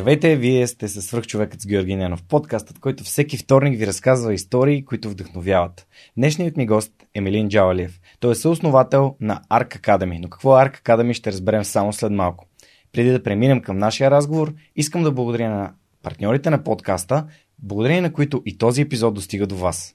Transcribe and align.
Здравейте, 0.00 0.36
вие 0.36 0.66
сте 0.66 0.88
със 0.88 1.06
свръхчовекът 1.06 1.60
с 1.60 1.66
Георги 1.66 1.96
Ненов, 1.96 2.22
подкастът, 2.22 2.78
който 2.78 3.04
всеки 3.04 3.36
вторник 3.36 3.78
ви 3.78 3.86
разказва 3.86 4.34
истории, 4.34 4.84
които 4.84 5.10
вдъхновяват. 5.10 5.86
Днешният 6.16 6.56
ми 6.56 6.66
гост 6.66 6.92
е 7.14 7.20
Милин 7.20 7.48
Джавалиев. 7.48 8.00
Той 8.20 8.32
е 8.32 8.34
съосновател 8.34 9.16
на 9.20 9.42
Arc 9.50 9.80
Academy, 9.80 10.18
но 10.22 10.28
какво 10.28 10.58
е 10.58 10.64
Arc 10.64 10.82
Academy 10.82 11.12
ще 11.12 11.32
разберем 11.32 11.64
само 11.64 11.92
след 11.92 12.12
малко. 12.12 12.46
Преди 12.92 13.10
да 13.10 13.22
преминем 13.22 13.60
към 13.60 13.78
нашия 13.78 14.10
разговор, 14.10 14.54
искам 14.76 15.02
да 15.02 15.12
благодаря 15.12 15.50
на 15.50 15.72
партньорите 16.02 16.50
на 16.50 16.64
подкаста, 16.64 17.26
благодарение 17.58 18.02
на 18.02 18.12
които 18.12 18.42
и 18.46 18.58
този 18.58 18.82
епизод 18.82 19.14
достига 19.14 19.46
до 19.46 19.56
вас. 19.56 19.94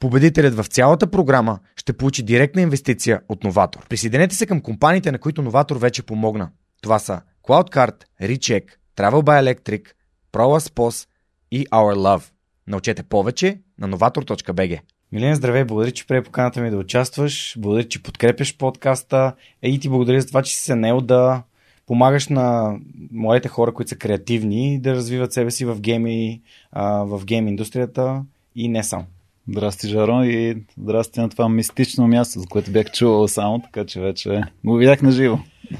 Победителят 0.00 0.54
в 0.54 0.64
цялата 0.64 1.10
програма 1.10 1.58
ще 1.76 1.92
получи 1.92 2.22
директна 2.22 2.62
инвестиция 2.62 3.20
от 3.28 3.44
Новатор. 3.44 3.88
Присъединете 3.88 4.34
се 4.34 4.46
към 4.46 4.60
компаниите, 4.60 5.12
на 5.12 5.18
които 5.18 5.42
Новатор 5.42 5.76
вече 5.76 6.02
помогна. 6.02 6.50
Това 6.82 6.98
са 6.98 7.20
CloudCard, 7.48 8.04
Recheck, 8.22 8.64
Travel 8.96 9.22
by 9.22 9.54
Electric, 9.54 9.86
ProLaspos 10.32 11.08
и 11.50 11.66
Our 11.66 11.96
Love. 11.96 12.24
Научете 12.66 13.02
повече 13.02 13.60
на 13.78 13.88
novator.bg. 13.88 14.80
Милен, 15.12 15.34
здравей, 15.34 15.64
благодаря, 15.64 15.92
че 15.92 16.06
прие 16.06 16.22
поканата 16.22 16.60
ми 16.60 16.70
да 16.70 16.76
участваш, 16.76 17.54
благодаря, 17.58 17.88
че 17.88 18.02
подкрепяш 18.02 18.56
подкаста 18.56 19.34
и 19.62 19.80
ти 19.80 19.88
благодаря 19.88 20.20
за 20.20 20.26
това, 20.26 20.42
че 20.42 20.56
си 20.56 20.62
се 20.62 20.74
наел 20.74 21.00
да 21.00 21.42
помагаш 21.86 22.28
на 22.28 22.76
младите 23.12 23.48
хора, 23.48 23.74
които 23.74 23.88
са 23.88 23.96
креативни, 23.96 24.80
да 24.80 24.94
развиват 24.94 25.32
себе 25.32 25.50
си 25.50 25.64
в 25.64 25.80
гейми, 25.80 26.42
в 26.76 27.24
гейм 27.24 27.48
индустрията 27.48 28.22
и 28.54 28.68
не 28.68 28.84
само. 28.84 29.04
Здрасти, 29.48 29.88
Жаро, 29.88 30.22
и 30.22 30.56
здрасти 30.78 31.20
на 31.20 31.28
това 31.28 31.48
мистично 31.48 32.08
място, 32.08 32.40
за 32.40 32.46
което 32.46 32.70
бях 32.70 32.92
чувал 32.92 33.28
само, 33.28 33.62
така 33.62 33.86
че 33.86 34.00
вече 34.00 34.42
го 34.64 34.76
видях 34.76 35.02
на 35.02 35.12
живо. 35.12 35.38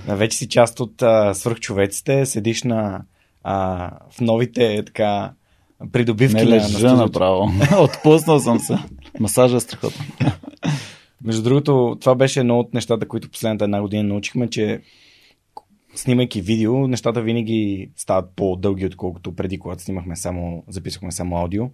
Вече 0.09 0.37
си 0.37 0.49
част 0.49 0.81
от 0.81 1.03
а, 1.03 1.35
свърхчовеците, 1.35 2.27
седиш 2.27 2.63
на, 2.63 3.03
а, 3.43 3.91
в 4.11 4.21
новите 4.21 4.83
така 4.87 5.33
придобивки 5.93 6.35
Не 6.35 6.47
лежа 6.47 6.89
на 6.89 6.97
направо. 6.97 7.51
Отпуснал 7.81 8.39
съм 8.39 8.59
се. 8.59 8.79
Масажа 9.21 9.57
е 9.57 9.61
страхотно. 9.61 10.05
Между 11.25 11.43
другото, 11.43 11.97
това 12.01 12.15
беше 12.15 12.41
едно 12.41 12.59
от 12.59 12.75
нещата, 12.75 13.09
които 13.09 13.31
последната 13.31 13.65
една 13.65 13.81
година 13.81 14.03
научихме, 14.03 14.51
че 14.51 14.81
снимайки 15.95 16.43
видео, 16.43 16.89
нещата 16.89 17.23
винаги 17.23 17.91
стават 17.97 18.31
по-дълги, 18.37 18.87
отколкото 18.87 19.37
преди, 19.37 19.59
когато 19.59 19.83
снимахме 19.83 20.17
само, 20.17 20.65
записахме 20.69 21.13
само 21.13 21.37
аудио. 21.37 21.65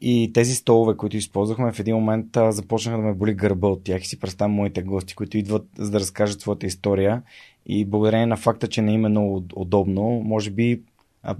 И 0.00 0.32
тези 0.32 0.54
столове, 0.54 0.96
които 0.96 1.16
използвахме, 1.16 1.72
в 1.72 1.80
един 1.80 1.94
момент 1.94 2.36
а, 2.36 2.52
започнаха 2.52 2.98
да 2.98 3.02
ме 3.02 3.14
боли 3.14 3.34
гърба 3.34 3.68
от 3.68 3.84
тях 3.84 4.02
и 4.02 4.08
си 4.08 4.20
представям 4.20 4.52
моите 4.52 4.82
гости, 4.82 5.14
които 5.14 5.38
идват 5.38 5.66
за 5.78 5.90
да 5.90 6.00
разкажат 6.00 6.40
своята 6.40 6.66
история. 6.66 7.22
И 7.66 7.84
благодарение 7.84 8.26
на 8.26 8.36
факта, 8.36 8.68
че 8.68 8.82
не 8.82 8.92
им 8.92 9.06
е 9.06 9.08
много 9.08 9.44
удобно, 9.54 10.02
може 10.24 10.50
би 10.50 10.80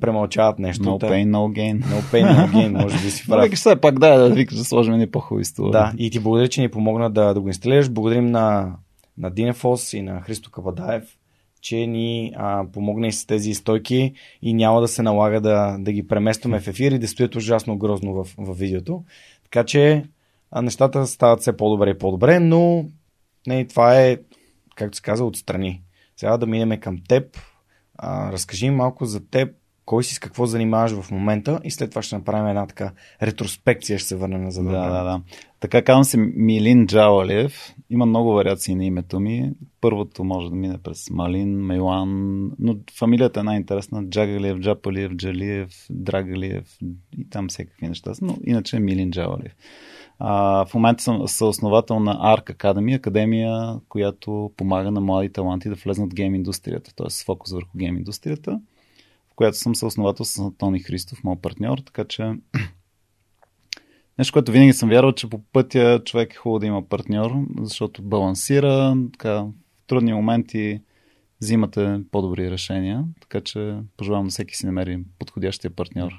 премълчават 0.01 0.59
нещо. 0.59 0.85
No 0.85 1.01
pain, 1.01 1.31
no 1.31 1.53
gain. 1.59 1.83
No 1.83 2.01
pain, 2.13 2.27
no 2.37 2.53
gain, 2.53 2.83
може 2.83 3.05
би 3.05 3.11
си 3.11 3.27
прав. 3.29 3.45
Вики 3.45 3.57
все 3.57 3.77
пак 3.77 3.99
да, 3.99 4.19
да 4.19 4.35
викаш 4.35 4.59
да 4.59 4.65
сложим 4.65 4.97
ни 4.97 5.07
по-хубави 5.07 5.45
столове. 5.45 5.73
Да, 5.73 5.93
и 5.99 6.11
ти 6.11 6.21
благодаря, 6.21 6.49
че 6.49 6.61
ни 6.61 6.69
помогна 6.69 7.11
да, 7.11 7.35
да 7.35 7.41
го 7.41 7.49
инсталираш. 7.49 7.91
Благодарим 7.91 8.27
на, 8.27 8.73
на 9.19 9.31
Динефос 9.31 9.93
и 9.93 10.03
на 10.03 10.21
Христо 10.21 10.51
Кабадаев 10.51 11.18
че 11.61 11.77
ни 11.77 12.33
а, 12.37 12.65
помогна 12.73 13.07
и 13.07 13.13
с 13.13 13.27
тези 13.27 13.55
стойки 13.55 14.13
и 14.43 14.55
няма 14.55 14.81
да 14.81 14.89
се 14.89 15.03
налага 15.03 15.41
да, 15.41 15.77
да 15.79 15.93
ги 15.93 16.07
преместваме 16.07 16.61
в 16.61 16.69
ефир 16.69 16.93
и 16.93 16.99
да 16.99 17.09
стоят 17.09 17.37
ужасно 17.37 17.79
грозно 17.79 18.13
в, 18.15 18.35
в 18.39 18.55
видеото. 18.55 19.05
Така 19.45 19.65
че 19.65 20.05
а, 20.51 20.63
нещата 20.63 21.07
стават 21.07 21.41
все 21.41 21.57
по-добре 21.57 21.91
и 21.91 21.99
по-добре, 21.99 22.41
но 22.41 22.85
не, 23.47 23.65
това 23.67 24.01
е, 24.01 24.19
както 24.75 24.97
се 24.97 25.03
казва, 25.03 25.27
отстрани. 25.27 25.83
Сега 26.17 26.37
да 26.37 26.47
минем 26.47 26.81
към 26.81 26.99
теб. 27.09 27.39
А, 27.95 28.33
разкажи 28.33 28.71
малко 28.71 29.05
за 29.05 29.29
теб, 29.29 29.55
кой 29.89 30.05
си 30.05 30.15
с 30.15 30.19
какво 30.19 30.47
занимаваш 30.47 30.93
в 30.93 31.11
момента 31.11 31.61
и 31.65 31.71
след 31.71 31.91
това 31.91 32.03
ще 32.03 32.17
направим 32.17 32.47
една 32.47 32.67
така 32.67 32.93
ретроспекция, 33.23 33.99
ще 33.99 34.09
се 34.09 34.17
върнем 34.17 34.45
на 34.45 34.51
задълга. 34.51 34.89
Да, 34.89 34.93
да, 34.93 35.05
да. 35.05 35.21
Така 35.61 35.83
казвам 35.83 36.05
се 36.05 36.17
Милин 36.37 36.87
Джавалев. 36.87 37.75
Има 37.91 38.07
много 38.07 38.33
вариации 38.33 38.75
на 38.75 38.85
името 38.85 39.21
ми. 39.21 39.53
Първото 39.81 40.25
може 40.25 40.49
да 40.49 40.55
мине 40.55 40.79
през 40.79 41.11
Малин, 41.11 41.67
Мейлан, 41.67 42.11
но 42.59 42.77
фамилията 42.99 43.41
е 43.41 43.43
най-интересна. 43.43 44.05
Джагалиев, 44.09 44.59
Джапалиев, 44.59 45.13
Джалиев, 45.13 45.71
Драгалиев 45.91 46.79
и 47.19 47.31
там 47.31 47.49
всякакви 47.49 47.89
неща. 47.89 48.13
Но 48.23 48.37
иначе 48.47 48.77
е 48.77 48.81
Милин 48.81 49.11
Джавалев. 49.11 49.53
А, 50.19 50.65
в 50.67 50.75
момента 50.75 51.03
съм 51.03 51.29
съосновател 51.29 52.01
на 52.01 52.37
ARC 52.37 52.55
Academy, 52.55 52.97
академия, 52.97 53.75
която 53.89 54.53
помага 54.57 54.91
на 54.91 55.01
млади 55.01 55.33
таланти 55.33 55.69
да 55.69 55.75
влезнат 55.75 56.13
в 56.13 56.15
гейм 56.15 56.35
индустрията, 56.35 56.95
т.е. 56.97 57.11
с 57.11 57.25
фокус 57.25 57.53
върху 57.53 57.79
гейм 57.79 57.97
индустрията 57.97 58.61
която 59.39 59.59
съм 59.59 59.75
съосновател 59.75 60.25
с 60.25 60.39
Антони 60.39 60.81
Христов, 60.81 61.25
моят 61.25 61.43
партньор, 61.43 61.79
така 61.79 62.05
че 62.05 62.23
нещо, 64.19 64.33
което 64.33 64.53
винаги 64.53 64.73
съм 64.73 64.89
вярвал, 64.89 65.13
че 65.13 65.31
по 65.31 65.39
пътя 65.53 66.03
човек 66.05 66.33
е 66.33 66.37
хубаво 66.37 66.59
да 66.59 66.67
има 66.67 66.89
партньор, 66.89 67.33
защото 67.61 68.03
балансира, 68.03 68.97
така, 69.13 69.33
в 69.33 69.53
трудни 69.87 70.13
моменти 70.13 70.81
взимате 71.41 72.01
по-добри 72.11 72.51
решения, 72.51 73.05
така 73.21 73.41
че 73.41 73.77
пожелавам 73.97 74.25
на 74.25 74.31
всеки 74.31 74.57
си 74.57 74.67
намери 74.67 75.01
подходящия 75.19 75.71
партньор. 75.71 76.13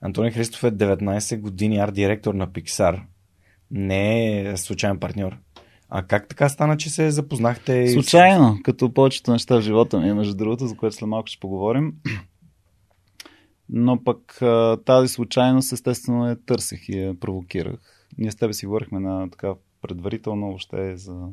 Антони 0.00 0.30
Христов 0.30 0.64
е 0.64 0.72
19 0.72 1.40
години 1.40 1.78
арт-директор 1.78 2.34
на 2.34 2.48
Pixar. 2.48 3.02
Не 3.70 4.40
е 4.40 4.56
случайен 4.56 4.98
партньор. 4.98 5.36
А 5.88 6.02
как 6.02 6.28
така 6.28 6.48
стана, 6.48 6.76
че 6.76 6.90
се 6.90 7.10
запознахте? 7.10 7.88
Случайно, 7.88 8.58
като 8.64 8.94
повечето 8.94 9.32
неща 9.32 9.56
в 9.56 9.60
живота 9.60 10.00
ми, 10.00 10.12
между 10.12 10.34
другото, 10.34 10.66
за 10.66 10.76
което 10.76 10.96
след 10.96 11.08
малко 11.08 11.26
ще 11.26 11.40
поговорим. 11.40 11.94
Но 13.72 14.04
пък 14.04 14.40
тази 14.84 15.08
случайност 15.08 15.72
естествено 15.72 16.28
я 16.28 16.36
търсих 16.46 16.88
и 16.88 16.98
я 16.98 17.20
провокирах. 17.20 18.08
Ние 18.18 18.30
с 18.30 18.36
тебе 18.36 18.52
си 18.52 18.66
говорихме 18.66 19.00
на 19.00 19.30
така 19.30 19.54
предварително 19.82 20.46
въобще 20.46 20.96
за, 20.96 21.28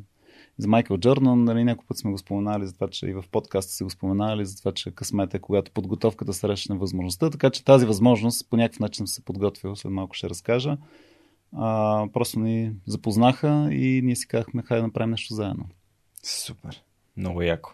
за 0.58 0.68
Майкъл 0.68 0.98
Джордан. 0.98 1.44
Нали, 1.44 1.64
няколко 1.64 1.86
път 1.86 1.98
сме 1.98 2.10
го 2.10 2.18
споменали 2.18 2.66
за 2.66 2.74
това, 2.74 2.88
че 2.88 3.06
и 3.06 3.12
в 3.12 3.24
подкаста 3.30 3.72
си 3.72 3.84
го 3.84 3.90
споменали 3.90 4.46
за 4.46 4.58
това, 4.58 4.72
че 4.72 4.94
късмет 4.94 5.34
е 5.34 5.38
когато 5.38 5.72
подготовката 5.72 6.32
срещне 6.32 6.76
възможността. 6.76 7.30
Така 7.30 7.50
че 7.50 7.64
тази 7.64 7.86
възможност 7.86 8.50
по 8.50 8.56
някакъв 8.56 8.80
начин 8.80 9.06
се 9.06 9.24
подготвил, 9.24 9.76
след 9.76 9.92
малко 9.92 10.14
ще 10.14 10.28
разкажа. 10.28 10.76
А, 11.52 12.06
просто 12.12 12.40
ни 12.40 12.72
запознаха 12.86 13.68
и 13.70 14.00
ние 14.04 14.16
си 14.16 14.28
казахме, 14.28 14.62
хайде 14.62 14.80
да 14.80 14.86
направим 14.86 15.10
нещо 15.10 15.34
заедно. 15.34 15.64
Супер. 16.22 16.82
Много 17.20 17.42
яко. 17.42 17.70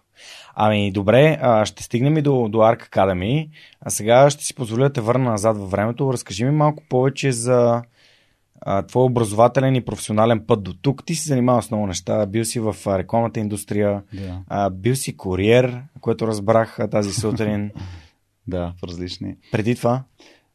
Ами 0.54 0.92
добре, 0.92 1.38
ще 1.64 1.82
стигнем 1.82 2.18
и 2.18 2.22
до, 2.22 2.48
до 2.48 2.58
Arc 2.58 2.88
Academy. 2.88 3.48
А 3.80 3.90
сега 3.90 4.30
ще 4.30 4.44
си 4.44 4.54
позволя 4.54 4.82
да 4.82 4.92
те 4.92 5.00
върна 5.00 5.30
назад 5.30 5.58
във 5.58 5.70
времето. 5.70 6.12
Разкажи 6.12 6.44
ми 6.44 6.50
малко 6.50 6.82
повече 6.88 7.32
за 7.32 7.82
твой 8.88 9.04
образователен 9.04 9.74
и 9.74 9.84
професионален 9.84 10.44
път 10.46 10.62
до 10.62 10.74
тук. 10.74 11.04
Ти 11.04 11.14
си 11.14 11.28
занимавал 11.28 11.62
с 11.62 11.70
много 11.70 11.86
неща. 11.86 12.26
Бил 12.26 12.44
си 12.44 12.60
в 12.60 12.76
рекламната 12.86 13.40
индустрия, 13.40 14.02
да. 14.12 14.70
бил 14.70 14.96
си 14.96 15.16
куриер, 15.16 15.82
което 16.00 16.26
разбрах 16.26 16.78
тази 16.90 17.12
сутрин. 17.12 17.70
да, 18.46 18.74
в 18.80 18.82
различни. 18.84 19.36
Преди 19.52 19.76
това? 19.76 20.02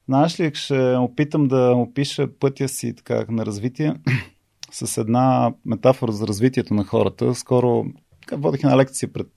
Знаеш 0.07 0.39
ли, 0.39 0.51
ще 0.53 0.95
опитам 0.95 1.47
да 1.47 1.73
опиша 1.75 2.27
пътя 2.39 2.67
си 2.67 2.95
така 2.95 3.25
на 3.29 3.45
развитие 3.45 3.95
с 4.71 5.01
една 5.01 5.53
метафора 5.65 6.11
за 6.11 6.27
развитието 6.27 6.73
на 6.73 6.83
хората. 6.83 7.35
Скоро 7.35 7.85
водих 8.31 8.63
една 8.63 8.77
лекция 8.77 9.13
пред 9.13 9.27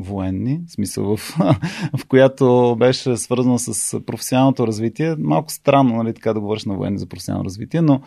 военни, 0.00 0.60
в 0.66 0.72
смисъл 0.72 1.16
в, 1.16 1.36
в 1.98 2.06
която 2.08 2.76
беше 2.78 3.16
свързано 3.16 3.58
с 3.58 4.00
професионалното 4.00 4.66
развитие. 4.66 5.16
Малко 5.18 5.52
странно, 5.52 5.96
нали, 5.96 6.14
така 6.14 6.32
да 6.32 6.40
говориш 6.40 6.64
на 6.64 6.76
военни 6.76 6.98
за 6.98 7.06
професионално 7.06 7.44
развитие, 7.44 7.80
но 7.82 8.00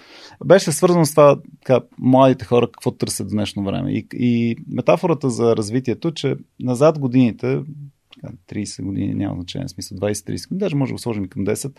беше 0.46 0.72
свързано 0.72 1.06
с 1.06 1.12
това, 1.12 1.40
така, 1.66 1.86
младите 2.00 2.46
хора 2.46 2.68
какво 2.72 2.92
търсят 2.92 3.28
в 3.28 3.32
днешно 3.32 3.64
време. 3.64 3.92
И, 3.92 4.08
и 4.14 4.56
метафората 4.68 5.30
за 5.30 5.56
развитието, 5.56 6.12
че 6.12 6.36
назад 6.60 7.00
годините, 7.00 7.62
30 8.50 8.84
години, 8.84 9.14
няма 9.14 9.36
значение, 9.36 9.68
смисъл 9.68 9.98
20-30 9.98 10.48
години, 10.50 10.60
даже 10.60 10.76
може 10.76 10.90
да 10.90 10.94
го 10.94 11.00
сложим 11.00 11.26
към 11.28 11.46
10, 11.46 11.78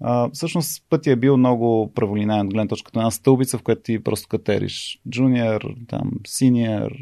а, 0.00 0.30
всъщност 0.32 0.84
пътя 0.90 1.10
е 1.10 1.16
бил 1.16 1.36
много 1.36 1.92
праволинайен 1.94 2.46
от 2.46 2.52
гледна 2.52 2.68
точка 2.68 2.90
една 2.94 3.10
стълбица, 3.10 3.58
в 3.58 3.62
която 3.62 3.82
ти 3.82 4.02
просто 4.04 4.28
катериш 4.28 5.00
джуниор, 5.10 5.74
там, 5.88 6.10
синьор, 6.26 6.92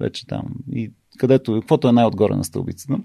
вече 0.00 0.26
там 0.26 0.42
и 0.72 0.92
където, 1.18 1.60
каквото 1.60 1.88
е 1.88 1.92
най-отгоре 1.92 2.36
на 2.36 2.44
стълбицата. 2.44 2.98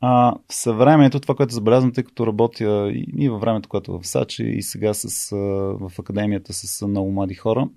А, 0.00 0.34
в 0.48 0.54
съвремето, 0.54 1.20
това, 1.20 1.34
което 1.34 1.54
забелязвам, 1.54 1.92
тъй 1.92 2.04
като 2.04 2.26
работя 2.26 2.90
и, 2.92 3.06
и 3.18 3.28
във 3.28 3.40
времето, 3.40 3.68
което 3.68 3.98
в 3.98 4.06
Сачи, 4.06 4.44
и 4.44 4.62
сега 4.62 4.94
с, 4.94 5.36
в 5.80 5.92
академията 5.98 6.52
с 6.52 6.86
много 6.86 7.12
млади 7.12 7.34
хора, 7.34 7.68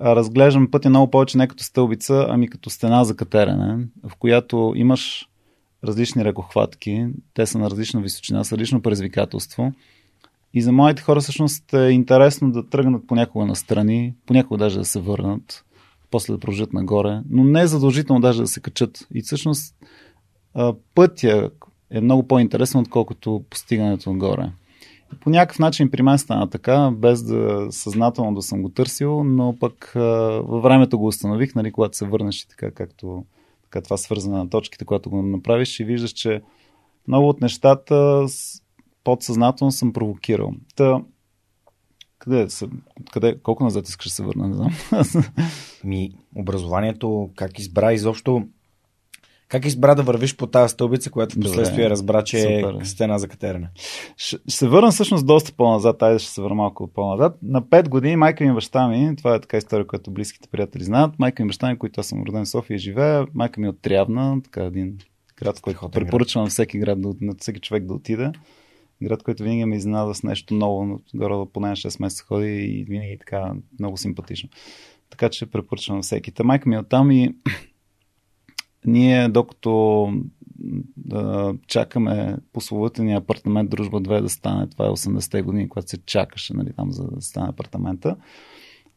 разглеждам 0.00 0.70
пътя 0.70 0.90
много 0.90 1.10
повече 1.10 1.38
не 1.38 1.48
като 1.48 1.64
стълбица, 1.64 2.26
ами 2.28 2.48
като 2.48 2.70
стена 2.70 3.04
за 3.04 3.16
катерене, 3.16 3.86
в 4.08 4.16
която 4.16 4.72
имаш 4.76 5.28
различни 5.84 6.24
ръкохватки, 6.24 7.06
те 7.34 7.46
са 7.46 7.58
на 7.58 7.70
различна 7.70 8.00
височина, 8.00 8.44
са 8.44 8.54
различно 8.54 8.82
предизвикателство. 8.82 9.72
И 10.54 10.62
за 10.62 10.72
моите 10.72 11.02
хора 11.02 11.20
всъщност 11.20 11.72
е 11.72 11.88
интересно 11.88 12.50
да 12.50 12.68
тръгнат 12.68 13.06
понякога 13.06 13.46
настрани, 13.46 14.14
понякога 14.26 14.58
даже 14.58 14.78
да 14.78 14.84
се 14.84 15.00
върнат, 15.00 15.64
после 16.10 16.32
да 16.32 16.40
продължат 16.40 16.72
нагоре, 16.72 17.20
но 17.30 17.44
не 17.44 17.60
е 17.60 17.66
задължително 17.66 18.20
даже 18.20 18.40
да 18.40 18.48
се 18.48 18.60
качат. 18.60 19.06
И 19.14 19.22
всъщност 19.22 19.74
пътя 20.94 21.50
е 21.90 22.00
много 22.00 22.28
по-интересен, 22.28 22.80
отколкото 22.80 23.44
постигането 23.50 24.12
нагоре. 24.12 24.52
По 25.20 25.30
някакъв 25.30 25.58
начин 25.58 25.90
при 25.90 26.02
мен 26.02 26.18
стана 26.18 26.50
така, 26.50 26.90
без 26.90 27.22
да 27.22 27.66
съзнателно 27.70 28.34
да 28.34 28.42
съм 28.42 28.62
го 28.62 28.68
търсил, 28.68 29.24
но 29.24 29.56
пък 29.60 29.92
във 29.94 30.62
времето 30.62 30.98
го 30.98 31.06
установих, 31.06 31.54
нали, 31.54 31.72
когато 31.72 31.96
се 31.96 32.06
върнеш 32.06 32.42
и 32.42 32.48
така, 32.48 32.70
както 32.70 33.24
така, 33.74 33.84
това 33.84 33.96
свързане 33.96 34.36
на 34.36 34.50
точките, 34.50 34.84
когато 34.84 35.10
го 35.10 35.22
направиш 35.22 35.80
и 35.80 35.84
виждаш, 35.84 36.10
че 36.10 36.42
много 37.08 37.28
от 37.28 37.40
нещата 37.40 38.26
подсъзнателно 39.04 39.72
съм 39.72 39.92
провокирал. 39.92 40.52
Та, 40.76 41.02
къде, 42.18 42.50
са, 42.50 42.68
къде, 43.12 43.38
колко 43.42 43.64
назад 43.64 43.88
искаш 43.88 44.06
да 44.06 44.14
се 44.14 44.22
върна, 44.22 44.48
не 44.48 44.54
знам. 44.54 44.72
Ми, 45.84 46.12
образованието, 46.36 47.30
как 47.36 47.58
избра 47.58 47.92
изобщо 47.92 48.46
как 49.48 49.64
избра 49.64 49.94
да 49.94 50.02
вървиш 50.02 50.36
по 50.36 50.46
тази 50.46 50.72
стълбица, 50.72 51.10
която 51.10 51.36
в 51.36 51.40
последствие 51.40 51.90
разбра, 51.90 52.24
че 52.24 52.40
Супер, 52.40 52.80
е 52.80 52.84
стена 52.84 53.18
за 53.18 53.28
катерене? 53.28 53.68
Ще, 54.16 54.36
ще 54.36 54.50
се 54.50 54.68
върна 54.68 54.90
всъщност 54.90 55.26
доста 55.26 55.52
по-назад. 55.52 56.02
Айде 56.02 56.18
ще 56.18 56.30
се 56.30 56.42
върна 56.42 56.54
малко 56.54 56.86
по-назад. 56.94 57.38
На 57.42 57.62
5 57.62 57.88
години 57.88 58.16
майка 58.16 58.44
ми 58.44 58.50
и 58.50 58.54
баща 58.54 58.88
ми, 58.88 59.16
това 59.16 59.34
е 59.34 59.40
така 59.40 59.56
история, 59.56 59.86
която 59.86 60.10
близките 60.10 60.48
приятели 60.48 60.84
знаят, 60.84 61.18
майка 61.18 61.42
ми 61.42 61.46
и 61.46 61.48
баща 61.48 61.70
ми, 61.70 61.78
които 61.78 62.00
аз 62.00 62.06
съм 62.06 62.22
роден 62.22 62.44
в 62.44 62.48
София 62.48 62.74
и 62.74 62.78
живея, 62.78 63.26
майка 63.34 63.60
ми 63.60 63.66
е 63.66 63.70
от 63.70 63.82
Трявна, 63.82 64.42
така 64.42 64.64
един 64.64 64.98
град, 65.36 65.60
който 65.60 65.88
препоръчвам 65.88 66.44
на 66.44 66.50
всеки 66.50 66.78
град, 66.78 66.98
на 67.20 67.34
всеки 67.38 67.60
човек 67.60 67.84
да 67.84 67.94
отиде 67.94 68.32
град, 69.02 69.22
който 69.22 69.42
винаги 69.42 69.64
ме 69.64 69.76
изненада 69.76 70.14
с 70.14 70.22
нещо 70.22 70.54
ново, 70.54 71.00
горе 71.14 71.50
поне 71.52 71.68
6 71.68 72.00
месеца 72.00 72.24
ходи 72.24 72.46
и 72.46 72.84
винаги 72.84 73.18
така 73.18 73.54
много 73.78 73.96
симпатично. 73.96 74.48
Така 75.10 75.28
че 75.28 75.46
препоръчвам 75.46 76.02
всеки. 76.02 76.32
Та 76.32 76.44
майка 76.44 76.68
ми 76.68 76.74
е 76.74 76.78
оттам 76.78 77.10
и 77.10 77.34
ние 78.86 79.28
докато 79.28 80.08
да 80.96 81.54
чакаме 81.66 82.36
пословутения 82.52 83.18
апартамент 83.18 83.70
Дружба 83.70 84.00
2 84.00 84.20
да 84.20 84.28
стане, 84.28 84.66
това 84.66 84.86
е 84.86 84.88
80-те 84.88 85.42
години, 85.42 85.68
когато 85.68 85.90
се 85.90 85.98
чакаше 86.06 86.54
нали, 86.54 86.72
там 86.76 86.92
за 86.92 87.04
да 87.04 87.22
стане 87.22 87.48
апартамента. 87.48 88.16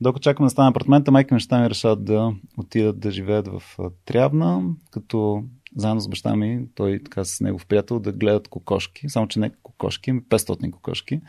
Докато 0.01 0.24
чакаме 0.24 0.45
да 0.45 0.50
стане 0.50 0.69
апартамента, 0.69 1.12
майка 1.12 1.39
ще 1.39 1.60
ми 1.60 1.69
решават 1.69 2.06
да 2.06 2.34
отидат 2.57 3.00
да 3.00 3.12
живеят 3.12 3.48
в 3.48 3.63
Трявна, 4.06 4.63
като 4.92 5.44
заедно 5.75 6.01
с 6.01 6.07
баща 6.07 6.36
ми, 6.36 6.68
той 6.75 7.00
така 7.04 7.25
с 7.25 7.42
негов 7.42 7.66
приятел, 7.66 8.00
да 8.00 8.12
гледат 8.12 8.48
кокошки, 8.48 9.10
само 9.10 9.28
че 9.28 9.40
не 9.40 9.51
кокошки, 9.63 10.13
500 10.13 10.57
ами 10.63 10.72
кокошки. 10.72 11.22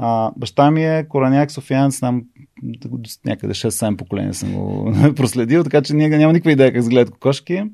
А, 0.00 0.32
баща 0.36 0.70
ми 0.70 0.84
е 0.84 1.06
кораняк 1.08 1.50
софиянец, 1.50 1.98
знам 1.98 2.22
някъде 3.24 3.54
6-7 3.54 3.96
поколения 3.96 4.34
съм 4.34 4.52
го 4.52 4.92
проследил, 5.16 5.64
така 5.64 5.82
че 5.82 5.94
ние 5.94 6.08
няма 6.08 6.32
никаква 6.32 6.52
идея 6.52 6.72
как 6.72 6.82
се 6.82 6.90
гледат 6.90 7.10
кокошки. 7.10 7.64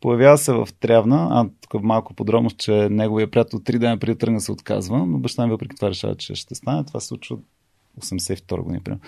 Появява 0.00 0.38
се 0.38 0.52
в 0.52 0.68
Трявна, 0.80 1.28
а 1.30 1.48
тук 1.60 1.82
малко 1.82 2.14
подробност, 2.14 2.58
че 2.58 2.88
неговия 2.90 3.30
приятел 3.30 3.60
три 3.60 3.78
дена 3.78 3.98
преди 3.98 4.18
тръгна 4.18 4.40
се 4.40 4.52
отказва, 4.52 5.06
но 5.06 5.18
баща 5.18 5.46
ми 5.46 5.52
въпреки 5.52 5.76
това 5.76 5.88
решава, 5.88 6.14
че 6.14 6.34
ще 6.34 6.54
стане. 6.54 6.84
Това 6.84 7.00
се 7.00 7.06
случва 7.06 7.38
82 8.00 8.60
година, 8.60 8.80
примерно. 8.84 9.02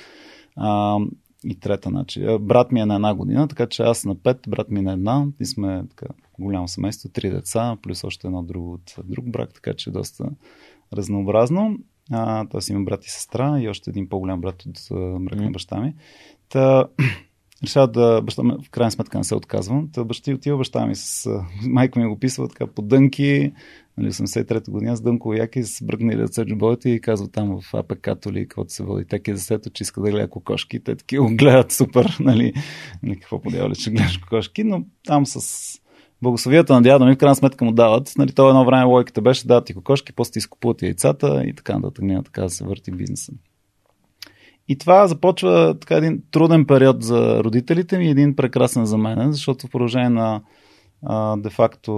А, 0.57 0.99
и 1.45 1.61
трета, 1.61 1.89
значи. 1.89 2.27
Брат 2.41 2.73
ми 2.73 2.81
е 2.81 2.87
на 2.87 2.95
една 2.95 3.15
година, 3.15 3.49
така 3.49 3.67
че 3.67 3.83
аз 3.83 4.05
на 4.05 4.15
пет, 4.15 4.39
брат 4.49 4.71
ми 4.71 4.79
е 4.79 4.83
на 4.83 4.93
една. 4.93 5.27
И 5.41 5.47
сме 5.47 5.85
така, 5.91 6.07
голямо 6.39 6.69
семейство, 6.69 7.09
три 7.09 7.31
деца, 7.31 7.77
плюс 7.83 8.05
още 8.05 8.27
едно 8.27 8.43
друго 8.43 8.73
от 8.73 8.95
друг 9.05 9.31
брак, 9.31 9.55
така 9.55 9.75
че 9.75 9.91
доста 9.91 10.31
разнообразно. 10.93 11.77
А, 12.11 12.47
тоест 12.49 12.69
има 12.69 12.85
брат 12.85 13.07
и 13.07 13.11
сестра 13.11 13.61
и 13.61 13.69
още 13.69 13.91
един 13.91 14.09
по-голям 14.09 14.41
брат 14.41 14.63
от 14.67 14.91
мрък 15.21 15.41
на 15.41 15.51
баща 15.51 15.81
ми. 15.81 15.95
Та, 16.49 16.87
решава 17.63 17.89
да, 17.89 18.23
баща 18.23 18.43
ми, 18.43 18.53
в 18.67 18.71
крайна 18.71 18.91
сметка 18.91 19.19
не 19.19 19.25
се 19.25 19.35
отказвам. 19.35 19.89
Та 19.93 20.05
баща 20.05 20.33
отива 20.33 20.59
баща 20.59 20.87
ми 20.87 20.95
с 20.95 21.31
майка 21.67 22.01
ми 22.01 22.09
го 22.09 22.19
писва 22.19 22.49
така 22.49 22.67
по 22.67 22.83
дънки, 22.83 23.53
нали, 23.99 24.13
83-та 24.13 24.73
година 24.73 24.97
с 24.97 25.01
дънко 25.01 25.35
яки, 25.35 25.63
с 25.63 25.85
бръгнали 25.85 26.19
ръце 26.19 26.45
джобовете 26.45 26.91
и 26.91 27.01
казва 27.01 27.29
там 27.29 27.61
в 27.61 27.75
АПК-то 27.75 28.33
ли, 28.33 28.49
каквото 28.49 28.73
се 28.73 28.83
води, 28.83 29.05
теки 29.05 29.37
за 29.37 29.43
сето, 29.43 29.71
че 29.71 29.83
иска 29.83 30.01
да 30.01 30.11
гледа 30.11 30.31
кокошки. 30.31 30.85
Те 30.85 30.97
таки 30.97 31.19
го 31.19 31.37
гледат 31.37 31.73
супер, 31.73 32.17
нали, 32.21 32.53
нали 33.03 33.21
какво 33.21 33.43
подявали, 33.43 33.75
че 33.75 33.91
гледаш 33.91 34.19
кокошки, 34.19 34.65
но 34.65 34.85
там 35.05 35.27
с 35.27 35.81
благословията 36.23 36.75
на 36.75 36.83
дядо 36.83 37.05
ми 37.07 37.15
в 37.15 37.19
крайна 37.19 37.37
сметка 37.37 37.65
му 37.65 37.73
дават. 37.73 38.13
Нали, 38.19 38.33
това 38.33 38.49
едно 38.49 38.65
време 38.65 38.85
логиката 38.85 39.23
беше 39.23 39.47
да 39.47 39.65
ти 39.65 39.75
кокошки, 39.75 40.13
после 40.13 40.33
ти 40.33 40.39
изкупуват 40.39 40.83
яйцата 40.83 41.43
и 41.47 41.55
така 41.55 41.75
нататък. 41.79 42.05
Няма 42.05 42.23
така 42.23 42.43
да 42.43 42.51
се 42.51 42.65
върти 42.65 42.91
бизнеса. 42.91 43.33
И 44.69 44.79
това 44.79 45.07
започва 45.07 45.77
така 45.81 45.97
един 45.97 46.23
труден 46.31 46.65
период 46.65 47.03
за 47.03 47.45
родителите 47.45 47.99
ми, 47.99 48.09
един 48.09 48.37
прекрасен 48.37 48.87
за 48.87 48.99
мен, 48.99 49.33
защото 49.33 49.67
в 49.67 49.71
продължение 49.71 50.09
на 50.09 50.41
де-факто 51.37 51.91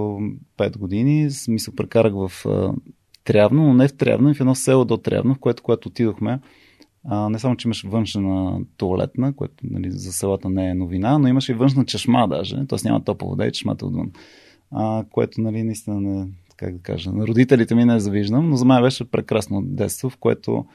5 0.57 0.77
години 0.77 1.31
смисъл 1.31 1.75
прекарах 1.75 2.13
в 2.13 2.45
а, 2.45 2.73
Трявно, 3.23 3.63
но 3.63 3.73
не 3.73 3.87
в 3.87 3.97
Трявно, 3.97 4.33
в 4.33 4.39
едно 4.39 4.55
село 4.55 4.85
до 4.85 4.97
Трявно, 4.97 5.35
в 5.35 5.39
което, 5.39 5.63
което 5.63 5.89
отидохме, 5.89 6.39
а, 7.11 7.29
не 7.29 7.39
само, 7.39 7.55
че 7.55 7.67
имаше 7.67 7.87
външна 7.87 8.59
туалетна, 8.77 9.33
което 9.33 9.55
нали, 9.63 9.91
за 9.91 10.11
селата 10.11 10.49
не 10.49 10.69
е 10.69 10.73
новина, 10.73 11.17
но 11.17 11.27
имаше 11.27 11.51
и 11.51 11.55
външна 11.55 11.85
чешма 11.85 12.27
даже, 12.27 12.67
т.е. 12.67 12.79
няма 12.83 13.03
топла 13.03 13.27
вода 13.27 13.45
и 13.45 13.51
чешмата 13.51 13.85
отвън. 13.85 14.11
А, 14.71 15.05
което 15.11 15.41
нали, 15.41 15.63
наистина 15.63 16.01
не, 16.01 16.27
как 16.57 16.73
да 16.73 16.81
кажа, 16.81 17.11
на 17.11 17.27
родителите 17.27 17.75
ми 17.75 17.85
не 17.85 17.95
е 17.95 17.99
завиждам, 17.99 18.49
но 18.49 18.55
за 18.55 18.65
мен 18.65 18.81
беше 18.81 19.11
прекрасно 19.11 19.61
детство, 19.61 20.09
в 20.09 20.17
което 20.17 20.65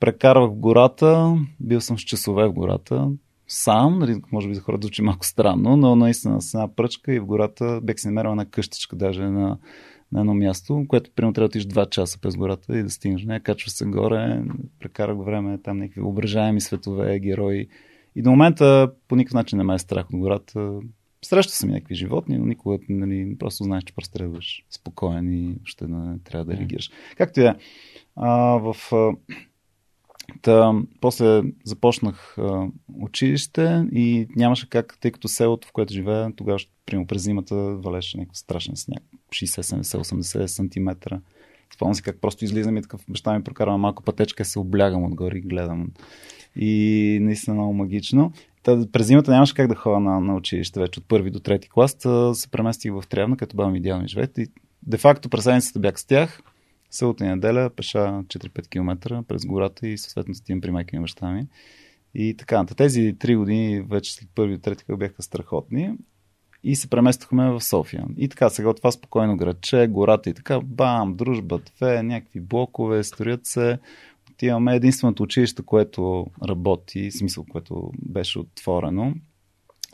прекарвах 0.00 0.50
в 0.50 0.54
гората, 0.54 1.36
бил 1.60 1.80
съм 1.80 1.98
с 1.98 2.02
часове 2.02 2.48
в 2.48 2.52
гората, 2.52 3.10
сам, 3.48 3.98
нали, 3.98 4.20
може 4.32 4.48
би 4.48 4.54
за 4.54 4.60
хората 4.60 4.86
звучи 4.86 5.02
малко 5.02 5.26
странно, 5.26 5.76
но 5.76 5.96
наистина 5.96 6.42
с 6.42 6.54
една 6.54 6.74
пръчка 6.74 7.14
и 7.14 7.20
в 7.20 7.26
гората 7.26 7.80
бях 7.82 8.00
си 8.00 8.08
намерил 8.08 8.30
една 8.30 8.44
къщичка 8.44 8.96
даже 8.96 9.22
на 9.22 9.58
на 10.14 10.20
едно 10.20 10.34
място, 10.34 10.84
което 10.88 11.10
примерно 11.10 11.32
трябва 11.32 11.48
да 11.48 11.52
отиш 11.52 11.66
2 11.66 11.90
часа 11.90 12.20
през 12.20 12.36
гората 12.36 12.78
и 12.78 12.82
да 12.82 12.90
стигнеш. 12.90 13.24
Не, 13.24 13.40
качва 13.40 13.70
се 13.70 13.84
горе, 13.84 14.42
прекарах 14.80 15.16
време 15.18 15.58
там 15.62 15.78
някакви 15.78 16.00
ображаеми 16.00 16.60
светове, 16.60 17.20
герои. 17.20 17.68
И 18.16 18.22
до 18.22 18.30
момента 18.30 18.92
по 19.08 19.16
никакъв 19.16 19.34
начин 19.34 19.58
не 19.58 19.64
ме 19.64 19.74
е 19.74 19.78
страх 19.78 20.06
от 20.12 20.20
гората. 20.20 20.80
Среща 21.24 21.52
съм 21.52 21.70
някакви 21.70 21.94
животни, 21.94 22.38
но 22.38 22.46
никога 22.46 22.78
нали, 22.88 23.36
просто 23.38 23.64
знаеш, 23.64 23.84
че 23.84 23.94
просто 23.94 24.12
трябва 24.18 24.38
спокоен 24.70 25.32
и 25.32 25.56
ще 25.64 25.86
не 25.86 26.18
трябва 26.18 26.44
да 26.44 26.56
реагираш. 26.56 26.90
Както 27.16 27.40
е. 27.40 27.54
А, 28.16 28.58
в 28.58 28.76
Та, 30.42 30.72
после 31.00 31.42
започнах 31.64 32.38
а, 32.38 32.66
училище 33.00 33.84
и 33.92 34.26
нямаше 34.36 34.68
как, 34.68 34.98
тъй 35.00 35.10
като 35.10 35.28
селото, 35.28 35.68
в 35.68 35.72
което 35.72 35.92
живея, 35.92 36.32
тогава, 36.36 36.58
примерно 36.86 37.06
през 37.06 37.22
зимата, 37.22 37.54
валеше 37.56 38.18
някакъв 38.18 38.38
страшен 38.38 38.76
сняг. 38.76 39.02
60, 39.30 39.82
70, 39.82 39.82
80 39.82 40.46
см. 40.46 41.14
Спомням 41.74 41.94
си 41.94 42.02
как 42.02 42.20
просто 42.20 42.44
излизам 42.44 42.76
и 42.76 42.82
такъв 42.82 43.04
баща 43.08 43.38
ми 43.38 43.44
прокарва 43.44 43.78
малко 43.78 44.02
пътечка, 44.02 44.44
се 44.44 44.58
облягам 44.58 45.04
отгоре 45.04 45.38
и 45.38 45.40
гледам. 45.40 45.88
И 46.56 47.18
наистина 47.22 47.54
много 47.54 47.72
магично. 47.72 48.32
Та, 48.62 48.86
през 48.92 49.06
зимата 49.06 49.30
нямаше 49.30 49.54
как 49.54 49.68
да 49.68 49.74
ходя 49.74 50.00
на, 50.00 50.20
на 50.20 50.34
училище 50.34 50.80
вече 50.80 51.00
от 51.00 51.08
първи 51.08 51.30
до 51.30 51.40
трети 51.40 51.68
клас. 51.68 51.94
Та, 51.94 52.34
се 52.34 52.50
преместих 52.50 52.92
в 52.92 53.04
Трявна, 53.08 53.36
като 53.36 53.56
баба 53.56 53.70
ми 53.70 53.78
идеално 53.78 54.08
живеят. 54.08 54.38
И 54.38 54.46
де 54.82 54.98
факто 54.98 55.28
през 55.28 55.44
седмицата 55.44 55.78
бях 55.78 56.00
с 56.00 56.04
тях 56.04 56.40
Събота 56.94 57.24
и 57.24 57.28
неделя 57.28 57.70
пеша 57.76 57.98
4-5 57.98 58.68
км 58.68 59.22
през 59.28 59.46
гората 59.46 59.88
и 59.88 59.98
съответно 59.98 60.34
стигам 60.34 60.60
при 60.60 60.70
майка 60.70 60.96
и 60.96 61.00
баща 61.00 61.30
ми. 61.30 61.46
И 62.14 62.36
така, 62.36 62.64
тези 62.76 63.16
три 63.18 63.36
години 63.36 63.80
вече 63.80 64.14
след 64.14 64.28
първи 64.34 64.54
и 64.54 64.58
трети 64.58 64.84
бяха 64.88 65.22
страхотни 65.22 65.94
и 66.64 66.76
се 66.76 66.90
преместихме 66.90 67.50
в 67.50 67.60
София. 67.60 68.04
И 68.16 68.28
така, 68.28 68.50
сега 68.50 68.68
от 68.68 68.76
това 68.76 68.90
спокойно 68.90 69.36
градче, 69.36 69.86
гората 69.86 70.30
и 70.30 70.34
така, 70.34 70.60
бам, 70.60 71.14
дружба, 71.16 71.60
две, 71.76 72.02
някакви 72.02 72.40
блокове, 72.40 73.04
строят 73.04 73.46
се. 73.46 73.78
Отиваме 74.30 74.76
единственото 74.76 75.22
училище, 75.22 75.62
което 75.62 76.26
работи, 76.48 77.10
смисъл, 77.10 77.44
което 77.50 77.90
беше 77.98 78.38
отворено. 78.38 79.14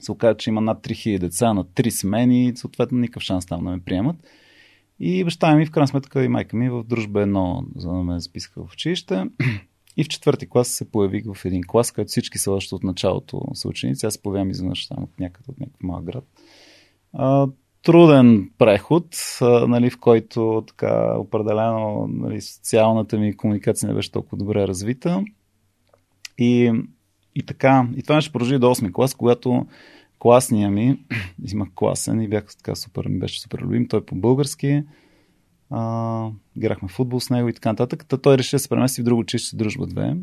Се 0.01 0.13
оказа, 0.13 0.37
че 0.37 0.51
има 0.51 0.61
над 0.61 0.83
3000 0.83 1.19
деца 1.19 1.55
на 1.55 1.65
3 1.65 1.91
смени, 1.91 2.53
съответно 2.55 2.99
никакъв 2.99 3.23
шанс 3.23 3.47
там 3.47 3.65
да 3.65 3.71
ме 3.71 3.81
приемат. 3.81 4.17
И 5.01 5.25
баща 5.25 5.57
ми, 5.57 5.67
в 5.67 5.71
крайна 5.71 5.89
сметка 5.89 6.25
и 6.25 6.29
майка 6.29 6.57
ми 6.57 6.71
в 6.71 6.85
дружба 6.85 7.23
едно, 7.23 7.65
за 7.77 7.89
да 7.89 7.95
ме 7.95 8.21
записаха 8.21 8.67
в 8.67 8.73
училище. 8.73 9.25
И 9.97 10.05
в 10.05 10.09
четвърти 10.09 10.49
клас 10.49 10.69
се 10.69 10.91
появих 10.91 11.25
в 11.35 11.45
един 11.45 11.63
клас, 11.67 11.93
където 11.93 12.09
всички 12.09 12.39
са 12.39 12.53
още 12.53 12.75
от 12.75 12.83
началото 12.83 13.43
са 13.55 13.69
ученици. 13.69 14.07
Аз 14.07 14.15
се 14.15 14.23
появявам 14.23 14.51
изведнъж 14.51 14.89
там 14.89 15.03
от 15.03 15.21
някъде, 15.21 15.45
от 15.49 15.61
някакъв 15.61 15.83
малък 15.83 16.05
град. 16.05 16.25
А, 17.13 17.47
труден 17.83 18.51
преход, 18.59 19.17
а, 19.41 19.67
нали, 19.67 19.91
в 19.91 19.99
който 19.99 20.65
така 20.67 21.15
определено 21.19 22.07
нали, 22.09 22.41
социалната 22.41 23.19
ми 23.19 23.37
комуникация 23.37 23.89
не 23.89 23.95
беше 23.95 24.13
толкова 24.13 24.39
добре 24.39 24.69
развита. 24.69 25.25
И, 26.39 26.73
и 27.35 27.43
така, 27.47 27.89
и 27.97 28.03
това 28.03 28.21
ще 28.21 28.33
продължи 28.33 28.59
до 28.59 28.67
8 28.67 28.93
клас, 28.93 29.15
когато 29.15 29.67
класния 30.21 30.71
ми, 30.71 31.05
имах 31.53 31.69
класен 31.75 32.21
и 32.21 32.29
бях 32.29 32.45
така 32.57 32.75
супер, 32.75 33.07
ми 33.09 33.19
беше 33.19 33.41
супер 33.41 33.59
любим, 33.59 33.89
той 33.89 34.07
по 34.07 34.15
български, 34.15 34.83
а, 35.71 36.31
играхме 36.57 36.89
футбол 36.89 37.21
с 37.21 37.31
него 37.31 37.49
и 37.49 37.53
така 37.53 37.69
нататък. 37.69 38.07
Та 38.09 38.17
той 38.17 38.39
реши 38.39 38.57
да 38.57 38.61
се 38.61 38.69
премести 38.69 39.01
в 39.01 39.05
друго 39.05 39.21
училище, 39.21 39.57
дружба 39.57 39.87
2 39.87 40.21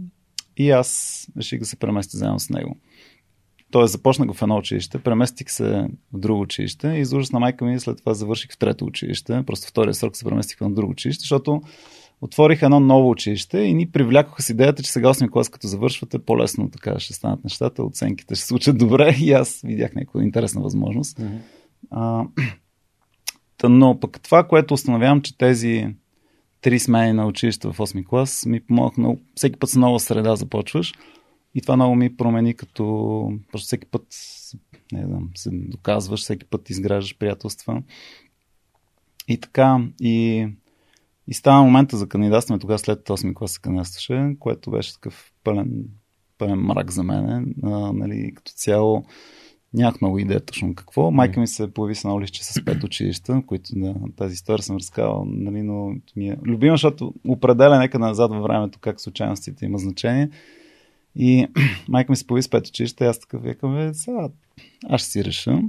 и 0.58 0.72
аз 0.72 1.28
реших 1.38 1.60
да 1.60 1.66
се 1.66 1.76
преместя 1.76 2.18
заедно 2.18 2.40
с 2.40 2.50
него. 2.50 2.76
Тоест 3.72 3.92
започнах 3.92 4.34
в 4.34 4.42
едно 4.42 4.58
училище, 4.58 5.00
преместих 5.00 5.52
се 5.52 5.88
в 6.14 6.20
друго 6.20 6.42
училище 6.42 6.88
и 6.88 7.06
за 7.06 7.22
на 7.34 7.40
майка 7.40 7.66
ми 7.66 7.80
след 7.80 7.98
това 7.98 8.14
завърших 8.14 8.52
в 8.52 8.58
трето 8.58 8.86
училище. 8.86 9.44
Просто 9.46 9.68
втория 9.68 9.94
срок 9.94 10.18
се 10.18 10.26
преместих 10.26 10.58
в 10.60 10.70
друго 10.70 10.92
училище, 10.92 11.22
защото 11.22 11.62
отворих 12.22 12.62
едно 12.62 12.80
ново 12.80 13.10
училище 13.10 13.60
и 13.60 13.74
ни 13.74 13.92
привлякоха 13.92 14.42
с 14.42 14.50
идеята, 14.50 14.84
че 14.84 14.92
сега 14.92 15.08
8 15.08 15.30
клас, 15.30 15.50
като 15.50 15.68
завършвате, 15.68 16.20
по-лесно 16.20 16.70
така 16.70 17.00
ще 17.00 17.14
станат 17.14 17.44
нещата, 17.44 17.84
оценките 17.84 18.36
ще 18.36 18.42
се 18.42 18.48
случат 18.48 18.78
добре 18.78 19.16
и 19.22 19.32
аз 19.32 19.62
видях 19.66 19.96
някаква 19.96 20.24
интересна 20.24 20.62
възможност. 20.62 21.18
Mm-hmm. 21.18 21.40
А, 21.92 22.26
но 23.70 24.00
пък 24.00 24.22
това, 24.22 24.48
което 24.48 24.74
установявам, 24.74 25.22
че 25.22 25.38
тези 25.38 25.88
три 26.62 26.80
смени 26.80 27.14
на 27.14 27.28
училище 27.28 27.68
в 27.68 27.78
8 27.78 28.06
клас 28.06 28.46
ми 28.46 28.60
помогнаха 28.60 29.02
много. 29.02 29.20
Всеки 29.36 29.60
път 29.60 29.70
с 29.70 29.76
нова 29.76 30.00
среда 30.00 30.36
започваш. 30.36 30.94
И 31.56 31.62
това 31.62 31.76
много 31.76 31.96
ми 31.96 32.18
промени 32.18 32.54
като 32.54 32.84
просто 33.52 33.66
всеки 33.66 33.86
път 33.86 34.08
не 34.92 35.06
знам, 35.06 35.30
се 35.36 35.50
доказваш, 35.54 36.20
всеки 36.20 36.46
път 36.46 36.70
изграждаш 36.70 37.18
приятелства. 37.18 37.84
И 39.28 39.38
така, 39.38 39.80
и, 40.02 40.48
и 41.28 41.34
става 41.34 41.64
момента 41.64 41.98
за 41.98 42.10
кандидатстване, 42.10 42.60
тогава 42.60 42.80
след 42.80 43.00
8 43.00 43.34
клас 43.34 43.52
се 43.52 43.62
кандидатстваше, 43.62 44.36
което 44.40 44.72
беше 44.72 44.94
такъв 44.94 45.32
пълен, 45.44 45.86
пълен 46.38 46.60
мрак 46.60 46.92
за 46.92 47.04
мен. 47.04 47.54
Нали, 47.94 48.32
като 48.36 48.52
цяло 48.56 49.04
нямах 49.74 50.02
много 50.02 50.20
идея 50.20 50.46
точно 50.46 50.76
какво. 50.76 51.12
Майка 51.12 51.40
ми 51.40 51.48
се 51.48 51.74
появи 51.74 51.96
с 51.96 52.04
едно 52.04 52.22
лище 52.22 52.44
с 52.44 52.66
пет 52.66 52.84
училища, 52.84 53.42
които 53.46 53.70
да, 53.76 53.96
тази 54.16 54.34
история 54.34 54.64
съм 54.64 54.78
разказал, 54.78 55.26
нали, 55.28 55.62
но 55.62 55.96
ми 56.16 56.30
е 56.30 56.38
любима, 56.46 56.74
защото 56.74 57.14
определя 57.28 57.80
нека 57.80 58.00
назад 58.00 58.32
във 58.32 58.44
времето 58.44 58.80
как 58.80 59.02
случайностите 59.02 59.66
има 59.66 59.78
значение. 59.78 60.30
И 61.16 61.48
майка 61.90 62.12
ми 62.12 62.16
се 62.16 62.28
появи 62.28 62.44
с 62.44 62.50
пет 62.50 62.68
училища 62.68 63.06
аз 63.06 63.20
такъв 63.20 63.44
викам, 63.44 63.94
сега 63.94 64.30
аз 64.90 65.02
ще 65.02 65.10
си 65.10 65.26
реша. 65.26 65.62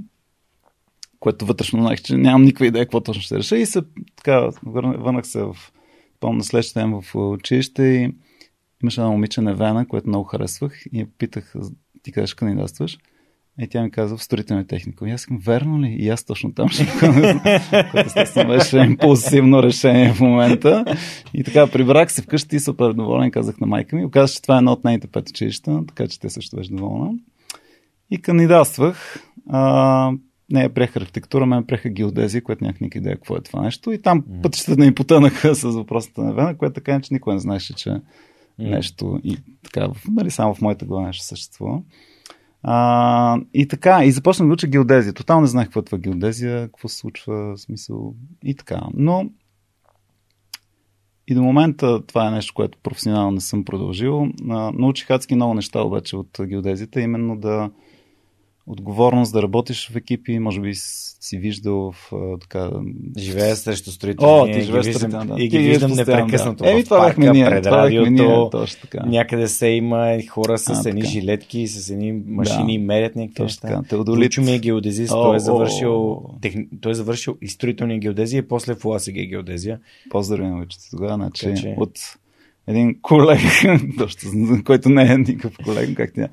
Което 1.19 1.45
вътрешно 1.45 1.81
знаех, 1.81 2.01
че 2.01 2.17
нямам 2.17 2.43
никаква 2.43 2.65
идея 2.67 2.85
какво 2.85 3.01
точно 3.01 3.21
ще 3.21 3.37
реша. 3.37 3.57
И 3.57 3.65
се, 3.65 3.81
така, 4.15 4.49
върнах 4.63 5.27
се 5.27 5.41
в, 5.41 5.55
помня, 6.19 6.43
следващия 6.43 6.83
ден 6.83 7.01
в 7.01 7.15
училище 7.15 7.83
и 7.83 8.13
имаше 8.83 9.01
едно 9.01 9.11
момиче 9.11 9.41
Невена, 9.41 9.87
което 9.87 10.07
много 10.07 10.23
харесвах 10.23 10.85
и 10.93 10.99
я 10.99 11.07
питах, 11.17 11.53
ти 12.03 12.11
къде 12.11 12.27
ще 12.27 12.35
кандидатстваш? 12.35 12.97
И 13.61 13.67
тя 13.67 13.83
ми 13.83 13.91
каза 13.91 14.17
в 14.17 14.23
строителна 14.23 14.67
техника. 14.67 15.09
И 15.09 15.11
аз 15.11 15.21
съм, 15.21 15.39
верно 15.45 15.81
ли? 15.81 15.95
И 15.99 16.09
аз 16.09 16.23
точно 16.23 16.53
там 16.53 16.69
ще 16.69 16.87
което 16.99 18.07
естествено 18.07 18.49
беше 18.49 18.77
импулсивно 18.77 19.63
решение 19.63 20.13
в 20.13 20.19
момента. 20.19 20.85
И 21.33 21.43
така, 21.43 21.67
прибрах 21.67 22.11
се 22.11 22.21
вкъщи 22.21 22.55
и 22.55 22.59
супер 22.59 22.93
доволен, 22.93 23.31
казах 23.31 23.59
на 23.59 23.67
майка 23.67 23.95
ми. 23.95 24.05
Оказа, 24.05 24.33
че 24.33 24.41
това 24.41 24.55
е 24.55 24.57
едно 24.57 24.71
от 24.71 24.83
нейните 24.83 25.07
пет 25.07 25.29
училища, 25.29 25.81
така 25.87 26.07
че 26.07 26.19
те 26.19 26.29
също 26.29 26.55
беше 26.55 26.71
доволна. 26.71 27.11
И 28.11 28.21
кандидатствах. 28.21 29.23
А, 29.49 30.11
не 30.51 30.63
я 30.63 30.73
приех 30.73 30.95
архитектура, 30.95 31.45
мен 31.45 31.65
приеха 31.65 31.89
геодезия, 31.89 32.43
което 32.43 32.63
нямах 32.63 32.81
никаква 32.81 32.97
идея 32.97 33.15
какво 33.15 33.35
е 33.35 33.41
това 33.41 33.61
нещо. 33.61 33.91
И 33.91 34.01
там 34.01 34.21
mm. 34.21 34.41
пътищата 34.41 34.81
ни 34.81 34.95
потънаха 34.95 35.55
с 35.55 35.63
въпросата 35.63 36.23
на 36.23 36.33
Вена, 36.33 36.57
което 36.57 36.73
така, 36.73 37.01
че 37.01 37.13
никой 37.13 37.33
не 37.33 37.39
знаеше, 37.39 37.73
че 37.73 37.89
mm. 37.89 38.01
нещо 38.57 39.19
и 39.23 39.37
така, 39.63 39.87
нали, 40.11 40.31
само 40.31 40.55
в 40.55 40.61
моята 40.61 40.85
глава 40.85 41.07
нещо 41.07 41.23
съществува. 41.23 41.81
А, 42.63 43.41
и 43.53 43.67
така, 43.67 44.03
и 44.03 44.11
започнах 44.11 44.47
да 44.47 44.53
уча 44.53 44.67
геодезия. 44.67 45.13
Тотално 45.13 45.41
не 45.41 45.47
знаех 45.47 45.67
какво 45.67 45.79
е 45.79 45.83
това 45.83 45.97
геодезия, 45.97 46.67
какво 46.67 46.87
се 46.87 46.97
случва, 46.97 47.57
смисъл 47.57 48.15
и 48.43 48.55
така. 48.55 48.81
Но 48.93 49.29
и 51.27 51.35
до 51.35 51.43
момента 51.43 52.05
това 52.05 52.27
е 52.27 52.31
нещо, 52.31 52.53
което 52.53 52.77
професионално 52.83 53.31
не 53.31 53.41
съм 53.41 53.65
продължил. 53.65 54.27
А, 54.49 54.71
научих 54.71 55.11
адски 55.11 55.35
много 55.35 55.53
неща 55.53 55.81
обаче 55.81 56.15
от 56.15 56.39
геодезията, 56.41 57.01
именно 57.01 57.37
да 57.37 57.69
отговорност 58.69 59.33
да 59.33 59.43
работиш 59.43 59.89
в 59.89 59.95
екипи, 59.95 60.39
може 60.39 60.61
би 60.61 60.71
си 60.75 61.37
виждал 61.37 61.91
в 61.91 62.11
така... 62.41 62.71
Живея 63.17 63.55
срещу 63.55 63.91
строителни. 63.91 64.51
О, 64.51 64.53
ти 64.53 64.61
живееш 64.61 64.85
срещу 64.85 65.07
да. 65.07 65.35
И 65.37 65.47
ги 65.47 65.57
виждам 65.57 65.91
непрекъснато 65.91 66.63
да. 66.63 66.71
Еми, 66.71 66.83
това 66.83 67.05
бяхме 67.07 67.29
ние, 67.29 67.45
пред 67.45 67.63
това 67.63 67.77
радиото, 67.77 68.11
ние, 68.11 68.49
точно 68.51 68.81
така. 68.81 69.05
някъде 69.05 69.47
се 69.47 69.67
има 69.67 70.17
хора 70.29 70.57
с 70.57 70.85
А, 70.85 70.89
едни 70.89 71.01
така. 71.01 71.11
жилетки, 71.11 71.67
с 71.67 71.89
едни 71.89 72.11
машини, 72.27 72.79
Да. 72.79 72.85
мерят 72.85 73.15
някакви 73.15 73.43
неща. 73.43 73.67
така. 73.67 73.81
Теодолит. 73.89 74.31
Учо 74.31 74.41
ми 74.41 74.51
е 74.51 74.59
геодезист, 74.59 75.11
той 75.11 75.35
е 75.35 75.39
завършил, 75.39 76.11
о. 76.11 76.21
техни... 76.41 76.67
той 76.81 76.91
е 76.91 76.95
завършил 76.95 77.37
и 77.41 77.47
строителни 77.47 77.99
геодезия 77.99 78.39
и 78.39 78.47
после 78.47 78.75
в 78.75 78.85
УАСГ 78.85 79.13
геодезия. 79.13 79.79
Поздрави 80.09 80.47
на 80.47 80.61
учите 80.61 80.85
тогава, 80.91 81.15
значи 81.15 81.73
от 81.77 81.99
един 82.69 83.01
колег, 83.01 83.39
точно, 83.97 84.63
който 84.65 84.89
не 84.89 85.13
е 85.13 85.17
никакъв 85.17 85.57
колег, 85.63 85.89
как 85.97 86.11
тя. 86.15 86.27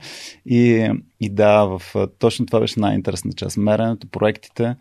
И, 0.47 0.91
и 1.21 1.29
да, 1.31 1.65
в, 1.65 1.83
точно 2.19 2.47
това 2.47 2.61
беше 2.61 2.81
най-интересната 2.81 3.37
част. 3.37 3.57
Меренето, 3.57 4.07
проектите. 4.07 4.77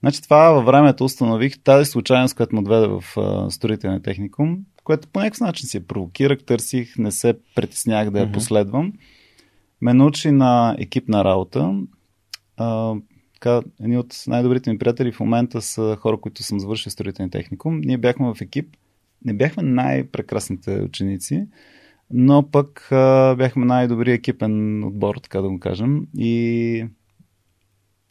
Значи 0.00 0.22
това 0.22 0.50
във 0.50 0.64
времето 0.64 1.04
установих 1.04 1.62
тази 1.62 1.90
случайност, 1.90 2.36
която 2.36 2.54
ме 2.54 2.60
отведе 2.60 2.86
в 2.86 3.04
строителния 3.50 4.02
техникум, 4.02 4.58
което 4.84 5.08
по 5.08 5.20
някакъв 5.20 5.40
начин 5.40 5.68
си 5.68 5.76
я 5.76 5.86
провокирах, 5.86 6.38
търсих, 6.44 6.98
не 6.98 7.10
се 7.10 7.34
притеснях 7.54 8.10
да 8.10 8.18
я 8.18 8.24
Мгм. 8.24 8.32
последвам. 8.34 8.92
Ме 9.80 9.94
научи 9.94 10.30
на 10.30 10.76
екипна 10.78 11.24
работа. 11.24 11.74
А, 12.56 12.94
така, 13.34 13.62
едни 13.82 13.98
от 13.98 14.14
най-добрите 14.26 14.72
ми 14.72 14.78
приятели 14.78 15.12
в 15.12 15.20
момента 15.20 15.62
са 15.62 15.96
хора, 16.00 16.16
които 16.16 16.42
съм 16.42 16.60
завършил 16.60 16.90
строителен 16.90 17.30
техникум. 17.30 17.80
Ние 17.84 17.98
бяхме 17.98 18.34
в 18.34 18.40
екип. 18.40 18.76
Не 19.24 19.34
бяхме 19.34 19.62
най-прекрасните 19.62 20.80
ученици, 20.80 21.46
но 22.10 22.50
пък 22.50 22.88
а, 22.92 23.34
бяхме 23.34 23.66
най-добри 23.66 24.12
екипен 24.12 24.84
отбор, 24.84 25.16
така 25.16 25.40
да 25.40 25.48
го 25.48 25.60
кажем. 25.60 26.06
И 26.18 26.86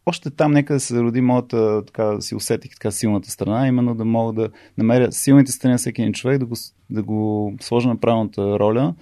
още 0.06 0.30
там 0.30 0.52
нека 0.52 0.74
да 0.74 0.80
се 0.80 1.02
роди 1.02 1.22
моята, 1.22 1.86
така 1.86 2.22
си 2.22 2.36
усетих 2.36 2.72
така 2.72 2.92
силната 2.92 3.32
страна, 3.32 3.68
именно 3.68 3.96
да 3.96 4.06
мога 4.06 4.34
да 4.34 4.50
намеря 4.78 5.12
силните 5.12 5.52
страни 5.52 5.72
на 5.72 5.78
всеки 5.78 6.02
един 6.02 6.14
човек, 6.14 6.40
да 6.40 6.46
го, 6.46 6.56
да 6.90 7.04
го 7.04 7.54
сложа 7.62 7.88
на 7.88 8.00
правилната 8.00 8.60
роля. 8.60 8.96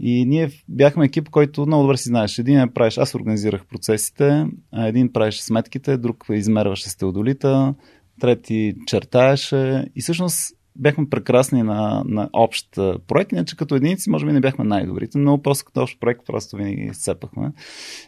И 0.00 0.24
ние 0.24 0.50
бяхме 0.68 1.04
екип, 1.04 1.30
който 1.30 1.66
много 1.66 1.82
добре 1.82 1.96
си 1.96 2.08
знаеш. 2.08 2.38
Един 2.38 2.60
е 2.60 2.72
правиш, 2.72 2.98
аз 2.98 3.14
организирах 3.14 3.66
процесите, 3.66 4.46
а 4.72 4.86
един 4.86 5.12
правиш 5.12 5.40
сметките, 5.40 5.96
друг 5.96 6.24
измерваше 6.30 6.90
с 6.90 6.96
теодолита, 6.96 7.74
трети 8.20 8.74
чертаеше. 8.86 9.84
И 9.96 10.00
всъщност 10.00 10.55
бяхме 10.78 11.08
прекрасни 11.10 11.62
на, 11.62 12.02
на 12.06 12.30
общ 12.32 12.68
проект, 13.06 13.32
иначе 13.32 13.56
като 13.56 13.74
единици 13.74 14.10
може 14.10 14.26
би 14.26 14.32
не 14.32 14.40
бяхме 14.40 14.64
най-добрите, 14.64 15.18
но 15.18 15.42
просто 15.42 15.64
като 15.64 15.82
общ 15.82 16.00
проект 16.00 16.26
просто 16.26 16.56
винаги 16.56 16.90
сцепахме. 16.92 17.52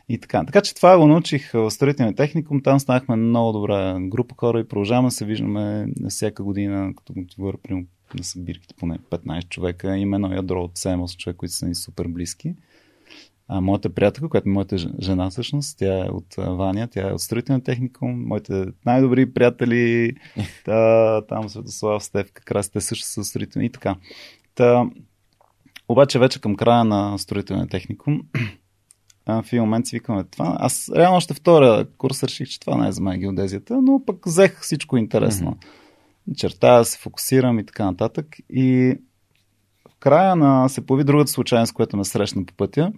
И 0.08 0.18
така. 0.18 0.44
Така 0.44 0.60
че 0.60 0.74
това 0.74 0.98
го 0.98 1.06
научих 1.06 1.52
в 1.52 1.70
строителния 1.70 2.14
техникум, 2.14 2.62
там 2.62 2.80
станахме 2.80 3.16
много 3.16 3.52
добра 3.52 4.00
група 4.00 4.34
хора 4.38 4.60
и 4.60 4.68
продължаваме 4.68 5.10
се 5.10 5.24
виждаме 5.24 5.86
на 6.00 6.08
всяка 6.08 6.42
година, 6.42 6.92
като 6.96 7.12
говоря, 7.38 7.56
примерно 7.62 7.86
на 8.18 8.24
събирките 8.24 8.74
поне 8.78 8.98
15 9.10 9.48
човека, 9.48 9.96
има 9.96 10.16
едно 10.16 10.32
ядро 10.32 10.62
от 10.62 10.76
7-8 10.76 11.16
човека, 11.16 11.36
които 11.36 11.54
са 11.54 11.66
ни 11.66 11.74
супер 11.74 12.08
близки. 12.08 12.54
А, 13.48 13.60
моята 13.60 13.90
приятелка, 13.90 14.28
която 14.28 14.48
е 14.48 14.52
моята 14.52 14.76
жена 15.00 15.30
всъщност, 15.30 15.78
тя 15.78 16.06
е 16.06 16.08
от 16.08 16.34
Ваня, 16.36 16.88
тя 16.88 17.08
е 17.08 17.12
от 17.12 17.20
строителен 17.20 17.60
техникум, 17.60 18.26
моите 18.26 18.66
най-добри 18.86 19.32
приятели, 19.32 20.12
та, 20.64 21.22
там 21.26 21.48
Светослав, 21.48 22.04
Стевка, 22.04 22.42
Краси, 22.44 22.72
те 22.72 22.80
също 22.80 23.06
са 23.06 23.24
строителни 23.24 23.66
и 23.66 23.72
така. 23.72 23.96
Та, 24.54 24.90
обаче 25.88 26.18
вече 26.18 26.40
към 26.40 26.56
края 26.56 26.84
на 26.84 27.18
строителен 27.18 27.68
техникум, 27.68 28.22
в 29.28 29.44
един 29.52 29.62
момент 29.62 29.86
си 29.86 29.96
викаме 29.96 30.24
това. 30.24 30.56
Аз 30.60 30.90
реално 30.96 31.16
още 31.16 31.34
втория 31.34 31.86
курс 31.98 32.22
реших, 32.22 32.48
че 32.48 32.60
това 32.60 32.76
не 32.76 32.88
е 32.88 32.92
за 32.92 33.02
мен 33.02 33.20
геодезията, 33.20 33.82
но 33.82 34.04
пък 34.06 34.26
взех 34.26 34.60
всичко 34.60 34.96
интересно. 34.96 35.50
Mm-hmm. 35.50 36.36
Чертая, 36.36 36.84
се 36.84 36.98
фокусирам 36.98 37.58
и 37.58 37.66
така 37.66 37.84
нататък. 37.84 38.26
И 38.50 38.94
в 39.88 39.96
края 39.98 40.36
на 40.36 40.68
се 40.68 40.86
появи 40.86 41.04
другата 41.04 41.30
случайност, 41.30 41.72
която 41.72 41.96
ме 41.96 42.04
срещна 42.04 42.46
по 42.46 42.54
пътя 42.54 42.92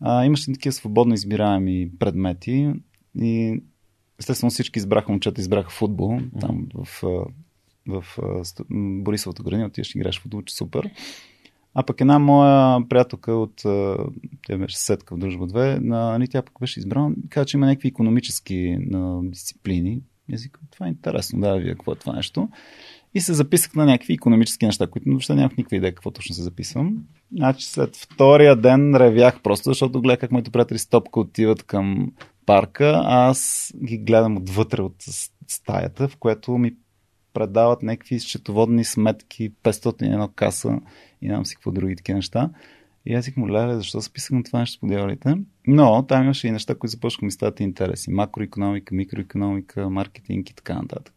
а, 0.00 0.24
имаше 0.24 0.52
такива 0.52 0.72
свободно 0.72 1.14
избираеми 1.14 1.90
предмети 1.98 2.72
и 3.20 3.62
естествено 4.18 4.50
всички 4.50 4.78
избраха, 4.78 5.12
момчета 5.12 5.40
избраха 5.40 5.70
футбол, 5.70 6.10
mm-hmm. 6.10 6.40
там 6.40 6.66
в, 6.74 7.02
в, 7.88 8.04
в, 8.18 8.44
Борисовата 9.02 9.42
градина 9.42 9.66
отиваш 9.66 9.94
и 9.94 9.98
играеш 9.98 10.20
футбол, 10.20 10.42
че 10.42 10.54
супер. 10.54 10.90
А 11.74 11.82
пък 11.82 12.00
една 12.00 12.18
моя 12.18 12.88
приятелка 12.88 13.32
от 13.32 13.54
тя 14.46 14.58
беше 14.58 14.78
сетка 14.78 15.14
в 15.14 15.18
дружба 15.18 15.46
2, 15.46 15.78
на, 15.80 16.10
нали, 16.10 16.28
тя 16.28 16.42
пък 16.42 16.60
беше 16.60 16.80
избрана, 16.80 17.14
каза, 17.28 17.46
че 17.46 17.56
има 17.56 17.66
някакви 17.66 17.88
економически 17.88 18.76
на, 18.80 19.20
дисциплини. 19.30 20.00
И 20.28 20.34
аз 20.34 20.48
това 20.70 20.86
е 20.86 20.88
интересно, 20.88 21.40
да, 21.40 21.56
вие 21.56 21.72
какво 21.72 21.92
е 21.92 21.96
това 21.96 22.12
нещо. 22.12 22.48
И 23.14 23.20
се 23.20 23.34
записах 23.34 23.74
на 23.74 23.86
някакви 23.86 24.14
економически 24.14 24.66
неща, 24.66 24.86
които 24.86 25.08
въобще 25.10 25.34
нямах 25.34 25.56
никаква 25.56 25.76
идея 25.76 25.94
какво 25.94 26.10
точно 26.10 26.34
се 26.34 26.42
записвам. 26.42 27.04
Значи 27.36 27.66
след 27.66 27.96
втория 27.96 28.56
ден 28.56 28.94
ревях 28.94 29.42
просто, 29.42 29.70
защото 29.70 30.00
гледах 30.00 30.18
как 30.18 30.32
моите 30.32 30.50
приятели 30.50 30.78
с 30.78 30.88
топка 30.88 31.20
отиват 31.20 31.62
към 31.62 32.12
парка, 32.46 33.02
а 33.04 33.28
аз 33.28 33.72
ги 33.84 33.98
гледам 33.98 34.36
отвътре 34.36 34.82
от 34.82 34.94
стаята, 35.48 36.08
в 36.08 36.16
което 36.16 36.58
ми 36.58 36.74
предават 37.32 37.82
някакви 37.82 38.20
счетоводни 38.20 38.84
сметки, 38.84 39.52
500 39.62 40.12
едно 40.12 40.28
каса 40.28 40.80
и 41.22 41.28
нямам 41.28 41.46
си 41.46 41.54
какво 41.54 41.70
други 41.70 41.96
такива 41.96 42.16
неща. 42.16 42.50
И 43.08 43.14
аз 43.14 43.24
си 43.24 43.34
леле, 43.48 43.74
защо 43.74 44.00
записах 44.00 44.30
на 44.30 44.42
това 44.42 44.60
нещо 44.60 44.86
по? 44.86 45.38
Но 45.66 46.06
там 46.06 46.24
имаше 46.24 46.48
и 46.48 46.50
неща, 46.50 46.74
които 46.74 46.90
започнаха 46.90 47.24
ми 47.24 47.32
стават 47.32 47.60
интереси. 47.60 48.10
Макроекономика, 48.10 48.94
микроекономика, 48.94 49.90
маркетинг 49.90 50.50
и 50.50 50.54
така 50.54 50.74
нататък. 50.74 51.14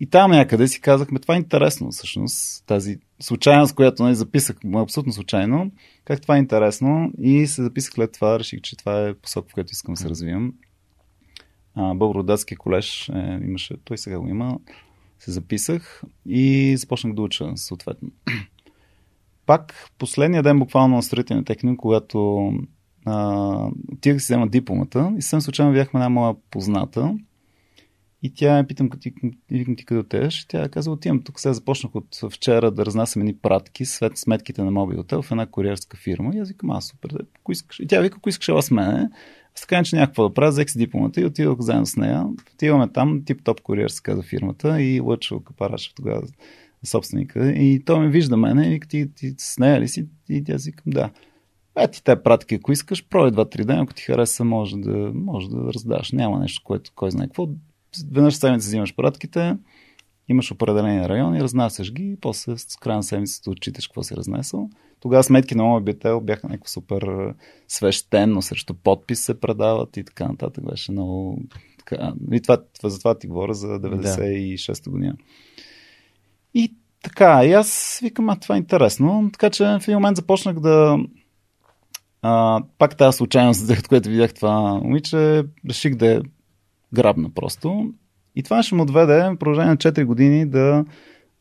И 0.00 0.06
там 0.06 0.30
някъде 0.30 0.68
си 0.68 0.80
казахме, 0.80 1.18
това 1.18 1.34
е 1.34 1.38
интересно 1.38 1.90
всъщност, 1.90 2.66
тази 2.66 2.98
случайност, 3.20 3.74
която 3.74 4.02
не 4.02 4.06
нали, 4.06 4.16
записах, 4.16 4.56
абсолютно 4.74 5.12
случайно, 5.12 5.72
как 6.04 6.20
това 6.20 6.36
е 6.36 6.38
интересно 6.38 7.12
и 7.20 7.46
се 7.46 7.62
записах 7.62 7.92
след 7.94 8.12
това, 8.12 8.38
реших, 8.38 8.60
че 8.60 8.76
това 8.76 9.08
е 9.08 9.14
посока, 9.14 9.48
в 9.48 9.54
която 9.54 9.72
искам 9.72 9.94
да 9.94 10.00
се 10.00 10.08
развивам. 10.08 10.54
Българо-датския 11.76 12.56
колеж 12.56 13.08
е, 13.08 13.38
имаше, 13.44 13.76
той 13.84 13.98
сега 13.98 14.18
го 14.18 14.28
има, 14.28 14.58
се 15.18 15.30
записах 15.30 16.02
и 16.26 16.76
започнах 16.76 17.14
да 17.14 17.22
уча 17.22 17.52
съответно. 17.56 18.08
Пак 19.46 19.90
последния 19.98 20.42
ден 20.42 20.58
буквално 20.58 20.96
на 20.96 21.02
строителния 21.02 21.44
техник, 21.44 21.78
когато 21.78 22.52
отивах 23.92 24.16
да 24.16 24.20
си 24.20 24.24
взема 24.24 24.48
дипломата 24.48 25.12
и 25.18 25.22
съвсем 25.22 25.40
случайно 25.40 25.72
бяхме 25.72 26.00
една 26.00 26.08
моя 26.08 26.34
позната, 26.50 27.14
и 28.24 28.34
тя 28.34 28.54
ме 28.54 28.66
питам, 28.66 28.90
ти, 29.00 29.14
ти 29.48 29.84
къде 29.84 30.00
отиваш? 30.00 30.44
Тя 30.44 30.68
каза, 30.68 30.90
отивам 30.90 31.22
тук. 31.22 31.40
Сега 31.40 31.52
започнах 31.52 31.94
от 31.94 32.20
вчера 32.30 32.70
да 32.70 32.86
разнасям 32.86 33.22
едни 33.22 33.36
пратки, 33.36 33.84
след 33.84 34.18
сметките 34.18 34.62
на 34.62 34.70
мобилата 34.70 35.22
в 35.22 35.30
една 35.30 35.46
куриерска 35.46 35.96
фирма. 35.96 36.30
И 36.34 36.38
аз 36.38 36.48
викам, 36.48 36.70
аз 36.70 36.86
супер, 36.86 37.26
ако 37.40 37.52
искаш. 37.52 37.78
И 37.80 37.86
тя 37.86 38.00
вика, 38.00 38.16
ако 38.18 38.28
искаш 38.28 38.64
с 38.64 38.70
мене. 38.70 39.10
Аз 39.54 39.60
така 39.60 39.84
че 39.84 39.96
някаква 39.96 40.24
да 40.24 40.34
правя, 40.34 40.50
взех 40.50 40.70
си 40.70 40.78
дипломата 40.78 41.20
и 41.20 41.24
отидох 41.24 41.60
заедно 41.60 41.86
с 41.86 41.96
нея. 41.96 42.26
Отиваме 42.54 42.88
там, 42.92 43.22
тип-топ 43.24 43.60
куриер 43.60 43.88
се 43.88 44.02
каза 44.02 44.22
фирмата 44.22 44.82
и 44.82 45.00
Лъчо 45.00 45.40
Капарашев 45.40 45.94
тогава 45.94 46.22
собственика. 46.86 47.50
И 47.50 47.84
той 47.84 48.00
ме 48.00 48.08
вижда 48.08 48.36
мене 48.36 48.66
и 48.66 48.70
вика, 48.70 48.88
ти, 48.88 49.14
ти 49.14 49.34
с 49.38 49.58
нея 49.58 49.80
ли 49.80 49.88
си? 49.88 50.06
И 50.28 50.44
тя 50.44 50.58
си 50.58 50.70
викам, 50.70 50.90
да. 50.92 51.10
Е, 51.78 51.88
ти 51.88 52.04
те 52.04 52.22
пратки, 52.22 52.54
ако 52.54 52.72
искаш, 52.72 53.08
проби 53.08 53.30
два-три 53.30 53.64
дена, 53.64 53.82
ако 53.82 53.94
ти 53.94 54.02
хареса, 54.02 54.44
може 54.44 54.76
да, 54.76 55.12
може 55.14 55.48
да 55.48 55.72
раздаш. 55.74 56.12
Няма 56.12 56.38
нещо, 56.38 56.62
което 56.64 56.92
кой 56.94 57.10
знае 57.10 57.26
какво 57.26 57.48
веднъж 58.12 58.34
седмица 58.34 58.66
взимаш 58.66 58.96
пратките, 58.96 59.56
имаш 60.28 60.52
определени 60.52 61.08
райони, 61.08 61.42
разнасяш 61.42 61.92
ги 61.92 62.10
и 62.10 62.16
после 62.20 62.58
с 62.58 62.76
края 62.76 62.96
на 62.96 63.02
седмицата 63.02 63.50
отчиташ 63.50 63.86
какво 63.86 64.02
си 64.02 64.16
разнесъл. 64.16 64.70
Тогава 65.00 65.24
сметки 65.24 65.54
на 65.54 65.64
Мобител 65.64 66.20
бяха 66.20 66.48
някакво 66.48 66.68
супер 66.68 67.34
свещено, 67.68 68.42
срещу 68.42 68.74
подпис 68.74 69.20
се 69.20 69.40
предават 69.40 69.96
и 69.96 70.04
така 70.04 70.28
нататък. 70.28 70.64
Беше 70.64 70.92
много... 70.92 71.42
Така... 71.78 72.14
И 72.32 72.40
това, 72.40 72.64
това, 72.76 72.88
за 72.88 72.98
това 72.98 73.18
ти 73.18 73.26
говоря 73.26 73.54
за 73.54 73.66
96-та 73.66 74.90
година. 74.90 75.16
И 76.54 76.74
така, 77.02 77.44
и 77.44 77.52
аз 77.52 78.00
викам, 78.02 78.30
а 78.30 78.36
това 78.36 78.54
е 78.54 78.58
интересно. 78.58 79.30
Така 79.32 79.50
че 79.50 79.64
в 79.64 79.80
един 79.82 79.94
момент 79.94 80.16
започнах 80.16 80.60
да... 80.60 80.98
А, 82.22 82.62
пак 82.78 82.96
тази 82.96 83.16
случайност, 83.16 83.60
за 83.66 83.76
което 83.88 84.08
видях 84.08 84.34
това 84.34 84.74
момиче, 84.74 85.44
реших 85.68 85.94
да 85.94 86.22
грабна 86.92 87.30
просто. 87.30 87.92
И 88.36 88.42
това 88.42 88.62
ще 88.62 88.74
му 88.74 88.82
отведе 88.82 89.30
в 89.30 89.36
продължение 89.38 89.70
на 89.70 89.76
4 89.76 90.04
години 90.04 90.46
да 90.46 90.84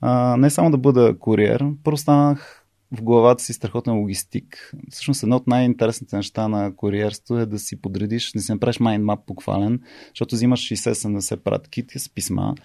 а, 0.01 0.37
не 0.37 0.49
само 0.49 0.71
да 0.71 0.77
бъда 0.77 1.19
куриер, 1.19 1.65
просто 1.83 2.01
станах 2.01 2.61
в 2.91 3.01
главата 3.03 3.43
си 3.43 3.53
страхотен 3.53 3.93
логистик. 3.93 4.73
Всъщност 4.89 5.23
едно 5.23 5.35
от 5.35 5.47
най-интересните 5.47 6.15
неща 6.15 6.47
на 6.47 6.75
куриерство 6.75 7.37
е 7.37 7.45
да 7.45 7.59
си 7.59 7.81
подредиш, 7.81 8.31
да 8.31 8.41
си 8.41 8.51
направиш 8.51 8.79
майндмап 8.79 9.19
буквален, 9.27 9.79
защото 10.09 10.35
взимаш 10.35 10.59
60-70 10.59 11.35
пратки 11.35 11.85
с 11.97 12.13
писма 12.13 12.55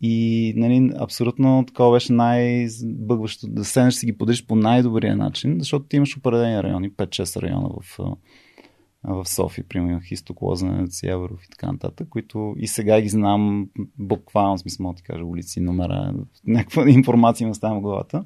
и 0.00 0.52
нали, 0.56 0.90
абсолютно 0.98 1.64
такова 1.66 1.92
беше 1.92 2.12
най-бъгващо 2.12 3.46
да 3.48 3.64
седнеш 3.64 3.94
си 3.94 4.06
ги 4.06 4.18
подредиш 4.18 4.46
по 4.46 4.56
най-добрия 4.56 5.16
начин, 5.16 5.56
защото 5.58 5.86
ти 5.86 5.96
имаш 5.96 6.16
определени 6.16 6.62
райони, 6.62 6.90
5-6 6.90 7.42
района 7.42 7.68
в 7.80 7.98
в 9.06 9.28
София, 9.28 9.64
примерно 9.68 10.00
Хисток, 10.00 10.42
Лозенец, 10.42 11.02
Яворов 11.02 11.44
и 11.44 11.48
така 11.48 11.72
нататък, 11.72 12.08
които 12.08 12.54
и 12.58 12.66
сега 12.66 13.00
ги 13.00 13.08
знам 13.08 13.68
буквално, 13.98 14.58
смисъл, 14.58 14.84
мога 14.84 14.94
да 14.94 14.96
ти 14.96 15.02
кажа 15.02 15.24
улици, 15.24 15.60
номера, 15.60 16.14
някаква 16.46 16.84
информация 16.90 17.46
ми 17.46 17.50
оставям 17.50 17.78
в 17.78 17.82
главата. 17.82 18.24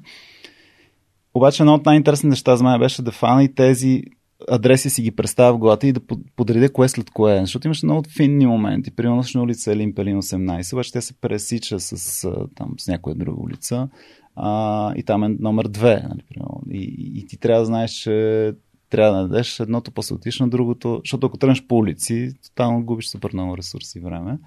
Обаче 1.33 1.63
едно 1.63 1.73
от 1.73 1.85
най-интересните 1.85 2.27
неща 2.27 2.55
за 2.55 2.63
мен 2.63 2.79
беше 2.79 3.01
да 3.01 3.11
фана 3.11 3.43
и 3.43 3.55
тези 3.55 4.03
адреси 4.49 4.89
си 4.89 5.01
ги 5.01 5.11
представя 5.11 5.53
в 5.53 5.59
главата 5.59 5.87
и 5.87 5.93
да 5.93 5.99
подредя 6.35 6.73
кое 6.73 6.89
след 6.89 7.09
кое. 7.09 7.39
Защото 7.39 7.67
имаше 7.67 7.85
много 7.85 8.03
финни 8.17 8.45
моменти. 8.45 8.91
Примерно 8.91 9.23
на 9.35 9.41
улица 9.41 9.71
Елин 9.71 9.95
Пелин 9.95 10.21
18, 10.21 10.73
обаче 10.73 10.91
тя 10.91 11.01
се 11.01 11.13
пресича 11.13 11.79
с, 11.79 12.27
там, 12.55 12.73
с 12.79 12.87
някоя 12.87 13.15
друга 13.15 13.41
улица. 13.41 13.89
А, 14.35 14.93
и 14.95 15.03
там 15.03 15.23
е 15.23 15.29
номер 15.39 15.67
2. 15.67 16.09
Нали, 16.09 16.77
и, 16.77 17.11
и 17.19 17.25
ти 17.25 17.37
трябва 17.37 17.61
да 17.61 17.65
знаеш, 17.65 17.91
че 17.91 18.53
трябва 18.91 19.21
да 19.21 19.27
дадеш 19.27 19.59
едното, 19.59 19.91
после 19.91 20.15
отиш 20.15 20.39
на 20.39 20.49
другото, 20.49 21.01
защото 21.05 21.27
ако 21.27 21.37
тръгнеш 21.37 21.67
по 21.67 21.75
улици, 21.75 22.33
тотално 22.43 22.85
губиш 22.85 23.07
супер 23.07 23.29
много 23.33 23.57
ресурси 23.57 23.97
и 23.97 24.01
време. 24.01 24.39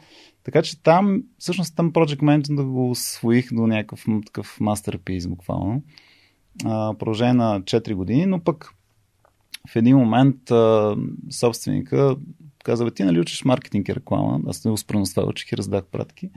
Така 0.45 0.63
че 0.63 0.83
там, 0.83 1.23
всъщност 1.39 1.77
там 1.77 1.93
Project 1.93 2.21
Management 2.21 2.57
да 2.57 2.65
го 2.65 2.91
освоих 2.91 3.53
до 3.53 3.67
някакъв 3.67 4.05
такъв 4.27 4.61
мастерпиз 4.61 5.29
буквално. 5.29 5.83
А, 6.65 6.95
продължение 6.99 7.35
на 7.35 7.61
4 7.61 7.95
години, 7.95 8.27
но 8.27 8.41
пък 8.41 8.71
в 9.71 9.77
един 9.77 9.97
момент 9.97 10.51
а, 10.51 10.97
собственика 11.31 12.17
каза, 12.65 12.91
ти 12.91 13.05
нали 13.05 13.21
учиш 13.21 13.45
маркетинг 13.45 13.89
и 13.89 13.95
реклама? 13.95 14.41
Аз 14.47 14.65
не 14.65 14.71
успрано 14.71 15.07
с 15.07 15.15
това 15.15 15.29
учих 15.29 15.53
и 15.53 15.57
раздах 15.57 15.85
пратки. 15.85 16.31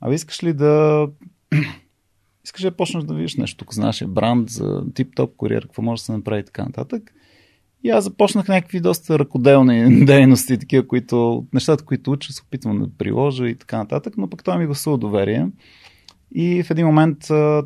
А 0.00 0.14
искаш 0.14 0.42
ли 0.42 0.52
да 0.52 1.06
искаш 2.44 2.62
да 2.62 2.76
почнеш 2.76 3.04
да 3.04 3.14
видиш 3.14 3.36
нещо 3.36 3.56
тук 3.56 3.74
знаеш 3.74 4.04
бранд 4.08 4.50
за 4.50 4.84
тип-топ 4.94 5.36
куриер, 5.36 5.62
какво 5.62 5.82
може 5.82 6.00
да 6.00 6.04
се 6.04 6.12
направи 6.12 6.40
и 6.40 6.44
така 6.44 6.64
нататък. 6.64 7.14
И 7.84 7.90
аз 7.90 8.04
започнах 8.04 8.48
някакви 8.48 8.80
доста 8.80 9.18
ръкоделни 9.18 10.04
дейности, 10.04 10.58
такива, 10.58 10.88
които, 10.88 11.46
нещата, 11.52 11.84
които 11.84 12.10
уча, 12.10 12.32
се 12.32 12.42
опитвам 12.42 12.78
да 12.78 12.88
приложа 12.98 13.48
и 13.48 13.54
така 13.54 13.76
нататък, 13.78 14.14
но 14.18 14.30
пък 14.30 14.44
той 14.44 14.58
ми 14.58 14.66
гласува 14.66 14.98
доверие. 14.98 15.48
И 16.34 16.62
в 16.62 16.70
един 16.70 16.86
момент, 16.86 17.18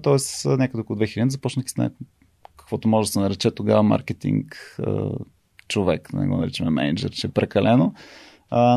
т.е. 0.02 0.48
някъде 0.48 0.80
около 0.80 0.98
2000, 0.98 1.28
започнах 1.28 1.70
с 1.70 1.76
каквото 2.66 2.88
може 2.88 3.08
да 3.08 3.12
се 3.12 3.20
нарече 3.20 3.50
тогава 3.50 3.82
маркетинг 3.82 4.76
човек, 5.68 6.12
не 6.12 6.26
го 6.26 6.36
наричаме 6.36 6.70
менеджер, 6.70 7.10
че 7.10 7.26
е 7.26 7.30
прекалено, 7.30 7.94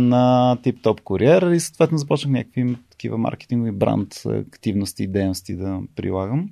на 0.02 0.58
тип-топ 0.64 1.02
куриер 1.02 1.52
и 1.52 1.60
съответно 1.60 1.98
започнах 1.98 2.32
някакви 2.32 2.76
такива 2.90 3.18
маркетингови 3.18 3.72
бранд 3.72 4.22
активности 4.26 5.04
и 5.04 5.08
дейности 5.08 5.56
да 5.56 5.80
прилагам. 5.96 6.50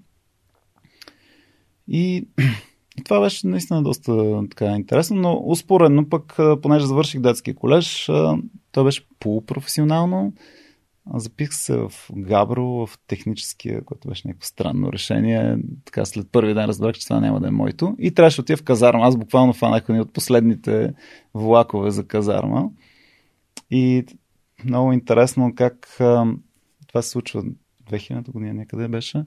И 1.88 2.28
и 3.00 3.04
това 3.04 3.20
беше 3.20 3.48
наистина 3.48 3.84
доста 3.84 4.42
така 4.50 4.66
интересно, 4.66 5.16
но 5.16 5.42
успоредно 5.46 6.10
пък, 6.10 6.38
понеже 6.62 6.86
завърших 6.86 7.22
детския 7.22 7.56
колеж, 7.56 8.12
той 8.72 8.84
беше 8.84 9.08
полупрофесионално. 9.20 10.34
Запих 11.14 11.54
се 11.54 11.78
в 11.78 11.92
Габро, 12.16 12.66
в 12.66 12.90
техническия, 13.08 13.86
което 13.86 14.08
беше 14.08 14.28
някакво 14.28 14.46
странно 14.46 14.92
решение. 14.94 15.58
Така 15.86 16.06
след 16.06 16.32
първи 16.32 16.54
ден 16.54 16.66
разбрах, 16.66 16.96
че 16.96 17.08
това 17.08 17.20
няма 17.20 17.40
да 17.40 17.48
е 17.48 17.52
моето. 17.52 17.96
И 18.00 18.12
трябваше 18.12 18.38
да 18.38 18.42
отида 18.42 18.58
в 18.58 18.64
казарма. 18.64 19.06
Аз 19.06 19.18
буквално 19.18 19.54
фанах 19.54 19.90
ни 19.90 20.02
от 20.02 20.14
последните 20.14 20.94
влакове 21.34 21.92
за 21.92 22.08
казарма. 22.08 22.70
И 23.72 24.06
много 24.66 24.94
интересно 24.94 25.56
как 25.56 25.88
това 26.88 27.02
се 27.02 27.10
случва 27.10 27.44
2000 27.92 28.32
година 28.32 28.54
някъде 28.54 28.88
беше. 28.88 29.24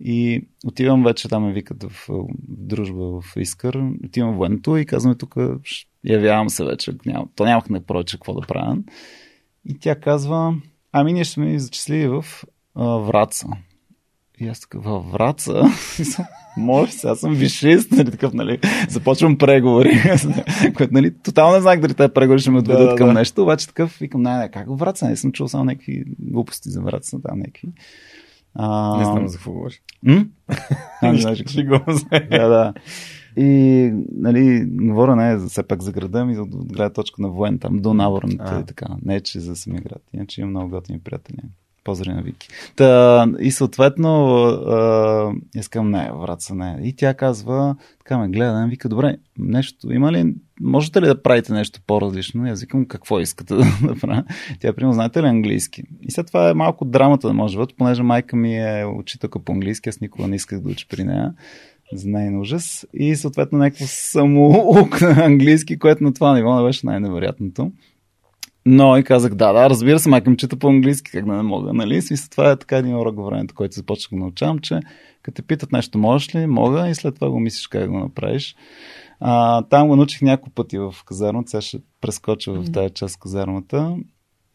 И 0.00 0.46
отивам 0.66 1.04
вече, 1.04 1.28
там 1.28 1.52
викат 1.52 1.84
в 1.84 2.08
дружба 2.48 3.20
в 3.20 3.36
Искър, 3.36 3.82
отивам 4.04 4.34
в 4.34 4.36
военното 4.36 4.76
и 4.76 4.86
казваме 4.86 5.14
тук, 5.14 5.36
явявам 6.04 6.50
се 6.50 6.64
вече, 6.64 6.92
ням, 7.06 7.28
то 7.36 7.44
нямах 7.44 7.70
не 7.70 7.84
проче 7.84 8.16
какво 8.16 8.34
да 8.34 8.46
правя. 8.46 8.78
И 9.68 9.78
тя 9.78 10.00
казва, 10.00 10.54
ами 10.92 11.12
ние 11.12 11.24
ще 11.24 11.40
ме 11.40 11.58
зачисли 11.58 12.08
в 12.08 12.24
а, 12.74 12.84
Враца. 12.84 13.46
И 14.40 14.48
аз 14.48 14.60
така, 14.60 14.78
във 14.78 15.10
Враца? 15.10 15.62
Може, 16.56 16.92
сега 16.92 17.14
съм 17.14 17.34
вишист, 17.34 17.90
нали, 17.90 18.10
такъв, 18.10 18.32
нали, 18.32 18.58
започвам 18.88 19.38
преговори, 19.38 20.02
което, 20.76 20.94
нали, 20.94 21.14
тотално 21.22 21.54
не 21.54 21.60
знах 21.60 21.80
дали 21.80 21.94
тези 21.94 22.12
преговори 22.12 22.40
ще 22.40 22.50
ме 22.50 22.58
отведат 22.58 22.90
да, 22.90 22.96
към 22.96 23.06
да. 23.06 23.12
нещо, 23.12 23.42
обаче 23.42 23.66
такъв, 23.66 23.98
викам, 24.00 24.22
не, 24.22 24.38
не, 24.38 24.50
как 24.50 24.68
във 24.68 24.78
Враца? 24.78 25.08
Не 25.08 25.16
съм 25.16 25.32
чул 25.32 25.48
само 25.48 25.64
някакви 25.64 26.04
глупости 26.18 26.70
за 26.70 26.80
Враца, 26.80 27.22
там 27.22 27.38
някакви. 27.38 27.68
А... 28.54 28.96
Не 28.98 29.04
знам 29.04 29.28
за 29.28 29.36
какво 29.36 29.52
говориш. 29.52 29.82
М? 30.02 30.24
А, 31.02 31.12
не 31.12 31.18
знаеш 31.18 31.42
Да, 32.30 32.48
да. 32.48 32.74
И, 33.36 33.90
нали, 34.16 34.64
говоря 34.66 35.16
не 35.16 35.46
все 35.48 35.62
пак 35.62 35.82
за 35.82 35.92
града 35.92 36.24
ми, 36.24 36.38
от 36.38 36.50
гледна 36.50 36.90
точка 36.90 37.22
на 37.22 37.28
воен, 37.28 37.58
там 37.58 37.78
до 37.78 37.94
наборните 37.94 38.44
и 38.62 38.66
така. 38.66 38.86
Не, 39.04 39.20
че 39.20 39.40
за 39.40 39.56
самия 39.56 39.82
град. 39.82 40.02
Иначе 40.14 40.40
имам 40.40 40.50
много 40.50 40.70
готини 40.70 40.98
приятели. 40.98 41.38
Поздрави 41.84 42.16
на 42.16 42.22
Вики. 42.22 42.48
Та, 42.76 43.26
и 43.40 43.50
съответно, 43.50 44.34
а, 44.44 45.32
искам 45.54 45.90
не, 45.90 46.10
врата 46.14 46.54
не. 46.54 46.78
И 46.82 46.96
тя 46.96 47.14
казва, 47.14 47.76
така 47.98 48.18
ме 48.18 48.28
гледа, 48.28 48.66
вика, 48.70 48.88
добре, 48.88 49.16
нещо, 49.38 49.92
има 49.92 50.12
ли, 50.12 50.34
можете 50.60 51.02
ли 51.02 51.06
да 51.06 51.22
правите 51.22 51.52
нещо 51.52 51.80
по-различно? 51.86 52.46
И 52.46 52.50
аз 52.50 52.60
викам, 52.60 52.86
какво 52.86 53.20
искате 53.20 53.54
да, 53.54 53.64
да 53.82 53.94
правя? 54.00 54.24
Тя, 54.60 54.72
примерно, 54.72 54.92
знаете 54.92 55.22
ли 55.22 55.26
английски? 55.26 55.82
И 56.02 56.10
след 56.10 56.26
това 56.26 56.50
е 56.50 56.54
малко 56.54 56.84
драмата 56.84 57.26
на 57.26 57.34
моят 57.34 57.52
живот, 57.52 57.74
понеже 57.76 58.02
майка 58.02 58.36
ми 58.36 58.56
е 58.56 58.84
учителка 58.84 59.38
по 59.38 59.52
английски, 59.52 59.88
аз 59.88 60.00
никога 60.00 60.28
не 60.28 60.36
исках 60.36 60.60
да 60.60 60.68
уча 60.68 60.86
при 60.90 61.04
нея 61.04 61.34
за 61.92 62.08
нейн 62.08 62.40
ужас. 62.40 62.86
И 62.94 63.16
съответно 63.16 63.58
някакво 63.58 63.84
самоук 63.86 65.00
на 65.00 65.24
английски, 65.24 65.78
което 65.78 66.04
на 66.04 66.14
това 66.14 66.34
ниво 66.34 66.56
не 66.56 66.62
беше 66.62 66.86
най-невероятното. 66.86 67.72
Но 68.66 68.96
и 68.96 69.04
казах, 69.04 69.34
да, 69.34 69.52
да, 69.52 69.70
разбира 69.70 69.98
се, 69.98 70.08
майка 70.08 70.30
ми 70.30 70.36
чета 70.36 70.56
по-английски, 70.56 71.10
как 71.10 71.26
да 71.26 71.32
не 71.32 71.42
мога, 71.42 71.72
нали? 71.72 72.02
Смисъл, 72.02 72.28
това 72.30 72.50
е 72.50 72.56
така 72.56 72.76
един 72.76 72.96
урок 72.96 73.16
във 73.16 73.26
времето, 73.26 73.54
който 73.54 73.74
започнах 73.74 74.18
да 74.18 74.24
научавам, 74.24 74.58
че 74.58 74.80
като 75.22 75.34
те 75.34 75.42
питат 75.42 75.72
нещо, 75.72 75.98
можеш 75.98 76.34
ли, 76.34 76.46
мога 76.46 76.88
и 76.88 76.94
след 76.94 77.14
това 77.14 77.30
го 77.30 77.40
мислиш 77.40 77.66
как 77.66 77.90
го 77.90 77.98
направиш. 77.98 78.56
А, 79.20 79.62
там 79.62 79.88
го 79.88 79.96
научих 79.96 80.22
няколко 80.22 80.50
пъти 80.50 80.78
в 80.78 80.94
казармата, 81.06 81.50
сега 81.50 81.60
ще 81.60 81.78
прескоча 82.00 82.52
в 82.52 82.72
тази 82.72 82.94
част 82.94 83.20
казармата. 83.20 83.96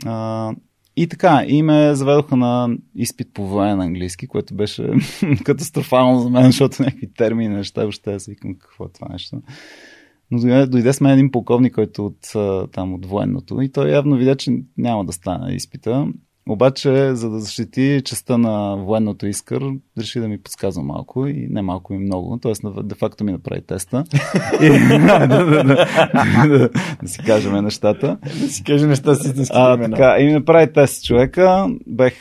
А, 0.05 0.51
и 0.97 1.07
така, 1.07 1.43
и 1.47 1.63
ме 1.63 1.95
заведоха 1.95 2.35
на 2.35 2.69
изпит 2.95 3.27
по 3.33 3.47
воен 3.47 3.81
английски, 3.81 4.27
което 4.27 4.55
беше 4.55 4.89
катастрофално 5.43 6.19
за 6.19 6.29
мен, 6.29 6.45
защото 6.45 6.83
някакви 6.83 7.13
термини, 7.13 7.55
неща, 7.55 7.81
въобще 7.81 8.13
аз 8.13 8.25
викам 8.25 8.55
какво 8.55 8.85
е 8.85 8.91
това 8.93 9.07
нещо. 9.11 9.41
Но 10.31 10.39
дойде, 10.39 10.65
дойде 10.65 10.93
с 10.93 11.01
мен 11.01 11.11
един 11.11 11.31
полковник, 11.31 11.75
който 11.75 12.05
от, 12.05 12.31
там 12.71 12.93
от 12.93 13.05
военното 13.05 13.61
и 13.61 13.71
той 13.71 13.89
явно 13.89 14.17
видя, 14.17 14.35
че 14.35 14.51
няма 14.77 15.05
да 15.05 15.13
стане 15.13 15.53
изпита. 15.53 16.07
Обаче, 16.49 17.15
за 17.15 17.29
да 17.29 17.39
защити 17.39 18.01
частта 18.05 18.37
на 18.37 18.75
военното 18.75 19.27
искър, 19.27 19.63
реши 19.97 20.19
да 20.19 20.27
ми 20.27 20.41
подсказва 20.41 20.83
малко 20.83 21.27
и 21.27 21.47
не 21.49 21.61
малко 21.61 21.93
и 21.93 21.97
много. 21.97 22.39
Тоест, 22.41 22.61
де 22.83 22.95
факто 22.95 23.23
ми 23.23 23.31
направи 23.31 23.61
теста. 23.61 24.03
и, 24.61 24.69
да, 25.07 25.27
да, 25.27 25.45
да, 25.45 25.63
да, 25.63 26.69
да, 27.01 27.07
си 27.07 27.19
кажем 27.25 27.63
нещата. 27.63 28.17
Да 28.41 28.49
си 28.49 28.63
кажем 28.63 28.89
нещата 28.89 29.15
си 29.15 29.51
а, 29.53 29.89
така, 29.89 30.17
и 30.19 30.25
ми 30.25 30.33
направи 30.33 30.73
тест 30.73 31.05
човека. 31.05 31.67
Бех 31.87 32.13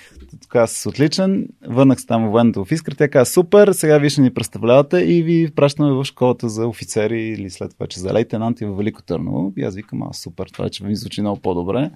така 0.46 0.66
с 0.66 0.88
отличен. 0.88 1.48
Върнах 1.68 2.00
се 2.00 2.06
там 2.06 2.28
в 2.28 2.30
военната 2.30 2.64
в 2.64 2.72
Искра. 2.72 2.94
Тя 2.94 3.08
каза, 3.08 3.32
супер, 3.32 3.72
сега 3.72 3.98
вие 3.98 4.10
ще 4.10 4.20
ни 4.20 4.34
представлявате 4.34 4.98
и 4.98 5.22
ви 5.22 5.50
пращаме 5.56 5.92
в 5.92 6.04
школата 6.04 6.48
за 6.48 6.66
офицери 6.66 7.22
или 7.22 7.50
след 7.50 7.70
това, 7.70 7.86
че 7.86 8.00
за 8.00 8.12
лейтенанти 8.12 8.64
в 8.64 8.76
Велико 8.76 9.02
Търново. 9.02 9.52
И 9.56 9.62
аз 9.62 9.74
викам, 9.74 10.02
а 10.02 10.12
супер, 10.12 10.46
това 10.46 10.68
че 10.68 10.84
ми 10.84 10.96
звучи 10.96 11.20
много 11.20 11.40
по-добре. 11.40 11.90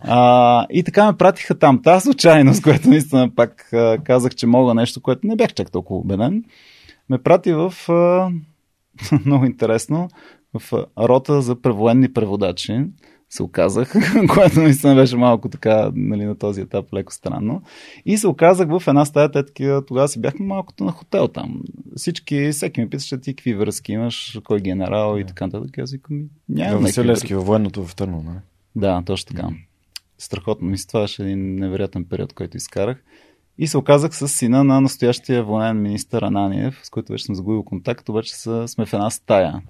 А, 0.00 0.66
и 0.70 0.82
така 0.82 1.06
ме 1.06 1.16
пратиха 1.16 1.58
там. 1.58 1.82
Та 1.82 2.00
случайно, 2.00 2.54
с 2.54 2.60
което 2.60 2.88
наистина 2.88 3.30
пак 3.36 3.70
казах, 4.04 4.34
че 4.34 4.46
мога 4.46 4.74
нещо, 4.74 5.00
което 5.00 5.26
не 5.26 5.36
бях 5.36 5.54
чак 5.54 5.70
толкова 5.70 6.00
убеден. 6.00 6.44
Ме 7.10 7.18
прати 7.18 7.52
в 7.52 7.74
много 9.24 9.44
интересно 9.44 10.08
в 10.58 10.86
рота 10.98 11.42
за 11.42 11.60
превоенни 11.62 12.12
преводачи 12.12 12.84
се 13.30 13.42
оказах, 13.42 13.94
което 14.34 14.60
наистина 14.60 14.94
беше 14.94 15.16
малко 15.16 15.48
така 15.48 15.90
нали, 15.94 16.24
на 16.24 16.38
този 16.38 16.60
етап 16.60 16.92
леко 16.94 17.12
странно. 17.12 17.62
И 18.06 18.18
се 18.18 18.28
оказах 18.28 18.68
в 18.68 18.82
една 18.88 19.04
стая, 19.04 19.30
те 19.30 19.46
такива, 19.46 19.86
тогава 19.86 20.08
си 20.08 20.20
бяхме 20.20 20.46
малкото 20.46 20.84
на 20.84 20.92
хотел 20.92 21.28
там. 21.28 21.62
Всички, 21.96 22.50
всеки 22.52 22.80
ми 22.80 22.90
питаше 22.90 23.20
ти 23.20 23.34
какви 23.34 23.54
връзки 23.54 23.92
имаш, 23.92 24.40
кой 24.44 24.60
генерал 24.60 25.14
yeah. 25.14 25.20
и 25.20 25.26
така 25.26 25.46
нататък. 25.46 25.78
Аз 25.78 25.92
викам, 25.92 26.22
няма. 26.48 26.78
Василевски, 26.78 27.34
във 27.34 27.46
военното 27.46 27.86
в 27.86 27.94
Търно, 27.96 28.22
не? 28.22 28.40
Да, 28.76 29.02
точно 29.06 29.36
така. 29.36 29.48
Страхотно. 30.18 30.68
Мисля, 30.68 30.88
това 30.88 31.00
беше 31.00 31.22
един 31.22 31.54
невероятен 31.54 32.04
период, 32.04 32.32
който 32.32 32.56
изкарах. 32.56 33.04
И 33.58 33.66
се 33.66 33.78
оказах 33.78 34.16
с 34.16 34.28
сина 34.28 34.64
на 34.64 34.80
настоящия 34.80 35.44
военен 35.44 35.82
министър 35.82 36.22
Ананиев, 36.22 36.80
с 36.82 36.90
който 36.90 37.12
вече 37.12 37.24
съм 37.24 37.34
загубил 37.34 37.62
контакт, 37.62 38.08
обаче 38.08 38.34
сме 38.66 38.86
в 38.86 38.92
една 38.92 39.10
стая. 39.10 39.62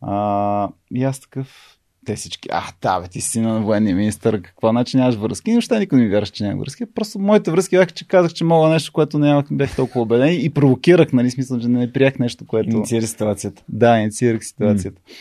А, 0.00 0.68
и 0.94 1.04
аз 1.04 1.20
такъв, 1.20 1.78
те 2.04 2.16
всички, 2.16 2.48
а, 2.52 2.62
да, 2.82 3.00
бе, 3.00 3.08
ти 3.08 3.20
си 3.20 3.40
на 3.40 3.60
военния 3.60 3.96
министър, 3.96 4.42
какво 4.42 4.70
значи 4.70 4.96
нямаш 4.96 5.14
връзки? 5.14 5.50
И 5.50 5.54
въобще 5.54 5.78
никой 5.78 5.98
не 5.98 6.04
ми 6.04 6.10
вярваше, 6.10 6.32
че 6.32 6.44
нямам 6.44 6.60
връзки. 6.60 6.86
Просто 6.94 7.18
моите 7.18 7.50
връзки 7.50 7.76
бяха, 7.76 7.90
че 7.90 8.08
казах, 8.08 8.32
че 8.32 8.44
мога 8.44 8.68
нещо, 8.68 8.92
което 8.92 9.18
нямах, 9.18 9.46
бях 9.50 9.76
толкова 9.76 10.00
убеден 10.00 10.40
и 10.40 10.50
провокирах, 10.50 11.12
нали, 11.12 11.30
смисъл, 11.30 11.60
че 11.60 11.68
не 11.68 11.92
приях 11.92 12.18
нещо, 12.18 12.46
което... 12.46 12.76
Инициирах 12.76 13.08
ситуацията. 13.08 13.62
Да, 13.68 13.98
инициирах 13.98 14.44
ситуацията. 14.44 15.00
Mm. 15.00 15.12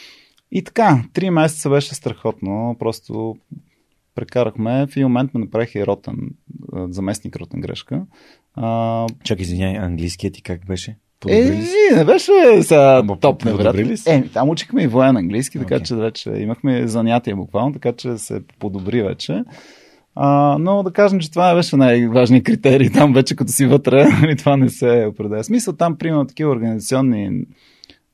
И 0.51 0.63
така, 0.63 1.03
три 1.13 1.29
месеца 1.29 1.69
беше 1.69 1.95
страхотно, 1.95 2.75
просто 2.79 3.35
прекарахме. 4.15 4.87
В 4.87 4.97
един 4.97 5.03
момент 5.03 5.33
ме 5.33 5.39
направих 5.39 5.75
и 5.75 5.85
ротен, 5.85 6.15
заместник 6.73 7.35
ротен 7.35 7.61
грешка. 7.61 8.05
А... 8.55 9.07
Чакай, 9.23 9.43
извиняй, 9.43 9.77
английският 9.77 10.33
ти 10.33 10.41
как 10.41 10.65
беше? 10.65 10.97
Е, 11.29 11.63
не 11.95 12.05
беше 12.05 12.31
сега 12.61 13.03
топ 13.21 13.45
невероятно. 13.45 13.95
Е, 14.07 14.23
там 14.23 14.49
учихме 14.49 14.83
и 14.83 14.87
воен 14.87 15.17
английски, 15.17 15.59
така 15.59 15.75
okay. 15.75 15.83
че 15.83 15.95
вече 15.95 16.29
имахме 16.29 16.87
занятия 16.87 17.35
буквално, 17.35 17.73
така 17.73 17.93
че 17.93 18.17
се 18.17 18.41
подобри 18.59 19.01
вече. 19.01 19.43
А, 20.15 20.57
но 20.59 20.83
да 20.83 20.91
кажем, 20.91 21.19
че 21.19 21.31
това 21.31 21.55
беше 21.55 21.75
най-важният 21.75 22.45
критерий. 22.45 22.89
Там 22.89 23.13
вече 23.13 23.35
като 23.35 23.51
си 23.51 23.65
вътре, 23.65 24.05
и 24.31 24.35
това 24.35 24.57
не 24.57 24.69
се 24.69 25.07
определя. 25.09 25.43
Смисъл 25.43 25.73
там, 25.73 25.97
примерно, 25.97 26.27
такива 26.27 26.51
организационни 26.51 27.45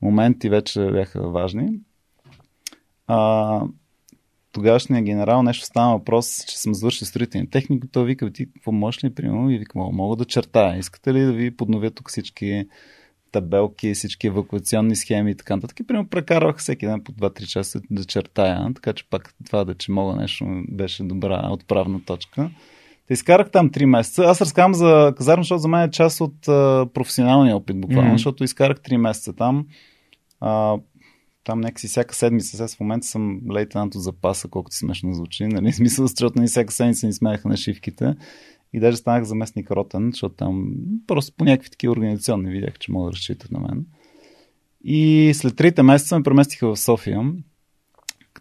моменти 0.02 0.48
вече 0.48 0.90
бяха 0.92 1.28
важни. 1.30 1.68
А, 3.06 3.60
тогавашният 4.52 5.04
генерал 5.04 5.42
нещо 5.42 5.64
стана 5.64 5.92
въпрос, 5.92 6.44
че 6.48 6.58
съм 6.58 6.74
завършил 6.74 7.06
строителни 7.06 7.50
техники. 7.50 7.88
Той 7.92 8.04
вика, 8.04 8.32
ти 8.32 8.52
какво 8.52 8.72
можеш 8.72 9.04
ли, 9.04 9.14
примерно? 9.14 9.50
И 9.50 9.58
викам, 9.58 9.82
мога 9.92 10.16
да 10.16 10.24
чертая. 10.24 10.78
Искате 10.78 11.14
ли 11.14 11.20
да 11.20 11.32
ви 11.32 11.56
подновя 11.56 11.90
тук 11.90 12.08
всички 12.08 12.66
табелки, 13.32 13.94
всички 13.94 14.26
евакуационни 14.26 14.96
схеми 14.96 15.30
и 15.30 15.34
така 15.34 15.56
нататък. 15.56 15.80
И 15.80 15.86
примерно 15.86 16.08
прекарвах 16.08 16.56
всеки 16.56 16.86
ден 16.86 17.00
по 17.04 17.12
2-3 17.12 17.46
часа 17.46 17.80
да 17.90 18.04
чертая, 18.04 18.74
така 18.74 18.92
че 18.92 19.04
пак 19.10 19.34
това 19.46 19.64
да 19.64 19.74
че 19.74 19.92
мога 19.92 20.16
нещо 20.16 20.62
беше 20.68 21.02
добра 21.02 21.48
отправна 21.50 22.00
точка. 22.04 22.50
Те 23.06 23.14
изкарах 23.14 23.50
там 23.50 23.70
3 23.70 23.84
месеца. 23.84 24.22
Аз 24.22 24.40
разказвам 24.40 24.74
за 24.74 25.14
казарма, 25.16 25.42
защото 25.42 25.58
за 25.58 25.68
мен 25.68 25.82
е 25.82 25.90
част 25.90 26.20
от 26.20 26.48
а, 26.48 26.86
професионалния 26.94 27.56
опит 27.56 27.80
буквално, 27.80 28.10
mm-hmm. 28.10 28.14
защото 28.14 28.44
изкарах 28.44 28.78
3 28.78 28.96
месеца 28.96 29.32
там. 29.32 29.66
А, 30.40 30.76
там 31.44 31.60
някакси 31.60 31.86
всяка 31.88 32.14
седмица, 32.14 32.56
сега 32.56 32.68
в 32.68 32.80
момента 32.80 33.06
съм 33.06 33.40
лейтенант 33.52 33.94
от 33.94 34.02
запаса, 34.02 34.48
колкото 34.48 34.76
смешно 34.76 35.14
звучи, 35.14 35.46
нали? 35.46 35.72
Смисъл, 35.72 36.06
защото 36.06 36.40
ни 36.40 36.46
всяка 36.46 36.72
седмица 36.72 37.06
ни 37.06 37.12
смеяха 37.12 37.48
на 37.48 37.56
шивките. 37.56 38.14
И 38.72 38.80
даже 38.80 38.96
станах 38.96 39.24
заместник 39.24 39.70
ротен, 39.70 40.10
защото 40.12 40.34
там 40.34 40.72
просто 41.06 41.32
по 41.36 41.44
някакви 41.44 41.70
такива 41.70 41.92
организационни 41.92 42.50
видях, 42.50 42.78
че 42.78 42.92
могат 42.92 43.10
да 43.10 43.16
разчитат 43.16 43.50
на 43.50 43.60
мен. 43.60 43.86
И 44.84 45.32
след 45.34 45.56
трите 45.56 45.82
месеца 45.82 46.16
ме 46.16 46.22
преместиха 46.22 46.68
в 46.68 46.80
София. 46.80 47.32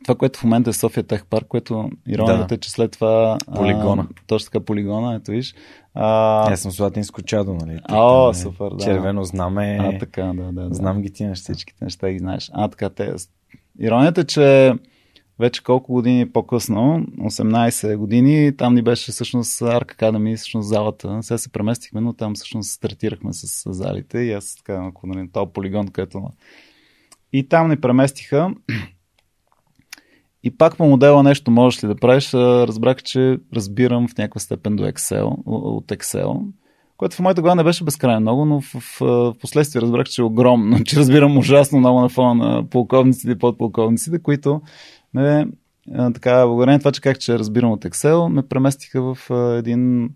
Това, 0.04 0.16
което 0.16 0.40
в 0.40 0.44
момента 0.44 0.70
е 0.70 0.74
София 0.74 1.04
Тех 1.04 1.26
Парк, 1.26 1.48
което 1.48 1.90
иронията 2.08 2.48
да. 2.48 2.56
е, 2.56 2.58
че 2.58 2.72
след 2.72 2.92
това... 2.92 3.38
Полигона. 3.56 4.08
А, 4.12 4.14
точно 4.28 4.52
така, 4.52 4.66
полигона, 4.66 5.16
ето 5.16 5.32
виж. 5.32 5.56
А... 5.94 6.54
Аз 6.54 6.60
съм 6.60 6.72
Златинско 6.72 7.22
чадо, 7.22 7.54
нали? 7.54 7.80
О, 7.90 8.34
супер, 8.34 8.70
да. 8.70 8.84
Червено 8.84 9.24
знаме. 9.24 9.78
А, 9.82 9.98
така, 9.98 10.24
да, 10.24 10.52
да. 10.52 10.76
Знам 10.76 11.02
ги 11.02 11.14
ти 11.14 11.26
неща. 11.26 11.54
Всичките 11.54 11.84
неща 11.86 12.12
ги 12.12 12.20
знаеш. 12.20 12.52
А, 12.54 12.68
така, 12.68 12.90
те... 12.90 13.14
Иронията 13.80 14.22
е, 14.22 14.24
че 14.24 14.74
вече 15.40 15.64
колко 15.64 15.94
години 15.94 16.32
по-късно, 16.32 17.06
18 17.20 17.98
години, 17.98 18.58
там 18.58 18.76
ни 18.76 18.82
беше 18.82 19.12
всъщност 19.12 19.60
Arc 19.60 19.96
Academy, 19.96 20.38
всъщност 20.38 20.68
залата. 20.68 21.20
Сега 21.22 21.38
се 21.38 21.52
преместихме, 21.52 22.02
но 22.02 22.14
там 22.14 22.36
всъщност 22.36 22.72
стартирахме 22.72 23.34
с 23.34 23.74
залите 23.74 24.20
и 24.20 24.32
аз 24.32 24.56
така, 24.56 24.86
ако 24.88 25.08
нали, 25.08 25.30
този 25.34 25.52
полигон, 25.54 25.88
където... 25.88 26.24
И 27.34 27.50
там 27.50 27.70
ни 27.70 27.82
преместиха. 27.82 28.54
И 30.44 30.58
пак 30.58 30.78
по 30.78 30.86
модела 30.86 31.24
нещо 31.24 31.52
можеш 31.52 31.84
ли 31.84 31.88
да 31.88 31.96
правиш, 31.96 32.34
разбрах, 32.34 33.04
че 33.04 33.38
разбирам 33.54 34.08
в 34.08 34.18
някаква 34.18 34.40
степен 34.40 34.76
до 34.76 34.84
Excel, 34.84 35.38
от 35.46 35.88
Excel, 35.88 36.52
което 36.98 37.16
в 37.16 37.20
моята 37.20 37.42
глава 37.42 37.56
не 37.56 37.64
беше 37.64 37.84
безкрайно 37.84 38.20
много, 38.20 38.46
но 38.46 38.62
в, 38.62 38.74
в, 38.74 39.00
в 39.00 39.34
последствие 39.42 39.82
разбрах, 39.82 40.08
че 40.08 40.22
е 40.22 40.26
огромно, 40.26 40.84
че 40.86 40.96
разбирам 40.96 41.38
ужасно 41.38 41.80
много 41.80 42.02
на 42.02 42.10
фона 42.10 42.34
на 42.34 42.70
полковниците 42.70 43.32
и 43.32 43.38
подполковниците, 43.38 44.20
които 44.24 44.62
ме, 45.14 45.48
така, 46.14 46.48
благодарение 46.48 46.80
това, 46.80 46.92
че 46.92 47.02
как 47.02 47.20
че 47.20 47.40
разбирам 47.40 47.72
от 47.72 47.86
Excel, 47.86 48.28
ме 48.28 48.48
преместиха 48.48 49.14
в 49.14 49.30
един, 49.58 50.10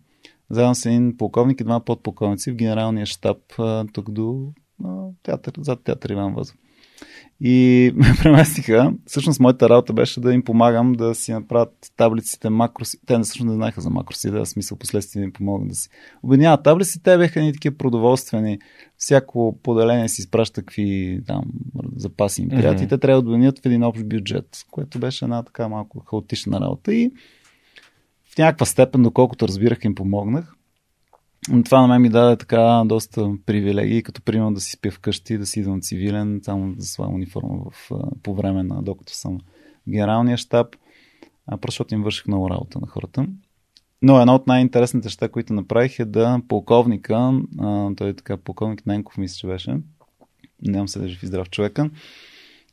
заедно 0.50 0.76
с 0.76 0.86
един 0.86 1.18
полковник 1.18 1.62
и 1.62 1.64
два 1.64 1.80
подполковници 1.80 2.52
в 2.52 2.56
генералния 2.56 3.06
щаб 3.06 3.38
тук 3.94 4.12
до 4.12 4.54
театър, 5.24 5.54
зад 5.58 5.84
театър 5.84 6.10
Иван 6.10 6.34
Възов. 6.34 6.56
И 7.42 7.92
ме 7.96 8.06
преместиха. 8.24 8.94
Всъщност 9.06 9.40
моята 9.40 9.70
работа 9.70 9.94
беше 9.94 10.20
да 10.20 10.34
им 10.34 10.44
помагам 10.44 10.94
да 10.94 11.16
си 11.16 11.32
направят 11.32 11.74
таблиците 11.98 12.50
макроси. 12.50 12.98
Те 13.06 13.18
не 13.18 13.24
всъщност 13.24 13.50
не 13.50 13.56
знаеха 13.56 13.82
за 13.82 13.90
макроси, 13.90 14.32
да 14.32 14.46
смисъл 14.46 14.78
последствие 14.78 15.24
им 15.24 15.34
помогна 15.34 15.68
да 15.68 15.76
си 15.76 15.90
обединяват 16.24 16.64
таблици. 16.64 17.04
Те 17.04 17.18
бяха 17.18 17.42
ни 17.42 17.54
такива 17.54 17.78
продоволствени. 17.78 18.60
Всяко 18.98 19.60
поделение 19.64 20.10
си 20.10 20.22
изпраща 20.22 20.62
какви 20.62 21.22
там 21.28 21.44
запаси 21.96 22.42
им 22.42 22.50
приятели. 22.50 22.86
Mm-hmm. 22.86 22.90
Те 22.90 22.98
трябва 22.98 23.22
да 23.22 23.30
обединят 23.30 23.60
в 23.60 23.66
един 23.66 23.84
общ 23.84 24.06
бюджет, 24.06 24.66
което 24.72 25.00
беше 25.00 25.26
една 25.26 25.44
така 25.44 25.68
малко 25.68 26.00
хаотична 26.00 26.60
работа. 26.60 26.94
И 26.94 27.12
в 28.34 28.38
някаква 28.38 28.66
степен, 28.66 29.04
доколкото 29.04 29.48
разбирах, 29.48 29.86
им 29.86 29.96
помогнах. 29.96 30.56
Това 31.66 31.82
на 31.82 31.88
мен 31.88 32.02
ми 32.02 32.10
даде 32.10 32.38
така 32.38 32.84
доста 32.86 33.32
привилегии, 33.46 34.04
като 34.04 34.22
примерно 34.22 34.54
да 34.54 34.62
си 34.62 34.72
спя 34.72 34.92
вкъщи, 34.92 35.38
да 35.38 35.46
си 35.46 35.60
идвам 35.60 35.82
цивилен, 35.82 36.40
само 36.44 36.76
да 36.76 36.86
своя 36.86 37.10
униформа 37.10 37.64
в, 37.72 37.92
по 38.24 38.36
време 38.36 38.64
на 38.64 38.82
докато 38.82 39.14
съм 39.14 39.38
в 39.88 39.90
генералния 39.90 40.38
щаб, 40.38 40.76
а, 41.48 41.58
просто 41.58 41.74
защото 41.74 41.94
им 41.94 42.04
върших 42.04 42.28
много 42.28 42.50
работа 42.50 42.80
на 42.80 42.88
хората. 42.88 43.28
Но 44.02 44.20
едно 44.20 44.36
от 44.36 44.48
най-интересните 44.48 45.08
неща, 45.08 45.30
които 45.30 45.54
направих 45.54 46.00
е 46.00 46.06
да 46.06 46.42
полковника, 46.48 47.42
а, 47.60 47.96
той 47.96 48.10
е 48.10 48.14
така 48.14 48.38
полковник 48.38 48.86
Ненков, 48.86 49.18
мисля, 49.18 49.36
че 49.36 49.48
беше, 49.48 49.78
нямам 50.62 50.88
се 50.88 51.00
да 51.00 51.08
жив 51.08 51.24
и 51.24 51.28
здрав 51.28 51.50
човека, 51.50 51.90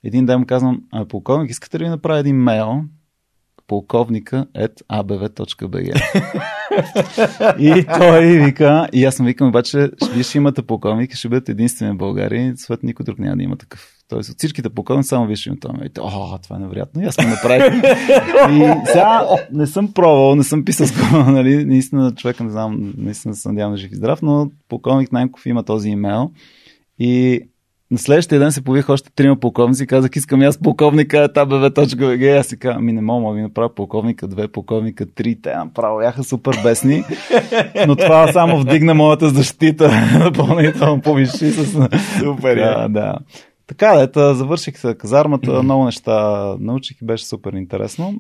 един 0.04 0.26
ден 0.26 0.40
му 0.40 0.46
казвам, 0.46 0.82
а, 0.92 1.04
полковник, 1.04 1.50
искате 1.50 1.78
ли 1.78 1.84
да 1.84 1.90
направя 1.90 2.18
един 2.18 2.36
мейл, 2.36 2.84
полковника 3.66 4.46
at 4.54 4.82
abv.bg. 4.88 6.00
и 7.58 7.84
той 7.98 8.38
вика, 8.38 8.88
и 8.92 9.04
аз 9.04 9.18
му 9.18 9.26
викам, 9.26 9.48
обаче, 9.48 9.90
вие 10.14 10.22
ще 10.22 10.38
имате 10.38 10.62
полковник, 10.62 11.14
ще 11.14 11.28
бъдете 11.28 11.52
единствени 11.52 11.92
в 11.92 11.96
България, 11.96 12.52
свет 12.56 12.82
никой 12.82 13.04
друг 13.04 13.18
няма 13.18 13.36
да 13.36 13.42
има 13.42 13.56
такъв. 13.56 13.96
Тоест 14.08 14.30
от 14.30 14.38
всичките 14.38 14.68
полковници 14.68 15.08
само 15.08 15.26
вие 15.26 15.36
ще 15.36 15.48
имате. 15.48 15.68
И 15.84 15.90
о, 16.00 16.38
това 16.38 16.56
е 16.56 16.58
невероятно. 16.58 17.02
И 17.02 17.04
аз 17.04 17.18
му 17.18 17.28
направих. 17.28 17.82
и 18.50 18.86
сега 18.86 19.26
не 19.52 19.66
съм 19.66 19.92
пробвал, 19.92 20.34
не 20.36 20.44
съм 20.44 20.64
писал 20.64 20.86
скоро, 20.86 21.24
нали, 21.30 21.64
наистина 21.64 22.14
човека 22.14 22.44
не 22.44 22.50
знам, 22.50 22.94
наистина 22.96 23.34
се 23.34 23.48
надявам 23.48 23.72
да 23.72 23.78
жив 23.78 23.92
и 23.92 23.96
здрав, 23.96 24.22
но 24.22 24.50
полковник 24.68 25.12
Наймков 25.12 25.46
има 25.46 25.62
този 25.62 25.88
имейл. 25.88 26.30
И 26.98 27.42
на 27.90 27.98
следващия 27.98 28.38
ден 28.38 28.52
се 28.52 28.64
появиха 28.64 28.92
още 28.92 29.10
трима 29.10 29.36
полковници 29.36 29.82
и 29.82 29.86
казах, 29.86 30.10
искам 30.16 30.40
аз 30.40 30.58
полковника 30.58 31.16
tabv.bg. 31.16 32.38
Аз 32.38 32.46
си 32.46 32.58
казвам, 32.58 32.84
ми 32.84 32.92
не 32.92 33.00
мога, 33.00 33.34
ви 33.34 33.42
направя 33.42 33.74
полковника, 33.74 34.28
две 34.28 34.48
полковника, 34.48 35.06
три. 35.06 35.40
Те 35.42 35.56
направо 35.56 35.98
бяха 35.98 36.24
супер 36.24 36.58
бесни. 36.62 37.04
Но 37.86 37.96
това 37.96 38.32
само 38.32 38.60
вдигна 38.60 38.94
моята 38.94 39.28
защита. 39.28 39.90
Допълнително 40.34 41.00
повиши 41.00 41.50
с... 41.50 41.88
Супер, 42.18 42.56
да, 42.56 42.88
да. 42.88 43.14
Така, 43.66 44.00
ето, 44.00 44.34
завърших 44.34 44.78
се 44.78 44.94
казармата, 44.94 45.62
много 45.62 45.84
неща 45.84 46.44
научих 46.60 47.02
и 47.02 47.04
беше 47.04 47.26
супер 47.26 47.52
интересно. 47.52 48.14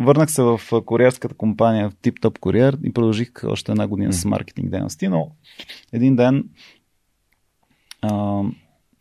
Върнах 0.00 0.30
се 0.30 0.42
в 0.42 0.60
куриерската 0.86 1.34
компания 1.34 1.90
в 1.90 1.94
Tip 1.94 2.20
Top 2.20 2.38
Courier 2.38 2.78
и 2.84 2.92
продължих 2.92 3.30
още 3.46 3.72
една 3.72 3.86
година 3.86 4.12
с 4.12 4.24
маркетинг 4.24 4.70
дейности, 4.70 5.08
но 5.08 5.30
един 5.92 6.16
ден 6.16 6.44
а, 8.02 8.42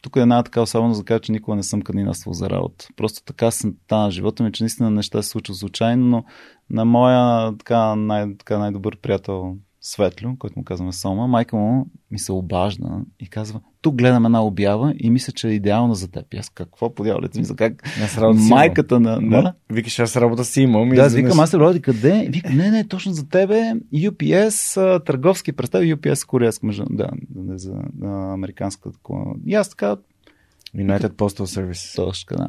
тук 0.03 0.15
е 0.15 0.19
една 0.19 0.43
така 0.43 0.61
особеност 0.61 1.01
да 1.01 1.05
кажа, 1.05 1.19
че 1.19 1.31
никога 1.31 1.55
не 1.55 1.63
съм 1.63 1.81
кандидатствал 1.81 2.33
за 2.33 2.49
работа. 2.49 2.87
Просто 2.95 3.23
така 3.23 3.51
съм 3.51 3.73
на 3.91 4.11
живота 4.11 4.43
ми, 4.43 4.51
че 4.51 4.63
наистина 4.63 4.91
неща 4.91 5.21
се 5.21 5.29
случват 5.29 5.57
случайно, 5.57 6.05
но 6.07 6.23
на 6.69 6.85
моя 6.85 7.57
така, 7.57 7.95
най- 7.95 8.37
така 8.37 8.57
най-добър 8.57 8.97
приятел 8.97 9.55
Светлю, 9.87 10.35
който 10.39 10.59
му 10.59 10.65
казваме 10.65 10.93
Сома, 10.93 11.27
майка 11.27 11.55
му 11.55 11.87
ми 12.11 12.19
се 12.19 12.31
обажда 12.31 13.01
и 13.19 13.27
казва, 13.27 13.61
тук 13.81 13.95
гледам 13.95 14.25
една 14.25 14.43
обява 14.45 14.93
и 14.97 15.09
мисля, 15.09 15.33
че 15.33 15.47
е 15.47 15.51
идеална 15.51 15.95
за 15.95 16.11
теб. 16.11 16.25
аз 16.33 16.49
какво 16.49 16.95
подявалите 16.95 17.39
ми 17.39 17.45
за 17.45 17.55
как 17.55 17.83
майката 18.33 18.99
на... 18.99 19.19
Да? 19.21 19.41
да? 19.41 19.53
Викаш, 19.69 19.99
аз 19.99 20.15
работа 20.15 20.45
си 20.45 20.61
имам. 20.61 20.89
Да, 20.89 21.01
аз 21.01 21.13
викам, 21.13 21.39
аз 21.39 21.53
работя 21.53 21.81
къде? 21.81 22.27
Вика, 22.31 22.53
не, 22.53 22.71
не, 22.71 22.87
точно 22.87 23.13
за 23.13 23.29
тебе 23.29 23.73
UPS, 23.93 25.05
търговски 25.05 25.51
представ, 25.51 25.81
UPS 25.81 26.27
корейска, 26.27 26.65
между, 26.65 26.85
да, 26.89 27.09
за, 27.55 27.73
американска. 28.33 28.89
И 29.45 29.55
аз 29.55 29.69
така... 29.69 29.95
United 30.75 31.09
Postal 31.09 31.45
Service. 31.45 31.95
Точно, 31.95 32.37
да. 32.37 32.47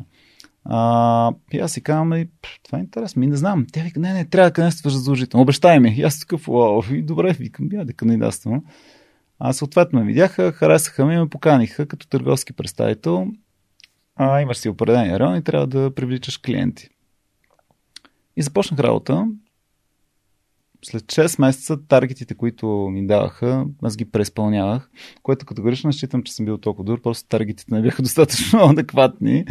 А, 0.71 1.33
и 1.53 1.59
аз 1.59 1.73
си 1.73 1.83
казвам, 1.83 2.25
това 2.63 2.79
е 2.79 2.81
интересно. 2.81 3.21
Ми 3.21 3.27
не 3.27 3.37
знам. 3.37 3.67
Тя 3.73 3.83
вика, 3.83 4.01
не, 4.01 4.13
не, 4.13 4.25
трябва 4.25 4.51
да 4.51 4.55
кандидатстваш 4.55 4.93
задължително. 4.93 5.43
Обещай 5.43 5.81
ми. 5.81 5.95
И 5.99 6.03
аз 6.03 6.21
такъв, 6.21 6.49
уау, 6.49 6.83
и 6.91 7.03
добре, 7.03 7.33
викам, 7.33 7.69
я 7.73 7.85
да 7.85 7.93
кандидатствам. 7.93 8.65
А 9.39 9.53
съответно 9.53 10.01
ме 10.01 10.07
видяха, 10.07 10.53
харесаха 10.53 11.07
ми 11.07 11.15
и 11.15 11.19
ме 11.19 11.29
поканиха 11.29 11.87
като 11.87 12.09
търговски 12.09 12.53
представител. 12.53 13.27
А, 14.17 14.41
имаш 14.41 14.57
си 14.57 14.69
определен 14.69 15.17
район 15.17 15.37
и 15.37 15.45
трябва 15.45 15.67
да 15.67 15.95
привличаш 15.95 16.39
клиенти. 16.39 16.89
И 18.37 18.43
започнах 18.43 18.81
работа 18.81 19.27
след 20.85 21.03
6 21.03 21.41
месеца 21.41 21.87
таргетите, 21.89 22.35
които 22.35 22.67
ми 22.69 23.07
даваха, 23.07 23.67
аз 23.83 23.97
ги 23.97 24.05
преизпълнявах, 24.05 24.91
което 25.23 25.47
категорично 25.47 25.93
считам, 25.93 26.23
че 26.23 26.35
съм 26.35 26.45
бил 26.45 26.59
толкова 26.59 26.85
добър, 26.85 27.01
просто 27.01 27.29
таргетите 27.29 27.75
не 27.75 27.83
бяха 27.83 28.03
достатъчно 28.09 28.61
адекватни. 28.61 29.45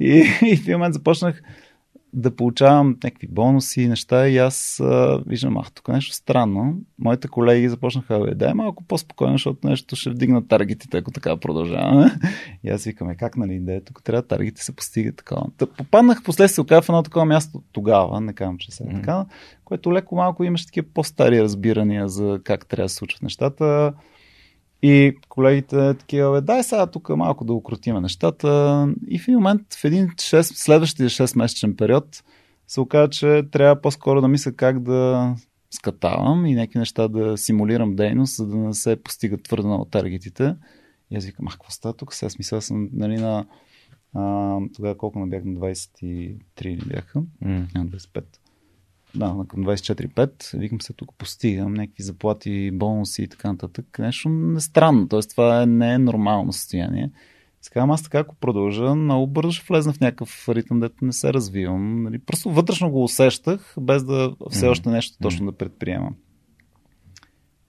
И, 0.00 0.24
и 0.42 0.56
в 0.56 0.60
един 0.60 0.74
момент 0.74 0.94
започнах 0.94 1.42
да 2.12 2.36
получавам 2.36 2.96
някакви 3.04 3.26
бонуси, 3.26 3.88
неща 3.88 4.28
и 4.28 4.38
аз 4.38 4.80
а, 4.80 5.22
виждам, 5.26 5.56
ах, 5.56 5.72
тук 5.72 5.88
е 5.88 5.92
нещо 5.92 6.14
странно. 6.14 6.78
Моите 6.98 7.28
колеги 7.28 7.68
започнаха, 7.68 8.18
да 8.18 8.34
дай 8.34 8.54
малко 8.54 8.84
по-спокойно, 8.84 9.34
защото 9.34 9.68
нещо 9.68 9.96
ще 9.96 10.10
вдигнат 10.10 10.48
таргетите, 10.48 10.98
ако 10.98 11.10
така 11.10 11.36
продължаваме. 11.36 12.10
И 12.64 12.70
аз 12.70 12.84
викаме, 12.84 13.16
как 13.16 13.36
нали, 13.36 13.60
да 13.60 13.80
тук 13.84 14.02
трябва 14.04 14.22
таргетите 14.22 14.64
се 14.64 14.76
постигат 14.76 15.16
такова. 15.16 15.46
Та, 15.56 15.66
попаднах 15.66 16.22
последствие 16.22 16.64
в 16.64 16.88
едно 16.88 17.02
такова 17.02 17.24
място 17.24 17.62
тогава, 17.72 18.20
не 18.20 18.32
казвам, 18.32 18.58
че 18.58 18.72
сега 18.72 18.90
mm-hmm. 18.90 19.00
така, 19.00 19.26
което 19.64 19.92
леко 19.92 20.16
малко 20.16 20.44
имаше 20.44 20.66
такива 20.66 20.86
по-стари 20.94 21.42
разбирания 21.42 22.08
за 22.08 22.40
как 22.44 22.66
трябва 22.66 22.84
да 22.84 22.88
се 22.88 22.96
случват 22.96 23.22
нещата. 23.22 23.92
И 24.82 25.16
колегите 25.28 25.94
такива, 25.94 26.32
бе, 26.32 26.40
дай 26.40 26.62
сега 26.62 26.86
тук 26.86 27.08
малко 27.08 27.44
да 27.44 27.52
укротиме 27.52 28.00
нещата. 28.00 28.48
И 29.08 29.18
в 29.18 29.28
един 29.28 29.34
момент, 29.34 29.74
в 29.74 29.84
един 29.84 30.08
6, 30.08 30.42
следващия 30.42 31.08
6-месечен 31.08 31.76
период, 31.76 32.22
се 32.68 32.80
оказа, 32.80 33.10
че 33.10 33.42
трябва 33.50 33.80
по-скоро 33.80 34.20
да 34.20 34.28
мисля 34.28 34.52
как 34.52 34.82
да 34.82 35.34
скатавам 35.70 36.46
и 36.46 36.54
някакви 36.54 36.78
неща 36.78 37.08
да 37.08 37.38
симулирам 37.38 37.96
дейност, 37.96 38.36
за 38.36 38.46
да 38.46 38.56
не 38.56 38.74
се 38.74 39.02
постигат 39.02 39.42
твърде 39.42 39.66
много 39.66 39.84
таргетите. 39.84 40.56
И 41.10 41.16
аз 41.16 41.24
викам, 41.24 41.48
а 41.48 41.50
какво 41.50 41.70
става 41.70 41.94
тук? 41.94 42.14
Сега 42.14 42.30
смисъл 42.30 42.60
съм 42.60 42.88
нали, 42.92 43.16
на... 43.16 43.46
А, 44.14 44.56
тогава 44.74 44.96
колко 44.96 45.18
не 45.18 45.26
бях 45.26 45.44
на 45.44 45.60
23 45.60 46.36
ли 46.64 46.82
бяха? 46.86 47.22
Mm. 47.44 47.66
25 47.74 48.22
да, 49.14 49.34
на 49.34 49.46
към 49.46 49.64
24-5, 49.64 50.58
викам 50.58 50.80
се 50.80 50.92
тук 50.92 51.14
постигам 51.18 51.74
някакви 51.74 52.02
заплати, 52.02 52.70
бонуси 52.70 53.22
и 53.22 53.28
така 53.28 53.52
нататък. 53.52 53.98
Нещо 53.98 54.28
не 54.28 54.60
странно, 54.60 55.08
т.е. 55.08 55.20
това 55.20 55.66
не 55.66 55.92
е 55.92 55.98
нормално 55.98 56.52
състояние. 56.52 57.10
Сега 57.62 57.86
аз 57.88 58.02
така, 58.02 58.18
ако 58.18 58.34
продължа, 58.34 58.94
много 58.94 59.26
бързо 59.26 59.52
ще 59.52 59.66
влезна 59.68 59.92
в 59.92 60.00
някакъв 60.00 60.48
ритъм, 60.48 60.80
дето 60.80 61.04
не 61.04 61.12
се 61.12 61.32
развивам. 61.32 62.02
Нали? 62.02 62.18
Просто 62.18 62.50
вътрешно 62.50 62.90
го 62.90 63.04
усещах, 63.04 63.74
без 63.80 64.04
да 64.04 64.34
все 64.50 64.66
още 64.66 64.88
нещо 64.88 65.18
точно 65.22 65.46
да 65.46 65.52
предприемам. 65.52 66.16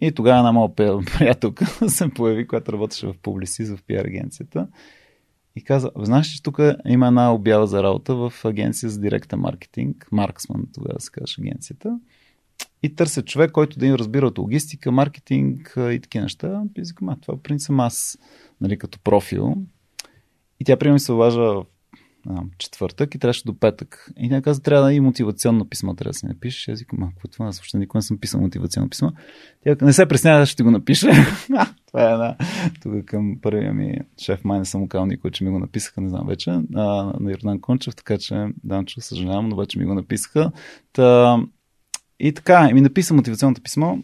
И 0.01 0.11
тогава 0.11 0.37
една 0.37 0.51
моя 0.51 0.75
приятелка 1.17 1.65
се 1.89 2.09
появи, 2.09 2.47
която 2.47 2.73
работеше 2.73 3.07
в 3.07 3.13
Публисиз 3.21 3.69
в 3.69 3.83
пиар 3.87 4.05
агенцията 4.05 4.67
и 5.55 5.63
каза, 5.63 5.91
знаеш, 5.95 6.27
че 6.27 6.43
тук 6.43 6.59
има 6.87 7.07
една 7.07 7.33
обява 7.33 7.67
за 7.67 7.83
работа 7.83 8.15
в 8.15 8.33
агенция 8.45 8.89
за 8.89 8.99
директен 8.99 9.39
маркетинг, 9.39 10.07
Марксман, 10.11 10.67
тогава 10.73 10.99
се 10.99 11.11
казваше 11.11 11.41
агенцията, 11.41 11.99
и 12.83 12.95
търся 12.95 13.21
човек, 13.21 13.51
който 13.51 13.79
да 13.79 13.85
им 13.85 13.95
разбира 13.95 14.27
от 14.27 14.37
логистика, 14.37 14.91
маркетинг 14.91 15.73
и 15.77 15.99
такива 15.99 16.23
неща. 16.23 16.63
И 16.77 16.81
викам, 16.81 17.17
това 17.21 17.37
принцип 17.43 17.75
аз, 17.77 18.17
нали, 18.61 18.77
като 18.77 18.99
профил. 18.99 19.55
И 20.59 20.65
тя, 20.65 20.77
примерно, 20.77 20.99
се 20.99 21.11
обажа 21.11 21.53
а, 22.29 22.41
четвъртък 22.57 23.15
и 23.15 23.19
трябваше 23.19 23.43
до 23.45 23.59
петък. 23.59 24.11
И 24.17 24.29
тя 24.29 24.41
каза, 24.41 24.61
трябва 24.61 24.85
да 24.85 24.93
и 24.93 24.99
мотивационно 24.99 25.69
писмо, 25.69 25.93
трябва 25.93 26.09
да 26.09 26.13
си 26.13 26.25
напишеш. 26.25 26.67
Аз 26.67 26.79
викам, 26.79 26.99
какво 26.99 27.27
е 27.27 27.31
това? 27.31 27.47
Аз 27.47 27.57
въобще 27.57 27.77
никога 27.77 27.97
не 27.97 28.01
съм 28.01 28.17
писал 28.17 28.41
мотивационно 28.41 28.89
писмо. 28.89 29.09
Тя 29.63 29.75
не 29.81 29.93
се 29.93 30.05
преснява, 30.05 30.45
ще 30.45 30.63
го 30.63 30.71
напиша. 30.71 31.07
това 31.87 32.09
е 32.09 32.13
една. 32.13 32.35
Тук 32.81 33.05
към 33.05 33.37
първия 33.41 33.73
ми 33.73 33.97
шеф, 34.17 34.43
май 34.43 34.59
не 34.59 34.65
съм 34.65 34.87
казал 34.87 35.05
никой, 35.05 35.31
че 35.31 35.43
ми 35.43 35.49
го 35.49 35.59
написаха, 35.59 36.01
не 36.01 36.09
знам 36.09 36.27
вече, 36.27 36.49
а, 36.49 36.83
на 37.19 37.31
Йордан 37.31 37.61
Кончев, 37.61 37.95
така 37.95 38.17
че 38.17 38.47
Данчо, 38.63 39.01
съжалявам, 39.01 39.49
но 39.49 39.55
вече 39.55 39.79
ми 39.79 39.85
го 39.85 39.93
написаха. 39.93 40.51
Та, 40.93 41.37
и 42.19 42.33
така, 42.33 42.67
и 42.69 42.73
ми 42.73 42.81
написа 42.81 43.13
мотивационното 43.13 43.61
писмо. 43.61 43.97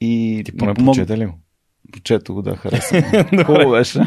И 0.00 0.42
Ти 0.44 0.56
поне 0.56 0.74
помог... 0.74 0.94
прочете 0.94 1.18
ли 1.18 1.26
го? 1.26 1.32
Прочето 1.92 2.34
го, 2.34 2.42
да, 2.42 2.56
харесвам. 2.56 3.02
Хубаво 3.44 3.70
беше. 3.70 4.00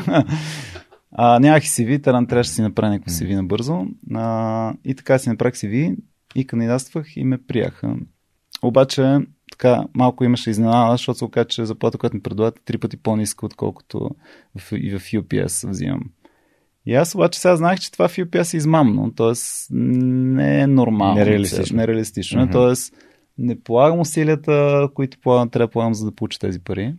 А, 1.16 1.40
нямах 1.40 1.64
и 1.64 1.68
CV, 1.68 2.04
Таран 2.04 2.28
трябваше 2.28 2.50
да 2.50 2.54
си 2.54 2.62
направя 2.62 2.90
някакво 2.90 3.12
CV 3.12 3.36
набързо. 3.36 3.86
А, 4.14 4.74
и 4.86 4.96
така 4.96 5.20
си 5.20 5.30
направих 5.30 5.54
CV 5.54 5.96
и 6.36 6.48
кандидатствах 6.48 7.18
и 7.18 7.24
ме 7.24 7.38
прияха. 7.38 7.96
Обаче, 8.62 9.20
така, 9.52 9.86
малко 9.94 10.24
имаше 10.24 10.50
изненада, 10.50 10.92
защото 10.92 11.18
се 11.18 11.26
оказа, 11.26 11.48
че 11.48 11.66
заплата, 11.66 11.98
която 11.98 12.16
ми 12.16 12.24
предлагат 12.24 12.60
е 12.60 12.64
три 12.66 12.78
пъти 12.78 12.98
по-ниска, 12.98 13.46
отколкото 13.46 14.10
в, 14.60 14.72
и 14.72 14.92
в 14.92 15.00
UPS 15.00 15.70
взимам. 15.70 16.02
И 16.86 16.96
аз 16.96 17.16
обаче 17.16 17.40
сега 17.40 17.56
знаех, 17.56 17.80
че 17.80 17.92
това 17.92 18.08
в 18.08 18.16
UPS 18.16 18.54
е 18.54 18.58
измамно, 18.58 19.12
т.е. 19.12 19.34
не 19.74 20.62
е 20.62 20.68
нормално. 20.68 21.16
Нереалистично. 21.16 21.78
Нереалистично. 21.78 22.42
Mm-hmm. 22.42 22.76
Т.е. 22.76 22.98
не 23.38 23.60
полагам 23.60 24.00
усилията, 24.00 24.88
които 24.94 25.18
полагам, 25.20 25.50
трябва 25.50 25.68
да 25.68 25.72
полагам, 25.72 25.94
за 25.94 26.06
да 26.06 26.16
получа 26.16 26.40
тези 26.40 26.60
пари. 26.60 26.96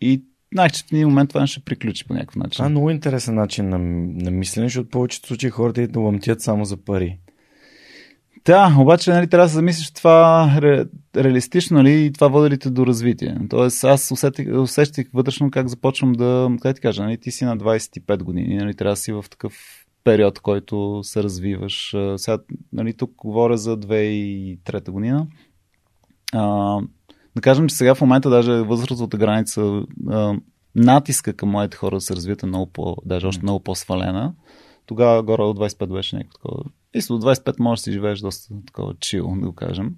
И 0.00 0.24
знаех, 0.52 0.72
че 0.72 0.84
в 0.84 0.92
един 0.92 1.08
момент 1.08 1.28
това 1.28 1.46
ще 1.46 1.60
приключи 1.60 2.04
по 2.04 2.14
някакъв 2.14 2.36
начин. 2.36 2.52
Това 2.52 2.66
е 2.66 2.68
много 2.68 2.90
интересен 2.90 3.34
начин 3.34 3.68
на, 3.68 3.78
на 4.24 4.30
мислене, 4.30 4.66
защото 4.66 4.88
повечето 4.88 5.26
случаи 5.28 5.50
хората 5.50 5.82
идват 5.82 5.92
да 5.92 6.00
лъмтят 6.00 6.40
само 6.40 6.64
за 6.64 6.76
пари. 6.76 7.18
Да, 8.44 8.76
обаче 8.78 9.10
нали, 9.10 9.26
трябва 9.26 9.44
да 9.44 9.48
се 9.48 9.54
замислиш 9.54 9.90
това 9.90 10.50
ре, 10.60 10.84
реалистично 11.16 11.82
ли 11.82 12.04
и 12.04 12.12
това 12.12 12.28
води 12.28 12.50
ли 12.50 12.58
те 12.58 12.70
до 12.70 12.86
развитие. 12.86 13.38
Тоест 13.50 13.84
аз 13.84 14.10
усетих, 14.10 14.48
усещах 14.54 15.06
вътрешно 15.14 15.50
как 15.50 15.68
започвам 15.68 16.12
да, 16.12 16.50
как 16.62 16.76
ти 16.76 16.80
кажа, 16.82 17.02
нали, 17.02 17.18
ти 17.18 17.30
си 17.30 17.44
на 17.44 17.58
25 17.58 18.22
години, 18.22 18.56
нали, 18.56 18.74
трябва 18.74 18.92
да 18.92 18.96
си 18.96 19.12
в 19.12 19.24
такъв 19.30 19.52
период, 20.04 20.40
който 20.40 21.00
се 21.02 21.22
развиваш. 21.22 21.94
Сега, 22.16 22.38
нали, 22.72 22.94
тук 22.94 23.14
говоря 23.16 23.56
за 23.56 23.76
2003 23.76 24.90
година. 24.90 25.26
А, 26.32 26.78
да 27.36 27.42
кажем, 27.42 27.68
че 27.68 27.74
сега 27.74 27.94
в 27.94 28.00
момента 28.00 28.30
даже 28.30 28.52
възрастовата 28.52 29.16
граница 29.16 29.82
а, 30.08 30.34
натиска 30.74 31.32
към 31.32 31.48
младите 31.48 31.76
хора 31.76 31.96
да 31.96 32.00
се 32.00 32.16
развият 32.16 32.42
е 32.42 32.46
много 32.46 32.66
по, 32.66 32.96
даже 33.04 33.26
още 33.26 33.42
много 33.42 33.60
по-свалена. 33.60 34.34
Тогава 34.86 35.22
горе 35.22 35.42
от 35.42 35.58
25 35.58 35.92
беше 35.92 36.16
някакво 36.16 36.34
такова. 36.34 36.64
И 36.94 36.98
до 36.98 37.18
25 37.18 37.60
можеш 37.60 37.80
да 37.80 37.84
си 37.84 37.92
живееш 37.92 38.20
доста 38.20 38.54
такова 38.66 38.94
чил, 39.00 39.34
да 39.36 39.46
го 39.46 39.52
кажем. 39.52 39.96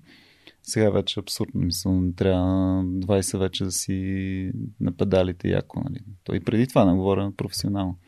Сега 0.63 0.91
вече 0.91 1.21
абсурдно 1.21 1.61
мисля, 1.61 1.91
трябва 2.17 2.85
20 2.85 3.39
вече 3.39 3.65
да 3.65 3.73
си 3.73 4.53
на 4.81 4.93
педалите 4.93 5.49
яко. 5.49 5.81
Нали. 5.85 6.01
То 6.25 6.35
и 6.35 6.41
преди 6.41 6.67
това 6.67 6.85
не 6.85 6.95
говоря 6.95 7.33
професионално. 7.37 7.99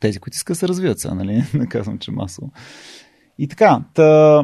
Тези, 0.00 0.18
които 0.18 0.36
искат 0.36 0.54
да 0.54 0.58
се 0.58 0.68
развият 0.68 0.98
сега, 0.98 1.14
нали? 1.14 1.44
Не 1.54 1.66
казвам, 1.66 1.98
че 1.98 2.10
масово. 2.10 2.52
И 3.38 3.48
така, 3.48 3.84
та... 3.94 4.42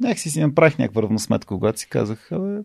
Нека 0.00 0.20
си 0.20 0.40
направих 0.40 0.78
някаква 0.78 1.02
равносметка, 1.02 1.54
когато 1.54 1.80
си 1.80 1.88
казах, 1.88 2.32
абе, 2.32 2.60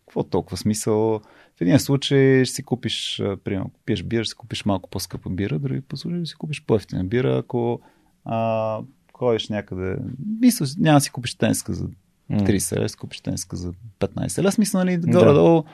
какво 0.00 0.22
толкова 0.22 0.56
смисъл? 0.56 1.20
В 1.56 1.60
един 1.60 1.78
случай 1.78 2.44
ще 2.44 2.54
си 2.54 2.62
купиш, 2.62 3.22
примерно, 3.44 3.70
пиеш 3.84 4.02
бира, 4.02 4.24
ще 4.24 4.28
си 4.28 4.36
купиш 4.36 4.64
малко 4.64 4.90
по-скъпа 4.90 5.30
бира, 5.30 5.58
други 5.58 5.80
по 5.80 5.96
случай 5.96 6.20
ще 6.20 6.30
си 6.30 6.34
купиш 6.34 6.64
по-ефтина 6.64 7.04
бира, 7.04 7.38
ако 7.38 7.80
а, 8.24 8.80
ходиш 9.14 9.48
някъде, 9.48 9.96
мисля, 10.40 10.66
няма 10.78 10.96
да 10.96 11.00
си 11.00 11.10
купиш 11.10 11.34
тенска 11.34 11.74
за 11.74 11.88
30 12.30 12.76
лева, 12.76 12.88
си 12.88 12.96
купиш 12.96 13.20
тенска 13.20 13.56
за 13.56 13.72
15 14.00 14.38
лева. 14.38 14.52
Смисъл, 14.52 14.84
нали, 14.84 14.96
горе-долу 14.96 15.64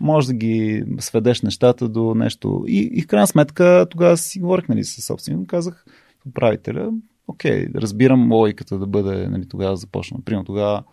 може 0.00 0.26
да 0.26 0.34
ги 0.34 0.84
сведеш 0.98 1.42
нещата 1.42 1.88
до 1.88 2.14
нещо. 2.14 2.64
И, 2.68 2.90
и 2.92 3.02
в 3.02 3.06
крайна 3.06 3.26
сметка 3.26 3.86
тогава 3.90 4.16
си 4.16 4.40
говорих 4.40 4.68
нали, 4.68 4.84
с 4.84 5.02
собственик, 5.02 5.48
казах 5.48 5.84
управителя, 6.28 6.92
окей, 7.26 7.68
разбирам 7.74 8.32
логиката 8.32 8.78
да 8.78 8.86
бъде, 8.86 9.28
нали, 9.28 9.48
тогава 9.48 9.76
започна. 9.76 10.18
Примерно 10.24 10.44
тогава 10.44 10.84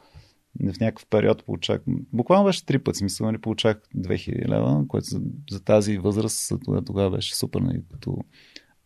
в 0.60 0.80
някакъв 0.80 1.06
период 1.10 1.46
получах, 1.46 1.82
буквално 2.14 2.46
беше 2.46 2.66
три 2.66 2.80
пъти, 2.80 2.98
смисъл, 2.98 3.28
нали, 3.28 3.38
получах 3.38 3.82
2000 3.96 4.48
лева, 4.48 4.86
което 4.88 5.06
за, 5.06 5.22
за 5.52 5.64
тази 5.64 5.98
възраст 5.98 6.54
тогава, 6.66 6.86
тогава 6.86 7.12
беше 7.12 7.36
супер. 7.36 7.60
Нали, 7.60 7.82
като... 7.92 8.18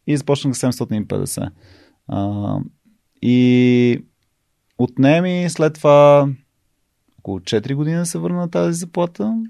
И 0.08 0.18
започнах 0.18 0.54
750. 0.54 1.50
А, 2.08 2.58
и 3.22 4.06
отнеми 4.78 5.50
след 5.50 5.74
това 5.74 6.30
около 7.20 7.40
4 7.40 7.76
години 7.76 7.98
да 7.98 8.06
се 8.06 8.18
върна 8.18 8.38
на 8.38 8.50
тази 8.50 8.80
заплата. 8.80 9.44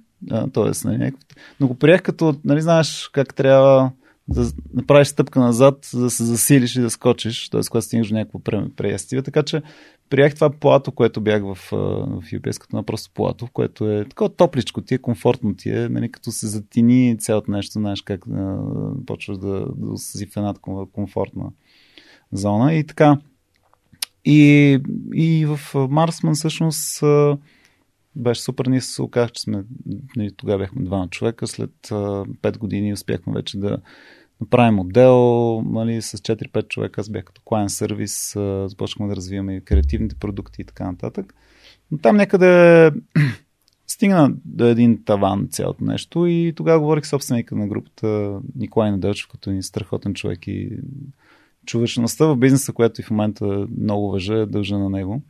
Тоест, 0.53 0.85
нали, 0.85 0.97
някакъв... 0.97 1.23
Но 1.59 1.67
го 1.67 1.75
приех 1.75 2.01
като, 2.01 2.35
нали, 2.43 2.61
знаеш 2.61 3.09
как 3.13 3.35
трябва 3.35 3.91
да 4.27 4.51
направиш 4.73 5.07
стъпка 5.07 5.39
назад, 5.39 5.87
за 5.91 6.01
да 6.01 6.09
се 6.09 6.23
засилиш 6.23 6.75
и 6.75 6.81
да 6.81 6.89
скочиш, 6.89 7.49
т.е. 7.49 7.61
когато 7.69 7.85
стигнеш 7.85 8.07
до 8.07 8.13
някакво 8.13 8.39
преястиве. 8.75 9.21
Така 9.21 9.43
че 9.43 9.61
приех 10.09 10.35
това 10.35 10.49
плато, 10.49 10.91
което 10.91 11.21
бях 11.21 11.43
в, 11.43 11.55
в 11.55 12.23
UPS, 12.33 12.59
като 12.59 12.83
просто 12.83 13.11
плато, 13.13 13.47
което 13.53 13.91
е 13.91 14.05
такова 14.05 14.29
топличко 14.29 14.81
ти 14.81 14.93
е, 14.93 14.97
комфортно 14.97 15.55
ти 15.55 15.69
е, 15.69 15.89
нали, 15.89 16.11
като 16.11 16.31
се 16.31 16.47
затини 16.47 17.17
цялото 17.19 17.51
нещо, 17.51 17.71
знаеш 17.71 18.01
как 18.01 18.27
а, 18.27 18.57
почваш 19.05 19.37
да, 19.37 19.65
да 19.77 19.97
си 19.97 20.25
в 20.25 20.37
една 20.37 20.53
комфортна 20.93 21.51
зона. 22.31 22.73
И 22.73 22.83
така. 22.83 23.17
И, 24.25 24.79
и 25.13 25.45
в 25.45 25.59
Марсман 25.89 26.33
всъщност 26.33 27.03
беше 28.15 28.41
супер. 28.41 28.65
Ние 28.65 28.81
се 28.81 29.01
оказах, 29.01 29.31
че 29.31 29.41
сме, 29.41 29.63
тогава 30.37 30.59
бяхме 30.59 30.83
двама 30.83 31.07
човека. 31.07 31.47
След 31.47 31.71
5 31.89 32.57
години 32.57 32.93
успяхме 32.93 33.33
вече 33.33 33.57
да 33.57 33.77
направим 34.41 34.79
отдел 34.79 35.61
нали, 35.61 36.01
с 36.01 36.17
4-5 36.17 36.67
човека. 36.67 37.01
Аз 37.01 37.09
бях 37.09 37.23
като 37.23 37.41
клиент 37.41 37.69
сервис, 37.69 38.31
започнахме 38.65 39.07
да 39.07 39.15
развиваме 39.15 39.61
креативните 39.61 40.15
продукти 40.15 40.61
и 40.61 40.65
така 40.65 40.91
нататък. 40.91 41.33
Но 41.91 41.97
там 41.97 42.15
някъде 42.15 42.91
стигна 43.87 44.33
до 44.45 44.65
един 44.65 45.03
таван 45.05 45.47
цялото 45.51 45.83
нещо 45.83 46.25
и 46.25 46.53
тогава 46.55 46.79
говорих 46.79 47.05
собственика 47.05 47.55
на 47.55 47.67
групата 47.67 48.39
Николай 48.55 48.91
Недълчев, 48.91 49.27
като 49.27 49.49
един 49.49 49.63
страхотен 49.63 50.13
човек 50.13 50.47
и 50.47 50.69
човечността 51.65 52.25
в 52.25 52.35
бизнеса, 52.35 52.73
която 52.73 53.01
и 53.01 53.03
в 53.03 53.11
момента 53.11 53.67
много 53.77 54.11
въжа, 54.11 54.45
дължа 54.45 54.77
на 54.77 54.89
него. 54.89 55.21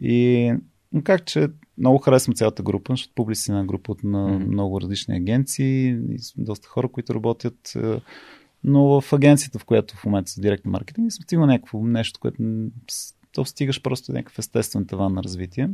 И 0.00 0.52
как 1.04 1.26
че 1.26 1.48
много 1.78 1.98
харесвам 1.98 2.34
цялата 2.34 2.62
група, 2.62 2.92
защото 2.92 3.14
публици 3.14 3.52
на 3.52 3.64
група 3.64 3.92
от 3.92 4.04
на 4.04 4.28
mm-hmm. 4.28 4.46
много 4.46 4.80
различни 4.80 5.16
агенции, 5.16 5.98
доста 6.36 6.68
хора, 6.68 6.88
които 6.88 7.14
работят. 7.14 7.72
Е, 7.76 8.00
но 8.64 9.00
в 9.00 9.12
агенцията, 9.12 9.58
в 9.58 9.64
която 9.64 9.96
в 9.96 10.04
момента 10.04 10.30
са 10.30 10.40
директно 10.40 10.70
маркетинг, 10.70 11.12
съм 11.12 11.22
стигнал 11.22 11.46
някакво 11.46 11.82
нещо, 11.82 12.20
което 12.20 12.42
то 13.32 13.44
стигаш 13.44 13.82
просто 13.82 14.12
някакъв 14.12 14.38
естествен 14.38 14.86
таван 14.86 15.14
на 15.14 15.22
развитие. 15.22 15.70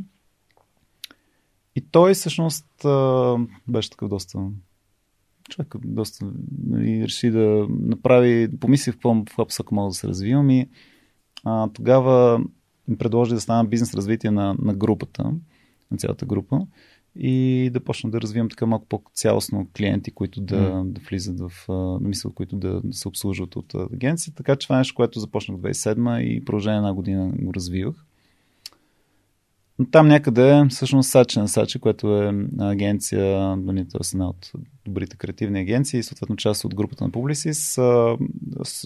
И 1.75 1.81
той 1.81 2.13
всъщност 2.13 2.85
беше 3.67 3.89
такъв 3.89 4.09
доста 4.09 4.39
човек 5.49 5.75
доста 5.85 6.31
нали, 6.67 7.03
реши 7.03 7.29
да 7.29 7.67
направи, 7.69 8.57
помисли 8.59 8.91
в 8.91 8.97
каква 9.25 9.45
посока 9.45 9.75
мога 9.75 9.89
да 9.89 9.93
се 9.93 10.07
развивам 10.07 10.49
и 10.49 10.69
а, 11.43 11.69
тогава 11.73 12.43
ми 12.87 12.97
предложи 12.97 13.33
да 13.33 13.41
стана 13.41 13.65
бизнес 13.65 13.93
развитие 13.93 14.31
на, 14.31 14.55
на 14.59 14.73
групата 14.73 15.31
на 15.93 15.97
цялата 15.97 16.25
група 16.25 16.59
и 17.15 17.69
да 17.73 17.79
почна 17.79 18.11
да 18.11 18.21
развивам 18.21 18.49
така 18.49 18.65
малко 18.65 18.85
по-цялостно 18.85 19.67
клиенти, 19.77 20.11
които 20.11 20.41
да, 20.41 20.71
mm. 20.71 20.83
да 20.83 21.01
влизат 21.09 21.39
в 21.39 21.51
мисъл, 22.01 22.31
които 22.31 22.55
да, 22.55 22.81
се 22.91 23.07
обслужват 23.07 23.55
от 23.55 23.75
агенция. 23.93 24.33
Така 24.35 24.55
че 24.55 24.67
това 24.67 24.75
е 24.75 24.79
нещо, 24.79 24.95
което 24.95 25.19
започнах 25.19 25.57
в 25.57 25.61
2007 25.61 26.19
и 26.19 26.45
продължение 26.45 26.77
една 26.77 26.93
година 26.93 27.31
го 27.41 27.53
развивах. 27.53 28.05
Но 29.79 29.85
там 29.85 30.07
някъде, 30.07 30.63
всъщност 30.69 31.09
Сачи 31.09 31.39
на 31.39 31.47
Сачи, 31.47 31.79
което 31.79 32.21
е 32.21 32.47
агенция, 32.59 33.55
нали, 33.55 33.87
т.е. 33.87 34.07
една 34.13 34.29
от 34.29 34.51
добрите 34.85 35.17
креативни 35.17 35.59
агенции 35.59 35.99
и 35.99 36.03
съответно 36.03 36.35
част 36.35 36.65
от 36.65 36.75
групата 36.75 37.03
на 37.03 37.11
Publicis, 37.11 38.17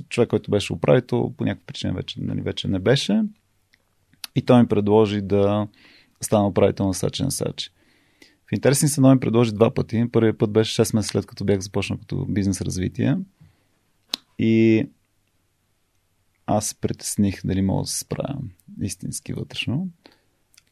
човек, 0.10 0.30
който 0.30 0.52
беше 0.52 0.74
управител, 0.74 1.34
по 1.38 1.46
някаква 1.46 1.66
причина 1.66 1.94
вече, 1.94 2.22
нали, 2.22 2.42
вече 2.42 2.68
не 2.68 2.80
беше. 2.80 3.24
И 4.36 4.42
той 4.42 4.62
ми 4.62 4.68
предложи 4.68 5.22
да, 5.22 5.68
стана 6.22 6.48
управител 6.48 6.88
на 6.88 6.94
Сачи 6.94 7.24
на 7.24 7.32
Сачи. 7.32 7.70
В 8.50 8.56
интересни 8.56 8.88
се 8.88 9.02
ми 9.02 9.20
предложи 9.20 9.52
два 9.52 9.74
пъти. 9.74 10.06
Първият 10.12 10.38
път 10.38 10.52
беше 10.52 10.82
6 10.82 10.96
месеца 10.96 11.12
след 11.12 11.26
като 11.26 11.46
бях 11.46 11.60
започнал 11.60 12.00
като 12.00 12.26
бизнес 12.30 12.62
развитие. 12.62 13.18
И 14.40 14.86
аз 16.46 16.76
притесних 16.76 17.46
дали 17.46 17.62
мога 17.62 17.84
да 17.84 17.88
се 17.88 18.00
справя 18.00 18.38
истински 18.82 19.34
вътрешно. 19.34 19.88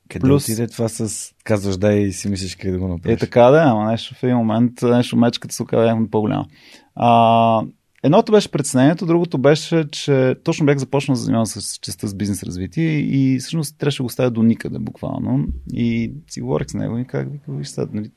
Къде 0.09 0.27
Плюс... 0.27 0.43
отиде 0.43 0.67
това 0.67 0.89
с 0.89 1.31
казваш 1.43 1.77
да 1.77 1.93
и 1.93 2.13
си 2.13 2.29
мислиш 2.29 2.55
как 2.55 2.71
да 2.71 2.79
го 2.79 2.87
направиш? 2.87 3.15
Е 3.15 3.19
така 3.19 3.41
да, 3.41 3.63
ама 3.65 3.91
нещо 3.91 4.15
в 4.15 4.23
един 4.23 4.37
момент, 4.37 4.81
нещо 4.81 5.17
мечката 5.17 5.55
се 5.55 5.63
оказа 5.63 5.97
по-голяма. 6.11 6.47
А, 6.95 7.61
Едното 8.05 8.31
беше 8.31 8.51
преценението, 8.51 9.05
другото 9.05 9.37
беше, 9.37 9.85
че 9.91 10.35
точно 10.43 10.65
бях 10.65 10.77
започнал 10.77 11.15
да 11.15 11.21
занимавам 11.21 11.45
с 11.45 11.77
частта 11.77 12.07
с 12.07 12.15
бизнес 12.15 12.43
развитие 12.43 12.99
и 12.99 13.39
всъщност 13.39 13.77
трябваше 13.77 13.97
да 13.97 14.03
го 14.03 14.09
ставя 14.09 14.31
до 14.31 14.43
никъде 14.43 14.79
буквално. 14.79 15.47
И 15.73 16.13
си 16.27 16.41
говорих 16.41 16.69
с 16.69 16.73
него 16.73 16.97
и 16.97 17.05
как 17.05 17.27
виж 17.47 17.67
сега, 17.67 17.87
нали, 17.93 18.11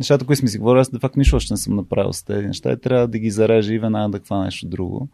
нещата, 0.00 0.26
които 0.26 0.40
сме 0.40 0.48
си 0.48 0.58
говорили, 0.58 0.80
аз 0.80 0.90
де 0.90 0.98
факт 0.98 1.16
нищо 1.16 1.36
още 1.36 1.52
не 1.52 1.56
съм 1.56 1.76
направил 1.76 2.12
с 2.12 2.22
тези 2.22 2.46
неща 2.46 2.72
и 2.72 2.80
трябва 2.80 3.08
да 3.08 3.18
ги 3.18 3.30
зарежа 3.30 3.74
и 3.74 3.78
веднага 3.78 4.08
да 4.08 4.24
хвана 4.24 4.44
нещо 4.44 4.66
друго. 4.66 5.08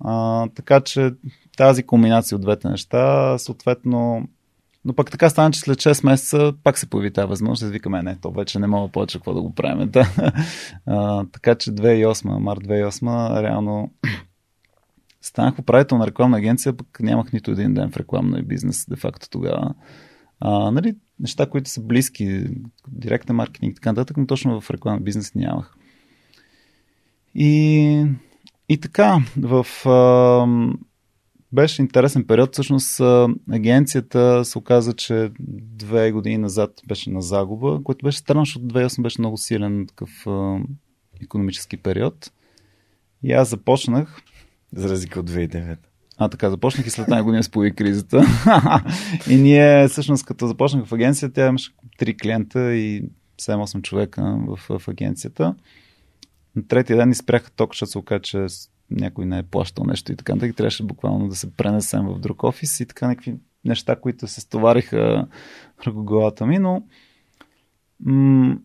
А, 0.00 0.48
така 0.48 0.80
че 0.80 1.10
тази 1.56 1.82
комбинация 1.82 2.36
от 2.36 2.42
двете 2.42 2.68
неща, 2.68 3.38
съответно, 3.38 4.28
но 4.84 4.94
пък 4.94 5.10
така 5.10 5.30
стана, 5.30 5.50
че 5.50 5.60
след 5.60 5.78
6 5.78 6.06
месеца 6.06 6.52
пак 6.62 6.78
се 6.78 6.90
появи 6.90 7.12
тази 7.12 7.28
възможност. 7.28 7.72
Викаме, 7.72 8.02
не, 8.02 8.16
то 8.16 8.30
вече 8.30 8.58
не 8.58 8.66
мога 8.66 8.92
повече 8.92 9.18
какво 9.18 9.34
да 9.34 9.42
го 9.42 9.54
правим. 9.54 9.90
Да. 9.90 10.08
А, 10.86 11.24
така 11.32 11.54
че 11.54 11.70
2008, 11.70 12.38
март 12.38 12.60
2008, 12.60 13.42
реално 13.42 13.90
станах 15.20 15.58
управител 15.58 15.98
на 15.98 16.06
рекламна 16.06 16.36
агенция, 16.38 16.76
пък 16.76 17.00
нямах 17.00 17.32
нито 17.32 17.50
един 17.50 17.74
ден 17.74 17.90
в 17.90 17.96
рекламния 17.96 18.42
бизнес, 18.42 18.86
де 18.88 18.96
факто 18.96 19.30
тогава. 19.30 19.74
А, 20.40 20.70
нали, 20.70 20.96
неща, 21.20 21.46
които 21.46 21.70
са 21.70 21.82
близки, 21.82 22.46
директен 22.88 23.36
маркетинг 23.36 23.72
и 23.72 23.74
така 23.74 23.92
нататък, 23.92 24.16
но 24.16 24.26
точно 24.26 24.60
в 24.60 24.70
рекламен 24.70 25.04
бизнес 25.04 25.34
нямах. 25.34 25.76
И, 27.34 28.06
и 28.68 28.80
така, 28.80 29.18
в, 29.36 29.66
а, 29.86 30.46
беше 31.52 31.82
интересен 31.82 32.24
период. 32.24 32.52
Всъщност 32.52 33.00
агенцията 33.50 34.44
се 34.44 34.58
оказа, 34.58 34.92
че 34.92 35.30
две 35.76 36.12
години 36.12 36.38
назад 36.38 36.80
беше 36.88 37.10
на 37.10 37.22
загуба, 37.22 37.80
което 37.84 38.04
беше 38.04 38.18
странно, 38.18 38.44
защото 38.44 38.64
2008 38.64 39.02
беше 39.02 39.20
много 39.20 39.36
силен 39.36 39.86
такъв 39.86 40.26
а, 40.26 40.58
економически 41.22 41.76
период. 41.76 42.32
И 43.22 43.32
аз 43.32 43.48
започнах. 43.48 44.22
За 44.72 44.88
разлика 44.88 45.20
от 45.20 45.30
2009. 45.30 45.76
А, 46.18 46.28
така, 46.28 46.50
започнах 46.50 46.86
и 46.86 46.90
след 46.90 47.06
тази 47.06 47.22
година 47.22 47.42
се 47.42 47.50
появи 47.50 47.76
кризата. 47.76 48.24
и 49.30 49.36
ние, 49.36 49.88
всъщност, 49.88 50.24
като 50.24 50.46
започнах 50.46 50.86
в 50.86 50.92
агенцията, 50.92 51.34
тя 51.34 51.48
имаше 51.48 51.72
три 51.98 52.16
клиента 52.16 52.74
и 52.74 53.04
7-8 53.40 53.82
човека 53.82 54.38
в, 54.46 54.78
в 54.78 54.88
агенцията. 54.88 55.54
На 56.56 56.66
третия 56.68 56.96
ден 56.96 57.08
ни 57.08 57.14
спряха 57.14 57.50
ток, 57.50 57.74
защото 57.74 57.90
се 57.90 57.98
оказа, 57.98 58.20
че 58.20 58.46
някой 58.90 59.26
не 59.26 59.38
е 59.38 59.42
плащал 59.42 59.84
нещо 59.84 60.12
и 60.12 60.16
така, 60.16 60.46
и 60.46 60.52
трябваше 60.52 60.84
буквално 60.84 61.28
да 61.28 61.36
се 61.36 61.52
пренесем 61.56 62.06
в 62.06 62.18
друг 62.18 62.42
офис 62.42 62.80
и 62.80 62.86
така 62.86 63.08
някакви 63.08 63.36
неща, 63.64 63.96
които 63.96 64.28
се 64.28 64.40
стовариха 64.40 65.28
върху 65.78 66.04
главата 66.04 66.46
ми, 66.46 66.58
но 66.58 66.82
м- 68.00 68.56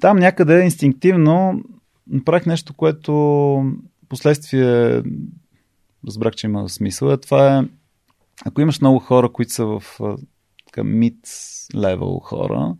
там 0.00 0.16
някъде 0.16 0.64
инстинктивно 0.64 1.62
направих 2.06 2.46
нещо, 2.46 2.74
което 2.74 3.12
последствие 4.08 5.02
разбрах, 6.06 6.34
че 6.34 6.46
има 6.46 6.68
смисъл. 6.68 7.16
Това 7.16 7.58
е, 7.58 7.62
ако 8.44 8.60
имаш 8.60 8.80
много 8.80 8.98
хора, 8.98 9.32
които 9.32 9.52
са 9.52 9.66
в 9.66 9.82
така, 10.66 10.82
mid-level 10.82 12.22
хора, 12.22 12.76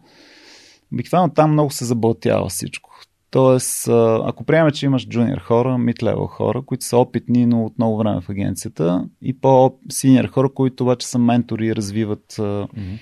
обикновено 0.93 1.35
там 1.35 1.53
много 1.53 1.70
се 1.70 1.85
забълтява 1.85 2.49
всичко. 2.49 2.91
Тоест, 3.33 3.89
ако 4.24 4.45
приемем, 4.45 4.72
че 4.72 4.87
имаш 4.87 5.09
джуниор 5.09 5.39
хора, 5.39 5.68
mid-level 5.68 6.26
хора, 6.28 6.62
които 6.62 6.85
са 6.85 6.97
опитни, 6.97 7.47
но 7.47 7.64
от 7.64 7.78
много 7.78 7.97
време 7.97 8.20
в 8.20 8.28
агенцията, 8.28 9.09
и 9.22 9.41
по-синьор 9.41 10.24
хора, 10.24 10.49
които 10.55 10.85
обаче 10.85 11.07
са 11.07 11.18
ментори 11.18 11.66
и 11.66 11.76
развиват, 11.76 12.33
mm-hmm. 12.33 12.99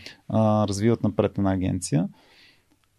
развиват 0.68 1.02
напред 1.02 1.38
една 1.38 1.52
агенция. 1.52 2.08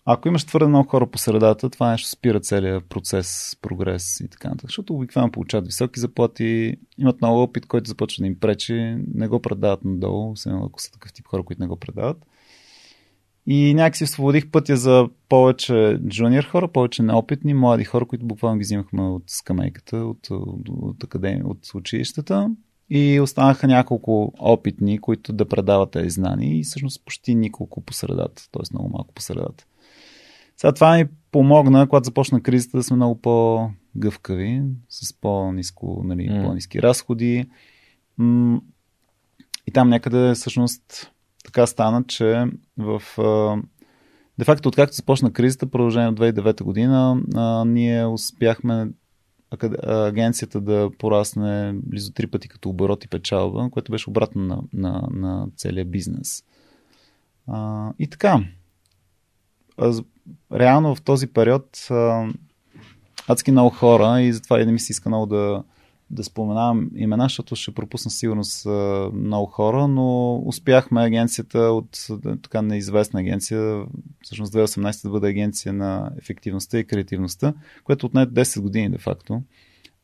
Ако 0.06 0.28
имаш 0.28 0.44
твърде 0.44 0.68
много 0.68 0.90
хора 0.90 1.08
по 1.08 1.18
средата, 1.18 1.70
това 1.70 1.92
нещо 1.92 2.10
спира 2.10 2.40
целият 2.40 2.90
процес, 2.90 3.58
прогрес 3.62 4.20
и 4.20 4.30
така 4.30 4.50
нататък. 4.50 4.70
Защото 4.70 4.94
обикновено 4.94 5.32
получават 5.32 5.66
високи 5.66 6.00
заплати, 6.00 6.76
имат 6.98 7.22
много 7.22 7.42
опит, 7.42 7.66
който 7.66 7.88
започва 7.88 8.22
да 8.22 8.28
им 8.28 8.40
пречи, 8.40 8.98
не 9.14 9.28
го 9.28 9.40
предават 9.42 9.86
надолу, 9.86 10.34
ако 10.48 10.82
са 10.82 10.92
такъв 10.92 11.14
тип 11.14 11.28
хора, 11.28 11.44
които 11.44 11.62
не 11.62 11.68
го 11.68 11.76
предават. 11.76 12.18
И 13.54 13.74
някакси 13.74 14.04
освободих 14.04 14.52
пътя 14.52 14.78
за 14.78 15.10
повече 15.30 16.00
джуниор 16.08 16.44
хора, 16.44 16.68
повече 16.68 17.04
неопитни, 17.04 17.54
млади 17.54 17.84
хора, 17.84 18.06
които 18.06 18.26
буквално 18.26 18.58
ги 18.58 18.64
взимахме 18.64 19.02
от 19.02 19.24
скамейката, 19.28 19.98
от, 19.98 20.30
от, 20.30 20.70
от, 20.70 21.04
академи, 21.04 21.44
от 21.44 21.58
училищата. 21.76 22.50
И 22.90 23.20
останаха 23.20 23.68
няколко 23.68 24.34
опитни, 24.40 25.00
които 25.00 25.34
да 25.34 25.46
предават 25.46 25.92
тези 25.92 26.10
знания 26.10 26.60
и 26.60 26.64
всъщност 26.64 27.06
почти 27.06 27.36
николко 27.36 27.82
по 27.82 27.94
средата, 27.94 28.44
т.е. 28.52 28.74
много 28.74 28.90
малко 28.90 29.14
по 29.14 29.22
средата. 29.22 29.66
Сега 30.58 30.74
това 30.74 30.98
ми 30.98 31.06
помогна, 31.32 31.88
когато 31.88 32.06
започна 32.06 32.42
кризата, 32.42 32.78
да 32.78 32.84
сме 32.84 32.96
много 32.96 33.22
по-гъвкави, 33.22 34.64
с 34.90 35.14
по-низко, 35.14 36.02
нали, 36.06 36.30
mm. 36.30 36.46
по-низки 36.46 36.82
разходи. 36.82 37.46
И 39.68 39.72
там 39.74 39.90
някъде 39.90 40.34
всъщност 40.34 41.12
така 41.44 41.68
стана, 41.68 42.04
че 42.04 42.46
в... 42.78 43.02
Де 44.40 44.46
факто, 44.46 44.70
откакто 44.70 44.96
започна 44.96 45.34
кризата, 45.34 45.72
продължение 45.72 46.10
от 46.10 46.20
2009 46.20 46.64
година, 46.64 47.22
а, 47.36 47.66
ние 47.66 48.06
успяхме 48.06 48.88
агенцията 49.84 50.62
да 50.62 50.90
порасне 51.00 51.74
близо 51.74 52.14
три 52.14 52.28
пъти 52.28 52.48
като 52.48 52.70
оборот 52.70 53.04
и 53.04 53.08
печалба, 53.08 53.70
което 53.72 53.92
беше 53.92 54.10
обратно 54.10 54.42
на, 54.42 54.62
на, 54.74 55.08
на 55.12 55.48
целия 55.58 55.86
бизнес. 55.86 56.44
А, 57.48 57.90
и 58.00 58.08
така, 58.08 58.44
реално 60.54 60.96
в 60.96 61.02
този 61.02 61.28
период 61.28 61.88
а, 61.90 62.28
адски 63.28 63.52
много 63.52 63.70
хора 63.70 64.22
и 64.22 64.34
затова 64.34 64.62
и 64.62 64.66
да 64.66 64.72
ми 64.72 64.80
се 64.80 64.92
иска 64.92 65.10
много 65.10 65.26
да, 65.26 65.64
да 66.12 66.24
споменавам 66.24 66.90
имена, 66.96 67.24
защото 67.24 67.56
ще 67.56 67.74
пропусна 67.74 68.12
сигурност 68.12 68.68
много 69.14 69.46
хора, 69.46 69.88
но 69.88 70.36
успяхме 70.46 71.02
агенцията 71.02 71.60
от 71.60 72.08
така 72.44 72.62
неизвестна 72.62 73.20
агенция, 73.20 73.84
всъщност 74.22 74.54
2018 74.54 75.04
да 75.04 75.10
бъде 75.10 75.28
агенция 75.28 75.74
на 75.74 76.12
ефективността 76.18 76.80
и 76.80 76.84
креативността, 76.84 77.54
което 77.84 78.06
отне 78.06 78.28
10 78.28 78.62
години 78.62 78.90
де 78.90 78.98
факто, 78.98 79.42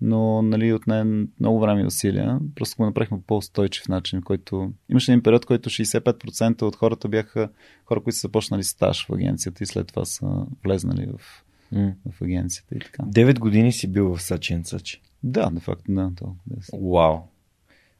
но 0.01 0.41
нали, 0.41 0.73
отне 0.73 1.03
много 1.39 1.59
време 1.59 1.81
и 1.81 1.85
усилия. 1.85 2.39
Просто 2.55 2.77
го 2.77 2.85
направихме 2.85 3.17
по 3.17 3.23
по-устойчив 3.23 3.87
начин, 3.87 4.21
който 4.21 4.71
имаше 4.89 5.11
един 5.11 5.23
период, 5.23 5.45
който 5.45 5.69
65% 5.69 6.61
от 6.61 6.75
хората 6.75 7.07
бяха 7.07 7.49
хора, 7.85 8.03
които 8.03 8.17
са 8.17 8.27
започнали 8.27 8.63
стаж 8.63 9.05
в 9.05 9.13
агенцията 9.13 9.63
и 9.63 9.67
след 9.67 9.87
това 9.87 10.05
са 10.05 10.45
влезнали 10.63 11.07
в, 11.17 11.43
mm. 11.73 11.93
в 12.11 12.21
агенцията 12.21 12.75
и 12.75 12.79
така. 12.79 13.03
9 13.03 13.39
години 13.39 13.71
си 13.71 13.91
бил 13.91 14.15
в 14.15 14.21
Сачи 14.21 14.59
Сачи. 14.63 15.01
Да, 15.23 15.49
де 15.49 15.59
факто, 15.59 15.83
да. 15.89 16.11
То, 16.15 16.35
Вау. 16.73 17.17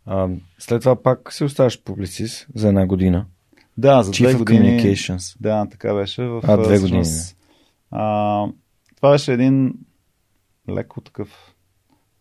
А, 0.05 0.30
след 0.59 0.82
това 0.82 1.03
пак 1.03 1.34
се 1.34 1.43
оставаш 1.43 1.84
публицист 1.84 2.47
за 2.55 2.68
една 2.68 2.88
година. 2.88 3.26
Да, 3.78 4.03
за 4.03 4.11
две 4.11 4.34
години. 4.34 4.80
Communications. 4.80 5.38
Да, 5.39 5.68
така 5.72 5.93
беше. 5.93 6.24
В, 6.24 6.41
а, 6.43 6.57
две 6.57 6.80
години. 6.80 7.03
А, 7.91 8.45
това 8.95 9.11
беше 9.11 9.34
един 9.34 9.74
леко 10.70 11.01
такъв 11.01 11.55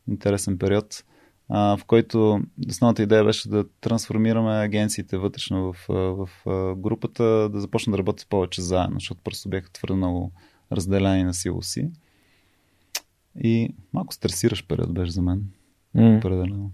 интересен 0.08 0.58
период, 0.58 1.04
а, 1.48 1.76
в 1.76 1.84
който 1.84 2.40
основната 2.68 3.02
идея 3.02 3.24
беше 3.24 3.48
да 3.48 3.64
трансформираме 3.80 4.64
агенциите 4.64 5.18
вътрешно 5.18 5.72
в, 5.72 5.86
в, 5.88 6.28
в 6.46 6.74
групата, 6.76 7.48
да 7.48 7.60
започнат 7.60 7.92
да 7.94 7.98
работят 7.98 8.28
повече 8.28 8.62
заедно, 8.62 8.96
защото 8.96 9.20
просто 9.24 9.48
бяха 9.48 9.72
твърде 9.72 9.94
много 9.94 10.32
разделени 10.72 11.24
на 11.24 11.34
сило 11.34 11.62
си. 11.62 11.90
И 13.42 13.74
малко 13.92 14.14
стресираш 14.14 14.66
период 14.66 14.94
беше 14.94 15.10
за 15.10 15.22
мен. 15.22 15.44
Mm. 15.96 16.18
Определено. 16.18 16.70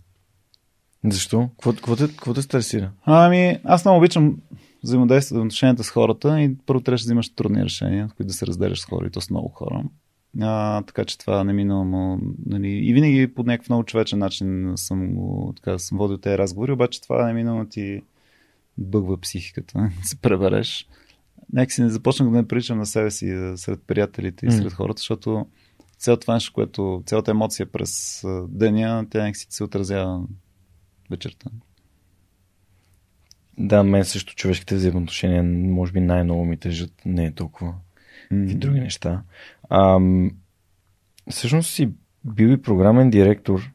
Защо? 1.05 1.49
Какво, 1.63 1.97
те, 1.97 2.09
какво 2.09 2.35
те 2.35 2.43
стресира? 2.43 2.91
Ами, 3.05 3.59
аз 3.65 3.85
много 3.85 3.99
обичам 3.99 4.37
взаимодействие, 4.85 5.39
отношенията 5.39 5.85
с 5.85 5.91
хората 5.91 6.41
и 6.41 6.57
първо 6.67 6.81
трябваше 6.81 7.05
да 7.05 7.07
взимаш 7.07 7.35
трудни 7.35 7.65
решения, 7.65 8.09
които 8.17 8.27
да 8.27 8.33
се 8.33 8.47
разделяш 8.47 8.81
с 8.81 8.85
хора 8.85 9.07
и 9.07 9.11
то 9.11 9.21
с 9.21 9.31
много 9.31 9.49
хора. 9.49 9.85
А, 10.41 10.83
така 10.83 11.05
че 11.05 11.19
това 11.19 11.45
неминуемо. 11.45 12.21
Нали, 12.47 12.69
и 12.69 12.95
винаги 12.95 13.35
по 13.35 13.43
някакъв 13.43 13.69
много 13.69 13.85
човечен 13.85 14.19
начин 14.19 14.73
съм, 14.77 15.15
го, 15.15 15.53
така, 15.57 15.79
съм 15.79 15.99
водил 15.99 16.19
тези 16.19 16.39
разговори, 16.39 16.73
обаче 16.73 17.03
това 17.03 17.27
неминуемо 17.27 17.67
ти 17.67 18.03
бъгва 18.79 19.21
психиката, 19.21 19.91
се 20.03 20.17
пребереш. 20.17 20.89
Нека 21.53 21.73
си 21.73 21.83
не 21.83 21.91
започнах 21.91 22.31
да 22.31 22.37
не 22.37 22.49
приличам 22.49 22.79
на 22.79 22.87
себе 22.87 23.11
си 23.11 23.53
сред 23.57 23.81
приятелите 23.87 24.47
и 24.47 24.53
сред 24.53 24.73
хората, 24.73 24.99
защото 24.99 25.47
цялото 26.03 26.33
нещо, 26.33 26.53
което, 26.53 27.03
цялата 27.07 27.31
емоция 27.31 27.67
през 27.67 28.23
деня, 28.49 29.07
тя 29.11 29.19
някакси 29.19 29.47
се 29.51 29.65
отразява 29.65 30.23
вечерта. 31.11 31.51
Да, 33.59 33.83
мен 33.83 34.05
също 34.05 34.35
човешките 34.35 34.75
взаимоотношения, 34.75 35.43
може 35.43 35.93
би 35.93 36.01
най-много 36.01 36.45
ми 36.45 36.57
тежат, 36.57 36.93
не 37.05 37.25
е 37.25 37.33
толкова 37.33 37.75
mm-hmm. 38.33 38.51
и 38.51 38.55
други 38.55 38.81
неща. 38.81 39.23
А, 39.71 40.01
всъщност 41.31 41.71
си 41.71 41.91
бил 42.25 42.49
и 42.49 42.63
програмен 42.63 43.11
директор. 43.11 43.71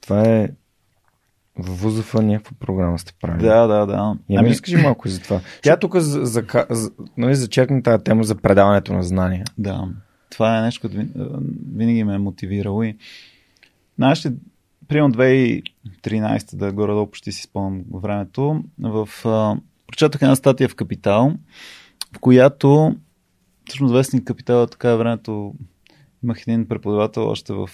Това 0.00 0.28
е 0.28 0.48
в 1.58 1.82
ВУЗФ 1.82 2.14
някаква 2.14 2.56
програма 2.58 2.98
сте 2.98 3.12
правили. 3.20 3.46
Да, 3.46 3.66
да, 3.66 3.86
да. 3.86 4.16
Я 4.30 4.40
ами... 4.40 4.50
разкажи 4.50 4.76
малко 4.76 5.08
и 5.08 5.10
за 5.10 5.20
това. 5.20 5.40
Тя 5.62 5.76
тук 5.76 5.96
за, 5.96 6.24
за, 6.24 6.44
за, 6.70 6.90
нали, 7.16 7.34
зачекна 7.34 7.82
тази 7.82 8.04
тема 8.04 8.24
за 8.24 8.34
предаването 8.34 8.92
на 8.92 9.02
знания. 9.02 9.44
Да. 9.58 9.88
Това 10.30 10.58
е 10.58 10.62
нещо, 10.62 10.80
което 10.80 10.96
винаги 11.76 12.04
ме 12.04 12.14
е 12.14 12.18
мотивирало 12.18 12.82
и 12.82 12.96
ли, 14.26 14.32
примерно 14.88 15.14
2013, 15.14 16.56
да 16.56 16.72
горе-долу 16.72 17.06
почти 17.06 17.32
си 17.32 17.42
спомням 17.42 17.84
времето, 17.92 18.64
в, 18.78 19.08
а, 19.24 19.56
прочетах 19.86 20.22
една 20.22 20.36
статия 20.36 20.68
в 20.68 20.74
Капитал, 20.74 21.34
в 22.16 22.18
която 22.18 22.96
всъщност 23.68 23.94
вестник 23.94 24.24
Капитал 24.24 24.62
е 24.62 24.66
така 24.66 24.96
времето 24.96 25.54
имах 26.24 26.42
един 26.42 26.68
преподавател 26.68 27.28
още 27.28 27.52
в 27.52 27.68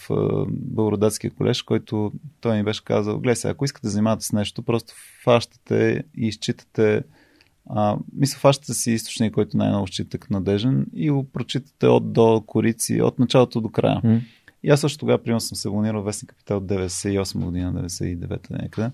Българодатския 0.49 1.31
колеж, 1.31 1.63
който 1.63 2.13
той 2.41 2.57
ми 2.57 2.63
беше 2.63 2.85
казал, 2.85 3.19
гледай 3.19 3.37
сега, 3.37 3.53
ако 3.53 3.65
искате 3.65 3.87
да 3.87 3.91
занимавате 3.91 4.25
с 4.25 4.33
нещо, 4.33 4.63
просто 4.63 4.95
фащате 5.25 6.05
и 6.17 6.27
изчитате 6.27 7.03
а, 7.71 7.97
мисля, 8.17 8.39
фащате 8.39 8.75
си 8.75 8.91
източник, 8.91 9.35
който 9.35 9.57
най-много 9.57 9.87
счита 9.87 10.19
надежен 10.31 10.87
и 10.95 11.11
го 11.11 11.25
прочитате 11.25 11.87
от 11.87 12.13
до 12.13 12.43
корици, 12.47 13.03
от 13.03 13.19
началото 13.19 13.61
до 13.61 13.69
края. 13.69 14.01
Mm. 14.05 14.21
И 14.63 14.71
аз 14.71 14.81
също 14.81 14.99
тогава, 14.99 15.19
примерно, 15.19 15.41
съм 15.41 15.57
се 15.57 15.69
абонирал 15.69 16.03
Вестник 16.03 16.31
Капитал 16.31 16.57
от 16.57 16.65
98 16.65 17.45
година, 17.45 17.73
99-та 17.73 18.57
някъде. 18.63 18.91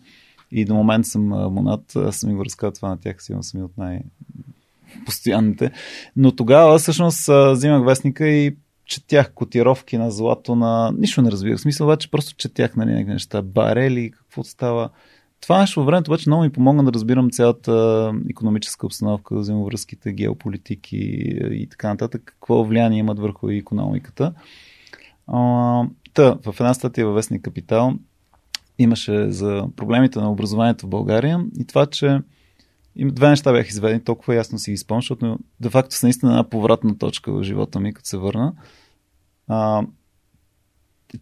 И 0.51 0.64
до 0.64 0.75
момент 0.75 1.07
съм 1.07 1.29
монат, 1.29 1.97
аз 1.97 2.16
съм 2.16 2.37
го 2.37 2.45
разказал 2.45 2.73
това 2.73 2.89
на 2.89 2.97
тях, 2.97 3.23
сигурно 3.23 3.43
съм 3.43 3.61
и 3.61 3.64
от 3.64 3.79
най- 3.79 4.03
постоянните. 5.07 5.71
Но 6.16 6.33
тогава 6.33 6.79
всъщност 6.79 7.29
взимах 7.53 7.85
вестника 7.85 8.29
и 8.29 8.57
четях 8.85 9.33
котировки 9.33 9.99
на 9.99 10.11
злато 10.11 10.57
на... 10.57 10.93
Нищо 10.99 11.23
не 11.23 11.31
разбира. 11.31 11.57
В 11.57 11.61
смисъл 11.61 11.87
обаче 11.87 12.11
просто 12.11 12.37
четях 12.37 12.77
на 12.77 12.87
някакви 12.87 13.12
неща. 13.12 13.43
Барели, 13.43 14.11
какво 14.11 14.45
става. 14.45 14.91
Това 15.41 15.61
нещо 15.61 15.80
във 15.80 15.86
времето 15.86 16.11
обаче 16.11 16.28
много 16.28 16.43
ми 16.43 16.53
помогна 16.53 16.84
да 16.84 16.93
разбирам 16.93 17.30
цялата 17.30 18.12
економическа 18.30 18.86
обстановка, 18.86 19.39
взаимовръзките, 19.39 20.12
геополитики 20.12 20.97
и 21.51 21.68
така 21.70 21.89
нататък, 21.89 22.22
какво 22.24 22.64
влияние 22.64 22.99
имат 22.99 23.18
върху 23.18 23.51
економиката. 23.51 24.34
Та, 26.14 26.39
в 26.45 26.55
една 26.61 26.74
статия 26.74 27.07
във 27.07 27.14
Вестник 27.14 27.43
Капитал 27.43 27.93
имаше 28.78 29.30
за 29.30 29.68
проблемите 29.76 30.18
на 30.18 30.32
образованието 30.32 30.86
в 30.86 30.89
България 30.89 31.45
и 31.61 31.64
това, 31.64 31.86
че 31.86 32.20
и 32.97 33.11
две 33.11 33.28
неща 33.28 33.53
бях 33.53 33.68
изведени, 33.68 34.05
толкова 34.05 34.34
ясно 34.34 34.59
си 34.59 34.70
ги 34.70 34.76
спомням, 34.76 35.01
защото 35.01 35.39
де 35.61 35.70
факто 35.70 35.95
са 35.95 36.07
наистина 36.07 36.32
една 36.32 36.45
повратна 36.45 36.99
точка 36.99 37.32
в 37.32 37.43
живота 37.43 37.80
ми, 37.80 37.95
като 37.95 38.09
се 38.09 38.16
върна. 38.16 38.55
А, 39.49 39.82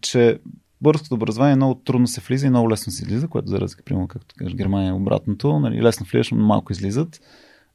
че 0.01 0.39
българското 0.81 1.15
образование 1.15 1.55
много 1.55 1.75
трудно 1.75 2.07
се 2.07 2.21
влиза 2.21 2.47
и 2.47 2.49
много 2.49 2.71
лесно 2.71 2.91
се 2.91 3.03
излиза, 3.03 3.27
което 3.27 3.47
за 3.47 3.61
разлика, 3.61 3.83
примерно, 3.83 4.07
както 4.07 4.35
кажеш, 4.37 4.55
Германия 4.55 4.89
е 4.89 4.93
обратното, 4.93 5.59
нали, 5.59 5.81
лесно 5.81 6.05
влизаш, 6.11 6.31
но 6.31 6.45
малко 6.45 6.71
излизат. 6.71 7.21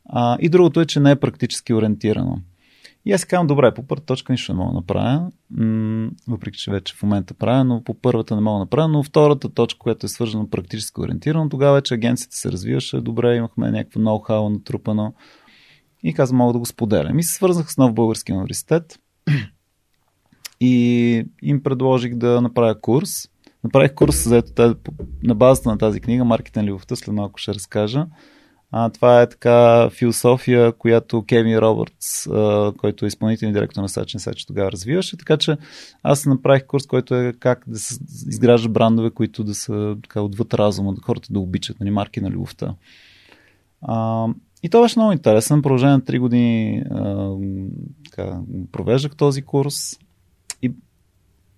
А, 0.04 0.36
и 0.40 0.48
другото 0.48 0.80
е, 0.80 0.86
че 0.86 1.00
не 1.00 1.10
е 1.10 1.20
практически 1.20 1.74
ориентирано. 1.74 2.38
И 3.04 3.12
аз 3.12 3.24
казвам, 3.24 3.46
добре, 3.46 3.74
по 3.74 3.86
първата 3.86 4.06
точка 4.06 4.32
нищо 4.32 4.52
не 4.52 4.58
мога 4.58 4.70
да 4.70 4.74
направя, 4.74 5.30
въпреки 6.28 6.58
че 6.58 6.70
вече 6.70 6.94
в 6.94 7.02
момента 7.02 7.34
правя, 7.34 7.64
но 7.64 7.84
по 7.84 7.94
първата 7.94 8.34
не 8.34 8.40
мога 8.40 8.54
да 8.54 8.60
направя, 8.60 8.88
но 8.88 9.02
втората 9.02 9.48
точка, 9.48 9.78
която 9.78 10.06
е 10.06 10.08
свързана 10.08 10.50
практически 10.50 11.00
ориентирано, 11.00 11.48
тогава 11.48 11.74
вече 11.74 11.94
агенцията 11.94 12.36
се 12.36 12.52
развиваше 12.52 13.00
добре, 13.00 13.36
имахме 13.36 13.70
някакво 13.70 14.00
ноу-хау 14.00 14.48
натрупано 14.48 15.14
и 16.02 16.14
казвам, 16.14 16.38
мога 16.38 16.52
да 16.52 16.58
го 16.58 16.66
споделям. 16.66 17.18
И 17.18 17.22
се 17.22 17.34
свързах 17.34 17.72
с 17.72 17.76
нов 17.76 17.94
български 17.94 18.32
университет 18.32 18.98
и 20.64 21.24
им 21.42 21.62
предложих 21.62 22.14
да 22.14 22.40
направя 22.40 22.80
курс. 22.80 23.28
Направих 23.64 23.94
курс 23.94 24.28
за 24.28 24.36
ето, 24.36 24.74
на 25.22 25.34
базата 25.34 25.68
на 25.68 25.78
тази 25.78 26.00
книга, 26.00 26.24
Маркетинг 26.24 26.68
любовта, 26.68 26.96
след 26.96 27.14
малко 27.14 27.38
ще 27.38 27.54
разкажа. 27.54 28.06
А, 28.70 28.90
това 28.90 29.22
е 29.22 29.28
така 29.28 29.90
философия, 29.90 30.72
която 30.72 31.24
Кевин 31.26 31.58
Робъртс, 31.58 32.26
а, 32.26 32.72
който 32.78 33.04
е 33.04 33.08
изпълнителен 33.08 33.52
директор 33.52 33.82
на 33.82 33.88
Сачен 33.88 34.20
Сач, 34.20 34.44
тогава 34.44 34.72
развиваше. 34.72 35.16
Така 35.16 35.36
че 35.36 35.56
аз 36.02 36.26
направих 36.26 36.66
курс, 36.66 36.86
който 36.86 37.14
е 37.14 37.32
как 37.32 37.64
да 37.66 37.78
се 37.78 37.98
изгражда 38.28 38.68
брандове, 38.68 39.10
които 39.10 39.44
да 39.44 39.54
са 39.54 39.96
така 40.02 40.20
отвъд 40.20 40.54
разума, 40.54 40.94
да 40.94 41.00
хората 41.00 41.28
да 41.32 41.40
обичат, 41.40 41.80
нали, 41.80 41.90
марки 41.90 42.20
на 42.20 42.30
любовта. 42.30 42.74
А, 43.82 44.26
и 44.62 44.68
това 44.68 44.84
беше 44.84 44.98
много 44.98 45.12
интересен. 45.12 45.62
Продължение 45.62 45.96
на 45.96 46.00
3 46.00 46.18
години 46.18 46.82
а, 46.90 47.34
така, 48.10 48.40
провеждах 48.72 49.16
този 49.16 49.42
курс. 49.42 49.98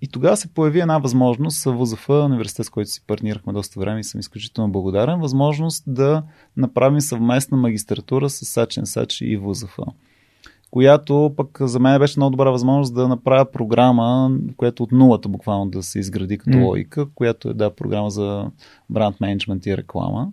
И 0.05 0.09
тогава 0.09 0.37
се 0.37 0.49
появи 0.49 0.81
една 0.81 0.99
възможност 0.99 1.65
в 1.65 1.73
ВУЗФ, 1.73 2.09
университет, 2.09 2.67
с 2.67 2.71
който 2.71 2.91
си 2.91 3.03
партнирахме 3.07 3.53
доста 3.53 3.81
време 3.81 4.01
и 4.01 4.05
съм 4.05 4.21
изключително 4.21 4.73
благодарен, 4.73 5.21
възможност 5.21 5.85
да 5.87 6.23
направим 6.57 7.01
съвместна 7.01 7.57
магистратура 7.57 8.31
с 8.31 8.45
Сачен 8.45 8.87
Сач 8.87 9.21
и 9.21 9.37
ВУЗФ 9.37 9.79
която 10.71 11.35
пък 11.37 11.59
за 11.61 11.81
мен 11.81 11.99
беше 11.99 12.19
много 12.19 12.31
добра 12.31 12.51
възможност 12.51 12.95
да 12.95 13.09
направя 13.09 13.51
програма, 13.53 14.39
която 14.57 14.83
от 14.83 14.93
нулата 14.93 15.29
буквално 15.29 15.71
да 15.71 15.83
се 15.83 15.99
изгради 15.99 16.39
като 16.39 16.57
mm. 16.59 16.65
логика, 16.65 17.07
която 17.15 17.49
е 17.49 17.55
да 17.55 17.75
програма 17.75 18.11
за 18.11 18.51
бранд 18.91 19.21
менеджмент 19.21 19.67
и 19.67 19.77
реклама, 19.77 20.33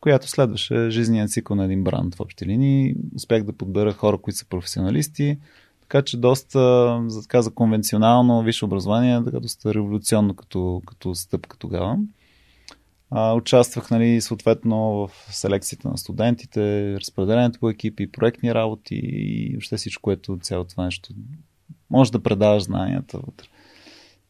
която 0.00 0.28
следваше 0.28 0.90
жизнения 0.90 1.28
цикъл 1.28 1.56
на 1.56 1.64
един 1.64 1.84
бранд 1.84 2.14
в 2.14 2.20
общи 2.20 2.46
линии. 2.46 2.94
Успях 3.16 3.42
да 3.42 3.52
подбера 3.52 3.92
хора, 3.92 4.18
които 4.18 4.38
са 4.38 4.48
професионалисти, 4.48 5.38
така 5.90 6.02
че 6.02 6.16
доста 6.16 6.60
за, 7.06 7.22
така, 7.22 7.42
за 7.42 7.50
конвенционално 7.50 8.42
висше 8.42 8.64
образование, 8.64 9.24
така 9.24 9.40
доста 9.40 9.74
революционно 9.74 10.34
като, 10.34 10.82
като 10.86 11.14
стъпка 11.14 11.56
тогава. 11.56 11.98
А, 13.10 13.34
участвах 13.34 13.90
нали, 13.90 14.20
съответно 14.20 14.76
в 14.78 15.10
селекцията 15.30 15.88
на 15.88 15.98
студентите, 15.98 16.94
разпределението 17.00 17.60
по 17.60 17.70
екипи, 17.70 18.12
проектни 18.12 18.54
работи 18.54 19.00
и 19.04 19.50
въобще 19.52 19.76
всичко, 19.76 20.02
което 20.02 20.38
цяло 20.42 20.64
това 20.64 20.84
нещо 20.84 21.14
може 21.90 22.12
да 22.12 22.22
предаваш 22.22 22.62
знанията 22.62 23.18
вътре. 23.18 23.46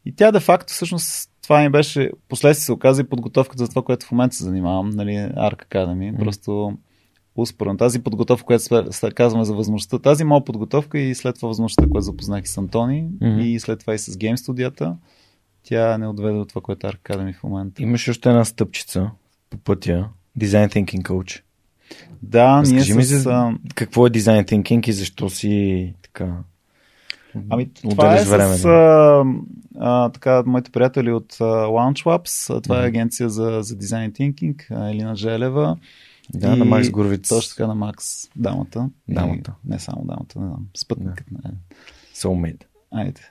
И 0.05 0.15
тя 0.15 0.31
де-факто 0.31 0.73
всъщност 0.73 1.31
това 1.43 1.61
ми 1.61 1.69
беше, 1.69 2.11
последствие 2.29 2.65
се 2.65 2.71
оказа 2.71 3.01
и 3.01 3.09
подготовката 3.09 3.65
за 3.65 3.69
това, 3.69 3.81
което 3.81 4.05
в 4.05 4.11
момента 4.11 4.35
се 4.35 4.43
занимавам, 4.43 4.89
нали, 4.89 5.11
Arc 5.17 5.65
Academy. 5.65 6.15
Mm. 6.15 6.19
Просто 6.19 6.77
успорно. 7.35 7.77
Тази 7.77 8.03
подготовка, 8.03 8.45
която 8.45 8.89
казваме 9.15 9.45
за 9.45 9.53
възможността, 9.53 9.99
тази 9.99 10.23
моя 10.23 10.45
подготовка 10.45 10.99
и 10.99 11.15
след 11.15 11.35
това 11.35 11.47
възможността, 11.47 11.87
която 11.87 12.05
запознах 12.05 12.43
и 12.43 12.47
с 12.47 12.57
Антони 12.57 13.03
mm-hmm. 13.03 13.41
и 13.41 13.59
след 13.59 13.79
това 13.79 13.93
и 13.93 13.99
с 13.99 14.17
гейм 14.17 14.37
студията, 14.37 14.97
тя 15.63 15.97
не 15.97 16.07
отведе 16.07 16.37
от 16.37 16.49
това, 16.49 16.61
което 16.61 16.87
е 16.87 16.89
Аркадеми 16.89 17.33
в 17.33 17.43
момента. 17.43 17.81
Имаш 17.83 18.07
още 18.07 18.29
една 18.29 18.45
стъпчица 18.45 19.11
по 19.49 19.57
пътя. 19.57 20.09
Design 20.39 20.73
Thinking 20.73 21.01
Coach. 21.01 21.41
Да, 22.21 22.61
Разкажи 22.61 22.93
ние 22.93 23.03
с... 23.03 23.25
ми 23.25 23.57
какво 23.75 24.07
е 24.07 24.09
Design 24.09 24.51
Thinking 24.51 24.89
и 24.89 24.93
защо 24.93 25.29
си 25.29 25.93
така 26.01 26.37
Ами, 27.49 27.69
това 27.73 28.19
е 28.19 28.23
време, 28.23 28.57
с 28.57 28.65
а, 28.65 29.23
а, 29.79 30.09
така, 30.09 30.43
моите 30.45 30.71
приятели 30.71 31.11
от 31.11 31.37
а, 31.39 31.43
Launch 31.43 32.05
Labs. 32.05 32.63
Това 32.63 32.83
е 32.83 32.87
агенция 32.87 33.29
за, 33.29 33.59
за 33.61 33.75
Design 33.75 34.11
Thinking. 34.11 34.89
Елина 34.91 35.15
Желева. 35.15 35.77
Да, 36.33 36.55
и... 36.55 36.59
на 36.59 36.65
Макс 36.65 36.89
Гурвиц. 36.89 37.29
Точно 37.29 37.49
така 37.49 37.67
на 37.67 37.75
Макс, 37.75 38.05
дамата. 38.35 38.89
Дамата. 39.09 39.53
И, 39.65 39.69
не 39.69 39.79
само 39.79 40.05
дамата, 40.05 40.39
не 40.39 40.47
знам. 40.47 40.67
Спътникът. 40.77 41.25
Да. 41.31 41.49
Не. 41.49 41.55
Soulmate. 42.15 42.63
Айде. 42.91 43.21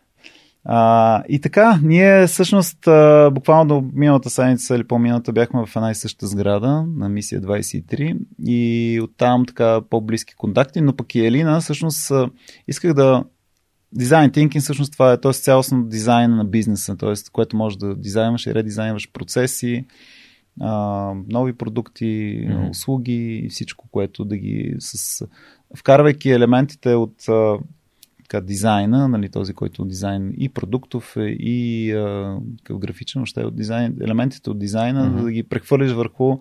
А, 0.65 1.23
и 1.29 1.41
така, 1.41 1.81
ние 1.83 2.27
всъщност 2.27 2.87
а, 2.87 3.31
буквално 3.35 3.69
до 3.69 3.89
миналата 3.93 4.31
седмица 4.31 4.77
или 4.77 4.85
по-миналата 4.85 5.33
бяхме 5.33 5.67
в 5.67 5.77
една 5.77 5.91
и 5.91 5.95
съща 5.95 6.27
сграда 6.27 6.85
на 6.97 7.09
мисия 7.09 7.41
23 7.41 8.19
и 8.47 9.01
оттам 9.03 9.47
така 9.47 9.81
по-близки 9.91 10.35
контакти, 10.35 10.81
но 10.81 10.97
пък 10.97 11.15
и 11.15 11.27
Елина 11.27 11.61
всъщност 11.61 12.11
а, 12.11 12.31
исках 12.69 12.95
да 12.95 13.25
Дизайн 13.93 14.31
thinking 14.31 14.61
всъщност 14.61 14.93
това 14.93 15.13
е 15.13 15.21
т.е. 15.21 15.33
цялостно 15.33 15.85
дизайн 15.85 16.37
на 16.37 16.45
бизнеса, 16.45 16.97
т.е. 16.97 17.15
което 17.33 17.57
може 17.57 17.79
да 17.79 17.95
дизайнваш 17.95 18.47
и 18.47 18.55
редизайнваш 18.55 19.13
процеси, 19.13 19.85
а, 20.61 21.15
нови 21.29 21.53
продукти, 21.53 22.05
mm-hmm. 22.05 22.71
услуги 22.71 23.43
и 23.45 23.49
всичко, 23.49 23.89
което 23.91 24.25
да 24.25 24.37
ги 24.37 24.75
с... 24.79 25.27
вкарвайки 25.77 26.31
елементите 26.31 26.95
от 26.95 27.29
а, 27.29 27.59
така, 28.19 28.41
дизайна, 28.41 29.09
нали, 29.09 29.29
този, 29.29 29.55
който 29.55 29.85
дизайн 29.85 30.35
и 30.39 30.49
продуктов 30.49 31.17
е, 31.17 31.21
и 31.39 31.93
а, 31.93 32.39
графичен, 32.71 33.23
още 33.23 33.45
от 33.45 33.57
дизайн, 33.57 33.97
елементите 34.01 34.51
от 34.51 34.59
дизайна, 34.59 35.11
mm-hmm. 35.11 35.23
да 35.23 35.33
ги 35.33 35.43
прехвърлиш 35.43 35.93
върху 35.93 36.39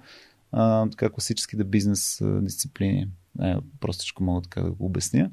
а, 0.51 0.89
така, 0.89 1.09
класическите 1.09 1.63
бизнес 1.63 2.21
дисциплини. 2.41 3.07
Е, 3.41 3.55
простичко 3.79 4.23
мога 4.23 4.41
така 4.41 4.61
да 4.61 4.71
го 4.71 4.85
обясня. 4.85 5.29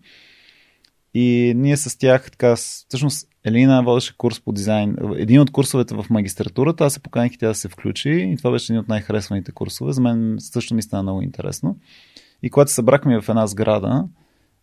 И 1.14 1.52
ние 1.57 1.76
с 1.76 1.98
тях, 1.98 2.30
така, 2.30 2.57
всъщност 2.57 3.28
Елина 3.44 3.82
водеше 3.82 4.16
курс 4.18 4.40
по 4.40 4.52
дизайн. 4.52 4.96
Един 5.16 5.40
от 5.40 5.50
курсовете 5.50 5.94
в 5.94 6.07
магистратурата, 6.11 6.84
аз 6.84 6.92
се 6.92 7.00
поканих 7.00 7.34
и 7.34 7.38
тя 7.38 7.48
да 7.48 7.54
се 7.54 7.68
включи 7.68 8.11
и 8.11 8.36
това 8.36 8.50
беше 8.50 8.72
един 8.72 8.80
от 8.80 8.88
най-харесваните 8.88 9.52
курсове. 9.52 9.92
За 9.92 10.00
мен 10.00 10.36
също 10.38 10.74
ми 10.74 10.82
стана 10.82 11.02
много 11.02 11.22
интересно. 11.22 11.76
И 12.42 12.50
когато 12.50 12.70
се 12.70 12.74
събрахме 12.74 13.20
в 13.20 13.28
една 13.28 13.46
сграда, 13.46 14.04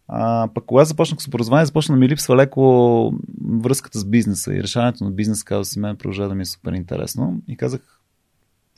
а, 0.07 0.49
пък 0.53 0.65
когато 0.65 0.87
започнах 0.87 1.21
с 1.21 1.27
образование, 1.27 1.65
започна 1.65 1.95
ми 1.95 2.09
липсва 2.09 2.35
леко 2.35 3.13
връзката 3.59 3.99
с 3.99 4.05
бизнеса 4.05 4.53
и 4.53 4.63
решаването 4.63 5.03
на 5.03 5.11
бизнес, 5.11 5.43
каза 5.43 5.65
си 5.65 5.79
мен 5.79 5.95
продължава 5.95 6.29
да 6.29 6.35
ми 6.35 6.41
е 6.41 6.45
супер 6.45 6.71
интересно. 6.71 7.41
И 7.47 7.57
казах, 7.57 7.99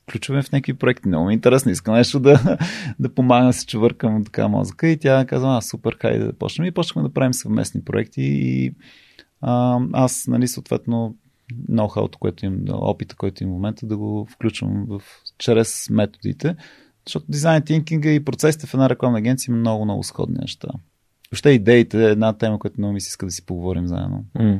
включваме 0.09 0.41
в 0.41 0.51
някакви 0.51 0.73
проекти. 0.73 1.07
Много 1.07 1.25
ми 1.25 1.33
е 1.33 1.35
интересно, 1.35 1.71
искам 1.71 1.95
нещо 1.95 2.19
да, 2.19 2.57
да 2.99 3.13
помагам 3.13 3.53
се 3.53 3.65
чувъркам 3.65 4.23
така 4.23 4.47
мозъка. 4.47 4.87
И 4.87 4.97
тя 4.97 5.25
каза, 5.25 5.47
а, 5.47 5.61
супер, 5.61 5.97
хайде 6.01 6.25
да 6.25 6.33
почнем. 6.33 6.67
И 6.67 6.71
почнахме 6.71 7.09
да 7.09 7.13
правим 7.13 7.33
съвместни 7.33 7.81
проекти. 7.81 8.21
И 8.21 8.75
а, 9.41 9.79
аз, 9.93 10.27
нали, 10.27 10.47
съответно, 10.47 11.15
ноу-хауто, 11.69 12.17
което 12.17 12.45
имам, 12.45 12.59
опита, 12.69 13.15
който 13.15 13.43
имам 13.43 13.53
в 13.53 13.57
момента, 13.57 13.85
да 13.85 13.97
го 13.97 14.27
включвам 14.31 14.85
в, 14.89 15.01
чрез 15.37 15.89
методите. 15.89 16.55
Защото 17.07 17.25
дизайн 17.29 17.61
тинкинга 17.61 18.09
и 18.09 18.25
процесите 18.25 18.67
в 18.67 18.73
една 18.73 18.89
рекламна 18.89 19.17
агенция 19.17 19.51
има 19.51 19.59
много, 19.59 19.85
много 19.85 20.03
сходни 20.03 20.37
неща. 20.41 20.67
Въобще 21.31 21.49
идеите 21.49 22.05
е 22.07 22.11
една 22.11 22.33
тема, 22.33 22.59
която 22.59 22.75
много 22.77 22.93
ми 22.93 23.01
се 23.01 23.07
иска 23.07 23.25
да 23.25 23.31
си 23.31 23.45
поговорим 23.45 23.87
заедно. 23.87 24.25
Mm. 24.37 24.59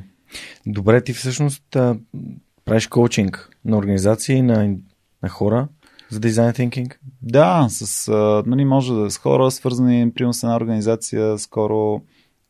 Добре, 0.66 1.04
ти 1.04 1.14
всъщност 1.14 1.76
а, 1.76 1.98
правиш 2.66 2.88
коучинг 2.88 3.50
на 3.66 3.78
организации, 3.78 4.42
на, 4.42 4.76
на 5.24 5.30
хора 5.30 5.68
за 6.10 6.20
дизайн 6.20 6.54
тинкинг? 6.54 7.00
Да, 7.22 7.68
с, 7.70 8.08
а, 8.08 8.44
нали, 8.46 8.66
може 8.66 8.94
да 8.94 9.06
е 9.06 9.10
с 9.10 9.18
хора, 9.18 9.52
свързани, 9.52 10.12
примерно 10.14 10.34
с 10.34 10.44
една 10.44 10.56
организация, 10.56 11.38
скоро 11.38 12.02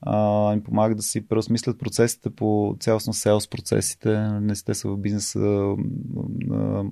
а, 0.02 0.54
им 0.54 0.64
помага 0.64 0.96
да 0.96 1.02
си 1.02 1.28
преосмислят 1.28 1.80
процесите 1.80 2.30
по 2.30 2.76
цялостно 2.80 3.14
селс 3.14 3.48
процесите, 3.48 4.20
не 4.20 4.56
сте 4.56 4.74
са 4.74 4.90
в 4.90 4.98
бизнес 4.98 5.36
а, 5.36 5.76
а, 6.52 6.84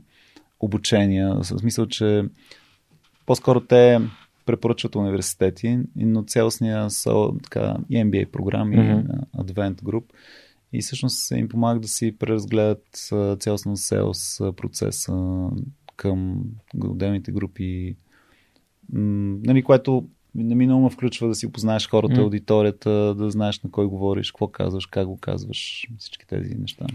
обучения, 0.59 1.35
в 1.35 1.43
смисъл, 1.43 1.85
че 1.85 2.25
по-скоро 3.25 3.59
те 3.59 3.99
препоръчват 4.45 4.95
университети, 4.95 5.79
но 5.95 6.23
цялостния 6.23 6.89
са 6.89 7.13
така, 7.43 7.75
и 7.89 7.97
MBA 7.97 8.31
програми, 8.31 8.77
mm-hmm. 8.77 9.25
Advent 9.37 9.81
Group 9.81 10.03
и 10.73 10.81
всъщност 10.81 11.31
им 11.31 11.49
помага 11.49 11.79
да 11.79 11.87
си 11.87 12.15
преразгледат 12.19 12.85
цялостно 13.39 13.77
селс 13.77 14.39
процеса 14.57 15.47
към 15.95 16.43
отделните 16.83 17.31
групи, 17.31 17.95
нали, 18.93 19.63
което 19.63 20.07
неминуемо 20.35 20.89
включва 20.89 21.27
да 21.27 21.35
си 21.35 21.45
опознаеш 21.45 21.89
хората, 21.89 22.15
mm. 22.15 22.23
аудиторията, 22.23 23.15
да 23.15 23.29
знаеш 23.29 23.61
на 23.61 23.71
кой 23.71 23.85
говориш, 23.85 24.31
какво 24.31 24.47
казваш, 24.47 24.85
как 24.85 25.07
го 25.07 25.17
казваш, 25.17 25.87
всички 25.97 26.27
тези 26.27 26.55
неща. 26.55 26.85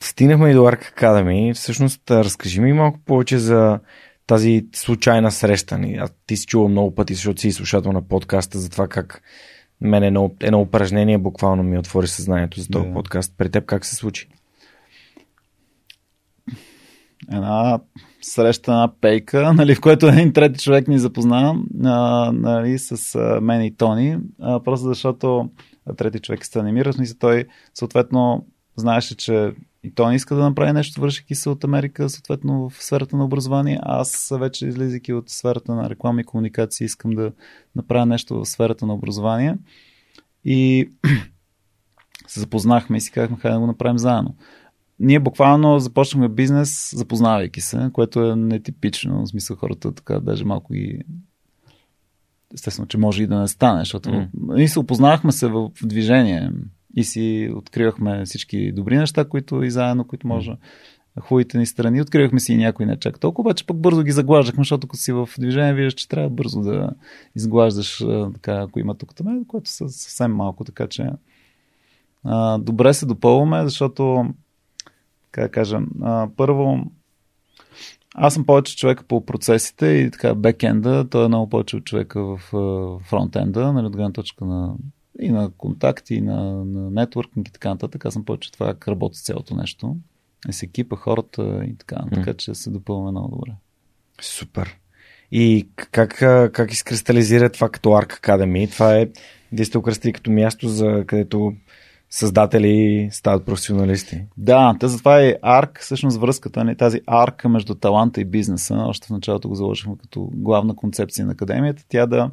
Стигнахме 0.00 0.50
и 0.50 0.54
до 0.54 0.60
Arc 0.60 0.94
Academy. 0.94 1.54
Всъщност, 1.54 2.10
разкажи 2.10 2.60
ми 2.60 2.72
малко 2.72 2.98
повече 2.98 3.38
за 3.38 3.80
тази 4.26 4.66
случайна 4.74 5.30
среща 5.32 5.78
ни. 5.78 5.94
А 5.94 6.08
ти 6.26 6.36
си 6.36 6.46
чувал 6.46 6.68
много 6.68 6.94
пъти, 6.94 7.14
защото 7.14 7.40
си 7.40 7.52
слушател 7.52 7.92
на 7.92 8.02
подкаста 8.02 8.58
за 8.58 8.70
това 8.70 8.88
как 8.88 9.22
мен 9.80 10.02
едно, 10.02 10.30
едно 10.40 10.60
упражнение 10.60 11.18
буквално 11.18 11.62
ми 11.62 11.78
отвори 11.78 12.06
съзнанието 12.06 12.60
за 12.60 12.68
този 12.68 12.86
yeah. 12.86 12.94
подкаст. 12.94 13.34
При 13.38 13.50
теб 13.50 13.64
как 13.64 13.84
се 13.84 13.94
случи? 13.94 14.28
Една 17.32 17.80
среща 18.22 18.72
на 18.72 18.92
пейка, 19.00 19.52
нали, 19.56 19.74
в 19.74 19.80
което 19.80 20.06
един 20.06 20.32
трети 20.32 20.60
човек 20.60 20.88
ни 20.88 20.98
запозна 20.98 21.54
а, 21.84 22.32
нали, 22.32 22.78
с 22.78 23.14
а, 23.14 23.40
мен 23.40 23.62
и 23.62 23.76
Тони, 23.76 24.18
а, 24.40 24.62
просто 24.62 24.88
защото 24.88 25.50
трети 25.96 26.18
човек 26.18 26.46
се 26.46 26.58
анимира, 26.58 26.92
смисъл 26.92 27.16
той 27.18 27.44
съответно 27.74 28.46
знаеше, 28.76 29.16
че 29.16 29.52
и 29.82 29.94
той 29.94 30.10
не 30.10 30.16
иска 30.16 30.34
да 30.34 30.42
направи 30.42 30.72
нещо, 30.72 31.00
вършики 31.00 31.34
се 31.34 31.48
от 31.48 31.64
Америка, 31.64 32.08
съответно 32.08 32.68
в 32.68 32.84
сферата 32.84 33.16
на 33.16 33.24
образование. 33.24 33.78
А 33.82 34.00
аз 34.00 34.32
вече 34.38 34.66
излизайки 34.66 35.12
от 35.12 35.30
сферата 35.30 35.74
на 35.74 35.90
реклама 35.90 36.20
и 36.20 36.24
комуникации, 36.24 36.84
искам 36.84 37.10
да 37.10 37.32
направя 37.76 38.06
нещо 38.06 38.40
в 38.40 38.46
сферата 38.46 38.86
на 38.86 38.94
образование. 38.94 39.58
И 40.44 40.90
се 42.26 42.40
запознахме 42.40 42.96
и 42.96 43.00
си 43.00 43.12
казахме, 43.12 43.36
хайде 43.36 43.54
да 43.54 43.60
го 43.60 43.66
направим 43.66 43.98
заедно. 43.98 44.34
Ние 44.98 45.20
буквално 45.20 45.78
започнахме 45.78 46.28
бизнес, 46.28 46.94
запознавайки 46.96 47.60
се, 47.60 47.90
което 47.92 48.30
е 48.30 48.36
нетипично. 48.36 49.22
В 49.22 49.28
смисъл 49.28 49.56
хората 49.56 49.92
така 49.92 50.20
даже 50.20 50.44
малко 50.44 50.72
ги 50.72 51.02
естествено, 52.54 52.88
че 52.88 52.98
може 52.98 53.22
и 53.22 53.26
да 53.26 53.38
не 53.38 53.48
стане, 53.48 53.80
защото 53.80 54.08
mm. 54.08 54.28
ние 54.34 54.68
се 54.68 54.78
опознахме 54.78 55.32
се 55.32 55.46
в 55.48 55.70
движение 55.84 56.50
и 56.94 57.04
си 57.04 57.50
откривахме 57.56 58.24
всички 58.24 58.72
добри 58.72 58.96
неща, 58.96 59.24
които 59.24 59.62
и 59.62 59.70
заедно, 59.70 60.04
които 60.04 60.26
може 60.26 60.56
хубавите 61.20 61.58
ни 61.58 61.66
страни. 61.66 62.00
Откривахме 62.00 62.40
си 62.40 62.52
и 62.52 62.56
някои 62.56 62.86
не 62.86 62.98
чак 62.98 63.20
толкова, 63.20 63.48
обаче 63.48 63.66
пък 63.66 63.76
бързо 63.76 64.02
ги 64.02 64.10
заглаждахме, 64.10 64.60
защото 64.60 64.86
като 64.86 65.02
си 65.02 65.12
в 65.12 65.28
движение, 65.38 65.74
виждаш, 65.74 65.94
че 65.94 66.08
трябва 66.08 66.30
бързо 66.30 66.60
да 66.60 66.90
изглаждаш, 67.36 68.04
така, 68.34 68.54
ако 68.54 68.78
има 68.78 68.94
тук 68.94 69.14
там, 69.14 69.44
което 69.44 69.70
са 69.70 69.88
съвсем 69.88 70.34
малко, 70.34 70.64
така 70.64 70.86
че 70.86 71.10
а, 72.24 72.58
добре 72.58 72.94
се 72.94 73.06
допълваме, 73.06 73.64
защото, 73.64 74.26
как 75.30 75.44
да 75.44 75.50
кажа, 75.50 75.80
а, 76.02 76.28
първо, 76.36 76.78
аз 78.14 78.34
съм 78.34 78.46
повече 78.46 78.76
човека 78.76 79.04
по 79.04 79.26
процесите 79.26 79.86
и 79.86 80.10
така 80.10 80.34
бекенда, 80.34 81.08
той 81.10 81.24
е 81.24 81.28
много 81.28 81.50
повече 81.50 81.76
от 81.76 81.84
човека 81.84 82.22
в 82.22 82.38
фронтенда, 83.04 83.72
нали, 83.72 83.86
от 83.86 83.96
гледна 83.96 84.12
точка 84.12 84.44
на 84.44 84.74
и 85.20 85.28
на 85.28 85.50
контакти, 85.50 86.14
и 86.14 86.20
на, 86.20 86.64
на 86.64 86.90
нетворкинг 86.90 87.48
и 87.48 87.52
така 87.52 87.68
нататък. 87.68 88.04
Аз 88.04 88.14
съм 88.14 88.24
повече 88.24 88.52
това 88.52 88.66
как 88.66 88.88
работи 88.88 89.22
цялото 89.22 89.56
нещо. 89.56 89.96
И 90.48 90.52
с 90.52 90.62
екипа, 90.62 90.96
хората 90.96 91.64
и 91.64 91.76
така. 91.76 91.96
Mm. 91.96 92.14
Така 92.14 92.34
че 92.34 92.54
се 92.54 92.70
допълваме 92.70 93.10
много 93.10 93.36
добре. 93.36 93.52
Супер. 94.20 94.76
И 95.32 95.68
как, 95.74 96.14
как 96.52 96.72
изкристализира 96.72 97.50
това 97.50 97.68
като 97.68 97.88
Arc 97.88 98.20
Academy? 98.20 98.70
Това 98.70 98.96
е, 98.96 99.08
вие 99.52 99.64
сте 99.64 99.78
окръстили 99.78 100.12
като 100.12 100.30
място, 100.30 100.68
за 100.68 101.04
където 101.06 101.54
създатели 102.10 103.08
стават 103.12 103.46
професионалисти. 103.46 104.24
Да, 104.36 104.76
те 104.80 104.88
затова 104.88 105.20
е 105.20 105.36
арк, 105.42 105.78
всъщност 105.82 106.20
връзката, 106.20 106.64
не, 106.64 106.74
тази 106.74 107.00
арка 107.06 107.48
между 107.48 107.74
таланта 107.74 108.20
и 108.20 108.24
бизнеса. 108.24 108.74
Още 108.74 109.06
в 109.06 109.10
началото 109.10 109.48
го 109.48 109.54
заложихме 109.54 109.94
като 109.98 110.30
главна 110.34 110.76
концепция 110.76 111.26
на 111.26 111.32
академията. 111.32 111.84
Тя 111.88 112.06
да 112.06 112.30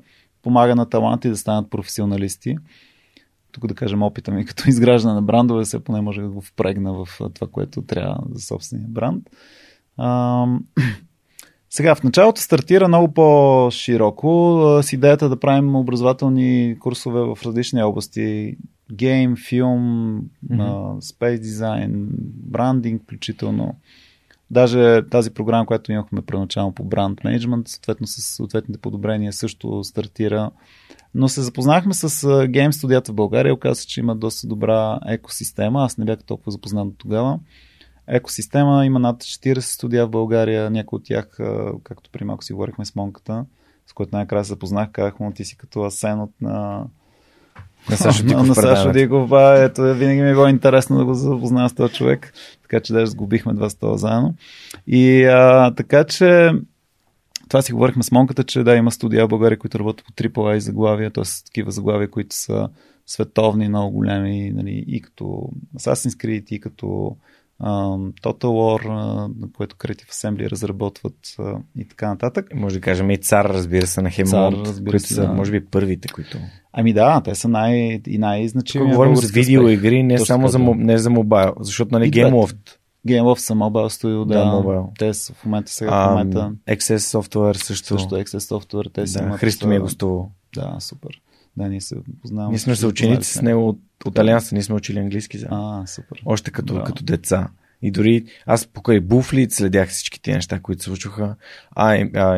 помага 0.47 0.75
на 0.75 0.85
таланти 0.85 1.29
да 1.29 1.37
станат 1.37 1.69
професионалисти. 1.69 2.57
Тук 3.51 3.67
да 3.67 3.75
кажем 3.75 4.03
опита 4.03 4.31
ми 4.31 4.45
като 4.45 4.69
изграждане 4.69 5.15
на 5.15 5.21
брандове, 5.21 5.65
се 5.65 5.83
поне 5.83 6.01
може 6.01 6.21
да 6.21 6.29
го 6.29 6.41
впрегна 6.41 6.93
в 6.93 7.07
това, 7.33 7.47
което 7.51 7.81
трябва 7.81 8.23
за 8.31 8.41
собствения 8.41 8.87
бранд. 8.89 9.29
А, 9.97 10.45
сега, 11.69 11.95
в 11.95 12.03
началото 12.03 12.41
стартира 12.41 12.87
много 12.87 13.13
по-широко 13.13 14.79
с 14.83 14.93
идеята 14.93 15.29
да 15.29 15.39
правим 15.39 15.75
образователни 15.75 16.75
курсове 16.79 17.21
в 17.21 17.37
различни 17.45 17.83
области. 17.83 18.57
Гейм, 18.91 19.35
филм, 19.35 20.21
mm-hmm. 20.51 20.99
спейс 20.99 21.39
дизайн, 21.39 22.07
брандинг 22.51 23.03
включително. 23.03 23.75
Даже 24.51 25.09
тази 25.09 25.33
програма, 25.33 25.65
която 25.65 25.91
имахме 25.91 26.21
преначално 26.21 26.71
по 26.71 26.83
бранд 26.83 27.23
менеджмент, 27.23 27.67
съответно 27.67 28.07
с 28.07 28.21
съответните 28.21 28.79
подобрения 28.79 29.33
също 29.33 29.83
стартира. 29.83 30.51
Но 31.15 31.27
се 31.27 31.41
запознахме 31.41 31.93
с 31.93 32.47
гейм 32.47 32.73
студията 32.73 33.11
в 33.11 33.15
България. 33.15 33.53
Оказва 33.53 33.75
се, 33.75 33.87
че 33.87 33.99
има 33.99 34.15
доста 34.15 34.47
добра 34.47 34.99
екосистема. 35.07 35.83
Аз 35.83 35.97
не 35.97 36.05
бях 36.05 36.23
толкова 36.23 36.51
запознат 36.51 36.93
тогава. 36.97 37.39
Екосистема 38.07 38.85
има 38.85 38.99
над 38.99 39.23
40 39.23 39.59
студия 39.59 40.07
в 40.07 40.09
България. 40.09 40.69
Някои 40.69 40.97
от 40.97 41.03
тях, 41.03 41.37
както 41.83 42.09
при 42.11 42.23
малко 42.23 42.43
си 42.43 42.53
говорихме 42.53 42.85
с 42.85 42.95
Монката, 42.95 43.45
с 43.87 43.93
който 43.93 44.09
най-накрая 44.13 44.45
се 44.45 44.49
запознах, 44.49 44.91
казах 44.91 45.19
му, 45.19 45.31
ти 45.31 45.45
си 45.45 45.57
като 45.57 45.83
Асен 45.83 46.19
от 46.21 46.31
на 46.41 46.85
на 47.89 47.97
Сашо 47.97 48.23
Диков. 48.23 48.47
на 48.47 48.55
Сашо 48.55 48.91
Диков, 48.91 49.31
а, 49.31 49.63
ето, 49.63 49.81
винаги 49.81 50.21
ми 50.21 50.29
е 50.29 50.33
било 50.33 50.47
интересно 50.47 50.97
да 50.97 51.05
го 51.05 51.13
запозная 51.13 51.69
с 51.69 51.73
този 51.73 51.93
човек, 51.93 52.33
така 52.61 52.79
че 52.79 52.93
даже 52.93 53.11
сгубихме 53.11 53.53
два 53.53 53.69
стола 53.69 53.97
заедно. 53.97 54.33
И 54.87 55.23
а, 55.23 55.73
така 55.75 56.03
че 56.03 56.51
това 57.49 57.61
си 57.61 57.73
говорихме 57.73 58.03
с 58.03 58.11
Монката, 58.11 58.43
че 58.43 58.63
да, 58.63 58.75
има 58.75 58.91
студия 58.91 59.25
в 59.25 59.29
България, 59.29 59.57
които 59.57 59.79
работят 59.79 60.05
по 60.05 60.13
AAA 60.13 60.57
заглавия, 60.57 61.11
т.е. 61.11 61.23
такива 61.45 61.71
заглавия, 61.71 62.09
които 62.09 62.35
са 62.35 62.69
световни, 63.05 63.69
много 63.69 63.91
големи, 63.91 64.51
нали, 64.55 64.83
и 64.87 65.01
като 65.01 65.49
Assassin's 65.77 66.23
Creed, 66.23 66.51
и 66.51 66.59
като 66.59 67.15
Total 67.61 68.47
War, 68.47 68.81
което 69.57 69.75
Creative 69.75 70.11
Assembly 70.11 70.49
разработват 70.49 71.15
и 71.77 71.87
така 71.87 72.07
нататък. 72.07 72.45
Може 72.55 72.75
да 72.75 72.81
кажем 72.81 73.11
и 73.11 73.17
Цар, 73.17 73.45
разбира 73.45 73.87
се, 73.87 74.01
на 74.01 74.09
Хемонт, 74.09 74.67
които 74.89 74.99
са, 74.99 75.21
да. 75.21 75.33
може 75.33 75.51
би, 75.51 75.65
първите, 75.65 76.07
които... 76.07 76.37
Ами 76.73 76.93
да, 76.93 77.21
те 77.21 77.35
са 77.35 77.47
най- 77.47 78.01
и 78.07 78.17
най-значими. 78.17 78.89
Говорим 78.89 79.15
за 79.15 79.27
видеоигри, 79.27 80.03
не 80.03 80.17
само 80.17 80.47
за, 80.47 80.59
не 80.59 80.97
за 80.97 81.09
мобайл, 81.09 81.53
защото 81.59 81.99
нали 81.99 82.11
GameLoft. 82.11 82.77
GameLoft 83.07 83.37
са 83.37 83.55
мобайл 83.55 83.89
студио, 83.89 84.25
да. 84.25 84.33
да 84.37 84.45
mobile. 84.45 84.85
Те 84.99 85.13
са 85.13 85.33
в 85.33 85.45
момента 85.45 85.71
сега 85.71 85.91
um, 85.91 86.07
в 86.07 86.09
момента. 86.09 86.51
Access 86.69 86.97
Software 86.97 87.57
също. 87.57 87.87
Също 87.87 88.15
Access 88.15 88.37
Software, 88.37 88.93
те 88.93 89.03
да, 89.03 89.23
имат. 89.23 89.39
Христо 89.39 89.67
ми 89.67 89.75
е 89.75 89.79
гостувал. 89.79 90.31
Да, 90.55 90.75
супер. 90.79 91.09
Да, 91.57 91.69
ние 91.69 91.81
се 91.81 91.95
познаваме. 92.21 92.49
Ние 92.49 92.59
сме 92.59 92.75
се 92.75 92.87
ученици 92.87 93.33
с 93.33 93.41
него 93.41 93.69
от, 93.69 93.79
от 94.05 94.19
Алианса, 94.19 94.55
ние 94.55 94.63
сме 94.63 94.75
учили 94.75 94.99
английски 94.99 95.37
за. 95.37 95.47
А, 95.51 95.87
супер. 95.87 96.21
Още 96.25 96.51
като, 96.51 96.73
да. 96.73 96.83
като 96.83 97.03
деца. 97.03 97.47
И 97.81 97.91
дори 97.91 98.25
аз 98.45 98.67
покрай 98.67 98.99
Буфлит 98.99 99.51
следях 99.51 99.89
всички 99.89 100.21
тези 100.21 100.35
неща, 100.35 100.59
които 100.59 100.83
се 100.83 100.89
случваха. 100.89 101.35
А, 101.71 101.93
а 101.93 101.97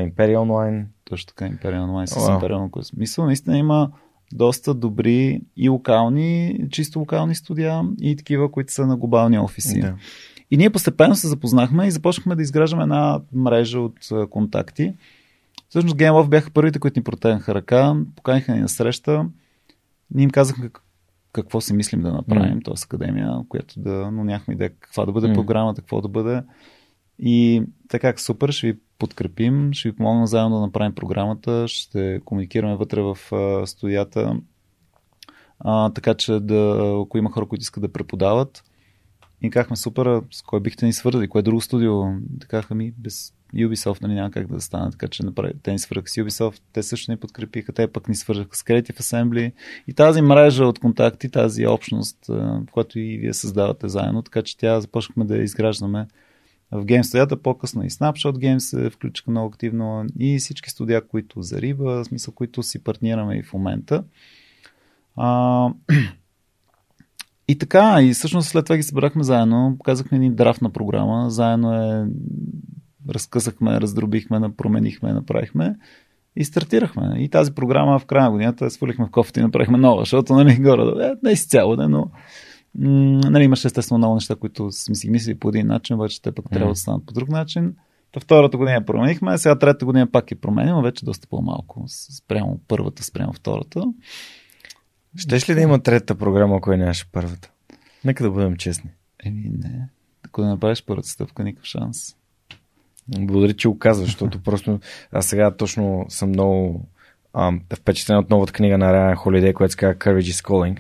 Imperial 0.10 0.38
Online. 0.38 0.86
Точно 1.06 1.28
така, 1.28 1.46
Imperial 1.46 1.86
Online 1.86 2.06
с 2.06 2.16
wow. 2.16 2.42
Imperial 2.42 2.70
Online. 2.70 2.98
Мисля, 2.98 3.26
наистина 3.26 3.58
има 3.58 3.92
доста 4.34 4.74
добри 4.74 5.42
и 5.58 5.70
локални, 5.70 6.60
чисто 6.72 7.00
локални 7.00 7.36
студия 7.36 7.82
и 8.02 8.16
такива, 8.16 8.52
които 8.52 8.74
са 8.74 8.88
на 8.88 8.98
глобални 8.98 9.40
офиси. 9.40 9.80
Да. 9.80 9.96
И 10.52 10.58
ние 10.58 10.70
постепенно 10.70 11.16
се 11.16 11.28
запознахме 11.28 11.88
и 11.88 11.92
започнахме 11.92 12.36
да 12.36 12.42
изграждаме 12.42 12.84
една 12.84 13.22
мрежа 13.34 13.80
от 13.80 14.30
контакти. 14.30 14.94
Всъщност 15.70 15.96
Game 15.96 16.12
Love 16.12 16.30
бяха 16.30 16.52
първите, 16.52 16.80
които 16.80 17.00
ни 17.00 17.04
протегнаха 17.04 17.56
ръка, 17.56 17.96
поканиха 18.16 18.54
ни 18.54 18.60
на 18.60 18.70
среща. 18.70 19.26
Ние 20.12 20.24
им 20.24 20.30
казахме 20.30 20.70
какво 21.34 21.62
си 21.62 21.74
мислим 21.74 22.02
да 22.02 22.12
направим, 22.12 22.60
mm. 22.60 22.66
т.е. 22.66 22.74
академия, 22.86 23.42
която 23.50 23.80
да, 23.80 24.12
но 24.12 24.24
нямахме 24.24 24.54
идея 24.54 24.72
каква 24.80 25.06
да 25.06 25.12
бъде 25.12 25.28
mm. 25.28 25.34
програмата, 25.34 25.82
какво 25.82 26.02
да 26.02 26.08
бъде. 26.08 26.44
И 27.20 27.64
така, 27.90 28.14
супер, 28.18 28.52
ще 28.52 28.68
ви 28.68 28.80
подкрепим, 29.00 29.74
ще 29.74 29.90
ви 29.90 29.96
помогнем 29.96 30.26
заедно 30.26 30.56
да 30.56 30.62
направим 30.62 30.96
програмата, 30.96 31.68
ще 31.68 32.22
комуникираме 32.26 32.76
вътре 32.76 33.02
в 33.02 33.18
а, 33.32 33.68
студията, 33.68 34.40
а, 35.60 35.90
така 35.90 36.14
че 36.14 36.40
да, 36.40 36.94
ако 37.04 37.18
има 37.18 37.32
хора, 37.32 37.46
които 37.46 37.62
искат 37.62 37.82
да 37.82 37.92
преподават, 37.94 38.64
и 39.42 39.50
казахме, 39.50 39.76
супер, 39.76 40.22
с 40.32 40.42
кой 40.42 40.60
бихте 40.60 40.86
ни 40.86 40.94
свързали, 40.94 41.28
кое 41.28 41.40
е 41.40 41.44
друго 41.44 41.62
студио? 41.62 42.04
Така 42.40 42.76
ми, 42.76 42.94
без 42.98 43.34
Ubisoft 43.56 44.02
нали, 44.02 44.14
няма 44.14 44.32
как 44.32 44.48
да 44.48 44.62
стане, 44.62 44.92
така 44.92 45.08
че 45.08 45.26
направи, 45.26 45.54
те 45.64 45.72
ни 45.72 45.80
свързаха 45.80 46.10
с 46.10 46.16
Ubisoft, 46.16 46.62
те 46.74 46.84
също 46.84 47.12
ни 47.12 47.18
подкрепиха, 47.18 47.74
те 47.74 47.88
пък 47.88 48.10
ни 48.10 48.16
свързаха 48.16 48.56
с 48.56 48.64
Creative 48.64 49.00
Assembly 49.02 49.52
и 49.88 49.94
тази 49.94 50.22
мрежа 50.22 50.66
от 50.66 50.80
контакти, 50.80 51.30
тази 51.30 51.68
общност, 51.68 52.18
която 52.72 53.00
и 53.00 53.18
вие 53.18 53.34
създавате 53.34 53.88
заедно, 53.88 54.22
така 54.22 54.42
че 54.42 54.58
тя 54.58 54.82
започнахме 54.82 55.26
да 55.26 55.38
изграждаме 55.38 56.08
в 56.72 56.86
гейм 56.86 57.04
студията, 57.04 57.42
по-късно 57.42 57.84
и 57.84 57.90
Snapshot 57.90 58.32
Games 58.34 58.60
се 58.60 58.90
включиха 58.90 59.32
много 59.32 59.48
активно 59.48 60.06
и 60.20 60.40
всички 60.40 60.70
студия, 60.70 61.08
които 61.08 61.42
за 61.42 61.62
риба, 61.62 61.84
в 61.84 62.06
смисъл, 62.06 62.34
които 62.34 62.64
си 62.64 62.84
партнираме 62.84 63.36
и 63.36 63.44
в 63.44 63.54
момента. 63.54 64.04
А, 65.16 65.70
и 67.48 67.58
така, 67.58 68.02
и 68.02 68.14
всъщност 68.14 68.50
след 68.50 68.66
това 68.66 68.78
ги 68.78 68.84
събрахме 68.84 69.24
заедно, 69.24 69.76
показахме 69.78 70.20
ни 70.20 70.32
драфна 70.32 70.70
програма, 70.70 71.30
заедно 71.30 71.74
е 71.74 72.06
разкъсахме, 73.10 73.82
раздробихме, 73.82 74.54
променихме, 74.58 75.14
направихме 75.14 75.76
и 76.36 76.46
стартирахме. 76.46 77.16
И 77.18 77.30
тази 77.30 77.52
програма 77.52 78.00
в 78.00 78.06
края 78.06 78.24
на 78.24 78.32
годината 78.32 78.70
свалихме 78.70 79.06
в 79.06 79.12
кофата 79.12 79.40
и 79.40 79.44
направихме 79.44 79.78
нова, 79.78 80.02
защото 80.02 80.34
нали, 80.34 80.56
горе, 80.56 81.06
е, 81.06 81.12
не 81.24 81.32
изцяло, 81.32 81.76
да, 81.76 81.90
но 81.90 82.00
м- 82.00 83.22
нали, 83.30 83.44
имаше 83.44 83.68
естествено 83.68 83.98
много 83.98 84.14
неща, 84.14 84.36
които 84.36 84.72
сме 84.72 84.96
си 84.96 85.10
мислили 85.10 85.40
по 85.40 85.50
един 85.50 85.68
начин, 85.68 85.96
обаче 85.96 86.22
те 86.22 86.32
пък 86.32 86.46
mm. 86.46 86.50
трябва 86.50 86.72
да 86.72 86.76
станат 86.76 87.06
по 87.06 87.14
друг 87.14 87.30
начин. 87.30 87.76
Та 88.12 88.20
втората 88.20 88.58
година 88.58 88.86
променихме, 88.86 89.38
сега 89.38 89.60
третата 89.60 89.86
година 89.86 90.12
пак 90.12 90.32
я 90.32 90.42
променим, 90.42 90.82
вече 90.84 91.06
доста 91.06 91.28
по-малко. 91.28 91.84
Спрямо 91.88 92.60
първата, 92.68 93.04
спрямо 93.04 93.34
втората. 93.34 93.84
Щеш 95.18 95.50
ли 95.50 95.54
да 95.54 95.62
има 95.62 95.84
третата 95.84 96.16
програма, 96.16 96.58
ако 96.58 96.76
нямаше 96.76 97.12
първата? 97.12 97.52
Нека 98.06 98.24
да 98.24 98.32
бъдем 98.32 98.56
честни. 98.56 98.90
Еми 99.26 99.50
не. 99.50 99.90
Ако 100.26 100.42
да 100.42 100.48
направиш 100.48 100.84
първата 100.86 101.10
стъпка, 101.10 101.44
никакъв 101.44 101.66
шанс. 101.66 102.16
Благодаря, 103.18 103.54
че 103.54 103.68
го 103.68 103.80
казваш, 103.80 104.08
защото 104.08 104.40
просто 104.44 104.80
аз 105.12 105.26
сега 105.26 105.52
точно 105.52 106.06
съм 106.10 106.30
много 106.30 106.86
впечатлен 107.76 108.18
от 108.18 108.30
новата 108.30 108.54
книга 108.54 108.78
на 108.78 108.94
Райан 108.94 109.16
Холидей, 109.16 109.54
която 109.54 109.72
се 109.72 109.78
казва 109.78 109.96
Courage 109.96 110.20
is 110.20 110.46
Calling. 110.48 110.78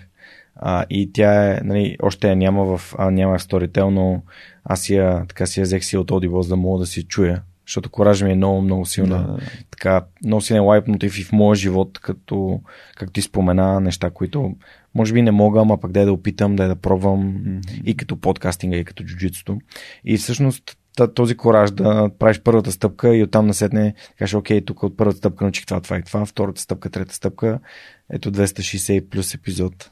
А, 0.55 0.85
и 0.89 1.13
тя 1.13 1.51
е, 1.51 1.61
нали, 1.63 1.97
още 2.03 2.29
я 2.29 2.35
няма 2.35 2.77
в, 2.77 2.95
а, 2.97 3.11
няма 3.11 3.37
в 3.37 3.41
Storytel, 3.41 3.83
но 3.83 4.21
аз 4.63 4.89
я, 4.89 5.25
така 5.27 5.45
си 5.45 5.59
я 5.59 5.63
взех 5.63 5.83
си 5.83 5.97
от 5.97 6.11
Audible, 6.11 6.41
за 6.41 6.49
да 6.49 6.55
мога 6.55 6.79
да 6.79 6.85
си 6.85 7.03
чуя. 7.03 7.41
Защото 7.67 7.89
коража 7.89 8.25
ми 8.25 8.31
е 8.31 8.35
много, 8.35 8.61
много 8.61 8.85
силна. 8.85 9.17
Да. 9.17 9.37
Така, 9.71 10.05
много 10.25 10.41
силен 10.41 10.63
лайп 10.63 10.87
мотив 10.87 11.19
и 11.19 11.23
в 11.23 11.31
моя 11.31 11.55
живот, 11.55 11.99
като, 11.99 12.61
както 12.95 13.13
ти 13.13 13.21
спомена, 13.21 13.79
неща, 13.79 14.09
които 14.09 14.55
може 14.95 15.13
би 15.13 15.21
не 15.21 15.31
мога, 15.31 15.61
ама 15.61 15.77
пък 15.77 15.91
дай 15.91 16.05
да 16.05 16.13
опитам, 16.13 16.55
дай 16.55 16.67
да 16.67 16.75
пробвам 16.75 17.33
mm-hmm. 17.33 17.83
и 17.83 17.97
като 17.97 18.15
подкастинга, 18.15 18.77
и 18.77 18.85
като 18.85 19.03
джуджитсто. 19.03 19.57
И 20.05 20.17
всъщност 20.17 20.77
този 21.07 21.37
кораж 21.37 21.71
да 21.71 22.09
правиш 22.19 22.41
първата 22.43 22.71
стъпка 22.71 23.15
и 23.15 23.23
оттам 23.23 23.47
насетне 23.47 23.93
кажеш, 24.17 24.33
окей, 24.33 24.65
тук 24.65 24.83
от 24.83 24.97
първата 24.97 25.17
стъпка 25.17 25.43
научих 25.43 25.65
това, 25.65 25.81
това 25.81 25.97
и 25.97 26.03
това, 26.03 26.25
втората 26.25 26.61
стъпка, 26.61 26.89
трета 26.89 27.15
стъпка, 27.15 27.59
ето 28.09 28.31
260 28.31 29.09
плюс 29.09 29.33
епизод. 29.33 29.91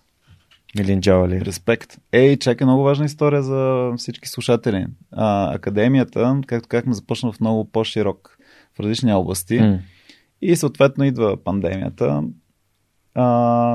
Милин 0.78 1.02
Джавали. 1.02 1.42
Респект. 1.42 1.98
Ей, 2.12 2.38
чакай, 2.38 2.66
много 2.66 2.84
важна 2.84 3.06
история 3.06 3.44
за 3.44 3.92
всички 3.98 4.30
слушатели. 4.30 4.86
А, 5.12 5.56
академията, 5.56 6.42
както 6.48 6.70
казахме, 6.70 6.94
започна 6.94 7.32
в 7.32 7.40
много 7.40 7.72
по-широк, 7.72 8.38
в 8.76 8.80
различни 8.80 9.14
области. 9.14 9.60
Mm. 9.60 9.80
И 10.42 10.56
съответно 10.56 11.06
идва 11.06 11.38
пандемията. 11.44 12.24
А, 13.16 13.26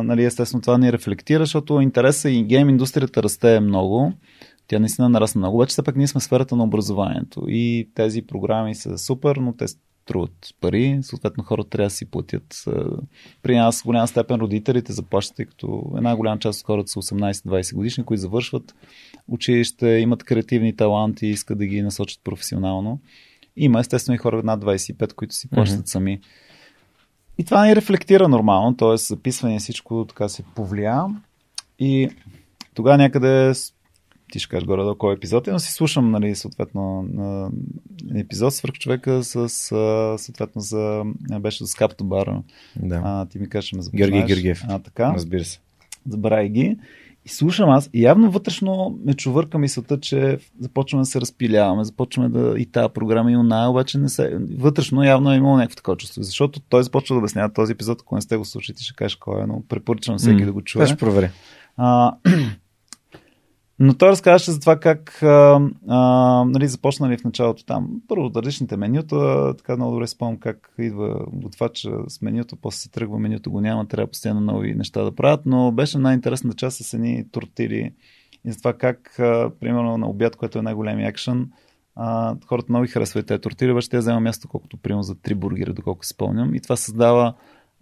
нали, 0.04 0.24
естествено 0.24 0.62
това 0.62 0.78
ни 0.78 0.92
рефлектира, 0.92 1.42
защото 1.42 1.80
интереса 1.80 2.30
и 2.30 2.44
гейм 2.44 2.68
индустрията 2.68 3.22
расте 3.22 3.60
много. 3.60 4.12
Тя 4.72 4.78
наистина 4.78 5.08
нарасна 5.08 5.38
много, 5.38 5.56
обаче 5.56 5.72
все 5.72 5.82
пак 5.82 5.96
ние 5.96 6.06
сме 6.06 6.20
сферата 6.20 6.56
на 6.56 6.64
образованието 6.64 7.44
и 7.48 7.88
тези 7.94 8.22
програми 8.22 8.74
са 8.74 8.98
супер, 8.98 9.36
но 9.36 9.52
те 9.52 9.66
струват 9.68 10.54
пари, 10.60 10.98
съответно 11.02 11.44
хората 11.44 11.70
трябва 11.70 11.86
да 11.86 11.90
си 11.90 12.10
платят. 12.10 12.64
При 13.42 13.56
нас 13.56 13.80
в 13.80 13.84
голяма 13.84 14.08
степен 14.08 14.40
родителите 14.40 14.92
заплащат, 14.92 15.36
тъй 15.36 15.46
като 15.46 15.92
една 15.96 16.16
голяма 16.16 16.38
част 16.38 16.60
от 16.60 16.66
хората 16.66 16.88
са 16.88 17.00
18-20 17.00 17.74
годишни, 17.74 18.04
които 18.04 18.20
завършват 18.20 18.74
училище, 19.28 19.88
имат 19.88 20.24
креативни 20.24 20.76
таланти 20.76 21.26
и 21.26 21.30
искат 21.30 21.58
да 21.58 21.66
ги 21.66 21.82
насочат 21.82 22.20
професионално. 22.24 23.00
Има 23.56 23.80
естествено 23.80 24.14
и 24.14 24.18
хора 24.18 24.42
над 24.44 24.64
25, 24.64 25.14
които 25.14 25.34
си 25.34 25.48
плащат 25.48 25.80
mm-hmm. 25.80 25.92
сами. 25.92 26.20
И 27.38 27.44
това 27.44 27.66
не 27.66 27.76
рефлектира 27.76 28.28
нормално, 28.28 28.76
т.е. 28.76 28.96
записване 28.96 29.58
всичко 29.58 30.04
така 30.08 30.28
се 30.28 30.42
повлия. 30.42 31.04
И 31.78 32.08
тогава 32.74 32.98
някъде 32.98 33.54
ти 34.32 34.38
ще 34.38 34.48
кажеш 34.48 34.66
горе 34.66 34.82
до 34.82 34.94
кой 34.94 35.14
епизод, 35.14 35.46
но 35.46 35.58
си 35.58 35.72
слушам, 35.72 36.10
нали, 36.10 36.34
съответно, 36.34 37.08
на 37.12 37.50
епизод 38.14 38.54
свърх 38.54 38.72
човека 38.72 39.24
с, 39.24 39.48
съответно, 40.18 40.60
за, 40.60 41.02
беше 41.40 41.66
с 41.66 41.74
Капто 41.74 42.04
Бар. 42.04 42.32
Да. 42.76 43.02
А, 43.04 43.26
ти 43.26 43.38
ми 43.38 43.48
кажеш, 43.48 43.72
ме 43.72 43.82
запознаеш. 43.82 44.10
Георги 44.10 44.26
Георгиев. 44.26 44.62
А, 44.68 44.78
така. 44.78 45.12
Разбира 45.14 45.44
се. 45.44 45.60
Забравяй 46.08 46.48
ги. 46.48 46.76
И 47.24 47.28
слушам 47.28 47.70
аз, 47.70 47.90
и 47.92 48.02
явно 48.02 48.30
вътрешно 48.30 48.98
ме 49.04 49.14
чувърка 49.14 49.58
мисълта, 49.58 50.00
че 50.00 50.38
започваме 50.60 51.02
да 51.02 51.06
се 51.06 51.20
разпиляваме, 51.20 51.84
започваме 51.84 52.28
да 52.28 52.54
и 52.58 52.66
тази 52.66 52.92
програма 52.94 53.32
и 53.32 53.36
она, 53.36 53.70
обаче 53.70 53.98
не 53.98 54.08
се... 54.08 54.38
вътрешно 54.58 55.04
явно 55.04 55.32
е 55.32 55.36
имало 55.36 55.56
някакво 55.56 55.76
такова 55.76 55.96
чувство, 55.96 56.22
защото 56.22 56.60
той 56.60 56.82
започва 56.82 57.14
да 57.14 57.18
обяснява 57.18 57.52
този 57.52 57.72
епизод, 57.72 58.00
ако 58.00 58.14
не 58.14 58.20
сте 58.20 58.36
го 58.36 58.44
слушали, 58.44 58.76
ще 58.80 58.94
кажеш 58.94 59.16
кой 59.16 59.42
е, 59.42 59.46
но 59.46 59.62
препоръчвам 59.68 60.18
всеки 60.18 60.42
mm, 60.42 60.44
да 60.44 60.52
го 60.52 60.62
чуе. 60.62 60.86
Ще 60.86 60.96
проверя. 60.96 61.30
А, 61.76 62.14
но 63.82 63.94
той 63.94 64.08
разказваше 64.08 64.50
за 64.50 64.60
това 64.60 64.76
как 64.76 65.22
а, 65.22 65.60
а, 65.88 65.98
нали, 66.44 66.68
започнали 66.68 67.18
в 67.18 67.24
началото 67.24 67.64
там. 67.64 68.02
Първо 68.08 68.30
различните 68.36 68.76
менюта, 68.76 69.54
така 69.58 69.76
много 69.76 69.92
добре 69.92 70.06
спомням 70.06 70.38
как 70.38 70.74
идва 70.78 71.26
готвача 71.32 71.90
с 72.08 72.22
менюто, 72.22 72.56
после 72.56 72.78
се 72.78 72.90
тръгва 72.90 73.18
менюто, 73.18 73.50
го 73.50 73.60
няма, 73.60 73.88
трябва 73.88 74.06
постоянно 74.06 74.40
нови 74.40 74.74
неща 74.74 75.02
да 75.02 75.14
правят, 75.14 75.40
но 75.46 75.72
беше 75.72 75.98
най-интересната 75.98 76.56
част 76.56 76.76
с 76.76 76.94
едни 76.94 77.24
тортили 77.32 77.92
и 78.44 78.52
за 78.52 78.58
това 78.58 78.72
как, 78.72 79.18
а, 79.18 79.50
примерно 79.60 79.98
на 79.98 80.08
обяд, 80.08 80.36
което 80.36 80.58
е 80.58 80.62
най-големи 80.62 81.04
екшен, 81.04 81.50
а, 81.96 82.36
хората 82.46 82.66
много 82.68 82.86
харесват 82.90 83.26
тези 83.26 83.40
тортили, 83.40 83.72
обаче 83.72 83.90
те 83.90 83.98
взема 83.98 84.20
място 84.20 84.48
колкото 84.48 84.76
примерно 84.76 85.02
за 85.02 85.14
три 85.14 85.34
бургера, 85.34 85.72
доколко 85.72 86.06
спомням. 86.06 86.54
И 86.54 86.60
това 86.60 86.76
създава 86.76 87.34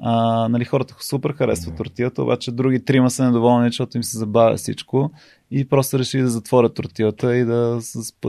а, 0.03 0.49
нали, 0.49 0.65
хората 0.65 0.95
супер 1.01 1.33
харесват 1.33 1.77
тортията, 1.77 2.23
обаче 2.23 2.53
други 2.53 2.85
трима 2.85 3.11
са 3.11 3.25
недоволни, 3.25 3.69
защото 3.69 3.97
им 3.97 4.03
се 4.03 4.19
забавя 4.19 4.57
всичко 4.57 5.11
и 5.51 5.69
просто 5.69 5.99
решили 5.99 6.23
да 6.23 6.29
затворят 6.29 6.75
тортията 6.75 7.37
и 7.37 7.45
да 7.45 7.79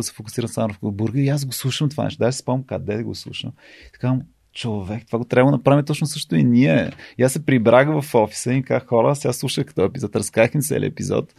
се 0.02 0.14
фокусират 0.14 0.52
само 0.52 0.74
в 0.82 0.92
бургер. 0.92 1.22
И 1.22 1.30
аз 1.30 1.46
го 1.46 1.52
слушам 1.52 1.90
това 1.90 2.04
нещо. 2.04 2.20
Дай 2.20 2.32
си 2.32 2.38
спомням 2.38 2.64
къде 2.64 2.98
да 2.98 3.04
го 3.04 3.16
слушам. 3.16 3.52
И 3.88 3.92
така, 3.92 4.20
човек, 4.54 5.04
това 5.06 5.20
го 5.20 5.26
трябва 5.26 5.52
да 5.52 5.58
направим 5.58 5.86
точно 5.86 6.08
също 6.08 6.36
и 6.36 6.44
ние. 6.44 6.92
И 7.18 7.24
аз 7.24 7.34
се 7.34 7.46
прибрах 7.46 8.02
в 8.02 8.16
офиса 8.16 8.54
и 8.54 8.64
казах, 8.64 8.88
хора, 8.88 9.16
сега 9.16 9.34
слушах 9.34 9.66
като 9.66 9.84
епизод, 9.84 10.16
разказах 10.16 10.56
им 10.56 10.62
целият 10.62 10.92
епизод. 10.92 11.34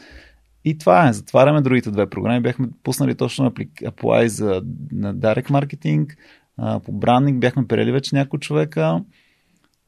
И 0.65 0.79
това 0.79 1.09
е. 1.09 1.13
Затваряме 1.13 1.61
другите 1.61 1.91
две 1.91 2.11
програми. 2.11 2.41
Бяхме 2.41 2.69
пуснали 2.83 3.15
точно 3.15 3.51
apply 3.51 4.27
за 4.27 4.63
на 4.93 5.15
Direct 5.15 5.51
Marketing, 5.51 6.17
по 6.85 6.93
брандинг 6.93 7.41
бяхме 7.41 7.67
перели 7.67 7.93
вече 7.93 8.15
няколко 8.15 8.39
човека. 8.39 9.05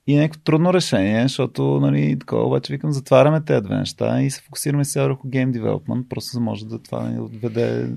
И 0.07 0.15
е 0.15 0.21
някакво 0.21 0.41
трудно 0.41 0.75
решение, 0.75 1.23
защото, 1.23 1.81
нали, 1.81 2.19
такова, 2.19 2.47
обаче 2.47 2.73
викам, 2.73 2.93
затваряме 2.93 3.45
тези 3.45 3.63
две 3.63 3.77
неща 3.77 4.23
и 4.23 4.31
се 4.31 4.43
фокусираме 4.43 4.85
сега 4.85 5.05
върху 5.05 5.29
Game 5.29 5.61
Development, 5.61 6.09
просто 6.09 6.31
за 6.31 6.41
може 6.41 6.67
да 6.67 6.79
това 6.79 7.09
ни 7.09 7.21
отведе 7.21 7.89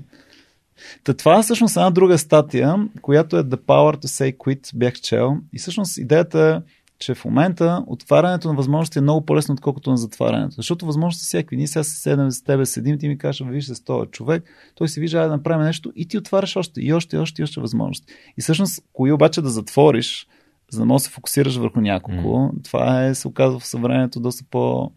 Та 1.04 1.14
това 1.14 1.38
е 1.38 1.42
всъщност 1.42 1.76
една 1.76 1.90
друга 1.90 2.18
статия, 2.18 2.88
която 3.02 3.36
е 3.36 3.42
The 3.42 3.56
Power 3.56 3.96
to 3.96 4.04
Say 4.04 4.36
Quit, 4.36 4.76
бях 4.76 4.94
чел. 4.94 5.36
И 5.52 5.58
всъщност 5.58 5.98
идеята 5.98 6.62
е, 6.64 6.72
че 6.98 7.14
в 7.14 7.24
момента 7.24 7.84
отварянето 7.86 8.48
на 8.48 8.54
възможности 8.54 8.98
е 8.98 9.02
много 9.02 9.26
по-лесно, 9.26 9.54
отколкото 9.54 9.90
на 9.90 9.96
затварянето. 9.96 10.54
Защото 10.54 10.86
възможности 10.86 11.26
всякакви. 11.26 11.56
Ние 11.56 11.66
сега 11.66 11.84
седем 11.84 12.30
с 12.30 12.42
тебе, 12.42 12.66
седим, 12.66 12.98
ти 12.98 13.08
ми 13.08 13.18
кажеш, 13.18 13.46
виж 13.46 13.66
се 13.66 13.74
с 13.74 13.84
този 13.84 14.10
човек, 14.10 14.44
той 14.74 14.88
си 14.88 15.00
вижда 15.00 15.20
да 15.20 15.28
направим 15.28 15.66
нещо 15.66 15.92
и 15.96 16.08
ти 16.08 16.18
отваряш 16.18 16.56
още 16.56 16.80
и 16.80 16.92
още 16.92 17.16
и 17.16 17.18
още 17.18 17.42
и 17.42 17.44
още 17.44 17.60
възможности. 17.60 18.12
И 18.38 18.42
всъщност, 18.42 18.82
кои 18.92 19.12
обаче 19.12 19.42
да 19.42 19.48
затвориш, 19.48 20.26
за 20.70 20.80
да 20.80 20.86
можеш 20.86 21.04
да 21.04 21.08
се 21.08 21.14
фокусираш 21.14 21.56
върху 21.56 21.80
няколко. 21.80 22.28
Mm. 22.28 22.64
Това 22.64 23.04
е, 23.04 23.14
се 23.14 23.28
оказва 23.28 23.58
в 23.58 23.66
съвременето 23.66 24.20
доста 24.20 24.44
по 24.50 24.92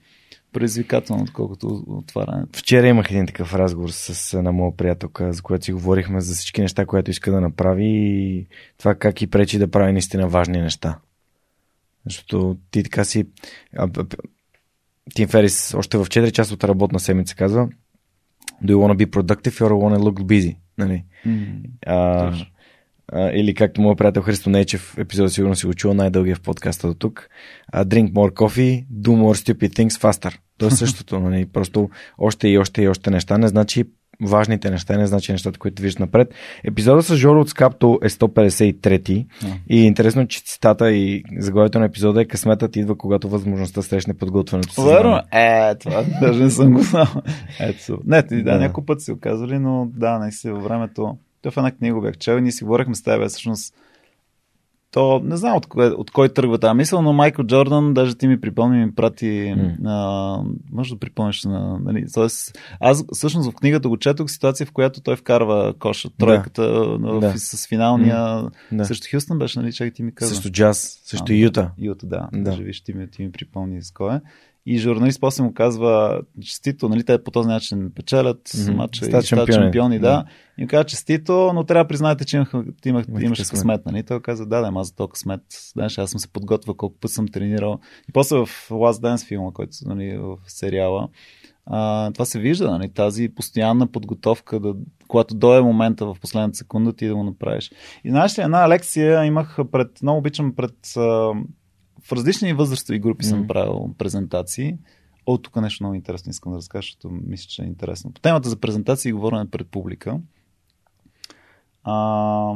предизвикателно, 0.53 1.23
отколкото 1.23 1.83
отварянето. 1.87 2.59
Вчера 2.59 2.87
имах 2.87 3.11
един 3.11 3.27
такъв 3.27 3.55
разговор 3.55 3.89
с 3.89 4.33
една 4.37 4.51
моя 4.51 4.77
приятелка, 4.77 5.33
за 5.33 5.41
която 5.41 5.65
си 5.65 5.73
говорихме 5.73 6.21
за 6.21 6.35
всички 6.35 6.61
неща, 6.61 6.85
които 6.85 7.11
иска 7.11 7.31
да 7.31 7.41
направи 7.41 7.87
и 7.87 8.47
това 8.77 8.95
как 8.95 9.21
и 9.21 9.27
пречи 9.27 9.59
да 9.59 9.71
прави 9.71 9.91
наистина 9.91 10.27
важни 10.27 10.61
неща. 10.61 10.99
Защото 12.05 12.57
ти 12.71 12.83
така 12.83 13.03
си... 13.03 13.25
Тим 15.15 15.27
Ферис 15.27 15.73
още 15.73 15.97
в 15.97 16.05
4 16.05 16.31
часа 16.31 16.53
от 16.53 16.63
работна 16.63 16.99
седмица 16.99 17.35
казва 17.35 17.69
Do 18.63 18.71
you 18.71 18.77
want 18.77 18.93
to 18.93 19.05
be 19.05 19.09
productive 19.09 19.59
or 19.59 19.71
want 19.71 19.95
to 19.95 19.99
look 19.99 20.23
busy? 20.23 20.57
Нали? 20.77 21.05
Mm, 21.27 21.63
а, 21.85 22.33
а, 23.11 23.31
или 23.33 23.53
както 23.53 23.81
моят 23.81 23.97
приятел 23.97 24.21
Христо 24.21 24.49
Нечев, 24.49 24.97
епизод 24.97 25.31
сигурно 25.31 25.55
си 25.55 25.65
го 25.65 25.73
чул, 25.73 25.93
най-дългия 25.93 26.35
в 26.35 26.41
подкаста 26.41 26.87
до 26.87 26.93
тук. 26.93 27.29
Uh, 27.73 27.85
drink 27.85 28.11
more 28.11 28.33
coffee, 28.33 28.85
do 28.93 29.09
more 29.09 29.53
stupid 29.53 29.73
things 29.75 29.89
faster. 29.89 30.37
То 30.57 30.67
е 30.67 30.71
същото, 30.71 31.19
нали? 31.19 31.45
Просто 31.45 31.89
още 32.17 32.47
и 32.47 32.57
още 32.57 32.81
и 32.81 32.87
още 32.87 33.09
неща 33.09 33.37
не 33.37 33.47
значи 33.47 33.85
важните 34.21 34.69
неща, 34.69 34.97
не 34.97 35.07
значи 35.07 35.31
нещата, 35.31 35.59
които 35.59 35.81
виждат 35.81 35.99
напред. 35.99 36.33
Епизода 36.63 37.03
с 37.03 37.15
Жоро 37.15 37.41
от 37.41 37.49
Скапто 37.49 37.99
е 38.03 38.09
153 38.09 38.75
yeah. 38.81 39.25
и 39.69 39.81
е 39.81 39.85
интересно, 39.85 40.27
че 40.27 40.43
цитата 40.43 40.91
и 40.91 41.23
заглавието 41.37 41.79
на 41.79 41.85
епизода 41.85 42.21
е 42.21 42.25
късметът 42.25 42.75
идва, 42.75 42.97
когато 42.97 43.29
възможността 43.29 43.81
срещне 43.81 44.13
подготвянето 44.13 44.73
си. 44.73 44.81
Верно, 44.81 45.19
е, 45.31 45.75
това 45.75 46.03
даже 46.21 46.43
не 46.43 46.49
съм 46.49 46.73
го 46.73 46.81
знал. 46.81 47.07
Ето, 47.59 47.99
не, 48.05 48.21
да, 48.21 48.43
да, 48.43 48.57
няколко 48.57 48.85
път 48.85 49.01
си 49.01 49.11
оказали, 49.11 49.59
но 49.59 49.87
да, 49.93 50.19
наистина 50.19 50.53
във 50.53 50.63
времето. 50.63 51.17
Той 51.41 51.51
в 51.51 51.57
една 51.57 51.71
книга 51.71 52.01
бях 52.01 52.17
чел 52.17 52.37
и 52.37 52.41
ние 52.41 52.51
си 52.51 52.63
говорихме 52.63 52.95
с 52.95 53.03
теб, 53.03 53.27
всъщност 53.29 53.73
то 54.91 55.21
не 55.23 55.37
знам 55.37 55.57
от 55.57 55.65
кой, 55.65 55.87
от 55.87 56.11
кой 56.11 56.29
тръгва 56.29 56.59
тази 56.59 56.77
мисъл, 56.77 57.01
но 57.01 57.13
Майкъл 57.13 57.45
Джордан, 57.45 57.93
даже 57.93 58.15
ти 58.15 58.27
ми 58.27 58.41
припомни, 58.41 58.85
ми 58.85 58.95
прати, 58.95 59.25
mm. 59.25 59.75
а, 59.85 60.43
може 60.71 60.93
да 60.93 60.99
припомниш 60.99 61.43
на, 61.43 61.79
нали, 61.79 62.05
тоест, 62.13 62.59
аз 62.79 63.05
всъщност 63.13 63.51
в 63.51 63.55
книгата 63.55 63.89
го 63.89 63.97
четох 63.97 64.29
ситуация, 64.29 64.65
в 64.65 64.71
която 64.71 65.01
той 65.01 65.15
вкарва 65.15 65.73
коша, 65.79 66.09
тройката 66.09 66.61
да. 66.99 67.19
Да. 67.19 67.33
с 67.37 67.67
финалния, 67.67 68.17
mm. 68.17 68.51
да. 68.71 68.85
също 68.85 69.07
Хюстън 69.11 69.39
беше, 69.39 69.59
нали, 69.59 69.73
чак 69.73 69.93
ти 69.93 70.03
ми 70.03 70.15
каза. 70.15 70.35
Също 70.35 70.51
Джаз, 70.51 71.01
също 71.03 71.33
Юта. 71.33 71.71
Юта, 71.77 72.05
да, 72.05 72.29
да. 72.33 72.43
Даже 72.43 72.63
виж, 72.63 72.81
ти 72.81 72.93
ми, 72.93 73.09
ти 73.09 73.23
ми 73.23 73.31
припомни 73.31 73.83
с 73.83 73.91
кой 73.91 74.15
е. 74.15 74.21
И 74.65 74.77
журналист 74.77 75.21
после 75.21 75.43
му 75.43 75.53
казва, 75.53 76.21
честито, 76.41 76.89
нали, 76.89 77.03
те 77.03 77.23
по 77.23 77.31
този 77.31 77.47
начин 77.47 77.91
печелят 77.95 78.49
mm-hmm. 78.49 78.75
матча 78.75 79.05
и 79.05 79.07
стават 79.07 79.53
шампиони, 79.53 79.99
да. 79.99 80.09
да. 80.09 80.25
И 80.57 80.61
му 80.61 80.67
казва, 80.67 80.83
честито, 80.83 81.51
но 81.53 81.63
трябва 81.63 81.83
да 81.83 81.87
признаете, 81.87 82.25
че 82.25 82.37
имах, 82.37 82.53
имах, 82.85 83.05
имаш 83.21 83.49
късмет, 83.49 83.85
нали? 83.85 84.03
Той 84.03 84.21
каза, 84.21 84.45
да, 84.45 84.61
да, 84.61 84.79
аз 84.79 84.87
за 84.87 84.95
този 84.95 85.09
късмет, 85.09 85.41
знаеш, 85.73 85.97
аз 85.97 86.11
съм 86.11 86.19
се 86.19 86.27
подготвил 86.27 86.73
колко 86.73 86.95
път 86.99 87.11
съм 87.11 87.27
тренирал. 87.27 87.79
И 88.09 88.11
после 88.11 88.37
в 88.37 88.47
Last 88.69 89.01
Dance 89.01 89.27
филма, 89.27 89.51
който 89.51 89.71
нали, 89.85 90.17
в 90.17 90.37
сериала, 90.47 91.09
а, 91.65 92.11
това 92.11 92.25
се 92.25 92.39
вижда, 92.39 92.71
нали, 92.71 92.89
тази 92.89 93.29
постоянна 93.29 93.87
подготовка, 93.87 94.59
да, 94.59 94.73
когато 95.07 95.35
дойде 95.35 95.61
момента 95.61 96.05
в 96.05 96.17
последната 96.21 96.57
секунда 96.57 96.93
ти 96.93 97.07
да 97.07 97.15
го 97.15 97.23
направиш. 97.23 97.71
И 98.03 98.09
знаеш 98.09 98.37
ли, 98.37 98.41
една 98.41 98.69
лекция 98.69 99.25
имах 99.25 99.57
пред, 99.71 100.01
много 100.01 100.19
обичам 100.19 100.55
пред 100.55 100.75
в 102.03 102.11
различни 102.11 102.53
възрастови 102.53 102.99
групи 102.99 103.25
mm. 103.25 103.29
съм 103.29 103.47
правил 103.47 103.89
презентации. 103.97 104.77
О, 105.25 105.37
тук 105.37 105.55
нещо 105.55 105.83
много 105.83 105.95
интересно 105.95 106.29
искам 106.29 106.51
да 106.51 106.57
разкажа, 106.57 106.85
защото 106.85 107.09
мисля, 107.09 107.47
че 107.49 107.61
е 107.61 107.65
интересно. 107.65 108.13
По 108.13 108.21
темата 108.21 108.49
за 108.49 108.59
презентации 108.59 109.09
и 109.09 109.13
говорене 109.13 109.49
пред 109.49 109.67
публика. 109.67 110.19
А, 111.83 112.55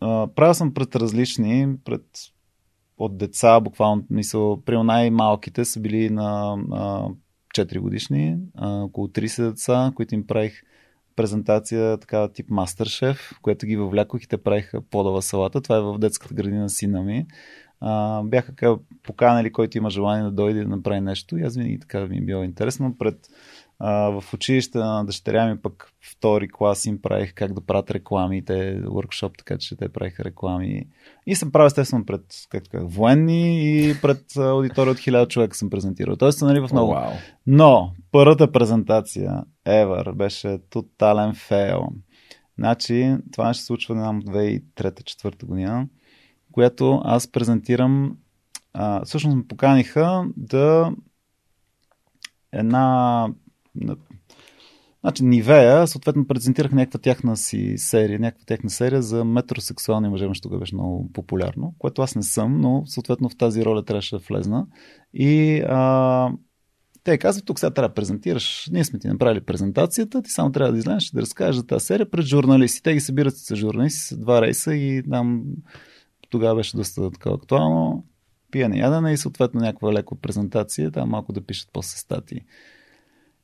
а, 0.00 0.26
правил 0.26 0.54
съм 0.54 0.74
пред 0.74 0.96
различни, 0.96 1.76
пред 1.84 2.04
от 2.98 3.18
деца, 3.18 3.60
буквално, 3.60 4.04
мисъл, 4.10 4.62
при 4.64 4.82
най-малките 4.82 5.64
са 5.64 5.80
били 5.80 6.10
на 6.10 6.58
а, 6.72 7.08
4 7.54 7.78
годишни, 7.78 8.38
а, 8.54 8.70
около 8.70 9.08
30 9.08 9.50
деца, 9.50 9.92
които 9.94 10.14
им 10.14 10.26
правих 10.26 10.62
презентация, 11.16 11.98
така 11.98 12.28
тип 12.28 12.50
мастер-шеф, 12.50 13.38
което 13.42 13.66
ги 13.66 13.76
въвлякох 13.76 14.22
и 14.22 14.28
те 14.28 14.36
правиха 14.36 14.80
подава 14.80 15.22
салата. 15.22 15.60
Това 15.60 15.76
е 15.76 15.80
в 15.80 15.98
детската 15.98 16.34
градина 16.34 16.70
сина 16.70 17.02
ми 17.02 17.26
а, 17.80 18.22
бяха 18.22 18.78
поканали, 19.02 19.52
който 19.52 19.78
има 19.78 19.90
желание 19.90 20.24
да 20.24 20.30
дойде 20.30 20.62
да 20.62 20.68
направи 20.68 21.00
нещо. 21.00 21.38
И 21.38 21.42
аз 21.42 21.56
винаги 21.56 21.80
така 21.80 22.06
ми 22.06 22.16
е 22.16 22.20
било 22.20 22.42
интересно. 22.42 22.98
Пред, 22.98 23.18
а, 23.78 23.92
в 24.20 24.34
училище 24.34 24.78
на 24.78 25.04
дъщеря 25.04 25.46
ми 25.46 25.60
пък 25.62 25.92
втори 26.10 26.48
клас 26.48 26.86
им 26.86 27.02
правих 27.02 27.34
как 27.34 27.52
да 27.52 27.66
правят 27.66 27.90
реклами. 27.90 28.44
Те 28.44 28.82
workshop, 28.82 29.38
така 29.38 29.58
че 29.58 29.76
те 29.76 29.88
правиха 29.88 30.24
реклами. 30.24 30.82
И 31.26 31.34
съм 31.34 31.52
правил 31.52 31.66
естествено 31.66 32.06
пред 32.06 32.22
как 32.50 32.64
така, 32.64 32.84
военни 32.84 33.72
и 33.88 33.94
пред 34.02 34.36
аудитория 34.36 34.92
от 34.92 34.98
хиляда 34.98 35.28
човека 35.28 35.56
съм 35.56 35.70
презентирал. 35.70 36.16
Тоест, 36.16 36.42
нали, 36.42 36.60
в 36.60 36.68
много. 36.72 36.92
Wow. 36.92 37.12
Но 37.46 37.92
първата 38.12 38.52
презентация 38.52 39.44
ever 39.66 40.12
беше 40.14 40.58
тотален 40.70 41.34
фейл. 41.34 41.88
Значи, 42.58 43.16
това 43.32 43.54
ще 43.54 43.60
се 43.60 43.66
случва 43.66 43.94
на 43.94 44.14
2003-2004 44.14 45.44
година 45.44 45.88
която 46.58 47.00
аз 47.04 47.28
презентирам. 47.28 48.16
А, 48.72 49.04
всъщност 49.04 49.36
ме 49.36 49.46
поканиха 49.46 50.24
да 50.36 50.92
една 52.52 53.28
Значи 55.00 55.24
Нивея, 55.24 55.86
съответно 55.86 56.26
презентирах 56.26 56.72
някаква 56.72 56.98
тяхна 56.98 57.36
си 57.36 57.74
серия, 57.76 58.18
някаква 58.18 58.44
тяхна 58.46 58.70
серия 58.70 59.02
за 59.02 59.24
метросексуални 59.24 60.08
мъже, 60.08 60.24
защото 60.28 60.48
тогава 60.48 60.60
беше 60.60 60.74
много 60.74 61.12
популярно, 61.12 61.74
което 61.78 62.02
аз 62.02 62.14
не 62.14 62.22
съм, 62.22 62.60
но 62.60 62.82
съответно 62.86 63.28
в 63.28 63.36
тази 63.36 63.64
роля 63.64 63.84
трябваше 63.84 64.16
да 64.16 64.22
влезна. 64.28 64.66
И 65.14 65.62
а, 65.68 66.30
те 67.04 67.18
казват, 67.18 67.44
тук 67.44 67.58
сега 67.58 67.70
трябва 67.70 67.88
да 67.88 67.94
презентираш, 67.94 68.68
ние 68.72 68.84
сме 68.84 68.98
ти 68.98 69.08
направили 69.08 69.40
презентацията, 69.40 70.22
ти 70.22 70.30
само 70.30 70.52
трябва 70.52 70.72
да 70.72 70.78
излезеш 70.78 71.10
да 71.10 71.20
разкажеш 71.20 71.56
за 71.56 71.66
тази 71.66 71.86
серия 71.86 72.10
пред 72.10 72.26
журналисти. 72.26 72.82
Те 72.82 72.94
ги 72.94 73.00
събират 73.00 73.36
с 73.36 73.56
журналисти 73.56 74.00
с 74.00 74.16
два 74.16 74.42
рейса 74.42 74.74
и 74.74 75.02
там 75.10 75.44
тогава 76.30 76.56
беше 76.56 76.76
доста 76.76 77.10
така 77.10 77.30
актуално. 77.30 78.04
Пиене 78.50 78.78
ядене 78.78 79.12
и 79.12 79.16
съответно 79.16 79.60
някаква 79.60 79.92
леко 79.92 80.16
презентация, 80.16 80.90
там 80.90 81.08
малко 81.08 81.32
да 81.32 81.40
пишат 81.40 81.68
после 81.72 81.98
статии. 81.98 82.44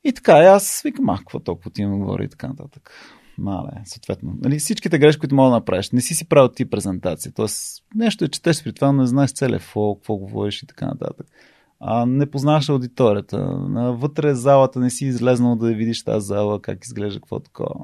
И 0.05 0.13
така, 0.13 0.33
аз 0.33 0.83
викам, 0.85 1.11
ах, 1.11 1.19
какво 1.19 1.41
толкова 1.41 1.71
ти 1.71 1.85
му 1.85 1.99
говори 1.99 2.25
и 2.25 2.29
така 2.29 2.49
нататък. 2.49 2.91
Мале, 3.39 3.71
съответно. 3.85 4.35
Нали, 4.41 4.59
всичките 4.59 4.99
грешки, 4.99 5.21
които 5.21 5.35
мога 5.35 5.51
да 5.51 5.57
направиш, 5.57 5.91
не 5.91 6.01
си 6.01 6.15
си 6.15 6.29
правил 6.29 6.49
ти 6.49 6.71
презентация. 6.71 7.33
Тоест, 7.33 7.85
нещо 7.95 8.25
е, 8.25 8.29
четеш 8.29 8.65
при 8.65 8.73
това, 8.73 8.93
не 8.93 9.07
знаеш 9.07 9.33
целия 9.33 9.61
фол, 9.61 9.95
какво 9.95 10.17
говориш 10.17 10.63
и 10.63 10.67
така 10.67 10.87
нататък. 10.87 11.27
А, 11.81 12.07
не 12.07 12.31
познаваш 12.31 12.69
аудиторията. 12.69 13.39
Вътре 13.99 14.35
залата 14.35 14.81
не 14.81 14.91
си 14.91 15.07
излезнал 15.07 15.57
да 15.57 15.75
видиш 15.75 16.05
тази 16.05 16.27
зала, 16.27 16.63
как 16.63 16.85
изглежда, 16.85 17.21
какво 17.21 17.41
такова 17.41 17.75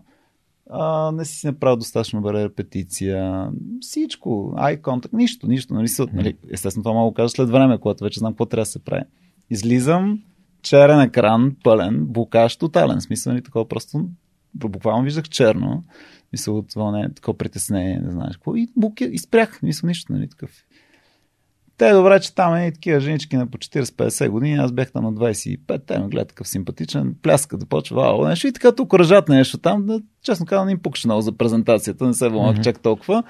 а, 0.73 1.13
не 1.13 1.25
си 1.25 1.47
направил 1.47 1.77
достатъчно 1.77 2.21
добре 2.21 2.45
репетиция, 2.45 3.51
всичко, 3.81 4.55
eye 4.57 4.81
contact, 4.81 5.13
нищо, 5.13 5.47
нищо. 5.47 5.75
Нали, 5.75 5.89
нали, 6.13 6.37
естествено, 6.51 6.83
това 6.83 6.95
мога 6.95 7.11
да 7.11 7.15
кажа 7.15 7.29
след 7.29 7.51
време, 7.51 7.79
когато 7.79 8.05
вече 8.05 8.19
знам 8.19 8.33
какво 8.33 8.47
трябва 8.47 8.63
да 8.63 8.67
се 8.67 8.85
прави. 8.85 9.03
Излизам, 9.51 10.23
черен 10.63 11.01
екран, 11.01 11.57
пълен, 11.65 12.07
букаш, 12.07 12.57
тотален. 12.57 13.01
Смисъл, 13.01 13.33
нали, 13.33 13.43
такова 13.43 13.69
просто 13.69 14.09
буквално 14.55 15.05
виждах 15.05 15.29
черно. 15.29 15.85
Мисля, 16.33 16.53
от 16.53 16.69
това 16.69 16.91
не 16.91 17.01
е 17.01 17.13
такова 17.15 17.39
притеснение, 17.39 18.01
не 18.05 18.11
знаеш 18.11 18.37
какво. 18.37 18.57
И 18.57 18.69
бук 18.77 19.01
и 19.01 19.19
спрях, 19.19 19.63
мисля, 19.63 19.89
нищо, 19.89 20.13
нали, 20.13 20.29
такъв. 20.29 20.51
Те 21.81 21.89
е 21.89 21.93
добре, 21.93 22.21
че 22.21 22.35
там 22.35 22.55
е 22.55 22.73
такива 22.73 23.01
женички 23.01 23.37
на 23.37 23.47
по 23.47 23.59
40-50 23.59 24.29
години, 24.29 24.57
аз 24.57 24.73
бях 24.73 24.93
там 24.93 25.05
на 25.05 25.13
25, 25.13 25.87
те 25.87 25.99
ме 25.99 26.09
гледат 26.09 26.29
такъв 26.29 26.49
симпатичен, 26.49 27.17
пляска 27.23 27.57
да 27.57 27.67
почва, 27.67 27.97
вау, 27.97 28.25
нещо 28.25 28.47
и 28.47 28.53
така 28.53 28.73
тук 28.73 28.95
ръжат 28.95 29.29
нещо 29.29 29.59
там, 29.59 29.87
да, 29.87 30.01
честно 30.23 30.47
казвам, 30.47 30.67
не 30.67 30.73
им 30.73 30.79
пукаше 30.79 31.09
много 31.09 31.21
за 31.21 31.33
презентацията, 31.33 32.07
не 32.07 32.15
се 32.15 32.29
вълнах 32.29 32.57
mm-hmm. 32.57 32.65
чак 32.65 32.81
толкова. 32.81 33.23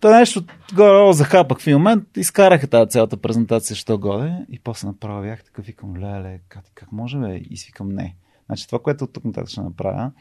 Та 0.00 0.18
нещо 0.18 0.44
горе 0.74 1.12
захапах 1.12 1.58
в 1.58 1.66
момент, 1.66 2.04
изкараха 2.16 2.66
тази 2.66 2.90
цялата 2.90 3.16
презентация, 3.16 3.76
що 3.76 3.98
годе, 3.98 4.32
и 4.52 4.58
после 4.58 4.88
направя 4.88 5.22
бях 5.22 5.44
такъв, 5.44 5.66
викам, 5.66 5.96
леле, 5.96 6.40
как, 6.48 6.64
как 6.74 6.92
може 6.92 7.18
бе? 7.18 7.40
И 7.50 7.56
свикам, 7.56 7.88
не. 7.88 8.16
Значи 8.46 8.66
това, 8.66 8.78
което 8.78 9.04
от 9.04 9.12
тук 9.12 9.24
нататък 9.24 9.48
ще 9.48 9.60
направя, 9.60 10.12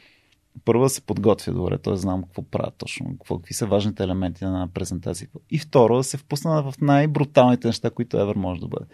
първо 0.65 0.83
да 0.83 0.89
се 0.89 1.01
подготвя 1.01 1.53
добре, 1.53 1.77
т.е. 1.77 1.95
знам 1.95 2.23
какво 2.23 2.41
правя 2.41 2.71
точно, 2.77 3.05
какво, 3.11 3.37
какви 3.37 3.53
са 3.53 3.65
важните 3.65 4.03
елементи 4.03 4.45
на 4.45 4.67
презентацията. 4.73 5.39
И 5.49 5.59
второ, 5.59 5.97
да 5.97 6.03
се 6.03 6.17
впусна 6.17 6.63
в 6.63 6.73
най-бруталните 6.81 7.67
неща, 7.67 7.89
които 7.89 8.19
Евер 8.19 8.35
може 8.35 8.61
да 8.61 8.67
бъде. 8.67 8.85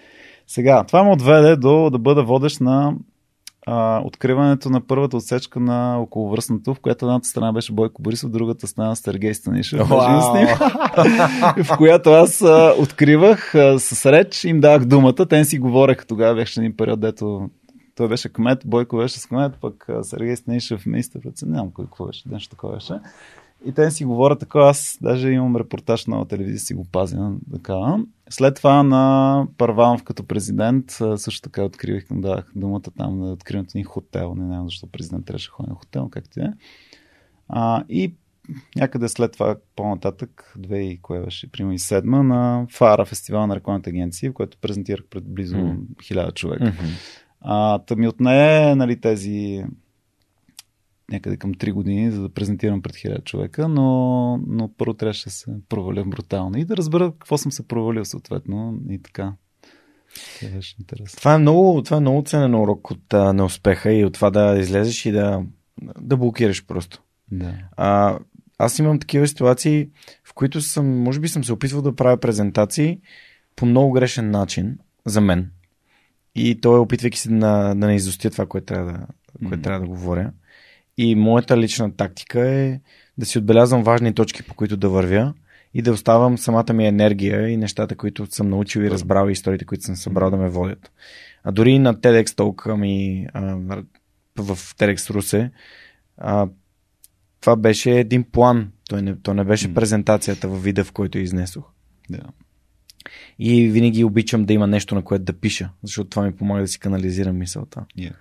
Сега, 0.48 0.84
това 0.84 1.04
ме 1.04 1.12
отведе 1.12 1.56
до 1.56 1.90
да 1.90 2.00
бъда 2.00 2.24
водещ 2.24 2.62
на 2.62 2.96
а, 3.68 4.02
откриването 4.06 4.70
на 4.70 4.82
първата 4.82 5.18
отсечка 5.18 5.60
на 5.60 6.00
околовръстното, 6.00 6.74
в 6.74 6.80
която 6.80 7.06
едната 7.06 7.28
страна 7.28 7.54
беше 7.54 7.74
Бойко 7.74 8.02
Борисов, 8.02 8.32
другата 8.32 8.68
страна 8.68 8.96
Сергей 8.96 9.34
Станишев. 9.34 9.80
Wow. 9.80 11.64
в 11.64 11.78
която 11.78 12.10
аз 12.10 12.42
а, 12.42 12.74
откривах 12.80 13.56
а, 13.56 13.80
с 13.80 14.12
реч, 14.12 14.44
им 14.44 14.60
давах 14.60 14.86
думата, 14.86 15.26
те 15.30 15.46
си 15.46 15.60
говореха 15.60 16.06
тогава, 16.06 16.36
беше 16.36 16.60
един 16.60 16.78
период, 16.78 17.00
дето 17.00 17.50
той 17.96 18.08
беше 18.08 18.34
кмет, 18.34 18.62
Бойко 18.66 18.98
беше 18.98 19.20
с 19.20 19.28
кмет, 19.28 19.54
пък 19.62 19.88
Сергей 20.02 20.36
Станишев 20.36 20.86
министър, 20.86 21.22
знам 21.36 21.72
кой 21.72 21.86
какво 21.86 22.06
беше, 22.06 22.30
нещо 22.30 22.50
такова 22.50 22.74
беше. 22.74 22.94
и 23.66 23.72
те 23.72 23.92
си 23.92 24.06
говорят 24.06 24.40
така, 24.40 24.60
аз 24.60 24.98
даже 25.02 25.30
имам 25.30 25.56
репортаж 25.56 26.06
на 26.06 26.26
телевизия, 26.26 26.60
си 26.60 26.74
го 26.74 26.86
пазя 26.92 27.32
така. 27.54 27.98
След 28.30 28.56
това 28.56 28.84
на 28.84 29.48
Парванов 29.58 30.04
като 30.04 30.24
президент 30.24 30.92
също 31.16 31.42
така 31.42 31.64
откривах, 31.64 32.04
дадах 32.12 32.52
думата 32.56 32.82
там 32.98 33.20
на 33.20 33.32
откриването 33.32 33.78
ни 33.78 33.84
хотел. 33.84 34.36
Не 34.36 34.46
знам 34.46 34.66
защо 34.66 34.88
президент 34.88 35.26
трябваше 35.26 35.48
да 35.48 35.52
ходи 35.52 35.70
на 35.70 35.76
хотел, 35.76 36.10
както 36.10 36.40
е. 36.40 36.54
А, 37.50 37.84
и 37.90 38.14
някъде 38.76 39.10
след 39.10 39.32
това, 39.32 39.56
по-нататък, 39.76 40.54
две 40.58 40.80
и 40.80 41.02
кое 41.02 41.20
беше, 41.20 41.52
примерно 41.52 41.74
и 41.74 41.80
седма, 41.80 42.24
на 42.24 42.68
Фара, 42.72 43.06
фестивал 43.06 43.48
на 43.48 43.56
рекламната 43.56 43.90
агенция, 43.90 44.32
в 44.32 44.34
който 44.34 44.58
презентирах 44.58 45.06
пред 45.10 45.24
близо 45.34 45.56
mm. 45.56 46.34
човека. 46.34 46.66
Mm-hmm. 46.66 47.25
А, 47.48 47.80
та 47.80 47.96
ми 47.96 48.08
отне 48.08 48.76
нали, 48.76 49.02
тези 49.02 49.66
някъде 51.12 51.38
към 51.38 51.54
3 51.54 51.74
години, 51.74 52.12
за 52.12 52.22
да 52.22 52.30
презентирам 52.30 52.82
пред 52.82 52.96
хиляда 52.96 53.22
човека, 53.22 53.68
но, 53.68 54.38
но 54.48 54.70
първо 54.78 54.94
трябваше 54.94 55.26
да 55.26 55.32
се 55.32 55.46
проваля 55.70 56.04
брутално 56.06 56.58
и 56.58 56.66
да 56.66 56.78
разбера 56.78 57.12
какво 57.12 57.38
съм 57.38 57.52
се 57.52 57.68
провалил 57.68 58.06
съответно 58.06 58.80
и 58.90 59.02
така. 59.02 59.34
Това 60.40 60.52
беше 60.56 60.76
интересно. 60.80 61.18
Това 61.18 61.34
е 61.34 61.38
много, 61.38 61.84
това 61.84 61.98
е 61.98 62.00
много 62.00 62.24
ценен 62.24 62.56
урок 62.56 62.92
от 62.92 63.14
а, 63.14 63.34
неуспеха 63.34 63.94
и 63.94 64.06
от 64.06 64.14
това 64.14 64.30
да 64.30 64.58
излезеш 64.60 65.06
и 65.06 65.12
да, 65.12 65.44
да 66.02 66.18
блокираш 66.18 66.66
просто. 66.66 67.02
Да. 67.32 67.54
А, 67.78 68.20
аз 68.58 68.80
имам 68.80 69.00
такива 69.00 69.28
ситуации, 69.28 69.90
в 70.24 70.34
които 70.34 70.62
съм, 70.62 71.04
може 71.04 71.20
би 71.20 71.28
съм 71.28 71.44
се 71.44 71.54
опитвал 71.54 71.82
да 71.82 71.96
правя 71.96 72.18
презентации 72.18 73.00
по 73.56 73.66
много 73.66 73.92
грешен 73.92 74.32
начин 74.32 74.78
за 75.06 75.22
мен. 75.22 75.52
И 76.36 76.62
той, 76.62 76.80
опитвайки 76.80 77.20
се 77.20 77.30
да, 77.30 77.74
да 77.76 77.88
не 77.88 77.96
изостия 77.96 78.32
това, 78.32 78.46
което 78.46 78.66
трябва 78.66 78.92
да, 78.92 79.00
което 79.40 79.58
mm-hmm. 79.58 79.64
трябва 79.64 79.80
да 79.80 79.88
говоря. 79.88 80.32
И 80.98 81.16
моята 81.16 81.58
лична 81.58 81.96
тактика 81.96 82.50
е 82.50 82.80
да 83.18 83.26
си 83.26 83.38
отбелязвам 83.38 83.84
важни 83.84 84.14
точки, 84.14 84.44
по 84.44 84.54
които 84.54 84.78
да 84.78 84.90
вървя 84.90 85.34
и 85.74 85.82
да 85.82 85.92
оставам 85.92 86.38
самата 86.38 86.74
ми 86.74 86.88
енергия 86.88 87.50
и 87.50 87.58
нещата, 87.58 87.96
които 87.96 88.26
съм 88.26 88.50
научил 88.50 88.82
и 88.82 88.92
разбрал 88.92 89.30
и 89.30 89.32
историите, 89.32 89.66
които 89.66 89.84
съм 89.84 89.96
събрал 89.96 90.32
да 90.32 90.38
ме 90.38 90.50
водят. 90.50 90.92
А 91.44 91.52
дори 91.52 91.80
на 91.80 91.96
TEDx 91.96 92.26
Talk 92.26 92.76
ми 92.76 93.28
а, 93.34 93.42
в 94.38 94.56
TEDx 94.56 95.10
Русе 95.10 95.52
а, 96.18 96.48
това 97.42 97.56
беше 97.56 98.00
един 98.00 98.24
план. 98.24 98.72
Той 98.90 99.02
не, 99.02 99.16
то 99.16 99.34
не 99.34 99.44
беше 99.44 99.74
презентацията 99.74 100.48
във 100.48 100.64
вида, 100.64 100.84
в 100.84 100.92
който 100.92 101.18
изнесох. 101.18 101.64
Да. 102.10 102.20
И 103.40 103.68
винаги 103.68 104.04
обичам 104.04 104.46
да 104.46 104.54
има 104.54 104.68
нещо, 104.68 104.96
на 104.96 105.02
което 105.02 105.24
да 105.24 105.34
пиша, 105.34 105.70
защото 105.84 106.10
това 106.10 106.24
ми 106.24 106.36
помага 106.36 106.62
да 106.62 106.68
си 106.68 106.80
канализирам 106.80 107.38
мисълта. 107.38 107.86
Yeah. 108.00 108.14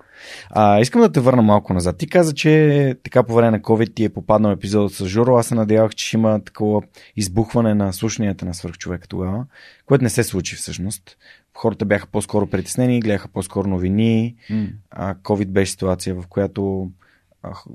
А, 0.51 0.81
искам 0.81 1.01
да 1.01 1.13
те 1.13 1.21
върна 1.21 1.43
малко 1.43 1.75
назад. 1.75 1.99
Ти 1.99 2.07
каза, 2.07 2.35
че 2.35 2.97
така 3.03 3.23
по 3.23 3.35
време 3.35 3.51
на 3.51 3.61
COVID 3.61 3.95
ти 3.95 4.05
е 4.05 4.09
попаднал 4.09 4.53
епизодът 4.53 4.93
с 4.93 5.07
Жоро. 5.07 5.37
Аз 5.37 5.47
се 5.47 5.55
надявах, 5.55 5.95
че 5.95 6.07
ще 6.07 6.17
има 6.17 6.45
такова 6.45 6.83
избухване 7.17 7.75
на 7.75 7.93
слушанията 7.93 8.45
на 8.45 8.55
свърхчовека 8.55 9.09
тогава, 9.09 9.47
което 9.87 10.05
не 10.05 10.11
се 10.11 10.25
случи 10.25 10.57
всъщност. 10.57 11.17
Хората 11.55 11.85
бяха 11.85 12.07
по-скоро 12.07 12.47
притеснени, 12.47 13.01
гледаха 13.01 13.29
по-скоро 13.29 13.69
новини. 13.69 14.35
Mm. 14.51 14.71
А, 14.91 15.15
COVID 15.15 15.47
беше 15.47 15.73
ситуация, 15.73 16.15
в 16.15 16.27
която 16.29 16.91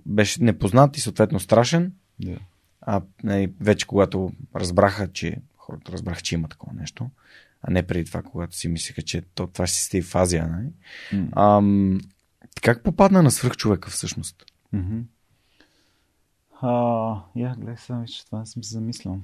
беше 0.06 0.44
непознат 0.44 0.98
и 0.98 1.02
съответно 1.02 1.40
страшен. 1.40 1.92
Yeah. 2.24 2.38
А 2.82 3.02
нали, 3.24 3.52
вече 3.62 3.88
когато 3.88 4.32
разбраха, 4.56 5.08
че 5.08 5.36
хората 5.70 5.92
разбраха, 5.92 6.22
че 6.22 6.36
има 6.36 6.48
такова 6.48 6.74
нещо, 6.74 7.10
а 7.62 7.72
не 7.72 7.88
преди 7.88 8.06
това, 8.06 8.22
когато 8.22 8.56
си 8.56 8.68
мислеха, 8.68 9.02
че 9.02 9.22
то, 9.22 9.48
това 9.48 9.68
ще 9.68 9.78
си 9.78 10.02
в 10.02 10.16
Азия. 10.16 10.48
Нали? 10.48 10.70
Mm. 11.14 11.58
Ам, 11.58 12.00
как 12.62 12.84
попадна 12.84 13.24
на 13.24 13.32
свръхчовека 13.32 13.90
всъщност? 13.90 14.46
Mm-hmm. 14.76 15.04
А, 16.62 16.70
я, 17.36 17.56
гледай 17.56 17.78
сега, 17.78 18.04
че 18.08 18.26
това 18.26 18.40
не 18.40 18.46
съм 18.46 18.64
се 18.64 18.74
замислял. 18.74 19.20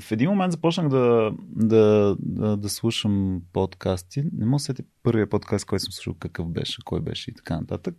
В 0.00 0.12
един 0.12 0.30
момент 0.30 0.52
започнах 0.52 0.88
да, 0.88 1.32
да, 1.40 2.16
да, 2.20 2.56
да 2.56 2.68
слушам 2.68 3.42
подкасти. 3.52 4.24
Не 4.32 4.46
мога 4.46 4.56
да 4.56 4.58
сети 4.58 4.82
първия 5.02 5.28
подкаст, 5.28 5.64
който 5.64 5.84
съм 5.84 5.92
слушал, 5.92 6.14
какъв 6.14 6.48
беше, 6.48 6.82
кой 6.84 7.00
беше 7.00 7.30
и 7.30 7.34
така 7.34 7.60
нататък. 7.60 7.94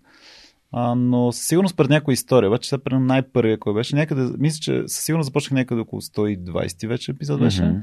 А, 0.72 0.96
но 0.96 1.32
със 1.32 1.48
сигурност 1.48 1.78
пред 1.78 1.90
някоя 1.90 2.14
история, 2.14 2.50
обаче 2.50 2.70
сега 2.70 2.84
пред 2.84 3.00
най-първия 3.00 3.60
кой 3.60 3.74
беше, 3.74 3.96
някъде, 3.96 4.38
мисля, 4.38 4.60
че 4.60 4.84
със 4.88 5.04
сигурност 5.04 5.26
започнах 5.26 5.52
някъде 5.52 5.82
около 5.82 6.02
120 6.02 6.88
вече 6.88 7.12
епизод 7.12 7.40
беше. 7.40 7.62
Mm-hmm. 7.62 7.82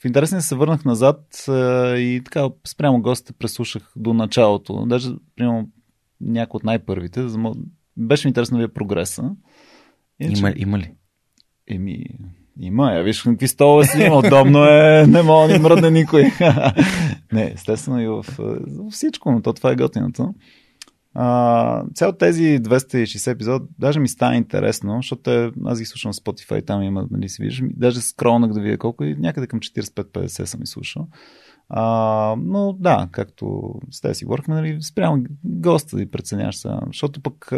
В 0.00 0.04
интересен 0.04 0.42
се 0.42 0.54
върнах 0.54 0.84
назад 0.84 1.44
а, 1.48 1.96
и 1.96 2.20
така 2.24 2.48
спрямо 2.66 3.02
гостите 3.02 3.32
преслушах 3.32 3.92
до 3.96 4.14
началото. 4.14 4.86
Даже, 4.86 5.10
примерно, 5.36 5.68
някои 6.20 6.58
от 6.58 6.64
най-първите. 6.64 7.26
Беше 7.96 8.26
ми 8.26 8.30
интересно 8.30 8.58
вие 8.58 8.68
прогреса. 8.68 9.30
Иначе... 10.20 10.40
Има, 10.40 10.52
има 10.56 10.78
ли? 10.78 10.92
Еми, 11.70 12.04
има, 12.60 12.92
я 12.92 13.02
виж 13.02 13.22
какви 13.22 13.48
столове 13.48 13.84
си 13.84 14.02
има. 14.02 14.18
Удобно 14.18 14.64
е, 14.64 15.06
не 15.08 15.22
мога 15.22 15.48
да 15.48 15.54
ни 15.54 15.62
мръдне 15.62 15.90
никой. 15.90 16.24
не, 17.32 17.52
естествено 17.54 18.00
и 18.00 18.06
в, 18.06 18.24
в 18.38 18.90
всичко, 18.90 19.32
но 19.32 19.42
то 19.42 19.52
това 19.52 19.72
е 19.72 19.76
готиното. 19.76 20.34
А, 21.20 21.84
цял 21.94 22.12
тези 22.12 22.42
260 22.42 23.30
епизод 23.30 23.62
даже 23.78 24.00
ми 24.00 24.08
стана 24.08 24.36
интересно, 24.36 24.96
защото 24.96 25.30
е, 25.30 25.52
аз 25.64 25.78
ги 25.78 25.84
слушам 25.84 26.12
в 26.12 26.16
Spotify, 26.16 26.66
там 26.66 26.82
има, 26.82 27.06
нали 27.10 27.28
си 27.28 27.42
виждаш, 27.42 27.68
даже 27.76 28.00
скролнах 28.00 28.52
да 28.52 28.60
видя 28.60 28.78
колко 28.78 29.04
и 29.04 29.16
някъде 29.18 29.46
към 29.46 29.60
45-50 29.60 30.44
съм 30.44 30.62
изслушал. 30.62 31.06
А, 31.68 32.34
но 32.38 32.72
да, 32.72 33.08
както 33.12 33.74
с 33.90 34.00
тези 34.00 34.14
си 34.14 34.24
говорихме, 34.24 34.54
нали, 34.54 34.82
спрямо 34.82 35.24
госта 35.44 35.96
да 35.96 36.02
и 36.02 36.10
преценяваш 36.10 36.56
сега, 36.56 36.80
защото 36.86 37.20
пък 37.20 37.52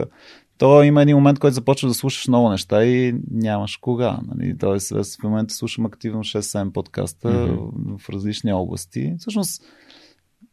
то 0.58 0.82
има 0.82 1.02
един 1.02 1.16
момент, 1.16 1.38
който 1.38 1.54
започва 1.54 1.88
да 1.88 1.94
слушаш 1.94 2.28
много 2.28 2.50
неща 2.50 2.84
и 2.84 3.14
нямаш 3.30 3.76
кога. 3.76 4.18
Нали? 4.34 4.58
Тоест, 4.58 4.90
в 4.90 5.22
момента 5.22 5.54
слушам 5.54 5.86
активно 5.86 6.20
6-7 6.20 6.72
подкаста 6.72 7.28
mm-hmm. 7.28 7.98
в 7.98 8.08
различни 8.08 8.52
области. 8.52 9.14
Всъщност, 9.18 9.62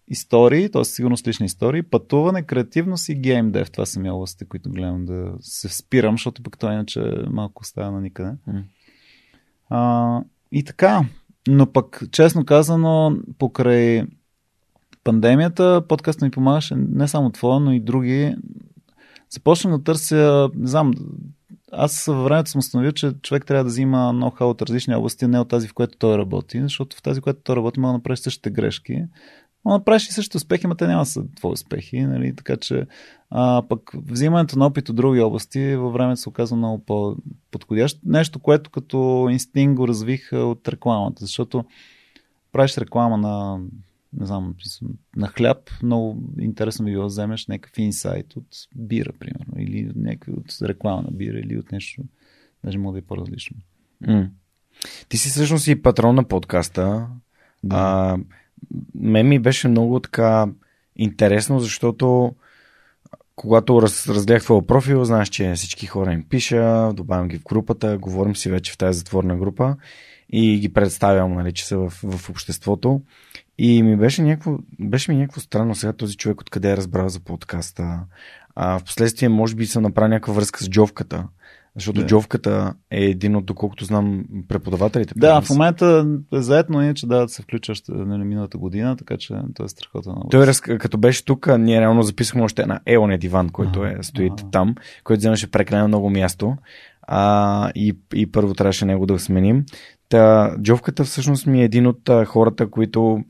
истории, 0.08 0.72
т.е. 0.72 0.84
сигурно 0.86 1.18
с 1.18 1.28
лични 1.28 1.46
истории, 1.46 1.84
пътуване, 1.84 2.44
креативност 2.44 3.10
и 3.10 3.16
геймдев. 3.16 3.72
Това 3.72 3.86
са 3.86 4.00
ми 4.00 4.10
областите, 4.10 4.46
които 4.46 4.70
гледам 4.70 5.06
да 5.06 5.34
се 5.40 5.70
спирам, 5.70 6.14
защото 6.14 6.44
пък 6.44 6.58
това 6.60 6.74
иначе 6.74 7.02
малко 7.32 7.62
остава 7.62 7.92
на 7.92 8.02
никъде. 8.02 8.32
Mm. 8.50 8.64
А, 9.70 10.22
и 10.52 10.64
така, 10.64 11.06
но 11.48 11.72
пък, 11.72 12.02
честно 12.12 12.46
казано, 12.46 13.18
покрай 13.38 14.04
пандемията, 15.04 15.84
подкаст 15.88 16.22
ми 16.22 16.32
помагаше 16.32 16.76
не 16.76 17.08
само 17.08 17.32
това, 17.32 17.60
но 17.60 17.72
и 17.72 17.80
други. 17.80 18.36
Започнах 19.30 19.78
да 19.78 19.84
търся, 19.84 20.50
не 20.56 20.68
знам, 20.68 20.94
аз 21.72 22.06
във 22.06 22.24
времето 22.24 22.50
съм 22.50 22.60
установил, 22.60 22.92
че 22.92 23.14
човек 23.22 23.46
трябва 23.46 23.64
да 23.64 23.70
взима 23.70 23.98
ноу-хау 23.98 24.44
от 24.44 24.62
различни 24.62 24.96
области, 24.96 25.28
не 25.28 25.40
от 25.40 25.48
тази, 25.48 25.68
в 25.68 25.74
която 25.74 25.98
той 25.98 26.18
работи, 26.18 26.62
защото 26.62 26.98
в 26.98 27.02
тази, 27.02 27.20
в 27.20 27.24
която 27.24 27.40
той 27.44 27.56
работи, 27.56 27.80
може 27.80 27.90
да 27.90 27.98
направи 27.98 28.18
същите 28.18 28.50
грешки, 28.50 29.04
но 29.66 29.72
направиш 29.72 30.08
и 30.08 30.14
също 30.14 30.38
успехи, 30.38 30.68
но 30.68 30.76
те 30.76 30.88
няма 30.88 31.06
са 31.06 31.24
твои 31.36 31.52
успехи. 31.52 32.02
Нали? 32.02 32.36
Така 32.36 32.58
че 32.58 32.86
а, 33.30 33.64
пък 33.70 33.92
взимането 33.96 34.60
на 34.60 34.66
опит 34.66 34.90
от 34.90 34.96
други 34.96 35.22
области 35.22 35.76
във 35.76 35.94
времето 35.94 36.22
се 36.22 36.30
оказва 36.30 36.58
много 36.58 36.86
по-подходящо. 36.86 38.00
Нещо, 38.06 38.40
което 38.40 38.70
като 38.70 39.28
инстинкт 39.32 39.76
го 39.76 39.88
развих 39.88 40.30
от 40.34 40.68
рекламата, 40.68 41.26
защото 41.26 41.66
правиш 42.52 42.78
реклама 42.78 43.18
на 43.18 43.60
не 44.14 44.26
знам, 44.26 44.56
на 45.16 45.28
хляб, 45.28 45.72
много 45.84 46.24
интересно 46.40 46.86
би 46.86 46.92
било 46.92 47.04
да 47.04 47.08
вземеш 47.08 47.48
някакъв 47.48 47.78
инсайт 47.78 48.36
от 48.36 48.48
бира, 48.76 49.14
примерно, 49.20 49.54
или 49.58 49.92
някакъв 49.96 50.38
от 50.38 50.62
реклама 50.62 51.02
на 51.02 51.12
бира, 51.12 51.40
или 51.40 51.58
от 51.58 51.72
нещо, 51.72 52.04
даже 52.64 52.78
мога 52.78 52.94
да 52.94 53.00
е 53.00 53.02
по-различно. 53.02 53.58
Mm. 54.04 54.30
Ти 55.10 55.18
си 55.18 55.30
всъщност 55.30 55.68
и 55.68 55.82
патрон 55.82 56.16
на 56.16 56.24
подкаста. 56.24 57.08
Да. 57.64 57.76
А, 57.76 58.18
мен 58.96 59.28
ми 59.28 59.40
беше 59.40 59.68
много 59.68 60.00
така 60.00 60.48
интересно, 60.96 61.60
защото 61.60 62.36
когато 63.36 63.82
раз, 63.82 64.10
разгледах 64.10 64.44
твоя 64.44 64.68
профил, 64.68 65.04
знаеш, 65.04 65.30
че 65.30 65.54
всички 65.56 65.86
хора 65.86 66.14
им 66.14 66.26
пиша, 66.30 66.94
добавям 66.94 67.28
ги 67.28 67.38
в 67.38 67.44
групата, 67.44 67.98
говорим 67.98 68.36
си 68.36 68.50
вече 68.50 68.72
в 68.72 68.78
тази 68.78 69.00
затворна 69.00 69.38
група 69.38 69.76
и 70.30 70.60
ги 70.60 70.74
представям, 70.74 71.34
нали, 71.34 71.54
че 71.54 71.66
са 71.66 71.78
в, 71.78 71.90
в 72.04 72.30
обществото. 72.30 73.02
И 73.58 73.84
ми 73.84 73.98
беше 73.98 74.22
някакво, 74.22 74.58
беше 74.80 75.12
ми 75.12 75.18
някакво 75.18 75.42
странно 75.42 75.76
сега 75.76 75.94
този 75.94 76.18
човек 76.18 76.42
откъде 76.42 76.72
е 76.72 76.78
разбрал 76.78 77.10
за 77.10 77.20
подкаста. 77.20 78.00
А, 78.56 78.80
впоследствие, 78.80 79.30
може 79.30 79.56
би, 79.56 79.66
съм 79.66 79.84
направил 79.84 80.10
някаква 80.10 80.34
връзка 80.34 80.64
с 80.64 80.70
Джовката, 80.70 81.28
защото 81.78 82.02
да. 82.02 82.08
Джовката 82.08 82.74
е 82.92 83.04
един 83.04 83.36
от, 83.36 83.46
доколкото 83.46 83.86
знам, 83.86 84.24
преподавателите. 84.48 85.14
Да, 85.18 85.42
в 85.42 85.50
момента 85.50 86.08
е 86.34 86.42
заедно 86.42 86.82
е, 86.82 86.94
че 86.94 87.08
да, 87.08 87.18
да 87.22 87.30
се 87.30 87.42
включва 87.42 87.72
още 87.72 87.92
нали, 87.92 88.24
миналата 88.24 88.58
година, 88.58 88.98
така 88.98 89.18
че 89.18 89.34
той 89.56 89.66
е 89.66 89.70
страхотен. 89.70 90.14
Той, 90.32 90.48
като 90.80 90.98
беше 90.98 91.26
тук, 91.26 91.58
ние 91.60 91.82
реално 91.82 92.04
записахме 92.04 92.42
още 92.42 92.62
една 92.62 92.80
Елоне 92.86 93.18
диван, 93.18 93.50
който 93.50 93.86
е, 93.86 93.98
стои 94.02 94.30
там, 94.52 94.76
който 95.04 95.20
вземаше 95.20 95.52
прекалено 95.52 95.88
много 95.88 96.10
място. 96.10 96.56
А, 97.02 97.72
и, 97.76 97.98
и 98.16 98.32
първо 98.32 98.54
трябваше 98.54 98.86
него 98.86 99.06
да 99.06 99.20
сменим. 99.20 99.66
Та, 100.10 100.52
Джовката 100.62 101.04
всъщност 101.04 101.48
ми 101.48 101.62
е 101.62 101.66
един 101.66 101.88
от 101.88 102.10
а, 102.10 102.26
хората, 102.26 102.70
които 102.70 103.24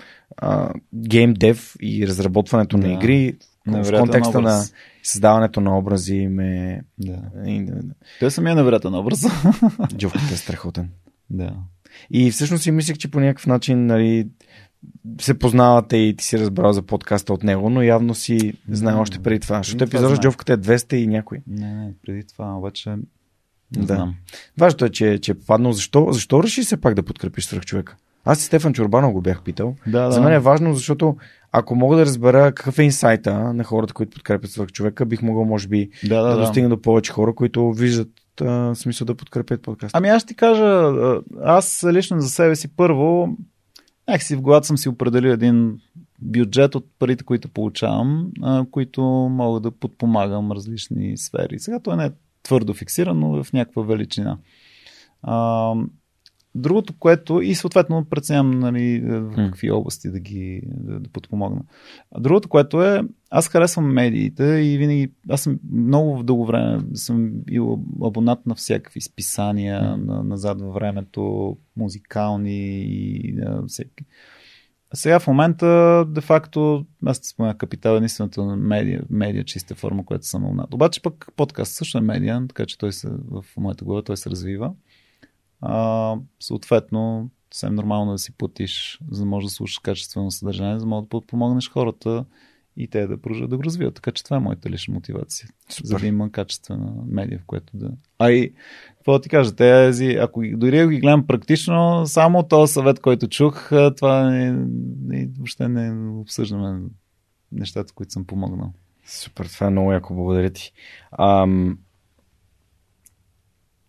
гейм 0.96 1.34
дев 1.34 1.76
и 1.82 2.08
разработването 2.08 2.78
да. 2.78 2.88
на 2.88 2.94
игри 2.94 3.38
в 3.68 3.92
контекста 3.92 4.34
на 4.34 4.50
образ. 4.50 4.74
създаването 5.04 5.62
на 5.62 5.78
образи 5.78 6.28
ме... 6.28 6.82
Да. 6.98 7.20
и- 7.46 7.68
Той 8.20 8.32
самия 8.32 8.56
невероятен 8.56 8.96
образ. 8.96 9.26
Джовката 9.98 10.34
е 10.34 10.38
страхотен. 10.38 10.90
да. 11.30 11.54
И 12.12 12.32
всъщност 12.32 12.64
си 12.64 12.72
мислех, 12.72 12.98
че 12.98 13.12
по 13.12 13.20
някакъв 13.20 13.48
начин 13.48 13.86
нали, 13.86 14.28
се 15.22 15.40
познавате 15.40 15.98
и 15.98 16.16
ти 16.16 16.26
си 16.26 16.40
разбрал 16.40 16.74
за 16.74 16.82
подкаста 16.82 17.34
от 17.34 17.44
него, 17.44 17.70
но 17.70 17.82
явно 17.82 18.16
си 18.16 18.54
знае 18.70 18.96
още 18.96 19.20
преди 19.20 19.40
това. 19.40 19.58
Защото 19.58 19.78
това 19.78 19.86
епизодът 19.88 20.18
с. 20.18 20.22
Джовката 20.22 20.54
е 20.54 20.58
200 20.58 20.94
и 20.94 21.08
някой. 21.08 21.42
Не, 21.48 21.74
не, 21.76 21.94
преди 22.06 22.24
това 22.24 22.58
обаче 22.58 22.90
не 22.90 22.98
Да. 23.78 23.86
знам. 23.86 24.16
Важното 24.58 24.86
е, 24.86 24.90
че, 24.90 25.20
че 25.20 25.32
е 25.32 25.36
паднал. 25.38 25.74
Защо, 25.74 26.08
защо 26.12 26.44
реши 26.44 26.64
се 26.64 26.82
пак 26.82 26.94
да 26.94 27.04
подкрепиш 27.04 27.46
свръх 27.46 27.66
човека? 27.66 27.96
Аз 28.28 28.42
и 28.42 28.46
Стефан 28.46 28.74
Чурбанов 28.74 29.14
го 29.14 29.22
бях 29.22 29.44
питал. 29.44 29.76
Да, 29.88 30.02
да. 30.02 30.12
За 30.12 30.22
мен 30.22 30.34
е 30.34 30.40
важно, 30.40 30.74
защото 30.74 31.16
ако 31.52 31.76
мога 31.76 31.98
да 31.98 32.06
разбера 32.06 32.52
какъв 32.52 32.80
е 32.80 32.84
инсайта 32.84 33.54
на 33.54 33.64
хората, 33.64 33.94
които 33.94 34.10
подкрепят 34.10 34.52
свръх 34.52 34.72
човека, 34.72 35.06
бих 35.06 35.22
могъл, 35.22 35.46
може 35.46 35.68
би, 35.68 35.90
да, 36.04 36.22
да, 36.22 36.28
да, 36.28 36.36
да. 36.36 36.42
достигна 36.42 36.70
до 36.70 36.82
повече 36.82 37.12
хора, 37.12 37.36
които 37.36 37.72
виждат 37.72 38.10
а, 38.42 38.76
смисъл 38.76 39.06
да 39.06 39.16
подкрепят 39.16 39.62
подкаста. 39.62 39.98
Ами 39.98 40.10
аз 40.10 40.22
ще 40.22 40.28
ти 40.28 40.36
кажа, 40.36 40.94
аз 41.44 41.86
лично 41.92 42.22
за 42.22 42.30
себе 42.30 42.56
си 42.56 42.76
първо, 42.76 43.30
някакси 44.08 44.36
в 44.36 44.42
главата 44.42 44.68
съм 44.68 44.78
си 44.78 44.90
определил 44.90 45.30
един 45.30 45.80
бюджет 46.22 46.76
от 46.76 46.86
парите, 47.00 47.24
които 47.24 47.50
получавам, 47.50 48.32
а, 48.44 48.66
които 48.72 49.02
мога 49.32 49.60
да 49.60 49.72
подпомагам 49.72 50.52
различни 50.52 51.18
сфери. 51.18 51.60
Сега 51.60 51.80
той 51.80 51.98
не 51.98 52.06
е 52.06 52.12
твърдо 52.44 52.74
фиксиран, 52.74 53.20
но 53.20 53.44
в 53.44 53.54
някаква 53.54 53.84
величина. 53.84 54.38
А, 55.22 55.74
другото, 56.56 56.94
което 57.00 57.42
и 57.42 57.56
съответно 57.56 58.06
преценявам 58.10 58.60
нали, 58.60 59.00
в 59.06 59.32
какви 59.36 59.72
области 59.72 60.10
да 60.10 60.20
ги 60.20 60.62
да, 60.66 61.00
да 61.00 61.10
подпомогна. 61.10 61.62
А 62.12 62.20
другото, 62.20 62.50
което 62.50 62.84
е, 62.84 63.04
аз 63.30 63.48
харесвам 63.48 63.94
медиите 63.94 64.44
и 64.44 64.78
винаги, 64.78 65.12
аз 65.30 65.42
съм 65.42 65.60
много 65.72 66.24
дълго 66.24 66.46
време 66.46 66.80
съм 66.94 67.32
бил 67.32 67.84
абонат 68.04 68.46
на 68.46 68.56
всякакви 68.56 69.02
списания, 69.02 69.98
на, 69.98 70.24
назад 70.24 70.62
във 70.62 70.74
времето, 70.74 71.58
музикални 71.78 72.80
и 72.82 73.34
на 73.34 73.64
всеки. 73.68 74.06
А 74.94 74.96
сега 74.96 75.20
в 75.20 75.28
момента, 75.28 76.06
де 76.08 76.22
факто, 76.22 76.86
аз 77.06 77.20
ти 77.22 77.28
спомена 77.28 77.58
Капитал 77.58 77.94
е 77.94 77.98
единствената 77.98 78.44
медия, 78.44 79.04
медия 79.10 79.44
чиста 79.44 79.76
форма, 79.76 80.06
която 80.06 80.26
съм 80.26 80.46
абонат. 80.46 80.74
Обаче 80.74 81.02
пък 81.02 81.28
подкаст 81.36 81.74
също 81.74 81.98
е 81.98 82.02
медия, 82.02 82.48
така 82.48 82.66
че 82.66 82.78
той 82.78 82.94
се, 82.94 83.10
в 83.10 83.46
моята 83.58 83.86
глава 83.86 84.02
той 84.02 84.18
се 84.18 84.30
развива. 84.30 84.74
А, 85.62 86.16
съответно, 86.40 87.30
съвсем 87.54 87.76
нормално 87.76 88.12
да 88.12 88.18
си 88.18 88.32
платиш, 88.32 89.00
за 89.12 89.20
да 89.22 89.26
можеш 89.26 89.46
да 89.46 89.54
слушаш 89.54 89.80
качествено 89.80 90.32
съдържание, 90.32 90.80
за 90.80 90.86
да 90.86 90.90
можеш 90.90 91.06
да 91.06 91.10
подпомогнеш 91.10 91.72
хората 91.72 92.26
и 92.78 92.88
те 92.88 93.08
да 93.08 93.22
продължат 93.22 93.50
да 93.50 93.58
го 93.58 93.64
развиват. 93.64 93.96
Така 93.96 94.12
че 94.12 94.24
това 94.24 94.38
е 94.38 94.40
моята 94.40 94.70
лична 94.70 94.94
мотивация. 94.94 95.50
Супер. 95.70 95.88
За 95.88 95.98
да 95.98 96.08
има 96.08 96.32
качествена 96.32 96.94
медия, 97.08 97.40
в 97.40 97.46
която 97.46 97.78
да. 97.78 97.92
А 98.20 98.32
и, 98.32 98.54
какво 98.96 99.12
да 99.12 99.22
ти 99.22 99.30
кажа, 99.30 99.56
тези, 99.56 100.06
ако 100.12 100.42
дори 100.54 100.88
ги 100.88 101.00
гледам 101.00 101.28
практично, 101.28 102.04
само 102.06 102.44
този 102.44 102.74
съвет, 102.74 103.00
който 103.00 103.28
чух, 103.28 103.70
това 103.98 104.30
не, 104.30 104.52
не, 105.02 105.30
въобще 105.38 105.68
не 105.68 106.12
обсъждаме 106.20 106.82
нещата, 107.52 107.94
които 107.94 108.12
съм 108.12 108.26
помогнал. 108.26 108.74
Супер, 109.06 109.46
това 109.46 109.68
е 109.68 109.70
много 109.70 109.92
яко, 109.92 110.16
благодаря 110.16 110.50
ти. 110.50 110.72
Ам... 111.20 111.78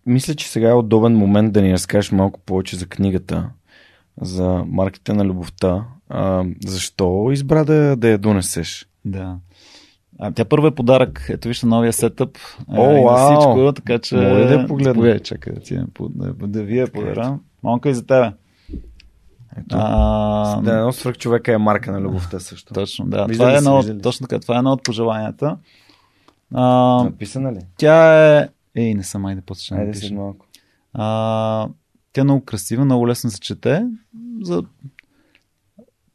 Мисля, 0.09 0.35
че 0.35 0.49
сега 0.49 0.69
е 0.71 0.75
удобен 0.75 1.17
момент 1.17 1.53
да 1.53 1.63
ни 1.63 1.73
разкажеш 1.73 2.13
малко 2.13 2.41
повече 2.41 2.77
за 2.77 2.87
книгата, 2.87 3.51
за 4.21 4.65
марките 4.67 5.13
на 5.13 5.25
любовта. 5.25 5.85
А, 6.09 6.45
защо 6.67 7.29
избра 7.33 7.65
да, 7.65 7.97
да 7.97 8.09
я 8.09 8.19
донесеш? 8.19 8.89
Да. 9.05 9.37
А, 10.19 10.33
тя 10.33 10.45
първо 10.45 10.67
е 10.67 10.75
подарък. 10.75 11.27
Ето 11.31 11.49
вижте 11.49 11.67
новия 11.67 11.93
сетъп. 11.93 12.39
О, 12.69 12.91
и 12.91 12.95
на 12.95 13.03
вау! 13.03 13.41
всичко, 13.41 13.73
така 13.73 13.99
че... 13.99 14.17
Мога 14.17 14.39
ли 14.39 14.47
да 14.47 14.53
я 14.53 14.67
погледна? 14.67 14.93
Заповядай, 14.93 15.21
чакай 15.21 15.53
да, 15.53 15.61
ти, 15.61 15.79
да, 16.01 16.33
да 16.33 16.63
ви 16.63 16.79
я 16.79 16.93
подаря. 16.93 17.39
Монка 17.63 17.91
и 17.91 17.95
за 17.95 18.07
тебе. 18.07 18.33
Ето. 19.57 19.77
А, 19.79 20.61
Да, 20.61 20.79
едно 20.79 20.93
свръх 20.93 21.19
човека 21.19 21.53
е 21.53 21.59
марка 21.59 21.93
на 21.93 22.01
любовта 22.01 22.41
също. 22.41 22.75
Точно, 22.75 23.07
да. 23.07 23.27
Виждали 23.27 23.59
това 23.59 23.75
е 23.77 23.79
едно, 23.81 24.03
точно 24.03 24.27
така, 24.27 24.41
това 24.41 24.55
е 24.55 24.59
едно 24.59 24.73
от 24.73 24.85
пожеланията. 24.85 25.57
А, 26.55 26.65
Написана 27.05 27.53
ли? 27.53 27.61
тя 27.77 28.37
е... 28.39 28.49
Ей, 28.79 28.95
не 28.95 29.03
съм, 29.03 29.27
айде, 29.27 29.43
после 29.47 29.63
ще 29.65 29.75
Айде 29.75 29.95
след 29.95 30.13
малко. 30.13 30.47
А, 30.93 31.69
тя 32.13 32.21
е 32.21 32.25
много 32.25 32.45
красива, 32.45 32.85
много 32.85 33.09
лесно 33.09 33.31
се 33.31 33.41
чете. 33.41 33.87
За 34.43 34.63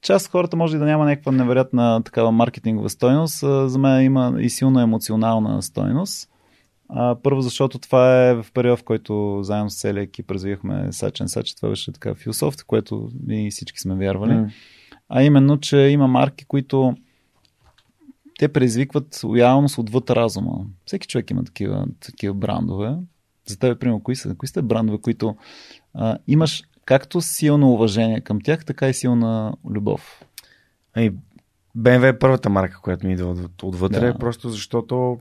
част 0.01 0.31
хората 0.31 0.57
може 0.57 0.77
да 0.77 0.85
няма 0.85 1.05
някаква 1.05 1.31
невероятна 1.31 2.01
такава 2.03 2.31
маркетингова 2.31 2.89
стойност. 2.89 3.39
За 3.39 3.77
мен 3.79 4.05
има 4.05 4.35
и 4.39 4.49
силно 4.49 4.79
емоционална 4.79 5.61
стойност. 5.61 6.29
А, 6.89 7.15
първо, 7.23 7.41
защото 7.41 7.79
това 7.79 8.27
е 8.27 8.33
в 8.33 8.45
период, 8.53 8.79
в 8.79 8.83
който 8.83 9.39
заедно 9.43 9.69
с 9.69 9.79
целия 9.79 10.03
екип 10.03 10.31
развивахме 10.31 10.91
Сачен 10.91 11.27
Сач. 11.27 11.55
Това 11.55 11.69
беше 11.69 11.91
така 11.91 12.15
философия, 12.15 12.63
което 12.67 13.09
винаги 13.27 13.51
всички 13.51 13.79
сме 13.79 13.95
вярвали. 13.95 14.33
М. 14.33 14.49
А 15.09 15.23
именно, 15.23 15.59
че 15.59 15.77
има 15.77 16.07
марки, 16.07 16.45
които 16.45 16.95
те 18.43 18.53
предизвикват 18.53 19.19
лоялност 19.23 19.77
отвъд 19.77 20.09
разума. 20.09 20.65
Всеки 20.85 21.07
човек 21.07 21.31
има 21.31 21.43
такива, 21.43 21.85
такива 21.99 22.33
брандове. 22.33 22.95
За 23.45 23.59
теб, 23.59 23.79
примерно, 23.79 24.03
кои 24.03 24.15
са, 24.15 24.35
кои 24.35 24.47
са 24.47 24.61
брандове, 24.61 24.97
които 25.01 25.35
а, 25.93 26.17
имаш 26.27 26.63
както 26.85 27.21
силно 27.21 27.71
уважение 27.71 28.21
към 28.21 28.41
тях, 28.41 28.65
така 28.65 28.89
и 28.89 28.93
силна 28.93 29.53
любов. 29.69 30.23
Ами, 30.93 31.11
BMW 31.77 32.09
е 32.09 32.19
първата 32.19 32.49
марка, 32.49 32.79
която 32.81 33.07
ми 33.07 33.13
идва 33.13 33.31
от- 33.31 33.63
отвътре, 33.63 34.11
Да. 34.11 34.17
просто 34.17 34.49
защото 34.49 35.19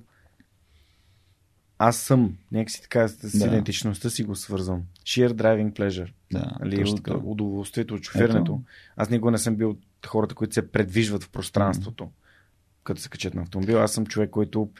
аз 1.79 1.97
съм, 1.97 2.37
някакси 2.53 2.83
така 2.83 3.09
с 3.09 3.39
Да. 3.39 3.47
идентичността 3.47 4.11
си 4.11 4.25
го 4.25 4.37
свързвам. 4.37 4.83
Sheer 5.05 5.33
driving 5.33 5.73
pleasure. 5.73 6.13
Да, 6.33 6.57
Нали, 6.61 6.85
от, 6.91 7.09
удоволствието 7.25 7.95
от 7.95 8.03
шофирането. 8.03 8.53
Ето. 8.53 8.61
Аз 8.97 9.11
никога 9.11 9.31
не 9.31 9.39
съм 9.39 9.57
бил 9.57 9.71
от 9.71 9.81
хората, 10.07 10.35
които 10.35 10.55
се 10.55 10.73
предвижват 10.73 11.25
в 11.25 11.31
пространството, 11.31 12.11
като 12.85 13.01
се 13.01 13.09
качат 13.09 13.35
на 13.35 13.43
автомобил. 13.43 13.81
Аз 13.81 13.93
съм 13.93 14.07
човек, 14.07 14.31
който 14.31 14.71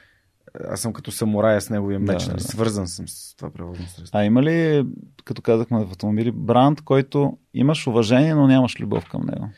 аз 0.67 0.81
съм 0.81 0.93
като 0.93 1.11
самурая 1.11 1.61
с 1.61 1.69
неговия 1.69 1.99
меч. 1.99 2.23
Да, 2.23 2.27
нали, 2.27 2.37
да. 2.37 2.43
Свързан 2.43 2.87
съм 2.87 3.07
с 3.07 3.35
това 3.35 3.49
превозно 3.49 3.85
средство. 3.85 4.17
А 4.19 4.23
има 4.23 4.43
ли, 4.43 4.87
като 5.23 5.41
казахме 5.41 5.79
в 5.79 5.91
автомобили, 5.91 6.31
бранд, 6.31 6.81
който 6.81 7.37
имаш 7.53 7.87
уважение, 7.87 8.35
но 8.35 8.47
нямаш 8.47 8.79
любов 8.79 9.09
към 9.09 9.21
него? 9.25 9.49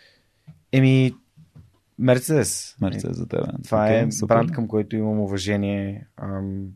Еми, 0.72 1.14
Мерцедес. 2.00 2.76
Мерцедес 2.82 3.18
за 3.18 3.28
тебе. 3.28 3.44
Това 3.64 3.84
Окей, 3.84 4.00
е 4.00 4.12
супер. 4.12 4.36
бранд, 4.36 4.52
към 4.52 4.68
който 4.68 4.96
имам 4.96 5.20
уважение. 5.20 6.08
Ам. 6.18 6.68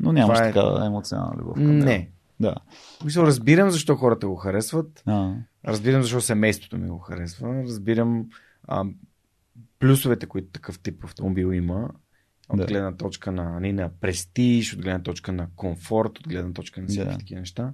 Но 0.00 0.12
нямаш 0.12 0.36
Това 0.38 0.48
е- 0.48 0.52
такава 0.52 0.86
емоционална 0.86 1.36
любов 1.38 1.54
към 1.54 1.64
него. 1.66 1.84
не. 1.84 2.10
Да. 2.40 2.54
Мисля, 3.04 3.22
разбирам 3.22 3.70
защо 3.70 3.96
хората 3.96 4.28
го 4.28 4.36
харесват. 4.36 5.02
А, 5.06 5.34
Разбирам 5.66 6.02
защо 6.02 6.20
семейството 6.20 6.78
ми 6.78 6.88
го 6.88 6.98
харесва. 6.98 7.62
Разбирам 7.62 8.26
а, 8.64 8.84
плюсовете, 9.82 10.26
които 10.26 10.48
такъв 10.48 10.78
тип 10.78 11.04
автомобил 11.04 11.52
има. 11.52 11.88
От 12.48 12.58
Да. 12.58 12.66
гледна 12.66 12.92
точка 12.96 13.32
на, 13.32 13.50
нали, 13.50 13.72
на 13.72 13.90
престиж, 14.00 14.74
от 14.74 14.82
гледна 14.82 15.02
точка 15.02 15.32
на 15.32 15.46
комфорт, 15.56 16.18
от 16.18 16.28
гледна 16.28 16.52
точка 16.52 16.80
на 16.80 16.86
всякакви 16.86 17.12
Да. 17.12 17.18
такива 17.18 17.40
неща. 17.40 17.72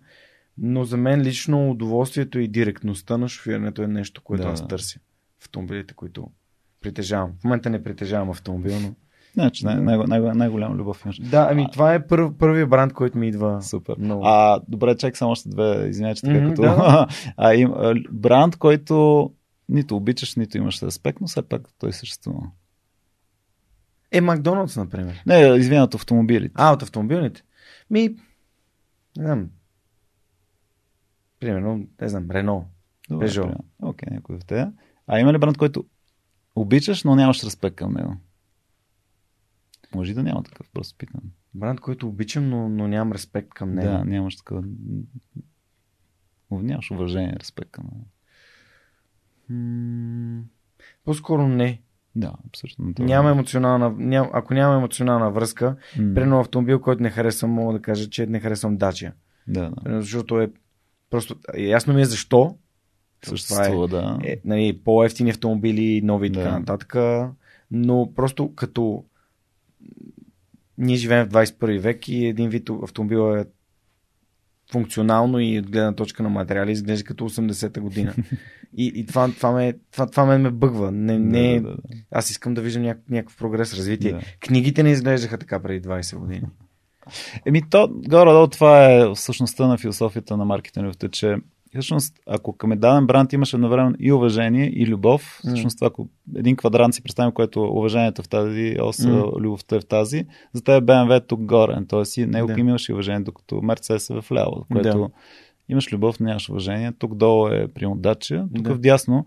Но 0.59 0.85
за 0.85 0.97
мен 0.97 1.21
лично 1.23 1.71
удоволствието 1.71 2.39
и 2.39 2.49
директността 2.49 3.17
на 3.17 3.29
шофирането 3.29 3.83
е 3.83 3.87
нещо, 3.87 4.23
което 4.23 4.43
Да. 4.43 4.49
аз 4.49 4.69
търся 4.69 4.99
автомобилите, 5.43 5.95
които 5.95 6.29
притежавам. 6.81 7.33
В 7.41 7.45
момента 7.45 7.71
не 7.71 7.83
притежавам 7.83 8.31
автомобил, 8.31 8.81
но... 8.83 8.95
значи 9.35 9.65
най- 9.65 9.77
най- 9.77 9.97
най- 9.99 10.21
най-голяма 10.21 10.75
любов 10.75 11.05
имаш. 11.05 11.21
Да, 11.21 11.49
ами 11.51 11.67
това 11.73 11.95
е 11.95 12.07
пър, 12.07 12.33
първият 12.39 12.71
бранд, 12.71 12.93
който 12.93 13.19
ми 13.19 13.29
идва 13.29 13.63
Супер. 13.63 13.95
много. 13.99 14.23
А, 14.27 14.61
добре, 14.69 14.97
чак 14.97 15.17
само 15.17 15.33
още 15.33 15.49
две, 15.49 15.89
извинявай, 15.89 16.15
че 16.15 16.23
така 16.23 16.39
Мгм, 16.41 16.49
като... 16.49 16.63
да. 16.63 17.07
а, 17.37 17.55
им, 17.55 17.73
а, 17.73 17.95
бранд, 18.13 18.57
който 18.57 19.31
нито 19.69 19.97
обичаш, 19.97 20.37
нито 20.37 20.57
имаш 20.57 20.83
респект, 20.83 21.21
но 21.21 21.27
все 21.27 21.43
пак 21.43 21.69
той 21.79 21.93
съществува. 21.93 22.51
Е, 24.11 24.21
Макдоналдс, 24.21 24.77
например. 24.77 25.23
Не, 25.27 25.57
извинявай, 25.59 25.85
от 25.85 25.95
автомобилите. 25.95 26.55
А, 26.55 26.73
от 26.73 26.83
автомобилните? 26.83 27.43
Ми, 27.91 28.09
не 29.17 29.25
знам. 29.25 29.51
Примерно, 31.41 31.87
не 32.01 32.09
знам, 32.09 32.31
Рено. 32.31 32.69
Примерно. 33.09 33.65
Окей, 33.83 34.09
някой 34.11 34.37
от 34.37 34.47
тея. 34.47 34.73
А 35.07 35.21
има 35.21 35.33
ли 35.33 35.39
бранд, 35.39 35.59
който 35.59 35.85
обичаш, 36.55 37.05
но 37.05 37.17
нямаш 37.17 37.45
респект 37.45 37.77
към 37.77 37.93
него? 37.93 38.17
Може 39.95 40.15
да 40.15 40.23
няма 40.23 40.43
такъв, 40.43 40.71
просто 40.73 40.99
питам. 40.99 41.21
Бранд, 41.55 41.81
който 41.81 42.09
обичам, 42.09 42.49
но, 42.49 42.69
но 42.69 42.89
нямам 42.89 43.13
респект 43.13 43.49
към 43.49 43.75
него. 43.75 43.89
Да, 43.89 44.05
нямаш 44.05 44.37
такова. 44.37 44.65
Нямаш 46.51 46.91
уважение, 46.91 47.37
респект 47.41 47.71
към 47.71 47.85
него. 47.85 48.07
М, 49.51 50.43
По-скоро 51.05 51.49
не. 51.49 51.83
Да, 52.17 52.33
абсолютно. 52.49 52.95
Това 52.95 53.05
е. 53.05 53.09
Няма 53.09 53.31
емоционална, 53.31 53.95
ням, 53.99 54.31
ако 54.33 54.55
няма 54.55 54.75
емоционална 54.75 55.31
връзка, 55.31 55.67
М, 55.67 56.15
примерно 56.15 56.41
автомобил, 56.41 56.81
който 56.81 57.03
не 57.03 57.11
харесвам, 57.11 57.51
мога 57.51 57.73
да 57.73 57.83
кажа, 57.83 58.11
че 58.11 58.27
не 58.27 58.41
харесвам 58.41 58.77
Дачия. 58.77 59.15
Да, 59.49 59.71
да. 59.85 60.01
Защото 60.01 60.41
е 60.41 60.51
просто... 61.11 61.37
Ясно 61.57 61.95
ми 61.95 62.01
е 62.01 62.05
защо, 62.05 62.57
Съществува, 63.25 63.89
да. 63.89 64.19
Е, 64.25 64.41
нали, 64.45 64.81
по-ефтини 64.85 65.31
автомобили, 65.31 66.01
нови 66.03 66.27
и 66.27 66.33
така 66.33 66.51
Да. 66.51 66.59
нататък. 66.59 66.97
Но 67.71 68.13
просто 68.17 68.55
като 68.55 69.05
ние 70.79 70.97
живеем 70.97 71.27
в 71.27 71.31
21 71.31 71.79
век 71.79 72.09
и 72.09 72.27
един 72.27 72.51
вид 72.51 72.71
автомобил 72.83 73.37
е 73.37 73.45
функционално 74.73 75.41
и 75.41 75.59
от 75.59 75.71
гледна 75.71 75.93
точка 75.95 76.23
на 76.23 76.29
материали 76.29 76.73
изглежда 76.73 77.05
като 77.05 77.29
80-та 77.31 77.81
година. 77.81 78.15
И, 78.77 78.93
и 78.95 79.07
това, 79.07 79.29
това, 79.29 79.53
ме, 79.53 79.75
това, 79.93 80.07
това 80.07 80.25
ме, 80.25 80.39
ме 80.39 80.51
бъгва. 80.51 80.93
Не, 80.93 81.19
не, 81.19 81.61
Да, 81.61 81.69
да, 81.69 81.75
да. 81.75 81.83
Аз 82.11 82.31
искам 82.31 82.55
да 82.55 82.61
виждам 82.61 82.83
няк- 82.83 83.11
някакъв 83.11 83.37
прогрес, 83.37 83.75
развитие. 83.75 84.13
Да. 84.13 84.21
Книгите 84.41 84.83
не 84.83 84.91
изглеждаха 84.91 85.39
така 85.39 85.61
преди 85.61 85.89
20 85.89 86.17
години. 86.19 86.43
Еми, 87.47 87.63
то, 87.71 87.89
горе-долу 87.93 88.47
това 88.47 88.93
е 88.93 89.15
всъщността 89.15 89.67
на 89.67 89.79
философията 89.79 90.37
на 90.37 90.45
маркетинговата, 90.45 91.09
че 91.09 91.37
всъщност, 91.71 92.19
ако 92.27 92.53
към 92.57 92.71
даден 92.71 93.07
бранд 93.07 93.33
имаш 93.33 93.55
едновременно 93.55 93.95
и 93.99 94.13
уважение, 94.13 94.73
и 94.75 94.87
любов, 94.87 95.39
всъщност 95.45 95.79
това, 95.79 95.87
ако 95.87 96.09
един 96.37 96.57
квадрант 96.57 96.95
си 96.95 97.03
представим, 97.03 97.33
което 97.33 97.63
уважението 97.63 98.23
е 98.23 98.25
в 98.25 98.29
тази 98.29 98.77
ос, 98.83 99.05
М. 99.05 99.33
любовта 99.41 99.77
е 99.77 99.81
в 99.81 99.87
тази, 99.87 100.27
за 100.53 100.65
теб 100.65 100.85
BMW 100.85 101.17
е 101.17 101.27
тук 101.27 101.45
горе, 101.45 101.79
т.е. 101.89 102.21
и 102.21 102.27
него 102.27 102.47
Да. 102.47 102.61
имаш 102.61 102.89
и 102.89 102.93
уважение, 102.93 103.21
докато 103.21 103.55
Mercedes 103.55 104.19
е 104.19 104.23
в 104.23 104.33
ляво, 104.33 104.67
което 104.73 104.99
Да. 104.99 105.09
имаш 105.69 105.93
любов, 105.93 106.21
нямаш 106.21 106.49
уважение, 106.49 106.93
тук 106.93 107.15
долу 107.15 107.49
е 107.49 107.69
примерно 107.69 107.97
Dacia, 107.97 108.55
тук 108.55 108.65
Да. 108.65 108.75
в 108.75 108.79
дясно 108.79 109.27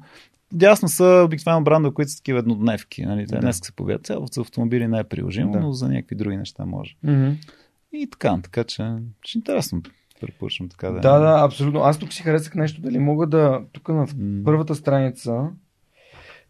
Дясно 0.53 0.87
са 0.89 1.23
обикновено 1.25 1.63
бранда, 1.63 1.91
които 1.91 2.11
са 2.11 2.17
такива 2.17 2.39
еднодневки. 2.39 3.05
Нали? 3.05 3.27
Те 3.27 3.35
Да. 3.35 3.41
днес 3.41 3.59
се 3.63 3.71
погледат. 3.71 4.05
Цяло 4.05 4.27
за 4.31 4.41
автомобили 4.41 4.87
не 4.87 4.99
е 4.99 5.03
приложимо, 5.03 5.51
Да. 5.51 5.59
но 5.59 5.71
за 5.71 5.89
някакви 5.89 6.15
други 6.15 6.37
неща 6.37 6.65
може. 6.65 6.95
Mm-hmm. 7.05 7.35
И 7.93 8.07
така, 8.11 8.39
така 8.43 8.63
че 8.63 8.83
ще 9.23 9.37
е 9.37 9.39
интересно. 9.39 9.81
Препоръчвам 10.21 10.69
така 10.69 10.89
да. 10.89 10.97
е. 10.97 11.01
Да, 11.01 11.19
да, 11.19 11.45
абсолютно. 11.45 11.79
Аз 11.81 11.97
тук 11.97 12.13
си 12.13 12.23
харесах 12.23 12.55
нещо, 12.55 12.81
дали 12.81 12.99
мога 12.99 13.27
да... 13.27 13.61
Тук 13.71 13.87
на 13.87 13.93
М. 13.95 14.07
първата 14.45 14.75
страница 14.75 15.43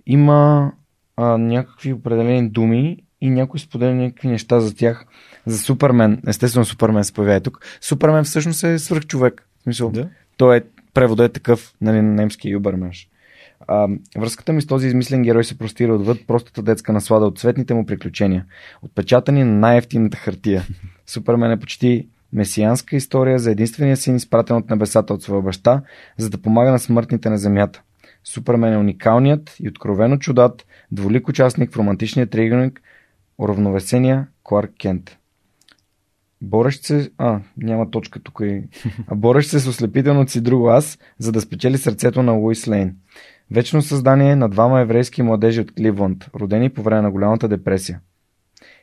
има 0.05 0.71
а, 1.17 1.37
някакви 1.37 1.93
определени 1.93 2.49
думи 2.49 2.97
и 3.21 3.29
някой 3.29 3.59
споделя 3.59 3.93
някакви 3.93 4.27
неща 4.27 4.59
за 4.59 4.75
тях. 4.75 5.05
За 5.45 5.57
Супермен. 5.57 6.21
Естествено 6.27 6.65
Супермен 6.65 7.03
се 7.03 7.13
появява 7.13 7.39
тук. 7.41 7.65
Супермен 7.81 8.23
всъщност 8.23 8.63
е 8.63 8.79
свръхчовек. 8.79 9.47
В 9.59 9.63
смисъл, 9.63 9.89
Да. 9.91 10.09
той 10.37 10.57
е, 10.57 10.61
преводът 10.93 11.29
е 11.29 11.33
такъв, 11.33 11.73
нали, 11.81 12.01
на 12.01 12.13
немски 12.13 12.49
юберменш. 12.49 13.07
А, 13.67 13.87
връзката 14.17 14.53
ми 14.53 14.61
с 14.61 14.67
този 14.67 14.87
измислен 14.87 15.23
герой 15.23 15.43
се 15.43 15.57
простира 15.57 15.95
отвъд 15.95 16.27
простата 16.27 16.61
детска 16.61 16.93
наслада 16.93 17.25
от 17.25 17.39
цветните 17.39 17.73
му 17.73 17.85
приключения, 17.85 18.45
отпечатани 18.81 19.43
на 19.43 19.51
най-ефтината 19.51 20.17
хартия. 20.17 20.63
Супермен 21.05 21.51
е 21.51 21.59
почти 21.59 22.07
месианска 22.33 22.95
история 22.95 23.39
за 23.39 23.51
единствения 23.51 23.97
син, 23.97 24.15
изпратен 24.15 24.55
от 24.55 24.69
небесата 24.69 25.13
от 25.13 25.23
своя 25.23 25.41
баща, 25.41 25.81
за 26.17 26.29
да 26.29 26.41
помага 26.41 26.71
на 26.71 26.79
смъртните 26.79 27.29
на 27.29 27.37
земята. 27.37 27.81
Супермен 28.23 28.73
е 28.73 28.77
уникалният 28.77 29.55
и 29.59 29.69
откровено 29.69 30.17
чудат, 30.17 30.65
дволик 30.91 31.27
участник 31.27 31.71
в 31.71 31.77
романтичния 31.77 32.27
триъгълник, 32.27 32.81
уравновесения 33.37 34.27
Кларк 34.43 34.71
Кент. 34.79 35.17
Борещ 36.41 36.83
се... 36.83 37.11
А, 37.17 37.39
няма 37.57 37.91
точка 37.91 38.19
тук 38.19 38.39
и... 38.43 38.63
А 39.07 39.15
борещ 39.15 39.49
се 39.49 39.59
с 39.59 39.67
ослепителното 39.67 40.31
си 40.31 40.41
друго 40.41 40.67
аз, 40.69 40.99
за 41.19 41.31
да 41.31 41.41
спечели 41.41 41.77
сърцето 41.77 42.23
на 42.23 42.31
Луис 42.31 42.67
Лейн. 42.67 42.95
Вечно 43.51 43.81
създание 43.81 44.35
на 44.35 44.49
двама 44.49 44.79
еврейски 44.79 45.21
младежи 45.21 45.61
от 45.61 45.75
Кливланд, 45.75 46.29
родени 46.35 46.69
по 46.69 46.83
време 46.83 47.01
на 47.01 47.11
голямата 47.11 47.47
депресия. 47.47 47.99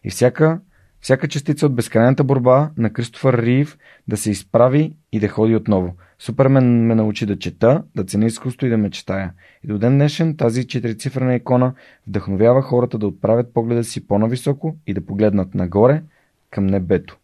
И 0.05 0.11
всяка, 0.11 0.61
всяка 1.01 1.29
частица 1.29 1.67
от 1.67 1.75
безкрайната 1.75 2.25
борба 2.25 2.71
на 2.77 2.93
Кристофър 2.93 3.43
Риев 3.43 3.79
да 4.09 4.17
се 4.17 4.31
изправи 4.31 4.97
и 5.13 5.21
да 5.21 5.29
ходи 5.29 5.57
отново. 5.57 5.95
Супермен 6.19 6.87
ме 6.87 6.95
научи 6.95 7.27
да 7.27 7.39
чета, 7.39 7.83
да 7.97 8.05
ценя 8.05 8.27
изкуство 8.27 8.67
и 8.67 8.71
да 8.71 8.79
мечтая. 8.79 9.33
И 9.65 9.69
до 9.69 9.79
ден 9.79 9.93
днешен 9.93 10.37
тази 10.37 10.67
четирицифрена 10.67 11.35
икона 11.35 11.75
вдъхновява 12.07 12.63
хората 12.63 12.99
да 12.99 13.07
отправят 13.07 13.55
погледа 13.55 13.85
си 13.85 14.07
по-нависоко 14.07 14.77
и 14.87 14.95
да 14.95 15.07
погледнат 15.07 15.55
нагоре 15.55 16.03
към 16.51 16.67
небето. 16.67 17.19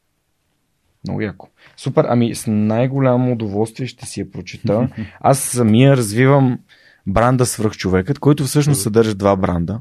Много 1.04 1.20
яко. 1.20 1.48
Супер, 1.76 2.06
ами 2.08 2.34
с 2.34 2.50
най-голямо 2.50 3.32
удоволствие 3.32 3.86
ще 3.86 4.06
си 4.06 4.20
я 4.20 4.30
прочета. 4.30 4.88
Аз 5.20 5.38
самия 5.38 5.96
развивам 5.96 6.58
бранда 7.06 7.46
Свръхчовекът, 7.46 8.18
който 8.18 8.44
всъщност 8.44 8.82
съдържа 8.82 9.14
два 9.14 9.36
бранда. 9.36 9.80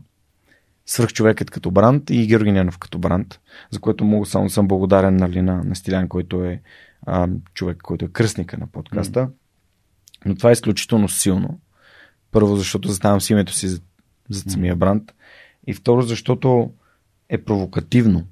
Свръхчовекът 0.85 1.51
като 1.51 1.71
бранд 1.71 2.09
и 2.09 2.27
Георги 2.27 2.51
Ненов 2.51 2.77
като 2.77 2.99
бранд, 2.99 3.39
за 3.71 3.79
което 3.79 4.05
мога 4.05 4.25
само 4.25 4.49
съм 4.49 4.67
благодарен 4.67 5.15
нали, 5.15 5.41
на, 5.41 5.63
на 5.63 5.75
Стилян, 5.75 6.07
който 6.07 6.43
е 6.43 6.61
а, 7.05 7.27
човек, 7.53 7.77
който 7.83 8.05
е 8.05 8.11
кръстника 8.11 8.57
на 8.57 8.67
подкаста. 8.67 9.29
Но 10.25 10.35
това 10.35 10.49
е 10.49 10.53
изключително 10.53 11.09
силно. 11.09 11.59
Първо, 12.31 12.55
защото 12.55 12.87
заставам 12.87 13.21
с 13.21 13.29
името 13.29 13.53
си 13.53 13.67
за, 13.67 13.81
за 14.29 14.51
самия 14.51 14.75
бранд. 14.75 15.13
И 15.67 15.73
второ, 15.73 16.01
защото 16.01 16.71
е 17.29 17.37
провокативно. 17.37 18.27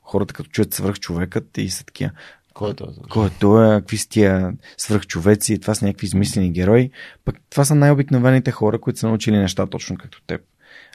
Хората 0.00 0.34
като 0.34 0.50
чуят 0.50 0.74
свръхчовекът 0.74 1.58
и 1.58 1.70
са 1.70 1.84
такива. 1.84 2.10
Кой 2.54 2.70
е 2.70 2.74
той? 2.74 2.88
Кой 3.10 3.26
е 3.26 3.30
той? 3.40 3.80
Какви 3.80 3.98
са 3.98 4.08
тия 4.08 4.52
свръхчовеци? 4.76 5.58
Това 5.58 5.74
са 5.74 5.84
някакви 5.84 6.06
измислени 6.06 6.52
герои. 6.52 6.90
Пък 7.24 7.36
това 7.50 7.64
са 7.64 7.74
най-обикновените 7.74 8.50
хора, 8.50 8.80
които 8.80 8.98
са 8.98 9.08
научили 9.08 9.38
неща 9.38 9.66
точно 9.66 9.96
като 9.96 10.22
теб. 10.26 10.40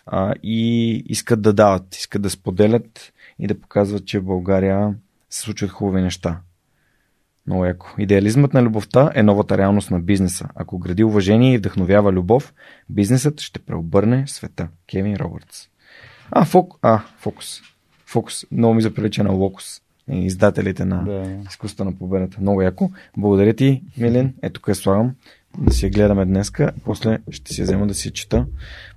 А, 0.08 0.34
и 0.44 0.90
искат 1.06 1.42
да 1.42 1.54
дават, 1.54 1.96
искат 1.96 2.22
да 2.22 2.30
споделят 2.30 3.14
и 3.40 3.48
да 3.48 3.60
показват, 3.60 4.06
че 4.06 4.20
в 4.20 4.24
България 4.24 4.96
се 5.30 5.42
случват 5.42 5.72
хубави 5.72 6.02
неща. 6.02 6.40
Много 7.48 7.66
яко. 7.66 7.88
Идеализмът 7.98 8.54
на 8.54 8.64
любовта 8.64 9.12
е 9.16 9.24
новата 9.24 9.58
реалност 9.58 9.92
на 9.92 10.00
бизнеса. 10.00 10.48
Ако 10.56 10.78
гради 10.80 11.04
уважение 11.04 11.54
и 11.54 11.58
вдъхновява 11.58 12.12
любов, 12.12 12.54
бизнесът 12.90 13.42
ще 13.42 13.60
преобърне 13.60 14.24
света. 14.28 14.68
Кевин 14.92 15.16
Робъртс. 15.16 15.68
А, 16.32 16.46
фок... 16.46 16.78
а 16.82 17.02
фокус. 17.20 17.62
Фокус. 18.06 18.46
Много 18.52 18.74
ми 18.74 18.82
заприлича 18.82 19.24
на 19.24 19.32
Локус. 19.32 19.82
Издателите 20.12 20.86
на 20.86 21.04
Да. 21.04 21.38
изкуството 21.50 21.86
на 21.86 21.98
победата. 21.98 22.38
Много 22.42 22.62
яко. 22.62 22.92
Благодаря 23.18 23.54
ти, 23.54 23.84
Милен. 23.98 24.34
Ето 24.42 24.62
я 24.68 24.76
слагам. 24.76 25.16
Да 25.58 25.74
си 25.74 25.86
я 25.86 25.92
гледаме 25.92 26.26
днеска. 26.26 26.72
После 26.86 27.18
ще 27.32 27.54
си 27.54 27.62
я 27.62 27.66
взема 27.66 27.88
да 27.88 27.94
си 27.94 28.08
я 28.08 28.12
чета. 28.12 28.46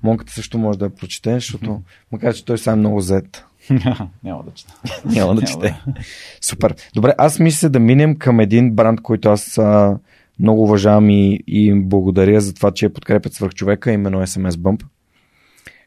Монката 0.02 0.32
също 0.32 0.58
може 0.58 0.78
да 0.78 0.84
я 0.84 0.94
прочете, 0.94 1.34
защото 1.34 1.82
макар, 2.12 2.34
че 2.34 2.44
той 2.44 2.58
сам 2.58 2.74
е 2.74 2.76
много 2.76 3.00
зает. 3.00 3.44
Няма 4.24 4.42
да 4.42 4.50
чета. 4.50 4.74
Няма 5.04 5.34
да 5.34 5.42
чете. 5.42 5.80
Супер. 6.40 6.74
Добре, 6.94 7.14
аз 7.18 7.38
мисля 7.38 7.68
да 7.68 7.80
минем 7.80 8.16
към 8.16 8.40
един 8.40 8.74
бранд, 8.74 9.00
който 9.00 9.28
аз 9.28 9.58
а, 9.58 9.98
много 10.38 10.62
уважавам 10.62 11.10
и, 11.10 11.40
и 11.46 11.66
им 11.66 11.88
благодаря 11.88 12.40
за 12.40 12.54
това, 12.54 12.70
че 12.70 12.88
подкрепят 12.88 13.32
свърхчовека, 13.32 13.92
именно 13.92 14.18
SMS 14.18 14.50
Bump, 14.50 14.84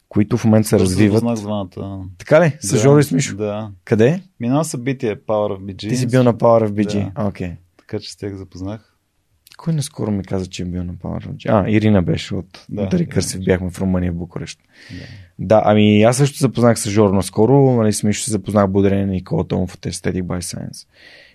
които 0.09 0.37
в 0.37 0.45
момента 0.45 0.67
се 0.67 0.79
развиват. 0.79 1.15
Познах 1.15 1.37
с 1.37 1.41
двамата. 1.41 2.05
Така 2.17 2.41
ли? 2.41 2.57
С 2.59 2.71
Да, 2.71 2.77
Жоро 2.77 2.99
и 2.99 3.03
с 3.03 3.11
Мишо. 3.11 3.37
Да. 3.37 3.71
Къде? 3.85 4.23
Минало 4.39 4.63
събитие 4.63 5.15
Power 5.15 5.57
of 5.57 5.59
BG. 5.59 5.89
Ти 5.89 5.95
си 5.95 6.07
бил 6.07 6.23
на 6.23 6.33
Power 6.33 6.67
of 6.67 6.71
BG. 6.71 7.13
Да. 7.13 7.27
Окей. 7.27 7.51
Така 7.77 7.99
че 7.99 8.11
с 8.11 8.15
тях 8.15 8.35
запознах. 8.35 8.92
Кой 9.63 9.73
наскоро 9.73 10.11
ми 10.11 10.23
каза, 10.23 10.47
че 10.47 10.63
е 10.63 10.65
бил 10.65 10.83
на 10.83 10.93
Power 10.93 11.27
BG? 11.27 11.45
А, 11.49 11.69
Ирина 11.69 12.01
беше 12.01 12.35
от 12.35 12.65
Да, 12.69 12.81
да, 12.81 12.89
Дари 12.89 13.05
Кърсев. 13.05 13.43
Бяхме 13.43 13.69
в 13.69 13.79
Румъния, 13.79 14.11
в 14.11 14.15
Букурещ. 14.15 14.59
Да. 14.91 15.05
Да, 15.39 15.61
ами 15.65 16.03
аз 16.03 16.17
също 16.17 16.37
запознах 16.37 16.79
с 16.79 16.89
Жоро 16.89 17.13
наскоро, 17.13 17.71
нали, 17.71 17.93
с 17.93 18.03
Мишо 18.03 18.23
се 18.23 18.31
запознах 18.31 18.67
благодарение 18.67 19.05
на 19.05 19.11
Никола 19.11 19.47
Томов 19.47 19.73
от 19.73 19.79
Aesthetic 19.79 20.23
by 20.23 20.39
Science. 20.39 20.87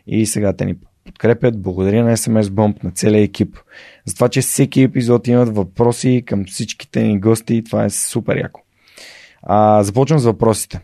И 0.06 0.26
сега 0.26 0.52
те 0.52 0.64
ни 0.64 0.74
подкрепят. 1.04 1.62
Благодаря 1.62 2.04
на 2.04 2.16
SMS 2.16 2.42
Bump, 2.42 2.84
на 2.84 2.90
целия 2.90 3.22
екип. 3.22 3.56
За 4.04 4.14
това, 4.14 4.28
че 4.28 4.40
всеки 4.40 4.82
епизод 4.82 5.26
имат 5.26 5.56
въпроси 5.56 6.22
към 6.26 6.44
всичките 6.44 7.02
ни 7.02 7.20
гости. 7.20 7.64
Това 7.64 7.84
е 7.84 7.90
супер 7.90 8.36
яко. 8.36 8.60
А, 9.42 9.82
започвам 9.82 10.18
с 10.18 10.24
въпросите. 10.24 10.80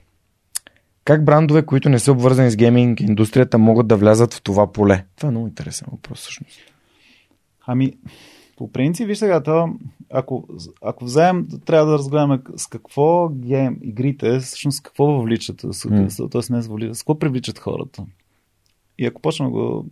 Как 1.04 1.24
брандове, 1.24 1.62
които 1.62 1.88
не 1.88 1.98
са 1.98 2.12
обвързани 2.12 2.50
с 2.50 2.56
гейминг 2.56 3.00
индустрията, 3.00 3.58
могат 3.58 3.86
да 3.86 3.96
влязат 3.96 4.34
в 4.34 4.42
това 4.42 4.72
поле? 4.72 5.04
Това 5.16 5.26
е 5.28 5.30
много 5.30 5.46
интересен 5.46 5.88
въпрос, 5.90 6.18
всъщност. 6.18 6.73
Ами, 7.66 7.92
по 8.56 8.72
принцип, 8.72 9.06
виж 9.06 9.18
сега, 9.18 9.66
ако, 10.10 10.48
ако 10.82 11.04
вземем, 11.04 11.48
трябва 11.64 11.86
да 11.86 11.98
разгледаме 11.98 12.40
с 12.56 12.66
какво 12.66 13.28
гейм 13.28 13.78
игрите, 13.82 14.38
всъщност 14.38 14.82
какво 14.82 15.06
въвличат, 15.06 15.60
с, 15.60 15.72
с, 16.08 16.28
т.е. 16.30 16.52
не 16.52 16.60
въвличат, 16.60 16.96
с 16.96 17.02
какво 17.02 17.18
привличат 17.18 17.58
хората. 17.58 18.06
И 18.98 19.06
ако 19.06 19.22
почнем 19.22 19.50
го 19.50 19.86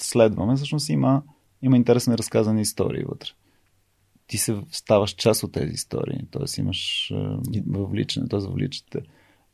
следваме, 0.00 0.56
всъщност 0.56 0.88
има, 0.88 1.22
има 1.62 1.76
интересни 1.76 2.18
разказани 2.18 2.60
истории 2.60 3.04
вътре. 3.04 3.28
Ти 4.26 4.38
се 4.38 4.56
ставаш 4.70 5.10
част 5.10 5.42
от 5.42 5.52
тези 5.52 5.72
истории, 5.72 6.20
т.е. 6.30 6.60
имаш 6.60 7.10
е, 7.10 7.62
въвличане, 7.66 8.28
т.е. 8.28 8.40
въвличате. 8.40 9.00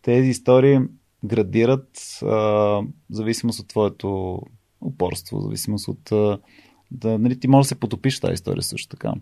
Тези 0.02 0.28
истории 0.28 0.78
градират 1.24 2.18
а, 2.22 2.80
зависимост 3.10 3.60
от 3.60 3.68
твоето 3.68 4.40
упорство, 4.80 5.40
зависимост 5.40 5.88
от 5.88 6.12
а, 6.12 6.38
да, 6.90 7.18
нали, 7.18 7.40
ти 7.40 7.48
можеш 7.48 7.66
да 7.66 7.68
се 7.68 7.80
потопиш 7.80 8.18
в 8.18 8.20
тази 8.20 8.34
история 8.34 8.62
също 8.62 8.88
така. 8.88 9.12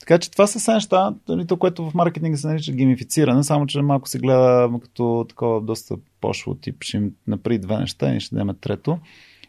Така 0.00 0.18
че 0.18 0.30
това 0.30 0.46
са 0.46 0.58
все 0.58 0.72
неща, 0.72 1.14
нали, 1.28 1.46
то, 1.46 1.56
което 1.56 1.90
в 1.90 1.94
маркетинга 1.94 2.36
се 2.36 2.46
нарича 2.46 2.72
геймифициране, 2.72 3.44
само 3.44 3.66
че 3.66 3.82
малко 3.82 4.08
се 4.08 4.18
гледа 4.18 4.70
като 4.82 5.26
такова 5.28 5.60
доста 5.60 5.96
пошло, 6.20 6.54
тип 6.54 6.76
ще 6.80 6.96
им 6.96 7.12
направи 7.26 7.58
две 7.58 7.78
неща 7.78 8.14
и 8.14 8.20
ще 8.20 8.34
дадем 8.34 8.56
трето. 8.60 8.98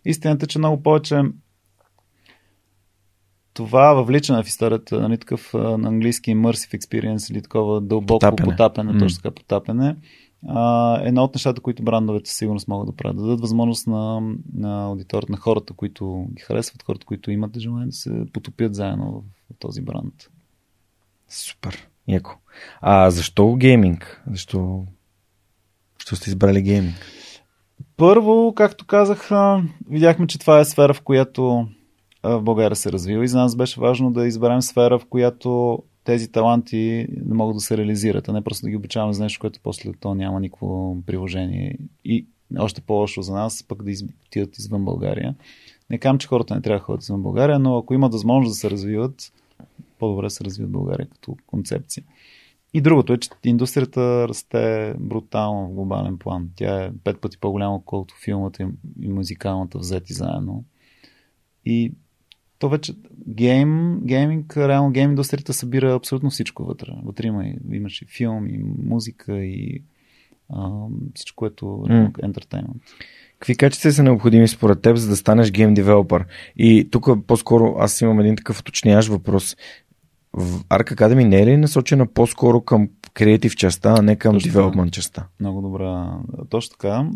Истината 0.06 0.46
е, 0.46 0.48
че 0.48 0.60
много 0.60 0.84
повече 0.84 1.22
това 3.54 3.94
въвличане 3.94 4.44
в 4.44 4.48
историята, 4.48 5.00
нали, 5.00 5.18
такъв 5.18 5.54
на 5.54 5.88
английски 5.88 6.36
immersive 6.36 6.80
experience 6.80 7.32
или 7.32 7.42
такова 7.42 7.82
дълбоко 7.82 8.20
потапене, 8.20 8.50
потапене 8.50 8.94
mm. 8.94 9.00
точно 9.00 9.22
така 9.22 9.36
потапене, 9.36 9.96
а, 10.48 11.00
едно 11.04 11.24
от 11.24 11.36
нещата, 11.36 11.62
които 11.62 11.84
брандовете 11.84 12.32
сигурно 12.32 12.60
могат 12.68 12.88
да 12.88 12.96
правят. 12.96 13.18
Да 13.18 13.24
дадат 13.24 13.42
възможност 13.42 13.88
на, 13.88 14.22
на 14.54 14.86
аудиторията, 14.86 15.32
на 15.32 15.38
хората, 15.38 15.74
които 15.74 16.28
ги 16.34 16.42
харесват, 16.42 16.84
хората, 16.84 17.06
които 17.06 17.32
имат 17.32 17.60
желание 17.60 17.88
да 17.88 17.94
се 17.94 18.24
потопят 18.34 18.76
заедно 18.76 19.12
в, 19.12 19.54
в 19.54 19.58
този 19.60 19.82
бранд. 19.82 20.14
Супер. 21.30 21.88
Яко. 22.08 22.38
А 22.82 23.10
защо 23.10 23.56
гейминг? 23.56 24.24
Защо, 24.32 24.86
защо 26.00 26.16
сте 26.16 26.30
избрали 26.30 26.62
гейминг? 26.62 27.06
Първо, 27.98 28.54
както 28.56 28.86
казах, 28.86 29.30
видяхме, 29.90 30.28
че 30.28 30.40
това 30.40 30.60
е 30.60 30.66
сфера, 30.66 30.94
в 30.94 31.02
която 31.02 31.68
в 32.24 32.42
България 32.42 32.76
се 32.76 32.92
развива 32.92 33.24
и 33.24 33.28
за 33.28 33.38
нас 33.38 33.56
беше 33.56 33.82
важно 33.82 34.12
да 34.12 34.28
изберем 34.28 34.62
сфера, 34.62 35.00
в 35.00 35.06
която 35.06 35.80
тези 36.04 36.32
таланти 36.32 37.08
не 37.26 37.34
могат 37.34 37.56
да 37.56 37.62
се 37.62 37.78
реализират, 37.78 38.30
а 38.30 38.34
не 38.34 38.42
просто 38.42 38.66
да 38.66 38.70
ги 38.70 38.76
обучаваме 38.76 39.14
за 39.14 39.24
нещо, 39.24 39.40
което 39.40 39.60
после 39.64 39.92
то 40.00 40.16
няма 40.16 40.40
никакво 40.40 40.98
приложение. 41.06 41.78
И 42.06 42.26
още 42.60 42.82
по-лошо 42.82 43.22
за 43.22 43.34
нас, 43.34 43.64
пък 43.64 43.84
да 43.84 43.92
отидат 44.28 44.58
извън 44.58 44.86
България. 44.86 45.36
Не 45.90 45.98
казвам, 45.98 46.18
че 46.18 46.28
хората 46.28 46.56
не 46.56 46.62
трябва 46.62 46.80
да 46.80 46.84
ходят 46.84 47.02
извън 47.02 47.24
България, 47.24 47.60
но 47.60 47.78
ако 47.78 47.94
имат 47.94 48.14
възможност 48.14 48.52
да 48.52 48.56
се 48.56 48.70
развиват, 48.70 49.34
по-добре 50.00 50.30
се 50.30 50.44
развиват 50.44 50.72
България 50.72 51.08
като 51.08 51.38
концепция. 51.48 52.04
И 52.74 52.82
другото 52.82 53.14
е, 53.14 53.18
че 53.18 53.30
индустрията 53.44 54.28
расте 54.28 54.94
брутално 55.00 55.68
в 55.68 55.74
глобален 55.74 56.18
план. 56.18 56.50
Тя 56.56 56.84
е 56.84 56.92
пет 57.04 57.22
пъти 57.22 57.38
по-голяма, 57.38 57.76
отколкото 57.76 58.16
филмата 58.24 58.70
и 59.02 59.08
музикалната 59.08 59.78
взети 59.78 60.14
заедно. 60.14 60.64
И 61.66 61.94
то 62.62 62.70
вече 62.70 62.94
гейм, 63.28 64.00
гейминг, 64.04 64.58
реално 64.58 64.92
гейм 64.92 65.10
индустрията 65.10 65.54
събира 65.54 65.96
абсолютно 65.96 66.30
всичко 66.30 66.64
вътре. 66.64 66.88
Вътре 67.04 67.28
има, 67.28 67.46
имаш 67.72 68.02
и 68.02 68.06
филм, 68.06 68.48
и 68.48 68.64
музика, 68.84 69.38
и 69.38 69.84
а, 70.50 70.70
всичко, 71.16 71.36
което 71.36 71.86
е 71.90 71.92
mm. 71.92 72.24
ентертеймент. 72.24 72.82
Какви 73.40 73.56
качества 73.56 73.92
са 73.92 74.04
необходими 74.04 74.48
според 74.48 74.82
теб, 74.82 74.98
за 74.98 75.10
да 75.10 75.16
станеш 75.16 75.52
гейм 75.52 75.74
девелопър? 75.74 76.26
И 76.58 76.88
тук 76.92 77.10
по-скоро 77.28 77.76
аз 77.80 78.02
имам 78.02 78.20
един 78.20 78.36
такъв 78.36 78.60
уточнящ 78.60 79.10
въпрос. 79.10 79.58
В 80.34 80.64
Arc 80.64 80.96
Academy 80.96 81.24
не 81.24 81.42
е 81.42 81.46
ли 81.46 81.58
насочена 81.58 82.08
по-скоро 82.08 82.62
към 82.62 82.90
креатив 83.14 83.56
частта, 83.56 83.96
а 83.98 84.02
не 84.02 84.16
към 84.16 84.38
девелопмент 84.38 84.94
частта? 84.94 85.28
Много 85.40 85.62
добра. 85.62 86.20
Точно 86.50 86.72
така 86.72 87.10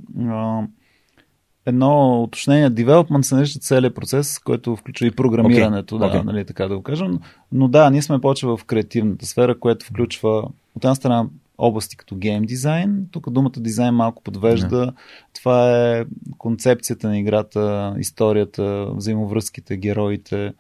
едно 1.65 2.23
уточнение. 2.23 2.69
Development 2.69 3.21
се 3.21 3.35
нарича 3.35 3.59
целият 3.59 3.95
процес, 3.95 4.39
който 4.39 4.75
включва 4.75 5.07
и 5.07 5.11
програмирането, 5.11 5.95
okay. 5.95 5.99
да, 5.99 6.05
okay. 6.05 6.23
нали, 6.23 6.45
така 6.45 6.67
да 6.67 6.75
го 6.77 6.83
кажем. 6.83 7.19
Но 7.51 7.67
да, 7.67 7.89
ние 7.89 8.01
сме 8.01 8.21
повече 8.21 8.47
в 8.47 8.59
креативната 8.67 9.25
сфера, 9.25 9.59
която 9.59 9.85
включва 9.85 10.37
от 10.75 10.83
една 10.83 10.95
страна 10.95 11.27
области 11.57 11.97
като 11.97 12.15
гейм 12.15 12.43
дизайн. 12.43 13.07
Тук 13.11 13.29
думата 13.29 13.51
дизайн 13.57 13.93
малко 13.93 14.23
подвежда. 14.23 14.85
Yeah. 14.85 14.93
Това 15.33 15.87
е 15.97 16.05
концепцията 16.37 17.07
на 17.07 17.19
играта, 17.19 17.95
историята, 17.99 18.87
взаимовръзките, 18.95 19.77
героите. 19.77 20.53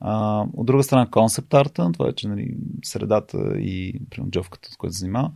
А, 0.00 0.44
от 0.56 0.66
друга 0.66 0.82
страна 0.82 1.06
концепт 1.10 1.54
арта, 1.54 1.90
това 1.92 2.08
е 2.08 2.12
че 2.12 2.28
нали, 2.28 2.56
средата 2.84 3.38
и 3.58 4.00
примерно, 4.10 4.30
джовката, 4.30 4.72
с 4.72 4.76
която 4.76 4.94
се 4.94 5.00
занимава. 5.00 5.30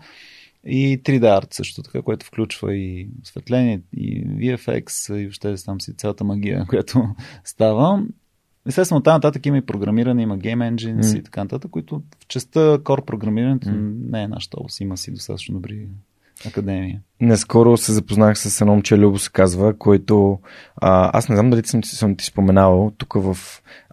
И 0.67 1.03
3D 1.03 1.39
арт 1.39 1.55
също 1.55 1.83
така, 1.83 2.03
което 2.03 2.27
включва 2.27 2.75
и 2.75 3.09
осветление, 3.23 3.81
и 3.97 4.27
VFX, 4.27 5.17
и 5.17 5.23
въобще 5.23 5.55
там 5.65 5.81
си 5.81 5.97
цялата 5.97 6.25
магия, 6.25 6.67
която 6.67 7.09
става. 7.45 8.05
Естествено, 8.67 9.03
там 9.03 9.15
нататък 9.15 9.47
има 9.47 9.57
и 9.57 9.67
програмиране, 9.67 10.23
има 10.23 10.39
Game 10.39 10.75
Engines 10.75 11.03
mm. 11.03 11.19
и 11.19 11.23
така 11.23 11.45
нататък, 11.45 11.71
които 11.71 12.03
в 12.21 12.27
частта 12.29 12.61
core 12.61 13.05
програмирането 13.05 13.69
mm. 13.69 14.11
не 14.11 14.23
е 14.23 14.29
нашата 14.29 14.57
област. 14.61 14.81
Има 14.81 14.97
си 14.97 15.13
достатъчно 15.13 15.55
добри 15.55 15.89
академия. 16.47 17.01
Наскоро 17.21 17.77
се 17.77 17.93
запознах 17.93 18.39
с 18.39 18.61
едно 18.61 18.73
момче, 18.73 18.99
Любо 18.99 19.19
се 19.19 19.31
казва, 19.33 19.79
който 19.79 20.39
а, 20.77 21.19
аз 21.19 21.29
не 21.29 21.37
знам 21.37 21.51
дали 21.51 21.63
съм, 21.65 21.85
съм 21.85 22.17
ти 22.17 22.25
споменавал, 22.25 22.93
тук 22.99 23.15
в 23.17 23.37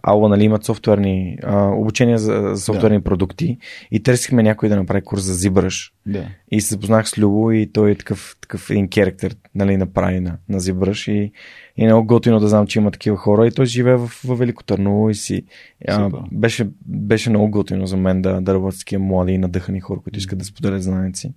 Аула 0.02 0.28
нали, 0.28 0.44
имат 0.44 0.64
софтуерни 0.64 1.38
а, 1.42 1.66
обучения 1.66 2.18
за, 2.18 2.50
за 2.54 2.62
софтуерни 2.62 2.98
да. 2.98 3.04
продукти 3.04 3.58
и 3.90 4.02
търсихме 4.02 4.42
някой 4.42 4.68
да 4.68 4.76
направи 4.76 5.02
курс 5.02 5.22
за 5.22 5.34
ZBrush. 5.34 5.92
Да. 6.06 6.28
И 6.50 6.60
се 6.60 6.74
запознах 6.74 7.08
с 7.08 7.18
Любо 7.18 7.50
и 7.50 7.72
той 7.72 7.90
е 7.90 7.94
такъв, 7.94 8.36
такъв 8.40 8.70
един 8.70 8.88
керактер, 8.88 9.36
нали, 9.54 9.76
направи 9.76 10.20
на, 10.20 10.36
на 10.48 10.60
ZBrush 10.60 11.12
и, 11.12 11.32
и 11.76 11.84
е 11.84 11.86
много 11.86 12.06
готино 12.06 12.40
да 12.40 12.48
знам, 12.48 12.66
че 12.66 12.78
има 12.78 12.90
такива 12.90 13.16
хора 13.16 13.46
и 13.46 13.50
той 13.50 13.66
живее 13.66 13.96
в, 13.96 14.08
в 14.24 14.34
Велико 14.34 14.64
Търново 14.64 15.10
и 15.10 15.14
си 15.14 15.44
а, 15.88 16.10
беше, 16.32 16.68
беше 16.86 17.30
много 17.30 17.50
готино 17.50 17.86
за 17.86 17.96
мен 17.96 18.22
да, 18.22 18.40
да 18.40 18.54
работя 18.54 18.76
с 18.76 18.78
такива 18.78 19.02
млади 19.02 19.32
и 19.32 19.38
надъхани 19.38 19.80
хора, 19.80 20.00
които 20.02 20.18
искат 20.18 20.38
да 20.38 20.44
споделят 20.44 20.82
знаници. 20.82 21.34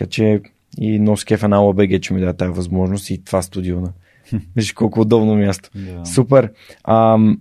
Така 0.00 0.10
че 0.10 0.40
и 0.78 0.98
много 0.98 1.16
скефа 1.16 1.48
на 1.48 1.68
ОБГ, 1.68 2.02
че 2.02 2.14
ми 2.14 2.20
даде 2.20 2.36
тази 2.36 2.52
възможност 2.52 3.10
и 3.10 3.24
това 3.24 3.42
студио. 3.42 3.80
На... 3.80 3.92
Виж 4.56 4.72
колко 4.72 5.00
удобно 5.00 5.36
място. 5.36 5.70
Yeah. 5.76 6.04
Супер. 6.04 6.52
Ам, 6.84 7.40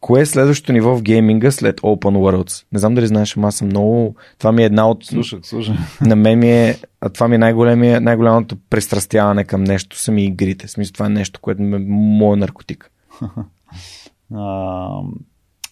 кое 0.00 0.20
е 0.20 0.26
следващото 0.26 0.72
ниво 0.72 0.96
в 0.96 1.02
гейминга 1.02 1.50
след 1.50 1.80
Open 1.80 2.16
Worlds? 2.16 2.64
Не 2.72 2.78
знам 2.78 2.94
дали 2.94 3.06
знаеш, 3.06 3.36
ама 3.36 3.48
аз 3.48 3.56
съм 3.56 3.68
много... 3.68 4.16
Това 4.38 4.52
ми 4.52 4.62
е 4.62 4.66
една 4.66 4.90
от... 4.90 5.04
Слушах, 5.04 5.40
слушах. 5.42 5.76
На 6.00 6.16
мен 6.16 6.38
ми 6.38 6.50
е... 6.50 6.76
А 7.00 7.08
това 7.08 7.28
ми 7.28 7.34
е 7.34 7.38
най-големия, 7.38 8.00
най-голямото 8.00 8.56
престрастяване 8.70 9.44
към 9.44 9.64
нещо. 9.64 9.98
Са 9.98 10.12
ми 10.12 10.24
игрите. 10.24 10.68
Смисъл, 10.68 10.92
това 10.92 11.06
е 11.06 11.10
нещо, 11.10 11.40
което 11.40 11.62
ми 11.62 11.76
е 11.76 11.78
моят 11.88 12.40
наркотик. 12.40 12.90
а, 14.34 14.88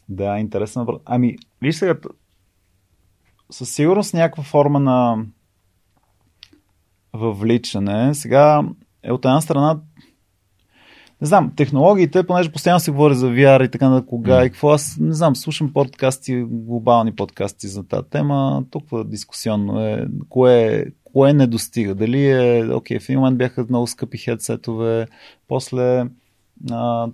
да, 0.09 0.39
интересно. 0.39 1.01
Ами, 1.05 1.37
виж 1.63 1.77
сега, 1.77 1.95
със 3.51 3.71
сигурност 3.71 4.15
някаква 4.15 4.43
форма 4.43 4.81
на 4.81 5.27
въвличане. 7.17 8.15
Сега 8.15 8.63
е 9.03 9.13
от 9.13 9.25
една 9.25 9.41
страна 9.41 9.81
не 11.21 11.27
знам, 11.27 11.53
технологиите, 11.57 12.27
понеже 12.27 12.53
постоянно 12.53 12.81
се 12.81 12.91
говори 12.91 13.15
за 13.15 13.31
VR 13.31 13.67
и 13.67 13.71
така 13.71 13.89
на 13.89 14.07
кога 14.07 14.33
mm. 14.33 14.47
и 14.47 14.51
какво, 14.51 14.71
аз 14.71 14.97
не 15.01 15.15
знам, 15.15 15.37
слушам 15.37 15.73
подкасти, 15.73 16.45
глобални 16.49 17.13
подкасти 17.17 17.69
за 17.69 17.83
тази 17.89 18.09
тема, 18.11 18.65
толкова 18.71 19.05
дискусионно 19.05 19.81
е, 19.81 20.07
кое, 20.29 20.85
кое 21.05 21.33
не 21.33 21.47
достига, 21.47 21.95
дали 21.95 22.27
е, 22.27 22.69
окей, 22.73 22.99
в 22.99 23.09
един 23.09 23.19
момент 23.19 23.39
бяха 23.39 23.67
много 23.69 23.87
скъпи 23.87 24.19
хедсетове, 24.19 25.07
после 25.49 26.05
а, 26.71 27.09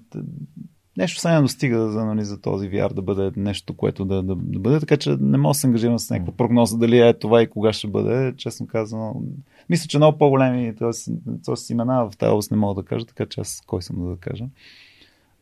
нещо 0.96 1.20
сега 1.20 1.34
не 1.34 1.42
достига 1.42 1.90
за, 1.90 2.04
нали, 2.04 2.24
за 2.24 2.40
този 2.40 2.68
VR 2.70 2.92
да 2.92 3.02
бъде 3.02 3.32
нещо, 3.36 3.74
което 3.74 4.04
да, 4.04 4.22
да, 4.22 4.34
да 4.36 4.58
бъде, 4.58 4.80
така 4.80 4.96
че 4.96 5.16
не 5.20 5.38
мога 5.38 5.50
да 5.50 5.54
се 5.54 5.66
ангажирам 5.66 5.98
с 5.98 6.10
някаква 6.10 6.32
прогноза 6.32 6.78
дали 6.78 6.98
е 6.98 7.18
това 7.18 7.42
и 7.42 7.50
кога 7.50 7.72
ще 7.72 7.88
бъде, 7.88 8.34
честно 8.36 8.66
казано. 8.66 9.22
Мисля, 9.68 9.88
че 9.88 9.98
много 9.98 10.18
по-големи, 10.18 10.76
т.е. 10.76 10.92
с 11.56 11.70
имена 11.70 12.10
в 12.10 12.16
тази 12.16 12.30
област 12.30 12.50
не 12.50 12.56
мога 12.56 12.82
да 12.82 12.88
кажа, 12.88 13.06
така 13.06 13.26
че 13.26 13.40
аз 13.40 13.62
кой 13.66 13.82
съм 13.82 14.10
да 14.10 14.16
кажа. 14.16 14.44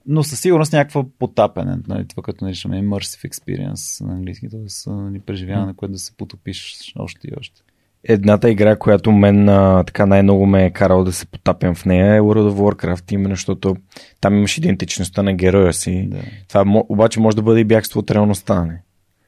Но 0.07 0.23
със 0.23 0.41
сигурност 0.41 0.73
някаква 0.73 1.05
потапене, 1.19 1.79
нали, 1.89 2.09
това 2.09 2.23
като 2.23 2.45
наричаме 2.45 2.83
immersive 2.83 3.29
experience 3.29 4.05
на 4.05 4.13
английски, 4.13 4.49
т.е. 4.49 4.91
Нали, 4.91 5.21
преживяване, 5.21 5.75
което 5.75 5.93
да 5.93 5.99
се 5.99 6.17
потопиш 6.17 6.93
още 6.97 7.29
и 7.29 7.33
още. 7.39 7.63
Едната 8.05 8.51
игра, 8.51 8.77
която 8.77 9.13
мен 9.13 9.49
а, 9.49 9.85
така 9.85 10.07
най-много 10.07 10.47
ме 10.47 10.65
е 10.65 10.71
карал 10.71 11.05
да 11.05 11.13
се 11.13 11.27
потапям 11.27 11.75
в 11.75 11.85
нея 11.85 12.15
е 12.15 12.21
World 12.21 12.51
of 12.51 12.55
Warcraft, 12.55 13.13
именно 13.13 13.35
защото 13.35 13.77
там 14.21 14.35
имаш 14.37 14.59
идентичността 14.59 15.23
на 15.23 15.35
героя 15.35 15.73
си. 15.73 16.09
Да. 16.11 16.19
Това 16.49 16.83
обаче 16.89 17.21
може 17.21 17.37
да 17.37 17.43
бъде 17.43 17.61
и 17.61 17.65
бягство 17.65 18.01
от 18.01 18.11
реалността, 18.11 18.65
не? 18.65 18.83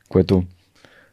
Което... 0.09 0.43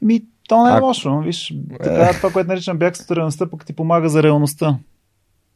Ми, 0.01 0.21
то 0.47 0.63
не 0.63 0.69
е 0.69 0.73
а... 0.73 0.79
лошо. 0.81 1.19
Виж, 1.19 1.53
така, 1.83 2.13
това, 2.17 2.31
което 2.31 2.47
наричам 2.47 2.77
бягство 2.77 3.03
от 3.03 3.17
реалността, 3.17 3.49
пък 3.49 3.65
ти 3.65 3.73
помага 3.73 4.09
за 4.09 4.23
реалността. 4.23 4.77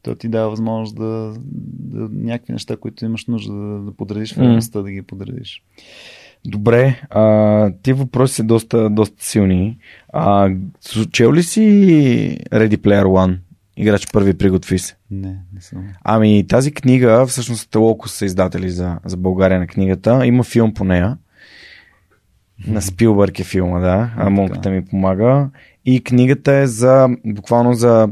То 0.01 0.15
ти 0.15 0.27
дава 0.27 0.49
възможност 0.49 0.95
да, 0.95 1.33
да 1.79 2.09
някакви 2.11 2.53
неща, 2.53 2.77
които 2.77 3.05
имаш 3.05 3.25
нужда 3.25 3.53
да, 3.53 3.79
да 3.79 3.91
подредиш 3.91 4.33
в 4.33 4.37
реалността, 4.37 4.79
mm. 4.79 4.83
да 4.83 4.91
ги 4.91 5.01
подредиш. 5.01 5.63
Добре, 6.45 7.01
а, 7.09 7.71
ти 7.83 7.93
въпроси 7.93 8.35
са 8.35 8.43
доста, 8.43 8.89
доста 8.89 9.25
силни. 9.25 9.77
А, 10.13 10.51
чел 11.11 11.33
ли 11.33 11.43
си 11.43 11.61
Ready 12.51 12.77
Player 12.77 13.03
One? 13.03 13.37
Играч 13.77 14.07
първи 14.13 14.37
приготви 14.37 14.79
се. 14.79 14.95
Не, 15.11 15.37
не 15.53 15.61
съм. 15.61 15.87
Ами 16.03 16.47
тази 16.47 16.71
книга, 16.71 17.25
всъщност 17.25 17.75
Локус 17.75 18.13
са 18.13 18.25
издатели 18.25 18.69
за, 18.69 18.99
за 19.05 19.17
България 19.17 19.59
на 19.59 19.67
книгата. 19.67 20.25
Има 20.25 20.43
филм 20.43 20.73
по 20.73 20.83
нея. 20.83 21.17
На 22.67 22.81
Спилбърг 22.81 23.39
е 23.39 23.43
филма, 23.43 23.79
да. 23.79 24.13
А 24.17 24.29
монката 24.29 24.69
ми 24.69 24.85
помага. 24.85 25.49
И 25.85 26.03
книгата 26.03 26.53
е 26.53 26.67
за, 26.67 27.09
буквално 27.25 27.73
за 27.73 28.09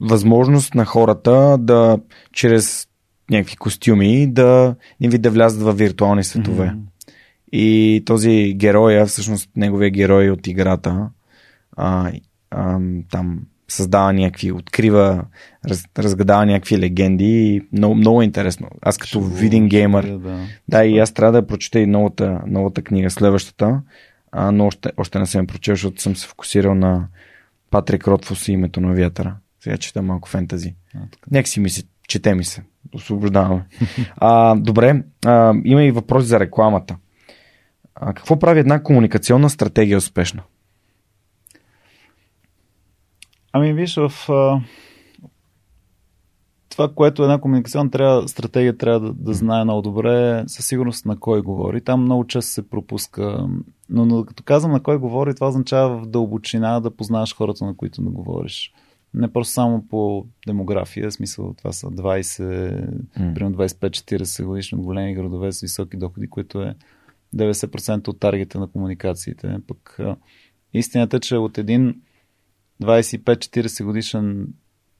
възможност 0.00 0.74
на 0.74 0.84
хората 0.84 1.58
да 1.58 1.98
чрез 2.32 2.88
някакви 3.30 3.56
костюми 3.56 4.26
да 4.26 4.74
им 5.00 5.10
ви 5.10 5.18
да 5.18 5.30
влязат 5.30 5.62
в 5.62 5.72
виртуални 5.72 6.24
светове. 6.24 6.66
Mm-hmm. 6.66 7.12
И 7.52 8.02
този 8.06 8.54
герой, 8.56 9.04
всъщност 9.04 9.50
неговия 9.56 9.90
герой 9.90 10.30
от 10.30 10.46
играта, 10.46 11.08
а, 11.76 12.12
а, 12.50 12.78
там 13.10 13.40
създава 13.68 14.12
някакви, 14.12 14.52
открива, 14.52 15.24
раз, 15.68 15.84
разгадава 15.98 16.46
някакви 16.46 16.78
легенди 16.78 17.62
много, 17.72 17.94
много 17.94 18.22
е 18.22 18.24
интересно. 18.24 18.68
Аз 18.82 18.98
като 18.98 19.10
Шо, 19.10 19.20
виден 19.20 19.68
геймър, 19.68 20.06
да, 20.06 20.18
да. 20.18 20.38
да, 20.68 20.84
и 20.84 20.98
аз 20.98 21.12
трябва 21.12 21.32
да 21.32 21.46
прочета 21.46 21.80
и 21.80 21.86
новата, 21.86 22.40
новата 22.46 22.82
книга, 22.82 23.10
следващата, 23.10 23.82
а, 24.32 24.52
но 24.52 24.66
още, 24.66 24.90
още 24.96 25.18
не 25.18 25.26
съм 25.26 25.46
прочел, 25.46 25.74
защото 25.74 26.02
съм 26.02 26.16
се 26.16 26.26
фокусирал 26.26 26.74
на 26.74 27.08
Патрик 27.70 28.08
Ротфус 28.08 28.48
и 28.48 28.52
името 28.52 28.80
на 28.80 28.94
вятъра. 28.94 29.36
Сега 29.60 29.76
чета 29.76 30.02
малко 30.02 30.28
фентази. 30.28 30.74
Нека 31.30 31.48
си 31.48 31.60
ми 31.60 31.70
се, 31.70 31.82
чете 32.08 32.34
ми 32.34 32.44
се. 32.44 32.62
Освобождаваме. 32.94 33.66
А, 34.16 34.54
добре, 34.54 35.02
а, 35.26 35.54
има 35.64 35.84
и 35.84 35.90
въпрос 35.90 36.24
за 36.24 36.40
рекламата. 36.40 36.96
А, 37.94 38.12
какво 38.14 38.38
прави 38.38 38.60
една 38.60 38.82
комуникационна 38.82 39.50
стратегия 39.50 39.98
успешна? 39.98 40.42
Ами 43.52 43.72
виж, 43.72 43.96
в 43.96 44.12
а, 44.28 44.60
това, 46.74 46.88
което 46.94 47.22
една 47.22 47.40
комуникационна 47.40 47.90
трябва, 47.90 48.28
стратегия 48.28 48.76
трябва 48.76 49.00
да, 49.00 49.12
да 49.12 49.34
знае 49.34 49.64
много 49.64 49.82
добре, 49.82 50.44
със 50.46 50.66
сигурност 50.66 51.06
на 51.06 51.20
кой 51.20 51.42
говори. 51.42 51.80
Там 51.80 52.02
много 52.02 52.26
често 52.26 52.52
се 52.52 52.68
пропуска. 52.68 53.48
Но, 53.88 54.06
но 54.06 54.24
като 54.24 54.42
казвам 54.42 54.72
на 54.72 54.82
кой 54.82 54.98
говори, 54.98 55.34
това 55.34 55.48
означава 55.48 55.98
в 55.98 56.06
дълбочина 56.06 56.80
да 56.80 56.90
познаваш 56.90 57.36
хората, 57.36 57.64
на 57.64 57.76
които 57.76 58.02
да 58.02 58.10
говориш. 58.10 58.72
Не 59.14 59.32
просто 59.32 59.52
само 59.52 59.88
по 59.88 60.26
демография, 60.46 61.10
в 61.10 61.14
смисъл 61.14 61.54
това 61.54 61.72
са 61.72 61.86
20, 61.86 62.80
М. 63.20 63.34
примерно 63.34 63.56
25-40 63.56 64.44
годишни 64.44 64.78
от 64.78 64.84
големи 64.84 65.14
градове 65.14 65.52
с 65.52 65.60
високи 65.60 65.96
доходи, 65.96 66.30
които 66.30 66.62
е 66.62 66.74
90% 67.36 68.08
от 68.08 68.20
таргета 68.20 68.60
на 68.60 68.66
комуникациите. 68.66 69.56
Пък 69.68 69.98
истината 70.74 71.16
е, 71.16 71.20
че 71.20 71.36
от 71.36 71.58
един 71.58 72.02
25-40 72.82 73.84
годишен 73.84 74.54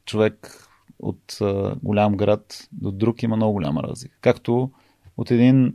човек 0.05 0.69
от 0.99 1.39
а, 1.41 1.77
голям 1.83 2.17
град 2.17 2.69
до 2.73 2.93
друг 2.93 3.23
има 3.23 3.37
много 3.37 3.53
голяма 3.53 3.83
разлика. 3.83 4.19
Както 4.21 4.71
от 5.17 5.31
един 5.31 5.75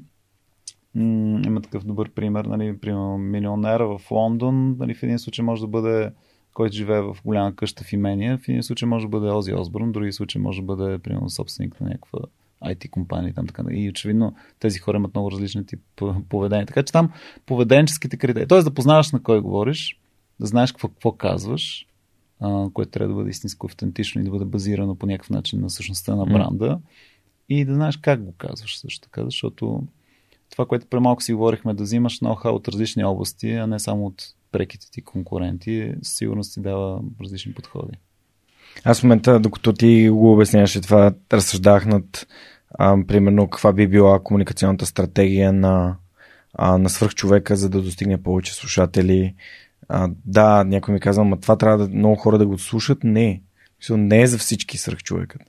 м- 0.95 1.41
има 1.45 1.61
такъв 1.61 1.85
добър 1.85 2.09
пример, 2.09 2.45
нали, 2.45 2.77
примерно 2.77 3.17
милионера 3.17 3.97
в 3.97 4.11
Лондон, 4.11 4.75
нали, 4.79 4.93
в 4.93 5.03
един 5.03 5.19
случай 5.19 5.45
може 5.45 5.61
да 5.61 5.67
бъде 5.67 6.11
който 6.53 6.75
живее 6.75 7.01
в 7.01 7.17
голяма 7.25 7.55
къща 7.55 7.83
в 7.83 7.93
имение, 7.93 8.37
в 8.37 8.49
един 8.49 8.63
случай 8.63 8.87
може 8.87 9.05
да 9.05 9.09
бъде 9.09 9.31
Ози 9.31 9.53
Осборн, 9.53 9.89
в 9.89 9.91
други 9.91 10.11
случай 10.11 10.41
може 10.41 10.61
да 10.61 10.65
бъде, 10.65 10.97
примерно, 10.97 11.29
собственик 11.29 11.81
на 11.81 11.87
някаква 11.87 12.19
IT 12.65 12.89
компания. 12.89 13.33
Там, 13.33 13.47
така. 13.47 13.63
И 13.71 13.89
очевидно 13.89 14.35
тези 14.59 14.79
хора 14.79 14.97
имат 14.97 15.15
много 15.15 15.31
различни 15.31 15.65
тип 15.65 15.79
поведение. 16.29 16.65
Така 16.65 16.83
че 16.83 16.93
там 16.93 17.11
поведенческите 17.45 18.17
критерии. 18.17 18.47
Тоест 18.47 18.65
да 18.65 18.73
познаваш 18.73 19.11
на 19.11 19.23
кой 19.23 19.41
говориш, 19.41 19.99
да 20.39 20.47
знаеш 20.47 20.71
какво, 20.71 20.87
какво 20.87 21.11
казваш, 21.11 21.87
а, 22.39 22.69
което 22.73 22.91
трябва 22.91 23.13
да 23.13 23.15
бъде 23.15 23.29
истинско 23.29 23.65
автентично 23.65 24.21
и 24.21 24.23
да 24.23 24.31
бъде 24.31 24.45
базирано 24.45 24.95
по 24.95 25.05
някакъв 25.05 25.29
начин 25.29 25.59
на 25.61 25.69
същността 25.69 26.15
на 26.15 26.25
бранда. 26.25 26.79
И 27.49 27.65
да 27.65 27.73
знаеш 27.73 27.97
как 27.97 28.23
го 28.23 28.33
казваш 28.37 28.79
също 28.79 29.01
така, 29.01 29.25
защото 29.25 29.83
това, 30.49 30.65
което 30.65 30.87
премалко 30.87 31.23
си 31.23 31.33
говорихме, 31.33 31.73
да 31.73 31.83
взимаш 31.83 32.19
ноу-хау 32.19 32.49
от 32.49 32.67
различни 32.67 33.03
области, 33.03 33.51
а 33.51 33.67
не 33.67 33.79
само 33.79 34.05
от 34.05 34.23
преките 34.51 34.91
ти 34.91 35.01
конкуренти, 35.01 35.93
със 36.01 36.17
сигурност 36.17 36.53
ти 36.53 36.61
дава 36.61 37.01
различни 37.21 37.53
подходи. 37.53 37.97
Аз 38.83 38.99
в 38.99 39.03
момента, 39.03 39.39
докато 39.39 39.73
ти 39.73 40.09
го 40.09 40.33
обясняваше 40.33 40.81
това, 40.81 41.13
разсъждах 41.33 41.85
над 41.85 42.27
а, 42.71 42.97
примерно 43.07 43.49
каква 43.49 43.73
би 43.73 43.87
била 43.87 44.23
комуникационната 44.23 44.85
стратегия 44.85 45.53
на, 45.53 45.97
а, 46.53 46.77
на 46.77 46.89
свръхчовека, 46.89 47.55
за 47.55 47.69
да 47.69 47.81
достигне 47.81 48.23
повече 48.23 48.53
слушатели. 48.53 49.35
А, 49.89 50.09
да, 50.25 50.63
някой 50.63 50.93
ми 50.93 50.99
казва, 50.99 51.23
ма 51.23 51.39
това 51.39 51.55
трябва 51.55 51.77
да 51.77 51.95
много 51.95 52.15
хора 52.15 52.37
да 52.37 52.47
го 52.47 52.57
слушат. 52.57 53.03
Не. 53.03 53.41
Не 53.89 54.21
е 54.21 54.27
за 54.27 54.37
всички 54.37 54.77
свръхчовекът. 54.77 55.41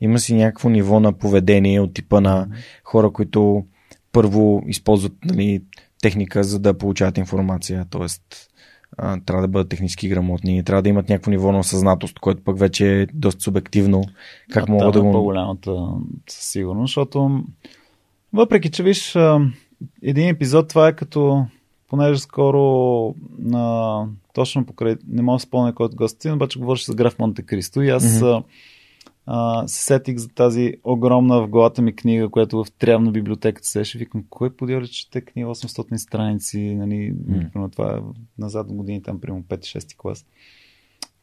Има 0.00 0.18
си 0.18 0.34
някакво 0.34 0.68
ниво 0.68 1.00
на 1.00 1.12
поведение 1.12 1.80
от 1.80 1.94
типа 1.94 2.20
на 2.20 2.48
хора, 2.84 3.10
които 3.10 3.64
първо 4.12 4.62
използват 4.66 5.12
нали, 5.24 5.62
техника, 6.00 6.44
за 6.44 6.58
да 6.58 6.78
получават 6.78 7.18
информация. 7.18 7.86
Тоест, 7.90 8.22
а, 8.98 9.20
трябва 9.20 9.42
да 9.42 9.48
бъдат 9.48 9.68
технически 9.68 10.08
грамотни, 10.08 10.64
трябва 10.64 10.82
да 10.82 10.88
имат 10.88 11.08
някакво 11.08 11.30
ниво 11.30 11.52
на 11.52 11.58
осъзнатост, 11.58 12.18
което 12.18 12.44
пък 12.44 12.58
вече 12.58 13.00
е 13.02 13.06
доста 13.06 13.40
субективно. 13.40 14.04
Как 14.52 14.68
А, 14.68 14.72
мога 14.72 14.84
там 14.84 14.92
да 14.92 14.98
е 14.98 15.02
го... 15.02 15.12
по-голямата 15.12 15.88
със 16.28 16.44
сигурност, 16.44 16.90
защото 16.90 17.44
въпреки, 18.32 18.70
че 18.70 18.82
виж 18.82 19.16
един 20.02 20.28
епизод, 20.28 20.68
това 20.68 20.88
е 20.88 20.96
като 20.96 21.46
понеже 21.88 22.20
скоро 22.20 23.14
на, 23.38 24.06
точно 24.34 24.66
покрай, 24.66 24.96
не 25.08 25.22
мога 25.22 25.36
да 25.36 25.40
спомня 25.40 25.74
кой 25.74 25.86
от 25.86 25.94
гостите, 25.94 26.32
обаче 26.32 26.58
говореше 26.58 26.84
за 26.84 26.94
граф 26.94 27.18
Монте 27.18 27.42
Кристо 27.42 27.82
и 27.82 27.90
аз 27.90 28.20
Мгм. 28.20 28.42
А, 29.32 29.68
се 29.68 29.82
сетих 29.82 30.16
за 30.16 30.28
тази 30.28 30.74
огромна 30.84 31.42
в 31.42 31.48
главата 31.48 31.82
ми 31.82 31.96
книга, 31.96 32.28
която 32.28 32.64
в 32.64 32.72
Трявна 32.78 33.10
библиотеката 33.10 33.68
седеше. 33.68 33.98
Викам, 33.98 34.24
кой 34.30 34.56
подиори, 34.56 34.88
че 34.88 35.10
те 35.10 35.20
книга 35.20 35.48
800 35.48 35.96
страници, 35.96 36.74
нали, 36.74 37.14
примерно 37.26 37.70
това 37.70 37.96
е 37.96 38.00
назад 38.38 38.68
в 38.68 38.74
години, 38.74 39.02
там 39.02 39.20
примерно 39.20 39.42
5-6 39.42 39.96
клас. 39.96 40.26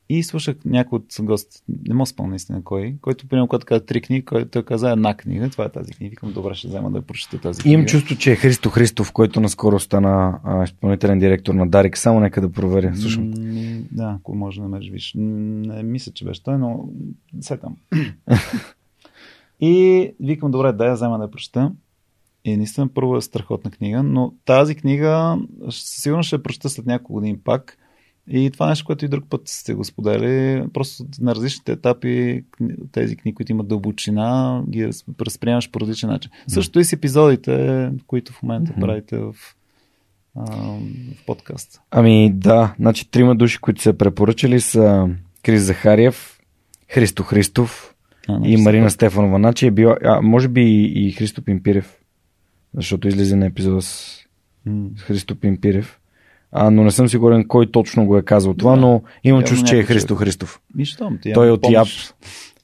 И 0.10 0.24
слушах 0.24 0.56
някой 0.66 0.96
от 0.96 1.06
гостите, 1.22 1.64
не 1.88 1.94
мога 1.94 2.06
спомня 2.06 2.30
наистина 2.30 2.64
кой, 2.64 2.96
който, 3.02 3.28
примерно, 3.28 3.48
когато 3.48 3.66
каза 3.66 3.86
три 3.86 4.02
книги, 4.02 4.26
който 4.26 4.50
той 4.50 4.64
каза 4.64 4.92
една 4.92 5.14
книга, 5.14 5.50
това 5.50 5.66
е 5.66 5.70
тази 5.70 5.94
книга. 5.94 6.10
Викам, 6.10 6.34
добре, 6.34 6.56
ще 6.56 6.68
взема 6.68 6.92
да 6.92 7.02
прочета 7.02 7.42
тази 7.42 7.62
книга. 7.62 7.74
Имам 7.74 7.86
чувство, 7.86 8.16
че 8.16 8.32
е 8.32 8.36
Христо 8.36 8.70
Христов, 8.70 9.12
който 9.12 9.40
наскоро 9.40 9.80
стана 9.80 10.40
изпълнителен 10.64 11.20
директор 11.20 11.54
на 11.54 11.70
Дарик. 11.70 11.98
Само 11.98 12.20
нека 12.20 12.42
да 12.42 12.52
проверя. 12.52 12.96
Слушам. 12.96 13.32
Да, 13.92 14.16
ако 14.20 14.36
може 14.36 14.60
да 14.60 14.64
намериш, 14.64 14.92
виж. 14.92 15.14
Не 15.18 15.84
мисля, 15.84 16.12
че 16.12 16.26
беше 16.26 16.44
той, 16.44 16.58
но 16.58 16.90
се 17.42 17.58
там. 17.58 17.76
и 19.60 20.12
викам, 20.20 20.52
добре, 20.52 20.72
да 20.72 20.86
я 20.86 20.94
взема 20.94 21.18
да 21.18 21.24
я 21.24 21.32
прочета. 21.32 21.72
И 22.46 22.58
наистина 22.58 22.88
първо 22.88 23.18
е 23.18 23.22
страхотна 23.22 23.72
книга, 23.72 24.04
но 24.04 24.34
тази 24.46 24.76
книга 24.76 25.40
сигурно 25.70 26.24
ще 26.24 26.36
я 26.36 26.44
прочета 26.44 26.70
след 26.70 26.86
няколко 26.86 27.14
години 27.14 27.38
пак. 27.38 27.78
И 28.30 28.52
това 28.52 28.66
е 28.66 28.70
нещо, 28.70 28.86
което 28.86 29.06
и 29.06 29.08
друг 29.08 29.26
път 29.30 29.42
сте 29.46 29.74
го 29.74 29.84
сподели. 29.84 30.64
Просто 30.74 31.04
на 31.22 31.36
различните 31.36 31.72
етапи 31.72 32.44
тези 32.92 33.16
книги, 33.16 33.36
които 33.36 33.52
имат 33.52 33.68
дълбочина, 33.68 34.64
ги 34.70 34.90
разприемаш 35.22 35.72
по 35.72 35.80
различен 35.80 36.10
начин. 36.10 36.32
Също 36.48 36.80
и 36.80 36.84
с 36.84 36.94
епизодите, 36.94 37.90
които 38.08 38.34
в 38.34 38.44
момента 38.44 38.72
Мгм. 38.72 38.82
правите 38.82 39.18
в, 39.18 39.34
в 40.36 41.26
подкаст. 41.26 41.82
Ами 41.92 42.32
да, 42.34 42.76
значи 42.80 43.12
трима 43.12 43.36
души, 43.36 43.58
които 43.58 43.82
са 43.82 43.94
препоръчали 43.94 44.62
са 44.62 45.10
Крис 45.44 45.62
Захариев, 45.62 46.40
Христо 46.90 47.24
Христов 47.24 47.96
А, 48.28 48.40
и 48.44 48.58
Марина 48.58 48.90
Стефанова. 48.90 49.38
Значи 49.38 49.68
е 49.68 49.72
била, 49.72 49.98
а, 50.04 50.22
може 50.22 50.48
би 50.48 50.62
и, 50.62 51.08
и 51.08 51.12
Христо 51.12 51.42
Пимпирев, 51.42 51.98
защото 52.74 53.08
излезе 53.08 53.36
на 53.36 53.46
епизода 53.46 53.82
с, 53.82 53.88
с 54.96 55.02
Христо 55.02 55.36
Пимпирев. 55.36 56.00
А, 56.52 56.72
но 56.72 56.84
не 56.84 56.92
съм 56.92 57.10
сигурен 57.10 57.48
кой 57.48 57.72
точно 57.72 58.06
го 58.06 58.18
е 58.18 58.22
казал 58.22 58.54
това, 58.54 58.72
Да. 58.72 58.82
но 58.82 59.02
имам 59.24 59.44
чувство, 59.44 59.68
че 59.68 59.78
е 59.78 59.84
Христо 59.84 60.08
човек. 60.08 60.24
Христов. 60.24 60.60
Нищо, 60.76 61.12
ти 61.22 61.34
Той 61.34 61.48
е 61.48 61.52
от 61.52 61.62
помниш. 61.62 62.14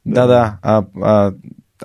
Да, 0.05 0.27
да. 0.27 0.57
А, 0.61 0.83
а, 1.01 1.31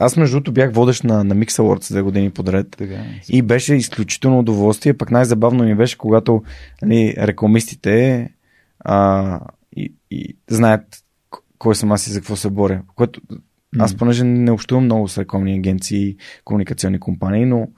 аз 0.01 0.17
между 0.17 0.35
другото 0.35 0.53
бях 0.53 0.73
водещ 0.73 1.05
на, 1.05 1.25
на 1.25 1.37
Mix 1.37 1.49
Awards 1.49 1.93
две 1.93 2.03
години 2.03 2.31
подред. 2.31 2.67
Така, 2.71 2.95
е. 2.95 3.21
И 3.29 3.43
беше 3.43 3.75
изключително 3.75 4.39
удоволствие. 4.39 4.95
Пък 4.95 5.11
най-забавно 5.11 5.65
ми 5.65 5.75
беше, 5.75 5.99
когато 5.99 6.43
нали, 6.83 7.15
рекламистите 7.19 8.29
а, 8.81 9.41
и, 9.77 9.93
и 10.11 10.37
знаят 10.49 10.83
кой 11.59 11.75
съм 11.75 11.93
аз 11.93 12.07
и 12.07 12.11
за 12.11 12.21
какво 12.21 12.37
се 12.37 12.51
боря. 12.51 12.83
Което, 12.95 13.21
аз 13.79 13.95
понеже 13.95 14.25
не 14.25 14.51
общувам 14.51 14.85
много 14.85 15.09
с 15.09 15.19
рекламни 15.19 15.55
агенции 15.55 16.17
комуникационни 16.45 17.01
компании, 17.01 17.47
но 17.47 17.69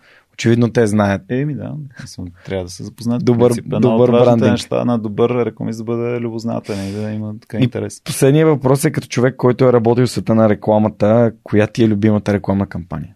очевидно 0.41 0.73
те 0.73 0.87
знаят. 0.87 1.23
Еми 1.29 1.55
да, 1.55 1.75
мисля, 2.01 2.25
трябва 2.45 2.65
да 2.65 2.71
се 2.71 2.85
запознаят. 2.85 3.25
Добър- 3.25 3.51
В 3.51 3.55
принцип, 3.55 3.65
едно 3.67 3.81
добър 3.81 4.11
брандинг. 4.11 4.51
неща 4.51 4.85
на 4.85 4.99
добър 4.99 5.45
рекламист 5.45 5.79
да 5.79 5.85
бъде 5.85 6.21
любознателен 6.21 6.89
и 6.89 6.93
да 6.93 7.11
има 7.11 7.35
така 7.41 7.59
интерес. 7.59 8.03
Последният 8.05 8.49
въпрос 8.49 8.85
е 8.85 8.91
като 8.91 9.09
човек, 9.09 9.37
който 9.37 9.65
е 9.65 9.73
работил 9.73 10.07
в 10.07 10.11
света 10.11 10.35
на 10.35 10.49
рекламата, 10.49 11.33
коя 11.43 11.67
ти 11.67 11.85
е 11.85 11.89
любимата 11.89 12.33
рекламна 12.33 12.67
кампания? 12.67 13.15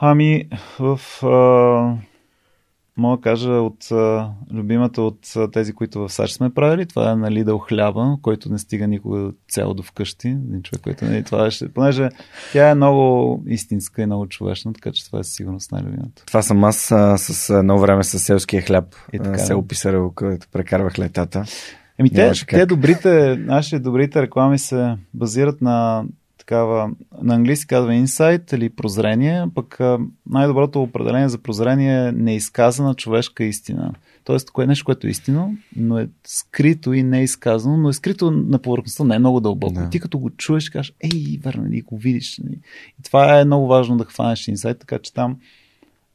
Ами, 0.00 0.44
в... 0.78 1.00
А, 1.22 1.96
мога 2.96 3.16
да 3.16 3.22
кажа 3.22 3.50
от 3.50 3.88
любимата 4.52 5.02
от 5.02 5.34
тези, 5.52 5.72
които 5.72 6.00
в 6.00 6.12
САЩ 6.12 6.34
сме 6.34 6.54
правили, 6.54 6.86
това 6.86 7.10
е 7.10 7.16
на 7.16 7.30
Lidl 7.30 7.68
хляба, 7.68 8.16
който 8.22 8.52
не 8.52 8.58
стига 8.58 8.86
никога 8.86 9.32
цяло 9.48 9.74
до 9.74 9.82
вкъщи. 9.82 10.28
Един 10.28 10.62
човек, 10.62 10.82
който 10.82 11.04
не 11.04 11.22
това 11.22 11.50
ще... 11.50 11.68
Понеже 11.68 12.08
тя 12.52 12.70
е 12.70 12.74
много 12.74 13.42
истинска 13.46 14.02
и 14.02 14.06
много 14.06 14.26
човечна, 14.26 14.72
така 14.72 14.92
че 14.92 15.06
това 15.06 15.18
е 15.18 15.24
сигурност 15.24 15.72
най-любимата. 15.72 16.22
Това 16.26 16.42
съм 16.42 16.64
аз 16.64 16.92
а, 16.92 17.18
с 17.18 17.58
едно 17.58 17.78
време 17.78 18.04
с 18.04 18.18
селския 18.18 18.62
хляб. 18.62 18.94
И 19.12 19.18
така, 19.18 19.38
село 19.38 19.66
Писарево, 19.66 20.12
където 20.12 20.46
прекарвах 20.52 20.98
летата. 20.98 21.44
Еми, 21.98 22.10
те, 22.10 22.32
те 22.48 22.66
добрите, 22.66 23.36
нашите 23.36 23.78
добрите 23.78 24.22
реклами 24.22 24.58
се 24.58 24.96
базират 25.14 25.62
на 25.62 26.04
такава, 26.52 26.90
на 27.22 27.34
английски 27.34 27.66
казва 27.66 27.94
инсайт 27.94 28.52
или 28.52 28.70
прозрение, 28.70 29.44
пък 29.54 29.80
най-доброто 30.30 30.82
определение 30.82 31.28
за 31.28 31.38
прозрение 31.38 32.08
е 32.08 32.12
неизказана 32.12 32.94
човешка 32.94 33.44
истина. 33.44 33.94
Тоест, 34.24 34.50
кое 34.50 34.64
е 34.64 34.66
нещо, 34.66 34.84
което 34.84 35.06
е 35.06 35.10
истина, 35.10 35.50
но 35.76 35.98
е 35.98 36.08
скрито 36.24 36.92
и 36.92 37.02
не 37.02 37.22
изказано, 37.22 37.76
но 37.76 37.88
е 37.88 37.92
скрито 37.92 38.30
на 38.30 38.58
повърхността, 38.58 39.04
не 39.04 39.14
е 39.14 39.18
много 39.18 39.40
дълбоко. 39.40 39.74
Да. 39.74 39.90
Ти 39.90 40.00
като 40.00 40.18
го 40.18 40.30
чуеш, 40.30 40.70
кажеш, 40.70 40.94
ей, 41.00 41.38
верно, 41.42 41.72
и 41.72 41.80
го 41.80 41.98
видиш. 41.98 42.38
И 42.38 43.02
това 43.04 43.40
е 43.40 43.44
много 43.44 43.66
важно 43.66 43.96
да 43.96 44.04
хванеш 44.04 44.48
инсайт, 44.48 44.78
така 44.78 44.98
че 44.98 45.14
там 45.14 45.36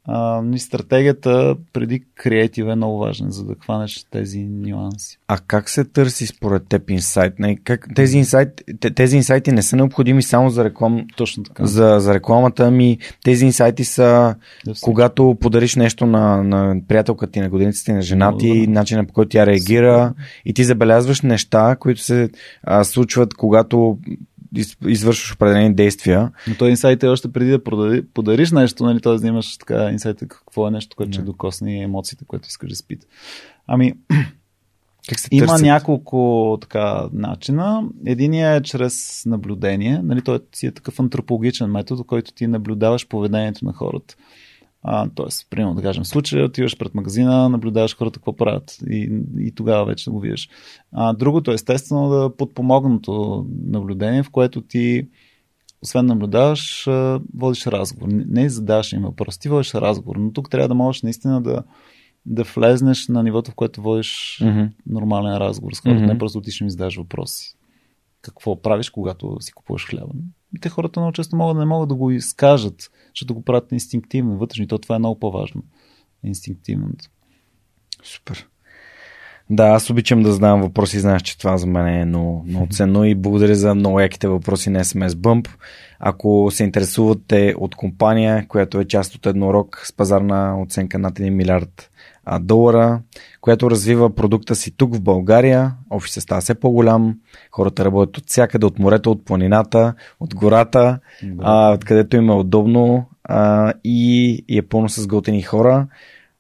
а, 0.08 0.44
стратегията 0.58 1.56
преди 1.74 2.04
креатив 2.16 2.68
е 2.68 2.76
много 2.76 2.98
важна, 2.98 3.32
за 3.32 3.46
да 3.46 3.56
хванеш 3.56 4.06
тези 4.12 4.40
нюанси. 4.40 5.18
А 5.28 5.38
как 5.48 5.70
се 5.70 5.84
търси 5.84 6.28
според 6.28 6.68
теб 6.68 6.90
инсайт? 6.90 7.40
Не, 7.40 7.56
как, 7.56 7.88
тези, 7.96 8.18
инсайт, 8.18 8.64
тези 8.96 9.18
инсайти 9.18 9.52
не 9.52 9.62
са 9.62 9.76
необходими 9.76 10.24
само 10.24 10.50
за, 10.50 10.64
реклам, 10.64 11.06
Точно 11.18 11.44
така. 11.44 11.66
За, 11.66 11.98
за 12.00 12.14
рекламата, 12.14 12.68
ами 12.68 12.98
тези 13.24 13.46
инсайти 13.46 13.84
са 13.84 14.36
да, 14.66 14.74
когато 14.82 15.38
подариш 15.40 15.76
нещо 15.76 16.06
на, 16.06 16.44
на 16.44 16.76
приятелката 16.88 17.32
ти, 17.32 17.40
на 17.40 17.50
годиницата 17.50 17.86
ти, 17.86 17.94
на 17.94 18.02
жена 18.02 18.38
ти, 18.38 18.66
да. 18.66 18.72
начина 18.72 19.06
по 19.06 19.14
който 19.14 19.30
тя 19.30 19.46
реагира 19.46 20.08
Супер. 20.08 20.24
и 20.46 20.54
ти 20.54 20.64
забелязваш 20.64 21.22
неща, 21.22 21.76
които 21.80 22.02
се 22.02 22.30
а, 22.64 22.84
случват, 22.84 23.34
когато 23.34 23.98
извършваш 24.88 25.34
определени 25.34 25.74
действия. 25.74 26.32
Но 26.48 26.56
този 26.56 26.70
инсайт 26.70 27.04
е 27.04 27.08
още 27.08 27.32
преди 27.32 27.52
да 27.52 27.64
продари, 27.64 28.06
подариш 28.06 28.52
нещо, 28.52 28.84
нали, 28.84 29.02
т.е. 29.02 29.16
да 29.16 29.28
имаш 29.28 29.58
така 29.58 29.90
инсайт 29.92 30.20
какво 30.20 30.68
е 30.68 30.72
нещо, 30.72 30.96
което 30.96 31.14
ще 31.14 31.22
докосне 31.22 31.82
емоциите, 31.82 32.26
което 32.26 32.48
искаш 32.48 32.70
да 32.70 32.76
спите. 32.76 33.08
Ами, 33.68 33.94
как 35.10 35.20
се 35.20 35.28
Има 35.32 35.58
няколко 35.60 36.58
така 36.62 37.10
начина. 37.14 37.84
Единият 38.06 38.62
е 38.62 38.70
чрез 38.70 39.24
наблюдение. 39.26 40.02
Нали, 40.04 40.22
той 40.22 40.40
си 40.56 40.68
е 40.68 40.72
такъв 40.72 41.00
антропологичен 41.00 41.72
метод, 41.72 42.04
който 42.08 42.34
ти 42.34 42.48
наблюдаваш 42.48 43.08
поведението 43.08 43.66
на 43.66 43.74
хората. 43.74 44.16
А, 44.90 45.10
тоест, 45.16 45.48
примерно, 45.50 45.76
да 45.76 45.82
кажем, 45.82 46.06
случай, 46.06 46.44
отиваш 46.44 46.78
пред 46.78 46.96
магазина, 46.96 47.50
наблюдаваш 47.50 47.98
хората 47.98 48.20
какво 48.20 48.36
правят 48.36 48.78
и, 48.90 49.22
и 49.40 49.52
тогава 49.56 49.86
вече 49.86 50.12
го 50.12 50.20
виждаш. 50.20 50.50
А, 50.92 51.14
другото 51.14 51.52
е 51.52 51.54
естествено 51.54 52.10
да 52.10 52.36
подпомогнато 52.38 53.46
наблюдение, 53.66 54.24
в 54.24 54.30
което 54.30 54.62
ти 54.62 55.08
освен 55.84 56.06
наблюдаваш, 56.06 56.88
водиш 57.36 57.68
разговор. 57.68 58.08
Не 58.12 58.50
задаваш 58.50 58.94
им 58.94 59.02
въпрос, 59.02 59.38
ти 59.38 59.50
водиш 59.50 59.74
разговор, 59.74 60.16
но 60.16 60.34
тук 60.34 60.50
трябва 60.50 60.68
да 60.68 60.76
можеш 60.76 61.02
наистина 61.02 61.42
да, 61.42 61.64
да 62.26 62.44
влезнеш 62.44 63.08
на 63.08 63.24
нивото, 63.24 63.52
в 63.52 63.56
което 63.56 63.82
водиш 63.82 64.40
mm-hmm. 64.42 64.70
нормален 64.86 65.38
разговор 65.38 65.74
с 65.74 65.80
хората, 65.80 66.02
mm-hmm. 66.02 66.08
не 66.08 66.18
просто 66.18 66.38
отиш 66.38 66.62
и 66.62 66.64
ми 66.64 66.70
задаваш 66.70 66.98
въпроси. 66.98 67.58
Какво 68.22 68.62
правиш, 68.62 68.90
когато 68.90 69.38
си 69.40 69.52
купуваш 69.52 69.88
хляба? 69.88 70.14
Те 70.62 70.70
хората 70.70 71.00
много 71.00 71.14
често 71.14 71.36
могат 71.36 71.56
да 71.56 71.60
не 71.60 71.66
могат 71.66 71.90
да 71.90 71.96
го 71.96 72.12
изкажат, 72.12 72.92
защото 73.18 73.34
го 73.34 73.42
правят 73.42 73.72
инстинктивно, 73.72 74.38
вътрешно. 74.38 74.68
То 74.68 74.78
това 74.78 74.96
е 74.96 75.00
много 75.00 75.20
по-важно. 75.20 75.64
Инстинктивното. 76.24 77.06
Супер. 78.04 78.48
Да, 79.50 79.64
аз 79.64 79.90
обичам 79.90 80.24
да 80.24 80.32
задавам 80.32 80.62
въпроси, 80.62 81.00
знаеш, 81.00 81.22
че 81.22 81.38
това 81.38 81.58
за 81.58 81.68
мен 81.68 81.88
е 81.88 82.06
много, 82.06 82.44
много 82.48 82.68
ценно 82.72 83.06
и 83.06 83.16
благодаря 83.16 83.56
за 83.56 83.76
много 83.76 84.00
яките 84.00 84.28
въпроси 84.28 84.70
на 84.70 84.80
SMS 84.80 85.10
Bump. 85.10 85.50
Ако 86.00 86.50
се 86.52 86.64
интересувате 86.64 87.54
от 87.58 87.76
компания, 87.76 88.48
която 88.48 88.80
е 88.80 88.86
част 88.86 89.16
от 89.16 89.26
еднорог 89.26 89.82
с 89.86 89.94
пазарна 89.94 90.62
оценка 90.62 91.00
над 91.00 91.20
1 91.20 91.30
милиард 91.30 91.92
долара, 92.42 93.02
която 93.42 93.72
развива 93.72 94.16
продукта 94.16 94.56
си 94.56 94.72
тук 94.78 94.96
в 94.96 95.02
България. 95.02 95.74
Офисът 95.90 96.24
става 96.24 96.42
все 96.42 96.56
по-голям, 96.56 97.16
хората 97.52 97.86
работят 97.86 98.18
от 98.18 98.24
всякъде, 98.28 98.66
от 98.66 98.80
морето, 98.80 99.12
от 99.12 99.26
планината, 99.26 99.94
от 100.20 100.36
гората, 100.36 101.00
да. 101.24 101.44
а, 101.44 101.74
откъдето 101.74 102.18
им 102.18 102.30
е 102.30 102.34
удобно 102.34 103.06
а, 103.24 103.74
и, 103.84 104.32
и 104.48 104.58
е 104.58 104.62
пълно 104.62 104.90
с 104.90 105.08
готини 105.08 105.42
хора, 105.42 105.88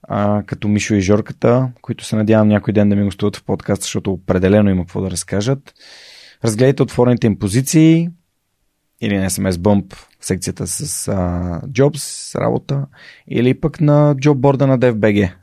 а, 0.03 0.43
като 0.45 0.68
Мишо 0.68 0.95
и 0.95 1.01
Жорката, 1.01 1.69
които 1.81 2.05
се 2.05 2.15
надявам 2.15 2.47
някой 2.47 2.73
ден 2.73 2.89
да 2.89 2.95
ми 2.95 3.03
гостуват 3.03 3.35
в 3.35 3.43
подкаст, 3.43 3.81
защото 3.81 4.11
определено 4.11 4.69
има 4.69 4.84
какво 4.84 5.01
да 5.01 5.11
разкажат. 5.11 5.73
Разгледайте 6.43 6.84
отворените 6.84 7.27
им 7.27 7.39
позиции 7.39 8.09
или 9.01 9.18
на 9.18 9.30
SMS 9.30 9.51
Bump 9.51 9.95
секцията 10.22 10.68
с 10.68 11.07
а, 11.07 11.14
Jobs, 11.68 12.35
работа, 12.39 12.85
или 13.27 13.59
пък 13.59 13.81
на 13.81 14.15
джобборда 14.19 14.68
на 14.68 14.80
DFBG. 14.80 15.34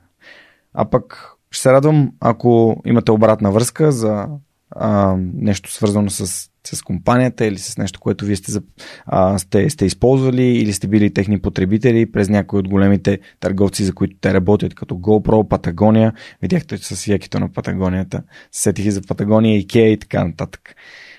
А 0.74 0.84
пък 0.84 1.30
ще 1.50 1.62
се 1.62 1.72
радвам, 1.72 2.12
ако 2.20 2.82
имате 2.86 3.10
обратна 3.10 3.50
връзка 3.50 3.92
за 3.92 4.26
а, 4.70 5.16
нещо 5.34 5.72
свързано 5.72 6.10
с, 6.10 6.50
с 6.66 6.82
компанията 6.82 7.46
или 7.46 7.58
с 7.58 7.78
нещо, 7.78 8.00
което 8.00 8.24
вие 8.24 8.36
сте, 8.36 8.60
а, 9.06 9.38
сте, 9.38 9.70
сте 9.70 9.86
използвали 9.86 10.42
или 10.42 10.72
сте 10.72 10.88
били 10.88 11.12
техни 11.12 11.40
потребители 11.40 12.12
през 12.12 12.28
някои 12.28 12.58
от 12.58 12.68
големите 12.68 13.18
търговци, 13.40 13.84
за 13.84 13.94
които 13.94 14.16
те 14.20 14.34
работят, 14.34 14.74
като 14.74 14.94
GoPro, 14.94 15.48
Патагония. 15.48 16.12
Видяхте 16.42 16.78
с 16.78 17.06
якито 17.06 17.40
на 17.40 17.52
Патагонията. 17.52 18.22
Сетих 18.52 18.84
и 18.84 18.90
за 18.90 19.02
Патагония, 19.02 19.62
IKEA 19.62 19.86
и 19.86 19.98
така 19.98 20.24
нататък. 20.24 20.74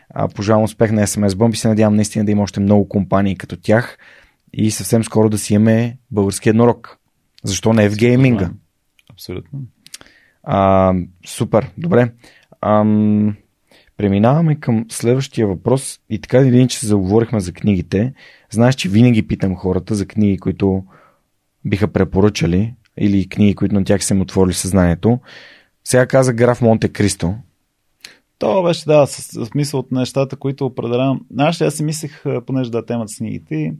А, 0.09 0.27
пожелавам 0.27 0.63
успех 0.63 0.91
на 0.91 1.07
SMS 1.07 1.29
Bomb 1.29 1.53
и 1.53 1.57
се 1.57 1.67
надявам 1.67 1.95
наистина 1.95 2.25
да 2.25 2.31
има 2.31 2.43
още 2.43 2.59
много 2.59 2.89
компании 2.89 3.35
като 3.35 3.57
тях 3.57 3.97
и 4.53 4.71
съвсем 4.71 5.03
скоро 5.03 5.29
да 5.29 5.37
си 5.37 5.53
имаме 5.53 5.97
български 6.11 6.49
еднорог. 6.49 6.97
Защо 7.43 7.73
не 7.73 7.89
в 7.89 7.95
гейминга? 7.95 8.49
Абсолютно. 9.15 9.59
А, 10.43 10.93
супер, 11.25 11.71
добре. 11.77 12.11
Ам, 12.61 13.35
преминаваме 13.97 14.59
към 14.59 14.85
следващия 14.89 15.47
въпрос 15.47 15.99
и 16.09 16.19
така 16.19 16.37
или 16.37 16.67
че 16.67 16.79
се 16.79 16.87
заговорихме 16.87 17.39
за 17.39 17.53
книгите. 17.53 18.13
Знаеш, 18.49 18.75
че 18.75 18.89
винаги 18.89 19.27
питам 19.27 19.55
хората 19.55 19.95
за 19.95 20.05
книги, 20.05 20.37
които 20.37 20.83
биха 21.65 21.87
препоръчали 21.87 22.73
или 22.97 23.29
книги, 23.29 23.55
които 23.55 23.75
на 23.75 23.83
тях 23.83 24.03
са 24.03 24.13
им 24.13 24.21
отворили 24.21 24.53
съзнанието. 24.53 25.19
Сега 25.83 26.07
каза 26.07 26.33
граф 26.33 26.61
Монте 26.61 26.89
Кристо. 26.89 27.35
То 28.39 28.63
беше, 28.63 28.85
да, 28.85 29.07
смисъл 29.07 29.79
от 29.79 29.91
нещата, 29.91 30.35
които 30.35 30.65
определено... 30.65 31.19
Знаеш, 31.31 31.61
аз 31.61 31.73
си 31.73 31.83
мислех, 31.83 32.23
понеже 32.45 32.71
да 32.71 32.85
темата 32.85 33.11
с 33.11 33.17
книгите, 33.17 33.73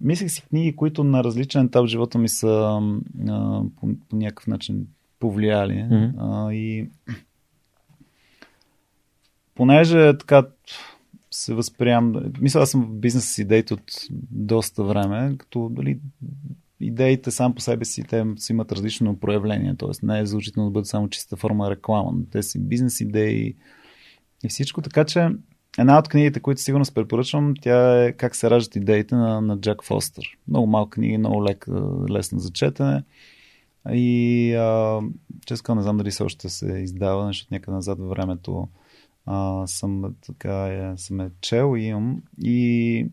мислех 0.00 0.30
си 0.30 0.42
книги, 0.42 0.76
които 0.76 1.04
на 1.04 1.24
различен 1.24 1.66
етап 1.66 1.84
в 1.84 1.88
живота 1.88 2.18
ми 2.18 2.28
са 2.28 2.80
а, 3.28 3.62
по, 3.76 3.88
по 4.08 4.16
някакъв 4.16 4.46
начин 4.46 4.86
повлияли. 5.20 5.72
Mm-hmm. 5.72 6.12
А, 6.18 6.52
и 6.52 6.90
понеже 9.54 10.18
така 10.18 10.46
се 11.30 11.54
възприемам, 11.54 12.32
мисля, 12.40 12.60
аз 12.60 12.70
съм 12.70 12.84
в 12.84 12.92
бизнес 12.92 13.34
с 13.34 13.38
идеите 13.38 13.74
от 13.74 13.92
доста 14.30 14.84
време, 14.84 15.34
като 15.38 15.68
дали, 15.68 15.98
идеите 16.80 17.30
сам 17.30 17.54
по 17.54 17.60
себе 17.60 17.84
си 17.84 18.02
те 18.02 18.24
си 18.36 18.52
имат 18.52 18.72
различно 18.72 19.18
проявление, 19.18 19.76
т.е. 19.76 20.06
не 20.06 20.18
е 20.18 20.26
задължително 20.26 20.70
да 20.70 20.72
бъде 20.72 20.84
само 20.84 21.08
чиста 21.08 21.36
форма 21.36 21.70
реклама, 21.70 22.12
но 22.12 22.24
те 22.24 22.42
си 22.42 22.58
бизнес 22.58 23.00
идеи 23.00 23.54
и 24.44 24.48
всичко, 24.48 24.82
така 24.82 25.04
че 25.04 25.28
Една 25.78 25.98
от 25.98 26.08
книгите, 26.08 26.40
които 26.40 26.60
сигурно 26.60 26.84
се 26.84 26.94
препоръчвам, 26.94 27.54
тя 27.60 28.04
е 28.04 28.12
Как 28.12 28.36
се 28.36 28.50
раждат 28.50 28.76
идеите 28.76 29.14
на, 29.14 29.40
на 29.40 29.60
Джак 29.60 29.84
Фостер. 29.84 30.24
Много 30.48 30.66
малка 30.66 30.90
книга, 30.90 31.18
много 31.18 31.44
лек, 31.44 31.66
лесна 32.10 32.38
за 32.38 32.50
четене. 32.50 33.02
И 33.92 34.54
а, 34.54 35.00
честно 35.46 35.74
не 35.74 35.82
знам 35.82 35.96
дали 35.96 36.12
се 36.12 36.22
още 36.22 36.48
се 36.48 36.66
издава, 36.66 37.26
защото 37.26 37.54
някъде 37.54 37.74
назад 37.74 37.98
във 37.98 38.08
времето 38.08 38.68
а, 39.26 39.66
съм, 39.66 40.14
така, 40.26 40.66
е, 40.66 40.96
съм 40.96 41.20
е 41.20 41.30
чел 41.40 41.74
и 41.76 41.82
имам. 41.82 42.22
И 42.42 43.06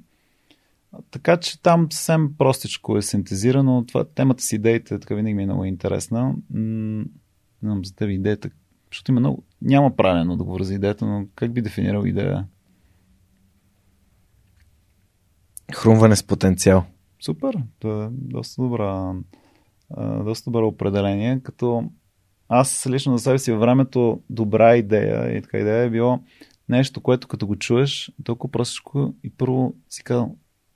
така 1.11 1.38
че 1.38 1.61
там 1.61 1.88
съвсем 1.91 2.34
простичко 2.38 2.98
е 2.98 3.02
синтезирано. 3.02 3.85
Това, 3.88 4.03
темата 4.03 4.44
с 4.44 4.52
идеите 4.52 4.99
така 4.99 5.15
винаги 5.15 5.34
ми 5.34 5.44
е 5.44 5.45
много 5.45 5.65
интересна. 5.65 6.35
М- 6.53 7.06
знам 7.64 7.85
за 7.85 7.95
теб 7.95 8.10
идеята, 8.10 8.49
защото 8.91 9.11
има 9.11 9.19
много... 9.19 9.44
Няма 9.61 9.95
правилно 9.95 10.38
да 10.38 10.44
говоря 10.44 10.64
за 10.64 10.73
идеята, 10.73 11.06
но 11.06 11.26
как 11.35 11.53
би 11.53 11.61
дефинирал 11.61 12.06
идея? 12.06 12.45
Хрумване 15.74 16.16
с 16.16 16.24
потенциал. 16.24 16.86
Супер. 17.22 17.56
Това 17.80 18.06
е 18.06 18.08
доста 18.12 18.62
добра 18.62 19.14
доста 20.26 20.52
добро 20.52 20.68
определение, 20.68 21.40
като 21.44 21.84
аз 22.50 22.88
лично 22.88 23.18
за 23.18 23.24
себе 23.24 23.40
си 23.40 23.52
във 23.52 23.62
времето 23.62 24.22
добра 24.30 24.76
идея 24.76 25.38
и 25.38 25.41
така 25.41 25.58
идея 25.58 25.84
е 25.84 25.90
било 25.90 26.20
нещо, 26.70 27.02
което 27.02 27.28
като 27.28 27.48
го 27.48 27.56
чуеш, 27.56 28.12
толкова 28.24 28.52
простичко 28.52 29.14
и 29.24 29.30
първо 29.30 29.74
си 29.90 30.04
казал, 30.04 30.36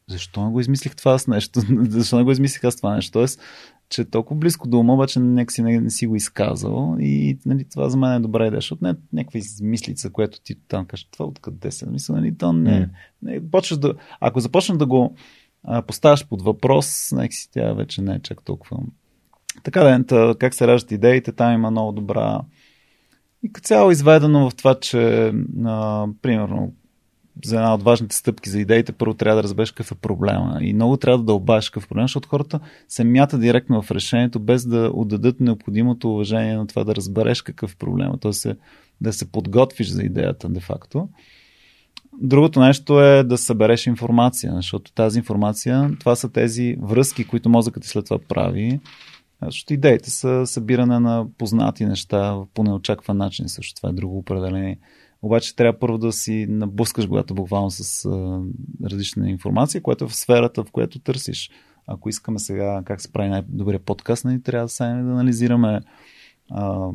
защо 0.09 0.45
не 0.45 0.51
го 0.51 0.59
измислих 0.59 0.95
това 0.95 1.19
с 1.19 1.27
нещо? 1.27 1.61
защо 1.89 2.17
не 2.17 2.23
го 2.23 2.31
измислих 2.31 2.63
аз 2.63 2.75
това 2.75 2.95
нещо? 2.95 3.11
Тоест, 3.11 3.41
че 3.89 4.01
е 4.01 4.05
толкова 4.05 4.39
близко 4.39 4.67
до 4.67 4.79
ума, 4.79 4.93
обаче 4.93 5.19
нека 5.19 5.53
си 5.53 5.61
не, 5.61 5.79
не 5.79 5.89
си 5.89 6.07
го 6.07 6.15
изказал. 6.15 6.95
И 6.99 7.37
нали, 7.45 7.65
това 7.71 7.89
за 7.89 7.97
мен 7.97 8.13
е 8.13 8.19
добра 8.19 8.47
идея, 8.47 8.57
защото 8.57 8.83
не 8.83 8.89
е 8.89 8.95
някаква 9.13 9.37
измислица, 9.37 10.09
което 10.09 10.41
ти 10.41 10.55
там 10.67 10.85
кажеш, 10.85 11.07
това 11.11 11.25
откъде 11.25 11.71
се 11.71 11.89
мисля, 11.89 12.15
нали, 12.15 12.37
то 12.37 12.53
не, 12.53 12.89
не 13.21 13.51
почваш 13.51 13.79
да, 13.79 13.93
ако 14.19 14.39
започнеш 14.39 14.77
да 14.77 14.85
го 14.85 15.15
а, 15.63 15.81
поставяш 15.81 16.27
под 16.27 16.41
въпрос, 16.41 17.11
нека 17.11 17.33
си 17.33 17.49
тя 17.51 17.73
вече 17.73 18.01
не 18.01 18.15
е 18.15 18.19
чак 18.19 18.43
толкова. 18.43 18.77
Така 19.63 20.03
да, 20.07 20.35
как 20.39 20.53
се 20.53 20.67
раждат 20.67 20.91
идеите, 20.91 21.31
там 21.31 21.53
има 21.53 21.71
много 21.71 21.91
добра. 21.91 22.41
И 23.43 23.53
като 23.53 23.65
цяло 23.65 23.91
изведено 23.91 24.49
в 24.49 24.55
това, 24.55 24.79
че 24.79 25.33
а, 25.65 26.07
примерно 26.21 26.73
за 27.45 27.55
една 27.55 27.73
от 27.73 27.83
важните 27.83 28.15
стъпки 28.15 28.49
за 28.49 28.59
идеите, 28.59 28.91
първо 28.91 29.13
трябва 29.13 29.35
да 29.35 29.43
разбереш 29.43 29.71
какъв 29.71 29.91
е 29.91 29.95
проблема. 29.95 30.57
И 30.61 30.73
много 30.73 30.97
трябва 30.97 31.17
да 31.17 31.23
дълбаш 31.23 31.69
какъв 31.69 31.87
проблем, 31.87 32.03
защото 32.03 32.29
хората 32.29 32.59
се 32.87 33.03
мятат 33.03 33.41
директно 33.41 33.81
в 33.81 33.91
решението, 33.91 34.39
без 34.39 34.65
да 34.65 34.91
отдадат 34.93 35.39
необходимото 35.39 36.13
уважение 36.13 36.57
на 36.57 36.67
това 36.67 36.83
да 36.83 36.95
разбереш 36.95 37.41
какъв 37.41 37.73
е 37.73 37.75
проблема. 37.75 38.17
Т.е. 38.17 38.33
се, 38.33 38.55
да 39.01 39.13
се 39.13 39.31
подготвиш 39.31 39.87
за 39.87 40.03
идеята, 40.03 40.49
де-факто. 40.49 41.09
Другото 42.21 42.59
нещо 42.59 43.01
е 43.01 43.23
да 43.23 43.37
събереш 43.37 43.87
информация, 43.87 44.53
защото 44.55 44.91
тази 44.91 45.19
информация, 45.19 45.91
това 45.99 46.15
са 46.15 46.29
тези 46.29 46.77
връзки, 46.81 47.27
които 47.27 47.49
мозъкът 47.49 47.83
ти 47.83 47.89
след 47.89 48.05
това 48.05 48.19
прави. 48.19 48.79
Защото 49.45 49.73
идеите 49.73 50.09
са 50.09 50.47
събиране 50.47 50.99
на 50.99 51.25
познати 51.37 51.85
неща 51.85 52.37
по 52.53 52.63
неочакван 52.63 53.17
начин. 53.17 53.49
Също 53.49 53.75
това 53.75 53.89
е 53.89 53.93
друго 53.93 54.17
определение. 54.17 54.79
Обаче 55.21 55.55
трябва 55.55 55.79
първо 55.79 55.97
да 55.97 56.11
си 56.11 56.45
набускаш 56.49 57.07
главата 57.07 57.33
буквално 57.33 57.71
с 57.71 58.05
а, 58.05 58.41
различна 58.83 59.29
информация, 59.29 59.81
която 59.81 60.05
е 60.05 60.07
в 60.07 60.15
сферата, 60.15 60.63
в 60.63 60.71
която 60.71 60.99
търсиш. 60.99 61.49
Ако 61.87 62.09
искаме 62.09 62.39
сега 62.39 62.81
как 62.85 63.01
се 63.01 63.11
прави 63.11 63.29
най-добрия 63.29 63.79
подкаст, 63.79 64.25
нали, 64.25 64.41
трябва 64.41 64.65
да 64.65 64.69
сега 64.69 64.89
да 64.89 65.11
анализираме 65.11 65.81
а, 66.51 66.89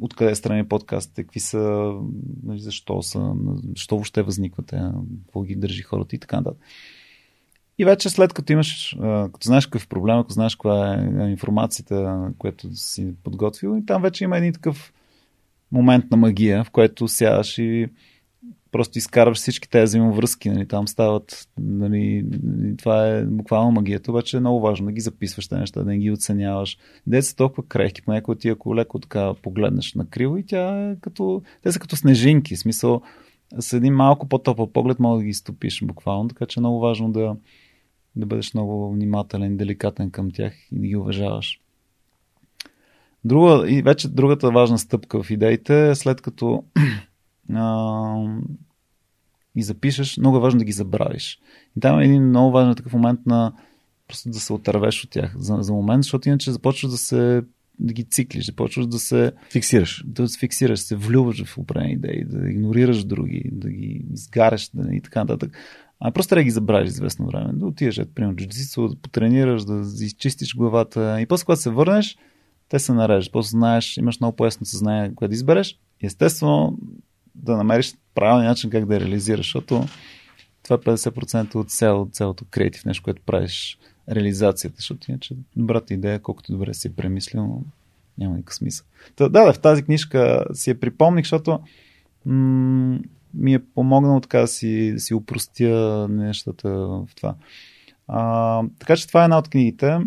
откъде 0.00 0.30
е 0.30 0.34
страни 0.34 0.68
подкастите, 0.68 1.22
какви 1.22 1.40
са, 1.40 1.92
нали, 2.42 2.60
защо 2.60 3.02
са, 3.02 3.34
защо 3.76 3.94
въобще 3.94 4.22
възникват, 4.22 4.74
какво 5.26 5.42
ги 5.42 5.56
държи 5.56 5.82
хората 5.82 6.16
и 6.16 6.18
така 6.18 6.36
нататък. 6.36 6.60
И 7.78 7.84
вече 7.84 8.10
след 8.10 8.32
като 8.32 8.52
имаш, 8.52 8.96
като 9.02 9.44
знаеш 9.44 9.66
какъв 9.66 9.84
е 9.84 9.88
проблем, 9.88 10.18
ако 10.18 10.32
знаеш 10.32 10.54
каква 10.54 10.94
е 10.94 11.30
информацията, 11.30 12.28
която 12.38 12.76
си 12.76 13.14
подготвил, 13.24 13.78
и 13.78 13.86
там 13.86 14.02
вече 14.02 14.24
има 14.24 14.38
един 14.38 14.52
такъв 14.52 14.92
момент 15.76 16.04
на 16.10 16.16
магия, 16.16 16.64
в 16.64 16.70
което 16.70 17.08
сядаш 17.08 17.58
и 17.58 17.88
просто 18.72 18.98
изкарваш 18.98 19.38
всички 19.38 19.70
тези 19.70 19.84
взаимовръзки, 19.84 20.50
нали, 20.50 20.68
там 20.68 20.88
стават, 20.88 21.48
нали, 21.58 22.24
това 22.78 23.08
е 23.08 23.24
буквално 23.24 23.70
магията, 23.70 24.10
обаче 24.10 24.36
е 24.36 24.40
много 24.40 24.60
важно 24.60 24.86
да 24.86 24.92
ги 24.92 25.00
записваш 25.00 25.48
тези 25.48 25.60
неща, 25.60 25.80
да 25.80 25.90
не 25.90 25.98
ги 25.98 26.10
оценяваш. 26.10 26.78
Деца 27.06 27.28
са 27.28 27.36
толкова 27.36 27.68
крехки, 27.68 28.02
понякога 28.02 28.38
ти 28.38 28.48
ако 28.48 28.76
леко 28.76 28.98
така 28.98 29.34
погледнеш 29.42 29.94
на 29.94 30.06
криво 30.06 30.36
и 30.36 30.46
тя 30.46 30.90
е 30.90 30.96
като, 31.00 31.42
те 31.62 31.72
са 31.72 31.78
като 31.78 31.96
снежинки, 31.96 32.56
в 32.56 32.58
смисъл 32.58 33.02
с 33.58 33.72
един 33.72 33.94
малко 33.94 34.28
по-топъл 34.28 34.72
поглед 34.72 34.98
мога 34.98 35.18
да 35.18 35.24
ги 35.24 35.34
стопиш 35.34 35.84
буквално, 35.84 36.28
така 36.28 36.46
че 36.46 36.60
е 36.60 36.62
много 36.62 36.80
важно 36.80 37.12
да, 37.12 37.36
да 38.16 38.26
бъдеш 38.26 38.54
много 38.54 38.92
внимателен, 38.92 39.56
деликатен 39.56 40.10
към 40.10 40.30
тях 40.30 40.54
и 40.72 40.78
да 40.80 40.86
ги 40.86 40.96
уважаваш. 40.96 41.60
Друга, 43.26 43.70
и 43.70 43.82
вече 43.82 44.08
другата 44.08 44.50
важна 44.50 44.78
стъпка 44.78 45.22
в 45.22 45.30
идеите 45.30 45.90
е 45.90 45.94
след 45.94 46.20
като 46.20 46.64
а, 47.54 48.14
ги 49.56 49.62
запишеш, 49.62 50.16
много 50.18 50.36
е 50.36 50.40
важно 50.40 50.58
да 50.58 50.64
ги 50.64 50.72
забравиш. 50.72 51.38
И 51.76 51.80
там 51.80 52.00
е 52.00 52.04
един 52.04 52.28
много 52.28 52.50
важен 52.50 52.74
такъв 52.74 52.92
момент 52.92 53.20
на 53.26 53.52
просто 54.08 54.30
да 54.30 54.40
се 54.40 54.52
отървеш 54.52 55.04
от 55.04 55.10
тях 55.10 55.34
за, 55.38 55.56
за 55.60 55.72
момент, 55.72 56.02
защото 56.02 56.28
иначе 56.28 56.52
започваш 56.52 56.90
да 56.90 56.98
се 56.98 57.42
да 57.78 57.92
ги 57.92 58.04
циклиш, 58.04 58.46
започваш 58.46 58.86
да 58.86 58.98
се 58.98 59.32
фиксираш. 59.50 60.04
Да 60.06 60.28
се 60.28 60.38
фиксираш, 60.38 60.80
се 60.80 60.96
влюваш 60.96 61.44
в 61.44 61.58
определени 61.58 61.92
идеи, 61.92 62.24
да 62.24 62.50
игнорираш 62.50 63.04
други, 63.04 63.42
да 63.52 63.70
ги 63.70 64.04
изгаряш 64.12 64.70
да, 64.74 64.94
и 64.94 65.00
така 65.00 65.20
нататък. 65.20 65.52
А 66.00 66.10
просто 66.10 66.28
трябва 66.28 66.40
да 66.40 66.44
ги 66.44 66.50
забравиш 66.50 66.88
известно 66.88 67.26
време. 67.26 67.52
Да 67.52 67.66
отидеш, 67.66 68.00
примерно, 68.14 68.36
да 68.88 68.96
потренираш, 69.02 69.64
да 69.64 69.82
изчистиш 70.00 70.56
главата. 70.56 71.20
И 71.20 71.26
после, 71.26 71.44
когато 71.44 71.62
се 71.62 71.70
върнеш, 71.70 72.16
те 72.68 72.78
се 72.78 72.92
нареждат. 72.92 73.32
После 73.32 73.50
знаеш, 73.50 73.96
имаш 73.96 74.20
много 74.20 74.36
по-ясно 74.36 74.66
съзнание, 74.66 75.14
което 75.14 75.30
да 75.30 75.34
избереш. 75.34 75.78
Естествено, 76.02 76.78
да 77.34 77.56
намериш 77.56 77.94
правилния 78.14 78.48
начин 78.48 78.70
как 78.70 78.86
да 78.86 78.94
я 78.94 79.00
реализираш, 79.00 79.46
защото 79.46 79.84
това 80.62 80.76
е 80.76 80.78
50% 80.78 81.54
от 81.54 81.70
цяло, 81.70 82.08
цялото 82.12 82.44
креатив 82.50 82.84
нещо, 82.84 83.02
което 83.02 83.22
правиш 83.26 83.78
реализацията, 84.10 84.76
защото 84.76 85.10
иначе 85.10 85.36
добрата 85.56 85.94
идея, 85.94 86.22
колкото 86.22 86.52
добре 86.52 86.74
си 86.74 86.88
е 86.88 86.92
премислил, 86.92 87.62
няма 88.18 88.36
никакъв 88.36 88.54
смисъл. 88.54 88.86
Та, 89.16 89.28
да, 89.28 89.44
да, 89.44 89.52
в 89.52 89.58
тази 89.58 89.82
книжка 89.82 90.44
си 90.52 90.70
я 90.70 90.80
припомних, 90.80 91.24
защото 91.24 91.60
м- 92.24 92.98
ми 93.34 93.54
е 93.54 93.58
помогнало 93.58 94.20
така 94.20 94.40
да 94.40 94.46
си, 94.46 94.92
да 94.92 95.00
си 95.00 95.14
упростя 95.14 96.06
нещата 96.10 96.70
в 96.70 97.08
това. 97.16 97.34
А, 98.08 98.62
така 98.78 98.96
че 98.96 99.08
това 99.08 99.20
е 99.20 99.24
една 99.24 99.38
от 99.38 99.48
книгите. 99.48 99.98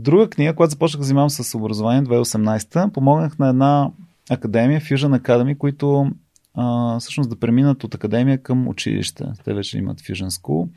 Друга 0.00 0.30
книга, 0.30 0.54
която 0.54 0.70
започнах 0.70 1.00
да 1.00 1.06
занимавам 1.06 1.30
с 1.30 1.54
образование 1.54 2.02
2018, 2.02 2.92
помогнах 2.92 3.38
на 3.38 3.48
една 3.48 3.90
академия, 4.30 4.80
Fusion 4.80 5.20
Academy, 5.20 5.58
които 5.58 6.10
а, 6.54 6.98
всъщност 6.98 7.30
да 7.30 7.40
преминат 7.40 7.84
от 7.84 7.94
академия 7.94 8.42
към 8.42 8.68
училище. 8.68 9.24
Те 9.44 9.54
вече 9.54 9.78
имат 9.78 10.00
Fusion 10.00 10.28
School. 10.28 10.68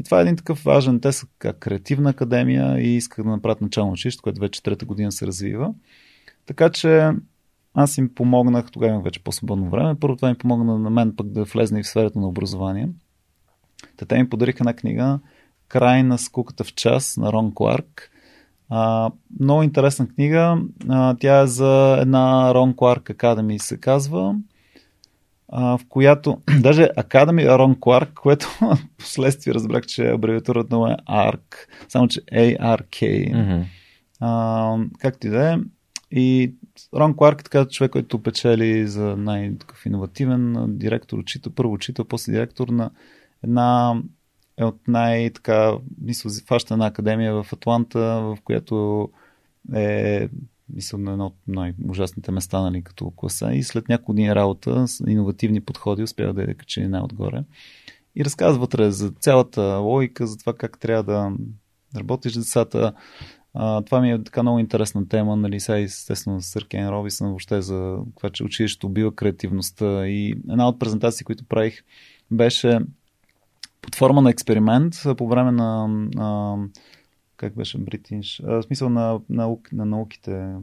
И 0.00 0.04
това 0.04 0.18
е 0.18 0.22
един 0.22 0.36
такъв 0.36 0.62
важен, 0.64 1.00
те 1.00 1.12
са 1.12 1.26
как 1.38 1.58
креативна 1.58 2.10
академия 2.10 2.80
и 2.80 2.96
исках 2.96 3.24
да 3.24 3.30
направят 3.30 3.60
начално 3.60 3.92
училище, 3.92 4.22
което 4.22 4.40
вече 4.40 4.62
трета 4.62 4.84
година 4.84 5.12
се 5.12 5.26
развива. 5.26 5.74
Така 6.46 6.70
че 6.70 7.10
аз 7.74 7.98
им 7.98 8.14
помогнах, 8.14 8.70
тогава 8.70 8.92
имах 8.92 9.04
вече 9.04 9.24
по-свободно 9.24 9.70
време. 9.70 9.94
Първо 10.00 10.16
това 10.16 10.28
ми 10.28 10.34
помогна 10.34 10.78
на 10.78 10.90
мен 10.90 11.16
пък 11.16 11.28
да 11.28 11.44
влезне 11.44 11.80
и 11.80 11.82
в 11.82 11.88
сферата 11.88 12.18
на 12.18 12.28
образование. 12.28 12.88
Та 13.96 14.06
те 14.06 14.18
ми 14.18 14.28
подариха 14.28 14.58
една 14.60 14.74
книга 14.74 15.18
Край 15.68 16.02
на 16.02 16.18
скуката 16.18 16.64
в 16.64 16.74
час 16.74 17.16
на 17.16 17.32
Рон 17.32 17.52
Кларк. 17.54 18.11
А, 18.74 19.10
много 19.40 19.62
интересна 19.62 20.08
книга. 20.08 20.58
А, 20.88 21.16
тя 21.20 21.40
е 21.40 21.46
за 21.46 21.96
една 22.00 22.54
Рон 22.54 22.76
Кларк 22.76 23.10
Академи, 23.10 23.58
се 23.58 23.76
казва, 23.76 24.34
а, 25.48 25.78
в 25.78 25.80
която, 25.88 26.40
даже 26.60 26.88
Academy 26.98 27.58
Рон 27.58 27.76
Кларк, 27.80 28.14
което 28.14 28.46
последствие 28.98 29.54
разбрах, 29.54 29.86
че 29.86 30.10
абревиатурата 30.10 30.78
му 30.78 30.86
е 30.86 30.96
ARC, 31.10 31.54
само 31.88 32.08
че 32.08 32.20
ARK. 32.20 32.88
Mm-hmm. 33.34 33.64
А, 34.20 34.76
както 34.98 35.26
и 35.26 35.30
да 35.30 35.52
е. 35.52 35.56
И 36.10 36.54
Рон 36.94 37.16
Кларк 37.16 37.40
е 37.40 37.44
така 37.44 37.64
човек, 37.64 37.90
който 37.90 38.22
печели 38.22 38.86
за 38.86 39.16
най-такъв 39.16 39.86
иновативен 39.86 40.66
директор, 40.68 41.18
учител, 41.18 41.52
първо 41.54 41.72
учител, 41.72 42.04
после 42.04 42.32
директор 42.32 42.68
на 42.68 42.90
една 43.44 43.94
е 44.56 44.64
от 44.64 44.88
най-така, 44.88 45.72
мисля, 46.00 46.30
фаща 46.46 46.74
една 46.74 46.86
академия 46.86 47.42
в 47.42 47.52
Атланта, 47.52 48.00
в 48.00 48.38
която 48.44 49.08
е 49.74 50.28
мисля, 50.74 50.98
на 50.98 51.12
едно 51.12 51.26
от 51.26 51.36
най-ужасните 51.48 52.32
места, 52.32 52.60
нали, 52.60 52.82
като 52.82 53.10
класа. 53.16 53.52
И 53.52 53.62
след 53.62 53.88
няколко 53.88 54.12
дни 54.12 54.34
работа 54.34 54.88
с 54.88 55.04
иновативни 55.08 55.60
подходи 55.60 56.02
успях 56.02 56.32
да 56.32 56.42
я 56.42 56.54
качи 56.54 56.86
най-отгоре. 56.86 57.44
И 58.16 58.24
разказва 58.24 58.60
вътре 58.60 58.90
за 58.90 59.10
цялата 59.10 59.62
логика, 59.62 60.26
за 60.26 60.38
това 60.38 60.52
как 60.54 60.78
трябва 60.78 61.02
да 61.02 61.32
работиш 61.96 62.32
децата. 62.32 62.92
А, 63.54 63.82
това 63.82 64.00
ми 64.00 64.12
е 64.12 64.24
така 64.24 64.42
много 64.42 64.58
интересна 64.58 65.08
тема, 65.08 65.36
нали, 65.36 65.60
сега 65.60 65.78
естествено 65.78 66.40
с 66.40 66.46
Съркен 66.46 66.88
Робисън, 66.88 67.28
въобще 67.28 67.62
за 67.62 67.98
това, 68.16 68.30
че 68.30 68.44
училището 68.44 68.86
убива 68.86 69.14
креативността. 69.14 70.06
И 70.06 70.30
една 70.30 70.68
от 70.68 70.78
презентации, 70.78 71.24
които 71.24 71.44
правих, 71.44 71.82
беше 72.30 72.78
под 73.82 73.94
форма 73.94 74.22
на 74.22 74.30
експеримент 74.30 74.94
по 75.16 75.28
време 75.28 75.52
на, 75.52 75.88
на 76.14 76.56
как 77.36 77.54
беше 77.54 77.78
бритиш, 77.78 78.42
в 78.44 78.62
смисъл 78.62 78.88
на, 78.88 79.20
наук, 79.28 79.72
на 79.72 79.84
науките, 79.84 80.54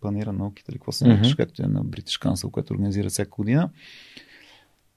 планира 0.00 0.32
науките 0.32 0.72
или 0.72 0.78
какво 0.78 0.92
се 0.92 1.08
нарича, 1.08 1.30
mm-hmm. 1.30 1.36
както 1.36 1.62
е 1.62 1.66
на 1.66 1.84
British 1.84 2.26
Council, 2.26 2.50
което 2.50 2.74
организира 2.74 3.08
всяка 3.08 3.30
година. 3.30 3.70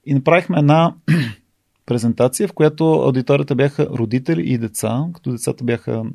И 0.06 0.14
направихме 0.14 0.60
една 0.60 0.96
презентация, 1.86 2.48
в 2.48 2.54
която 2.54 2.84
аудиторията 2.86 3.56
бяха 3.56 3.88
родители 3.90 4.42
и 4.42 4.58
деца, 4.58 5.08
като 5.14 5.32
децата 5.32 5.64
бяха 5.64 6.06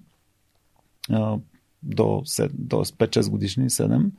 а, 1.10 1.38
до, 1.82 2.02
7, 2.02 2.50
до 2.52 2.76
5-6 2.76 3.30
годишни, 3.30 3.70
7. 3.70 4.10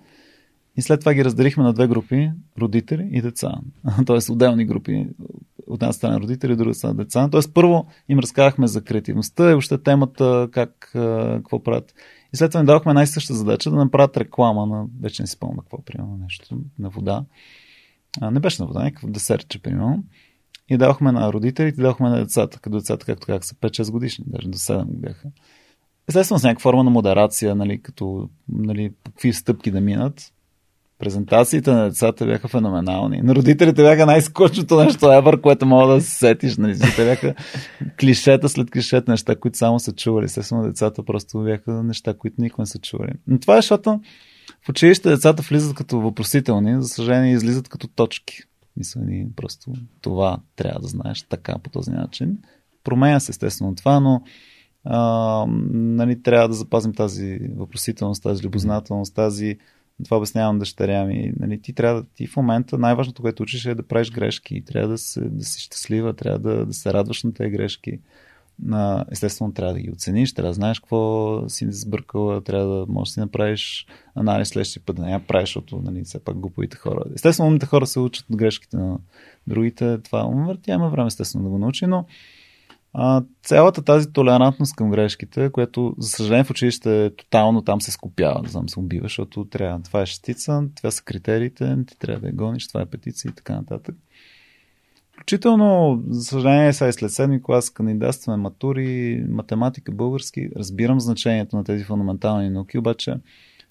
И 0.77 0.81
след 0.81 0.99
това 0.99 1.13
ги 1.13 1.25
разделихме 1.25 1.63
на 1.63 1.73
две 1.73 1.87
групи 1.87 2.31
родители 2.59 3.09
и 3.11 3.21
деца. 3.21 3.53
Тоест 4.05 4.29
отделни 4.29 4.65
групи 4.65 5.07
от 5.67 5.83
една 5.83 5.93
страна 5.93 6.19
родители, 6.19 6.51
от 6.51 6.57
друга 6.57 6.73
страна 6.73 6.93
деца. 6.93 7.29
Тоест, 7.31 7.53
първо 7.53 7.87
им 8.09 8.19
разказахме 8.19 8.67
за 8.67 8.83
креативността 8.83 9.51
и 9.51 9.53
още 9.53 9.77
темата, 9.77 10.49
как, 10.51 10.89
какво 11.37 11.63
правят. 11.63 11.93
И 12.33 12.37
след 12.37 12.51
това 12.51 12.59
им 12.59 12.65
дадохме 12.65 12.93
най-съща 12.93 13.33
задача 13.33 13.71
да 13.71 13.75
направят 13.75 14.17
реклама 14.17 14.65
на, 14.65 14.85
вече 15.01 15.23
не 15.23 15.27
си 15.27 15.33
спомня 15.33 15.61
какво, 15.61 15.81
примерно, 15.81 16.17
нещо, 16.17 16.57
на 16.79 16.89
вода. 16.89 17.25
А, 18.21 18.31
не 18.31 18.39
беше 18.39 18.61
на 18.61 18.67
вода, 18.67 18.83
някакъв 18.83 19.11
десертче, 19.11 19.61
примерно. 19.61 20.03
И 20.69 20.77
давахме 20.77 21.11
на 21.11 21.33
родителите, 21.33 21.81
давахме 21.81 22.09
на 22.09 22.17
децата, 22.17 22.59
като 22.59 22.77
децата, 22.77 23.05
както 23.05 23.27
как 23.27 23.45
са 23.45 23.55
5-6 23.55 23.91
годишни, 23.91 24.25
даже 24.27 24.47
до 24.47 24.57
7 24.57 24.85
бяха. 24.85 25.27
Естествено, 26.07 26.39
с 26.39 26.43
някаква 26.43 26.61
форма 26.61 26.83
на 26.83 26.89
модерация, 26.89 27.55
нали, 27.55 27.81
като 27.81 28.29
нали, 28.49 28.93
какви 29.05 29.33
стъпки 29.33 29.71
да 29.71 29.81
минат. 29.81 30.33
Презентациите 30.99 31.71
на 31.71 31.83
децата 31.83 32.25
бяха 32.25 32.47
феноменални. 32.47 33.21
На 33.21 33.35
родителите 33.35 33.83
бяха 33.83 34.05
най-скучното 34.05 34.83
нещо 34.83 35.05
ever, 35.05 35.41
което 35.41 35.65
мога 35.65 35.93
да 35.93 36.01
се 36.01 36.11
сетиш. 36.11 36.57
Нали? 36.57 36.79
Те 36.95 37.05
бяха 37.05 37.33
клишета 37.99 38.49
след 38.49 38.71
клишета, 38.71 39.11
неща, 39.11 39.35
които 39.35 39.57
само 39.57 39.79
са 39.79 39.93
чували. 39.93 40.25
Естествено, 40.25 40.63
децата 40.63 41.03
просто 41.03 41.43
бяха 41.43 41.83
неща, 41.83 42.13
които 42.13 42.41
никога 42.41 42.61
не 42.61 42.67
са 42.67 42.79
чували. 42.79 43.11
Но 43.27 43.39
това 43.39 43.53
е, 43.57 43.57
защото 43.57 43.99
в 44.65 44.69
училище 44.69 45.09
децата 45.09 45.43
влизат 45.49 45.75
като 45.75 45.99
въпросителни, 45.99 46.81
за 46.81 46.87
съжаление 46.87 47.33
излизат 47.33 47.69
като 47.69 47.87
точки. 47.87 48.37
Мисля, 48.77 49.01
ни 49.01 49.27
просто 49.35 49.71
това 50.01 50.37
трябва 50.55 50.79
да 50.79 50.87
знаеш 50.87 51.23
така 51.23 51.57
по 51.57 51.69
този 51.69 51.91
начин. 51.91 52.37
Променя 52.83 53.19
се 53.19 53.31
естествено 53.31 53.75
това, 53.75 53.99
но 53.99 54.21
а, 54.83 55.45
нали, 55.71 56.21
трябва 56.21 56.47
да 56.47 56.53
запазим 56.53 56.93
тази 56.93 57.39
въпросителност, 57.55 58.23
тази 58.23 58.43
любознателност, 58.43 59.15
тази 59.15 59.57
това 60.03 60.17
обяснявам 60.17 60.59
дъщеря 60.59 61.05
ми. 61.05 61.33
Нали, 61.39 61.61
ти 61.61 61.73
трябва 61.73 62.03
ти 62.15 62.27
в 62.27 62.35
момента 62.35 62.77
най-важното, 62.77 63.21
което 63.21 63.43
учиш 63.43 63.65
е 63.65 63.75
да 63.75 63.83
правиш 63.83 64.11
грешки. 64.11 64.63
Трябва 64.65 64.89
да, 64.89 64.97
се, 64.97 65.21
да 65.21 65.45
си 65.45 65.61
щастлива, 65.61 66.13
трябва 66.13 66.39
да, 66.39 66.65
да 66.65 66.73
се 66.73 66.93
радваш 66.93 67.23
на 67.23 67.33
тези 67.33 67.49
грешки. 67.49 67.99
На, 68.63 69.05
естествено, 69.11 69.53
трябва 69.53 69.73
да 69.73 69.79
ги 69.79 69.91
оцениш, 69.91 70.33
трябва 70.33 70.49
да 70.49 70.53
знаеш 70.53 70.79
какво 70.79 71.49
си 71.49 71.67
сбъркала, 71.71 72.41
трябва 72.41 72.75
да 72.75 72.85
можеш 72.89 73.09
да 73.09 73.13
си 73.13 73.19
направиш 73.19 73.87
анализ 74.15 74.49
следващия 74.49 74.83
път, 74.85 74.95
да 74.95 75.01
не 75.01 75.11
я 75.11 75.27
правиш, 75.27 75.49
защото 75.49 75.81
нали, 75.83 76.03
все 76.03 76.19
пак 76.19 76.37
глуповите 76.39 76.77
хора. 76.77 77.03
Естествено, 77.15 77.47
умните 77.47 77.65
хора 77.65 77.87
се 77.87 77.99
учат 77.99 78.29
от 78.29 78.35
грешките 78.35 78.77
на 78.77 78.97
другите. 79.47 79.97
Това 79.97 80.55
тя 80.61 80.73
има 80.73 80.89
време, 80.89 81.07
естествено, 81.07 81.43
да 81.43 81.49
го 81.49 81.57
научи, 81.57 81.87
но 81.87 82.05
а, 82.99 83.23
цялата 83.43 83.81
тази 83.81 84.13
толерантност 84.13 84.75
към 84.75 84.89
грешките, 84.89 85.49
което 85.49 85.95
за 85.97 86.09
съжаление 86.09 86.43
в 86.43 86.51
училище 86.51 87.05
е 87.05 87.15
тотално 87.15 87.61
там 87.61 87.81
се 87.81 87.91
скопява, 87.91 88.41
да 88.41 88.49
знам, 88.49 88.69
се 88.69 88.79
убива, 88.79 89.05
защото 89.05 89.45
трябва, 89.45 89.81
това 89.83 90.01
е 90.01 90.05
шестица, 90.05 90.63
това 90.75 90.91
са 90.91 91.03
критериите, 91.03 91.77
ти 91.87 91.99
трябва 91.99 92.21
да 92.21 92.27
я 92.27 92.33
гониш, 92.33 92.67
това 92.67 92.81
е 92.81 92.85
петиция 92.85 93.29
и 93.29 93.35
така 93.35 93.55
нататък. 93.55 93.95
Включително, 95.13 96.01
за 96.09 96.23
съжаление, 96.23 96.73
сега 96.73 96.89
и 96.89 96.93
след 96.93 97.11
седми 97.11 97.43
клас 97.43 97.69
кандидатстваме 97.69 98.43
матури, 98.43 99.25
математика, 99.29 99.91
български. 99.91 100.49
Разбирам 100.57 100.99
значението 100.99 101.55
на 101.55 101.63
тези 101.63 101.83
фундаментални 101.83 102.49
науки, 102.49 102.77
обаче 102.77 103.15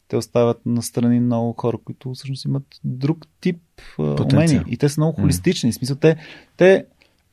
те 0.08 0.16
остават 0.16 0.66
на 0.66 0.82
страни 0.82 1.20
много 1.20 1.52
хора, 1.52 1.78
които 1.84 2.14
всъщност 2.14 2.44
имат 2.44 2.64
друг 2.84 3.26
тип 3.40 3.60
Потенция. 3.96 4.38
умения. 4.38 4.64
И 4.68 4.76
те 4.76 4.88
са 4.88 5.00
много 5.00 5.20
холистични. 5.20 5.70
Mm. 5.70 5.72
В 5.72 5.76
смисъл, 5.76 5.96
те, 5.96 6.16
те 6.56 6.84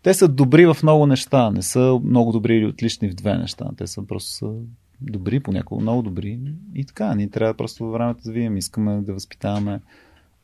те 0.04 0.14
са 0.14 0.28
добри 0.28 0.66
в 0.66 0.78
много 0.84 1.06
неща, 1.06 1.52
не 1.52 1.62
са 1.62 2.00
много 2.04 2.32
добри 2.32 2.56
или 2.56 2.66
отлични 2.66 3.10
в 3.10 3.16
две 3.16 3.38
неща. 3.38 3.70
Те 3.78 3.88
са 3.88 4.08
просто 4.08 4.32
са 4.32 4.52
добри, 5.02 5.40
понякога 5.40 5.82
много 5.82 6.02
добри. 6.02 6.40
И 6.76 6.86
така, 6.86 7.16
ние 7.16 7.30
трябва 7.30 7.54
просто 7.54 7.84
във 7.84 7.94
времето 7.94 8.20
да 8.26 8.32
видим. 8.32 8.58
Искаме 8.58 9.02
да 9.02 9.14
възпитаваме 9.14 9.80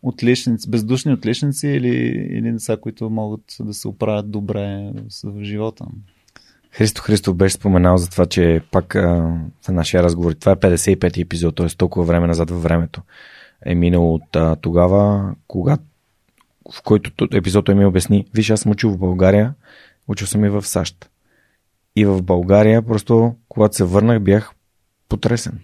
отличници, 0.03 0.69
бездушни 0.69 1.13
отличници 1.13 1.67
или, 1.67 1.95
или 2.31 2.51
деца, 2.51 2.77
които 2.77 3.09
могат 3.09 3.41
да 3.59 3.73
се 3.73 3.87
оправят 3.87 4.31
добре 4.31 4.91
в 5.23 5.43
живота. 5.43 5.85
Христо 6.71 7.01
Христов 7.01 7.35
беше 7.35 7.55
споменал 7.55 7.97
за 7.97 8.09
това, 8.09 8.25
че 8.25 8.61
пак 8.71 8.95
а, 8.95 9.37
в 9.61 9.69
нашия 9.69 10.03
разговор, 10.03 10.31
това 10.31 10.51
е 10.51 10.55
55 10.55 11.21
епизод, 11.21 11.55
т.е. 11.55 11.67
толкова 11.67 12.05
време 12.05 12.27
назад 12.27 12.51
във 12.51 12.63
времето 12.63 13.01
е 13.65 13.75
минало 13.75 14.13
от 14.13 14.35
а, 14.35 14.55
тогава, 14.55 15.33
когато 15.47 15.83
в 16.71 16.81
който 16.81 17.27
епизод 17.31 17.65
той 17.65 17.75
ми 17.75 17.85
обясни, 17.85 18.25
виж, 18.33 18.49
аз 18.49 18.61
съм 18.61 18.71
учил 18.71 18.89
в 18.89 18.97
България, 18.97 19.53
учил 20.07 20.27
съм 20.27 20.45
и 20.45 20.49
в 20.49 20.65
САЩ. 20.65 21.09
И 21.95 22.05
в 22.05 22.21
България, 22.21 22.81
просто, 22.81 23.35
когато 23.49 23.75
се 23.75 23.83
върнах, 23.83 24.19
бях 24.19 24.51
потресен. 25.09 25.59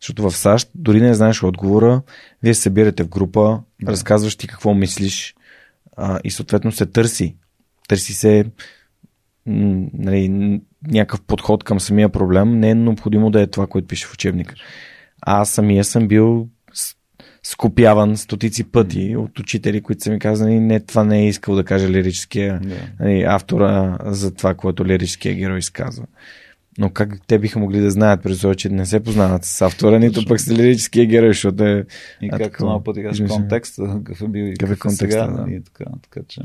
Защото 0.00 0.30
в 0.30 0.36
САЩ 0.36 0.70
дори 0.74 1.00
не 1.00 1.14
знаеш 1.14 1.42
отговора, 1.42 2.02
вие 2.42 2.54
се 2.54 2.62
събирате 2.62 3.04
в 3.04 3.08
група, 3.08 3.60
да. 3.82 3.92
разказваш 3.92 4.36
ти 4.36 4.46
какво 4.46 4.74
мислиш 4.74 5.34
а, 5.96 6.20
и 6.24 6.30
съответно 6.30 6.72
се 6.72 6.86
търси. 6.86 7.36
Търси 7.88 8.14
се 8.14 8.44
нали, 9.46 10.60
някакъв 10.86 11.20
подход 11.20 11.64
към 11.64 11.80
самия 11.80 12.08
проблем. 12.08 12.58
Не 12.58 12.70
е 12.70 12.74
необходимо 12.74 13.30
да 13.30 13.40
е 13.40 13.46
това, 13.46 13.66
което 13.66 13.88
пише 13.88 14.06
в 14.06 14.14
учебника. 14.14 14.54
Аз 15.20 15.50
самия 15.50 15.84
съм 15.84 16.08
бил 16.08 16.48
скопяван 17.46 18.16
стотици 18.16 18.64
пъти 18.64 19.16
от 19.16 19.38
учители, 19.38 19.80
които 19.80 20.02
са 20.02 20.10
ми 20.10 20.18
казали, 20.18 20.60
не, 20.60 20.80
това 20.80 21.04
не 21.04 21.20
е 21.20 21.28
искал 21.28 21.54
да 21.54 21.64
каже 21.64 21.88
лирическия 21.88 22.60
yeah. 22.60 22.74
нали, 23.00 23.22
автора 23.22 23.98
за 24.04 24.34
това, 24.34 24.54
което 24.54 24.86
лирическия 24.86 25.34
герой 25.34 25.58
изказва. 25.58 26.06
Но 26.78 26.90
как 26.90 27.26
те 27.26 27.38
биха 27.38 27.58
могли 27.58 27.80
да 27.80 27.90
знаят, 27.90 28.22
през 28.22 28.40
това, 28.40 28.54
че 28.54 28.68
не 28.68 28.86
се 28.86 29.00
познават 29.00 29.44
с 29.44 29.62
автора, 29.62 29.98
нито 29.98 30.24
пък 30.28 30.40
с 30.40 30.50
лирическия 30.50 31.06
герой, 31.06 31.28
защото 31.28 31.64
е... 31.64 31.86
И 32.22 32.28
както 32.28 32.64
много 32.64 32.84
пъти 32.84 33.02
казваш, 33.02 33.30
контекст, 33.30 33.76
какъв 33.76 34.22
е 34.22 34.28
бил 34.28 34.44
и 34.44 34.54
какъв 34.56 34.76
е 34.76 34.78
контекст, 34.78 35.12
сега, 35.12 35.26
да. 35.26 35.50
и 35.50 35.60
така, 35.62 35.84
така 36.02 36.26
че... 36.28 36.40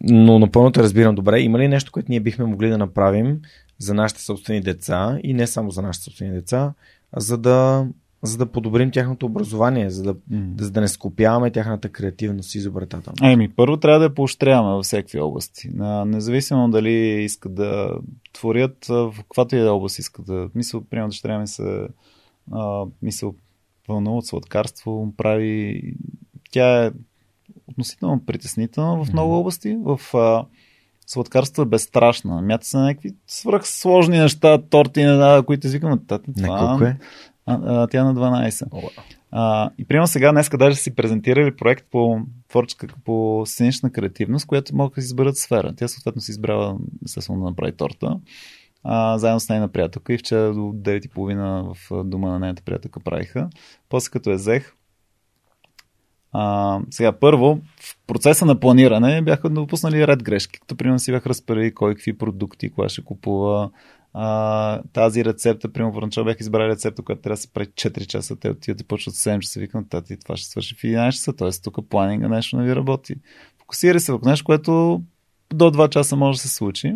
Но 0.00 0.38
напълно 0.38 0.72
те 0.72 0.82
разбирам 0.82 1.14
добре. 1.14 1.40
Има 1.40 1.58
ли 1.58 1.68
нещо, 1.68 1.92
което 1.92 2.06
ние 2.10 2.20
бихме 2.20 2.44
могли 2.44 2.68
да 2.68 2.78
направим 2.78 3.40
за 3.78 3.94
нашите 3.94 4.22
собствени 4.22 4.60
деца 4.60 5.18
и 5.22 5.34
не 5.34 5.46
само 5.46 5.70
за 5.70 5.82
нашите 5.82 6.04
собствени 6.04 6.32
деца, 6.32 6.72
за 7.16 7.38
да 7.38 7.86
за 8.24 8.38
да 8.38 8.46
подобрим 8.46 8.90
тяхното 8.90 9.26
образование, 9.26 9.90
за 9.90 10.02
да, 10.02 10.14
mm. 10.14 10.60
за 10.60 10.70
да 10.70 10.80
не 10.80 10.88
скопяваме 10.88 11.50
тяхната 11.50 11.88
креативност 11.88 12.54
и 12.54 12.58
изобретателност? 12.58 13.22
Еми, 13.22 13.48
първо 13.48 13.76
трябва 13.76 13.98
да 13.98 14.04
я 14.04 14.14
поощряваме 14.14 14.74
във 14.74 14.84
всеки 14.84 15.18
области. 15.18 15.70
Независимо 16.06 16.70
дали 16.70 16.92
искат 17.22 17.54
да 17.54 17.98
творят 18.32 18.86
в 18.86 19.14
каквато 19.16 19.56
и 19.56 19.60
да 19.60 19.72
област 19.72 19.98
искат 19.98 20.26
да. 20.26 20.48
Мисъл, 20.54 20.84
примерно, 20.90 21.08
дъщеря 21.08 21.38
ми 21.38 21.46
се 21.46 21.88
а, 22.52 22.84
мисъл, 23.02 23.34
вълнува 23.88 24.22
сладкарство, 24.22 25.12
прави. 25.16 25.82
Тя 26.50 26.84
е 26.84 26.90
относително 27.66 28.26
притеснителна 28.26 29.04
в 29.04 29.12
много 29.12 29.32
mm. 29.32 29.36
области. 29.36 29.78
В 29.84 30.16
а, 30.16 30.44
сладкарство 31.06 31.62
е 31.62 31.66
безстрашна. 31.66 32.42
Мята 32.42 32.66
се 32.66 32.76
на 32.76 32.84
някакви 32.84 33.14
свръхсложни 33.26 34.18
неща, 34.18 34.58
торти, 34.58 35.06
които 35.46 35.66
извикаме. 35.66 35.98
Това, 36.06 36.58
колко 36.58 36.84
е? 36.84 36.98
А, 37.46 37.60
а, 37.64 37.86
тя 37.86 38.00
е 38.00 38.04
на 38.04 38.14
12. 38.14 38.50
Oh. 38.50 38.90
А, 39.30 39.70
и 39.78 39.84
примерно 39.84 40.06
сега, 40.06 40.32
днеска 40.32 40.58
даже 40.58 40.76
си 40.76 40.94
презентирали 40.94 41.56
проект 41.56 41.86
по 41.90 42.18
творческа, 42.48 42.86
по 43.04 43.42
сценична 43.46 43.92
креативност, 43.92 44.46
която 44.46 44.76
могат 44.76 44.94
да 44.94 45.02
си 45.02 45.06
изберат 45.06 45.36
сфера. 45.36 45.74
Тя 45.76 45.88
съответно 45.88 46.20
си 46.20 46.30
избрала, 46.30 46.76
естествено, 47.04 47.38
да 47.38 47.44
направи 47.44 47.72
торта. 47.72 48.20
А, 48.84 49.18
заедно 49.18 49.40
с 49.40 49.48
нейна 49.48 49.68
приятелка 49.68 50.14
и 50.14 50.18
вчера 50.18 50.54
до 50.54 50.60
9.30 50.60 51.74
в 51.74 52.04
дома 52.04 52.28
на 52.28 52.38
нейната 52.38 52.62
приятелка 52.62 53.00
правиха. 53.00 53.48
После 53.88 54.10
като 54.10 54.30
е 54.30 54.34
взех, 54.34 54.74
а, 56.36 56.80
сега, 56.90 57.12
първо, 57.12 57.60
в 57.80 57.98
процеса 58.06 58.44
на 58.44 58.60
планиране 58.60 59.22
бяха 59.22 59.50
допуснали 59.50 60.06
ред 60.06 60.22
грешки, 60.22 60.60
като 60.60 60.76
примерно 60.76 60.98
си 60.98 61.12
бях 61.12 61.26
разпределили 61.26 61.74
кой 61.74 61.94
какви 61.94 62.18
продукти, 62.18 62.70
кога 62.70 62.88
ще 62.88 63.04
купува, 63.04 63.70
а, 64.14 64.82
тази 64.92 65.24
рецепта, 65.24 65.72
примерно 65.72 65.92
в 65.92 66.00
начало 66.00 66.24
бях 66.24 66.40
избрали 66.40 66.68
рецепта, 66.68 67.02
която 67.02 67.22
трябва 67.22 67.34
да 67.34 67.40
се 67.40 67.52
прави 67.52 67.66
4 67.66 68.06
часа, 68.06 68.36
те 68.36 68.50
отиват 68.50 68.80
и 68.80 68.84
почват 68.84 69.14
7 69.14 69.38
часа, 69.38 69.60
викам, 69.60 69.88
тати, 69.88 70.16
това 70.16 70.36
ще 70.36 70.48
свърши 70.48 70.74
в 70.74 70.78
11 70.78 71.12
часа, 71.12 71.32
т.е. 71.32 71.50
тук 71.64 71.88
планинга 71.88 72.28
нещо 72.28 72.56
не 72.56 72.64
ви 72.64 72.76
работи. 72.76 73.14
Фокусирай 73.58 74.00
се 74.00 74.12
върху 74.12 74.28
нещо, 74.28 74.44
което 74.44 75.02
до 75.54 75.70
2 75.70 75.88
часа 75.88 76.16
може 76.16 76.36
да 76.36 76.42
се 76.42 76.48
случи. 76.48 76.94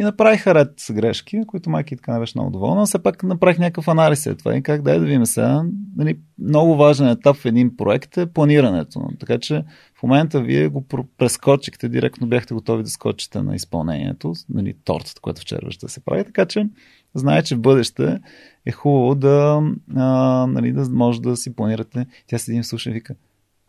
И 0.00 0.04
направиха 0.04 0.54
ред 0.54 0.72
с 0.76 0.92
грешки, 0.92 1.42
които 1.46 1.70
майки 1.70 1.96
така 1.96 2.12
не 2.12 2.18
беше 2.20 2.32
много 2.36 2.50
доволна, 2.50 2.86
все 2.86 3.02
пак 3.02 3.22
направих 3.22 3.58
някакъв 3.58 3.88
анализ 3.88 4.20
след 4.20 4.38
това 4.38 4.56
и 4.56 4.62
как 4.62 4.82
дай 4.82 4.98
да 4.98 5.04
видим 5.04 5.26
сега. 5.26 5.64
Нали, 5.96 6.18
много 6.38 6.76
важен 6.76 7.08
етап 7.08 7.36
в 7.36 7.44
един 7.44 7.76
проект 7.76 8.16
е 8.16 8.26
планирането. 8.26 9.08
Така 9.20 9.38
че 9.38 9.64
в 9.94 10.02
момента 10.02 10.40
вие 10.40 10.68
го 10.68 10.86
прескочихте, 11.18 11.88
директно 11.88 12.26
бяхте 12.26 12.54
готови 12.54 12.82
да 12.82 12.90
скочите 12.90 13.42
на 13.42 13.54
изпълнението, 13.54 14.32
нали, 14.48 14.74
тортата, 14.84 15.20
което 15.20 15.40
вчера 15.40 15.70
ще 15.70 15.88
се 15.88 16.00
прави, 16.00 16.24
така 16.24 16.46
че 16.46 16.68
знае, 17.14 17.42
че 17.42 17.56
в 17.56 17.60
бъдеще 17.60 18.20
е 18.66 18.72
хубаво 18.72 19.14
да, 19.14 19.62
а, 19.96 20.46
нали, 20.46 20.72
да 20.72 20.88
може 20.90 21.22
да 21.22 21.36
си 21.36 21.56
планирате. 21.56 22.06
Тя 22.26 22.38
седи 22.38 22.58
и 22.58 22.64
слуша 22.64 22.90
и 22.90 22.92
вика, 22.92 23.14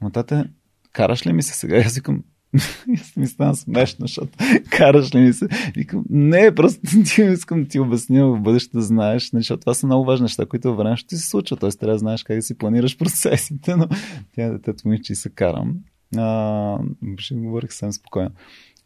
матате, 0.01 0.43
караш 0.91 1.27
ли 1.27 1.33
ми 1.33 1.43
се 1.43 1.53
сега? 1.53 1.77
Аз 1.77 1.95
викам, 1.95 2.23
ми 3.17 3.27
стана 3.27 3.55
смешно, 3.55 4.07
защото 4.07 4.37
караш 4.69 5.15
ли 5.15 5.19
ми 5.19 5.33
се? 5.33 5.47
Викам, 5.75 6.03
не, 6.09 6.55
просто 6.55 6.81
ти 7.15 7.21
искам 7.21 7.63
да 7.63 7.69
ти 7.69 7.79
обясня 7.79 8.27
в 8.27 8.41
бъдеще 8.41 8.77
да 8.77 8.81
знаеш, 8.81 9.31
нали, 9.31 9.41
защото 9.41 9.59
това 9.59 9.73
са 9.73 9.85
много 9.85 10.05
важни 10.05 10.23
неща, 10.23 10.45
които 10.45 10.67
във 10.67 10.77
време 10.77 10.97
ще 10.97 11.17
се 11.17 11.29
случват. 11.29 11.59
Тоест 11.59 11.79
трябва 11.79 11.95
да 11.95 11.99
знаеш 11.99 12.23
как 12.23 12.35
да 12.35 12.41
си 12.41 12.57
планираш 12.57 12.97
процесите, 12.99 13.75
но 13.75 13.87
тя 14.35 14.49
детето 14.49 14.87
ми, 14.87 15.01
че 15.01 15.15
се 15.15 15.29
карам. 15.29 15.75
А, 16.17 16.77
ще 17.17 17.35
говорих 17.35 17.71
съвсем 17.71 17.91
спокойно. 17.91 18.31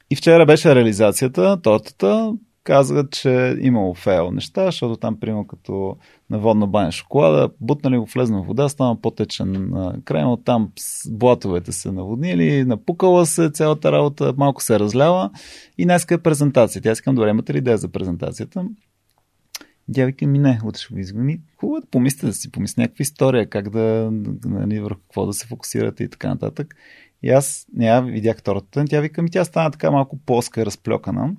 И 0.09 0.15
вчера 0.15 0.45
беше 0.45 0.75
реализацията, 0.75 1.61
тортата. 1.61 2.33
Казват, 2.63 3.11
че 3.11 3.57
имало 3.61 3.93
фейл 3.93 4.31
неща, 4.31 4.65
защото 4.65 4.97
там, 4.97 5.19
примерно, 5.19 5.47
като 5.47 5.97
на 6.29 6.39
водна 6.39 6.67
баня 6.67 6.91
шоколада, 6.91 7.49
бутнали 7.61 7.97
го 7.97 8.05
влезна 8.05 8.43
в 8.43 8.45
вода, 8.45 8.69
стана 8.69 9.01
по-течен 9.01 9.73
крем, 10.05 10.27
от 10.27 10.45
там 10.45 10.71
блатовете 11.09 11.71
се 11.71 11.91
наводнили, 11.91 12.63
напукала 12.63 13.25
се 13.25 13.49
цялата 13.49 13.91
работа, 13.91 14.33
малко 14.37 14.63
се 14.63 14.79
разлява 14.79 15.29
и 15.77 15.83
днеска 15.83 16.13
е 16.15 16.17
презентация. 16.17 16.81
Тя 16.81 16.91
искам, 16.91 17.15
добре, 17.15 17.29
имате 17.29 17.53
ли 17.53 17.57
идея 17.57 17.77
за 17.77 17.87
презентацията? 17.87 18.65
Тя 19.93 20.05
вика 20.05 20.27
ми 20.27 20.39
не, 20.39 20.59
утре 20.65 20.79
ще 20.79 20.93
го 20.93 20.99
изгони. 20.99 21.41
Хубаво 21.57 21.81
да 21.81 21.87
помислите, 21.87 22.25
да 22.25 22.33
си 22.33 22.51
помисли 22.51 22.81
някаква 22.81 23.03
история, 23.03 23.49
как 23.49 23.69
да, 23.69 24.09
нали, 24.45 24.79
върху 24.79 24.99
какво 25.01 25.25
да 25.25 25.33
се 25.33 25.47
фокусирате 25.47 26.03
и 26.03 26.09
така 26.09 26.27
нататък. 26.29 26.75
И 27.23 27.29
аз 27.29 27.65
я 27.79 28.01
видях 28.01 28.37
втората. 28.37 28.85
Тя 28.89 29.01
вика 29.01 29.21
ми, 29.21 29.29
тя 29.29 29.45
стана 29.45 29.71
така 29.71 29.91
малко 29.91 30.19
плоска, 30.25 30.65
разплюкана. 30.65 31.35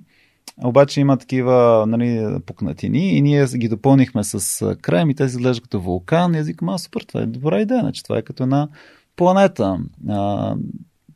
Обаче 0.63 0.99
има 0.99 1.17
такива 1.17 1.85
нали, 1.87 2.37
пукнатини 2.45 3.17
и 3.17 3.21
ние 3.21 3.45
ги 3.45 3.69
допълнихме 3.69 4.23
с 4.23 4.75
крем 4.81 5.09
и 5.09 5.15
те 5.15 5.23
изглеждат 5.23 5.63
като 5.63 5.81
вулкан. 5.81 6.35
И 6.35 6.37
аз 6.37 6.47
викам, 6.47 6.69
а 6.69 6.77
супер, 6.77 7.01
това 7.01 7.21
е 7.21 7.25
добра 7.25 7.61
идея, 7.61 7.79
значи 7.79 8.03
това 8.03 8.17
е 8.17 8.21
като 8.21 8.43
една 8.43 8.69
планета. 9.15 9.79
А, 10.09 10.55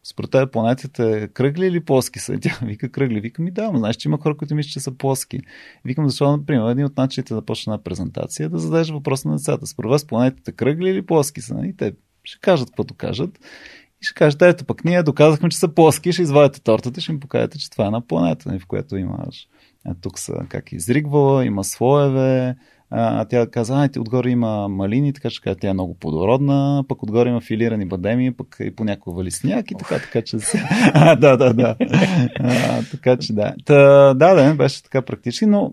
според 0.04 0.32
тази 0.32 0.52
планетите 0.52 1.30
кръгли 1.34 1.68
или 1.68 1.86
плоски 1.86 2.20
са? 2.20 2.38
Тя 2.42 2.58
вика 2.62 2.92
кръгли. 2.92 3.22
Вика 3.22 3.42
ми 3.42 3.52
да, 3.52 3.72
но 3.72 3.80
знаеш, 3.80 3.96
че 3.96 4.08
има 4.08 4.18
хора, 4.18 4.38
които 4.38 4.56
мислят, 4.56 4.74
че 4.74 4.80
са 4.80 4.92
плоски. 4.92 5.40
Викам, 5.86 6.10
защо, 6.10 6.38
например, 6.38 6.72
един 6.72 6.86
от 6.86 6.98
начините 6.98 7.34
да 7.34 7.42
почне 7.42 7.74
една 7.74 7.84
презентация 7.84 8.46
е 8.46 8.50
да 8.50 8.60
зададеш 8.60 8.90
въпрос 8.90 9.26
на 9.26 9.32
децата. 9.32 9.68
Според 9.68 9.90
вас 9.90 10.06
планетите 10.06 10.52
кръгли 10.52 10.90
или 10.90 11.06
плоски 11.06 11.42
са? 11.42 11.62
И 11.64 11.78
те 11.78 11.94
ще 12.24 12.40
кажат 12.40 12.70
каквото 12.70 12.94
кажат. 12.94 13.40
И 14.02 14.06
ще 14.06 14.14
кажете, 14.14 14.50
ето 14.50 14.66
пък 14.66 14.86
ние 14.86 15.04
доказахме, 15.04 15.50
че 15.50 15.58
са 15.58 15.68
плоски, 15.68 16.12
ще 16.12 16.22
извадите 16.22 16.62
тортата 16.62 17.00
и 17.00 17.04
ще 17.04 17.12
им 17.12 17.20
покажете, 17.20 17.60
че 17.60 17.70
това 17.70 17.84
е 17.84 17.88
една 17.88 18.08
планета, 18.08 18.50
нали, 18.50 18.60
в 18.60 18.68
която 18.68 18.98
имаш. 18.98 19.48
А, 19.86 19.96
тук 20.02 20.20
са 20.20 20.34
как 20.50 20.72
изригвала, 20.72 21.46
има 21.46 21.64
слоеве, 21.64 22.56
а, 22.92 23.26
тя 23.26 23.48
каза, 23.48 23.90
а, 23.96 24.00
отгоре 24.00 24.30
има 24.30 24.68
малини, 24.68 25.14
така 25.14 25.30
че 25.30 25.42
тя 25.42 25.70
е 25.70 25.74
много 25.74 25.94
плодородна, 26.00 26.84
пък 26.88 27.04
отгоре 27.04 27.30
има 27.30 27.42
филирани 27.42 27.86
бадеми, 27.86 28.34
пък 28.34 28.58
и 28.60 28.76
понякога 28.76 29.24
лисняк 29.24 29.72
и 29.72 29.76
така, 29.76 30.00
така 30.00 30.22
че... 30.22 30.38
а, 30.94 31.16
да, 31.16 31.38
да, 31.38 31.54
да. 31.54 31.76
А, 32.40 32.84
така 32.92 33.18
че 33.18 33.34
да. 33.34 33.54
Та, 33.66 34.14
да, 34.14 34.34
да, 34.34 34.56
беше 34.56 34.84
така 34.84 35.02
практически, 35.02 35.46
но 35.46 35.72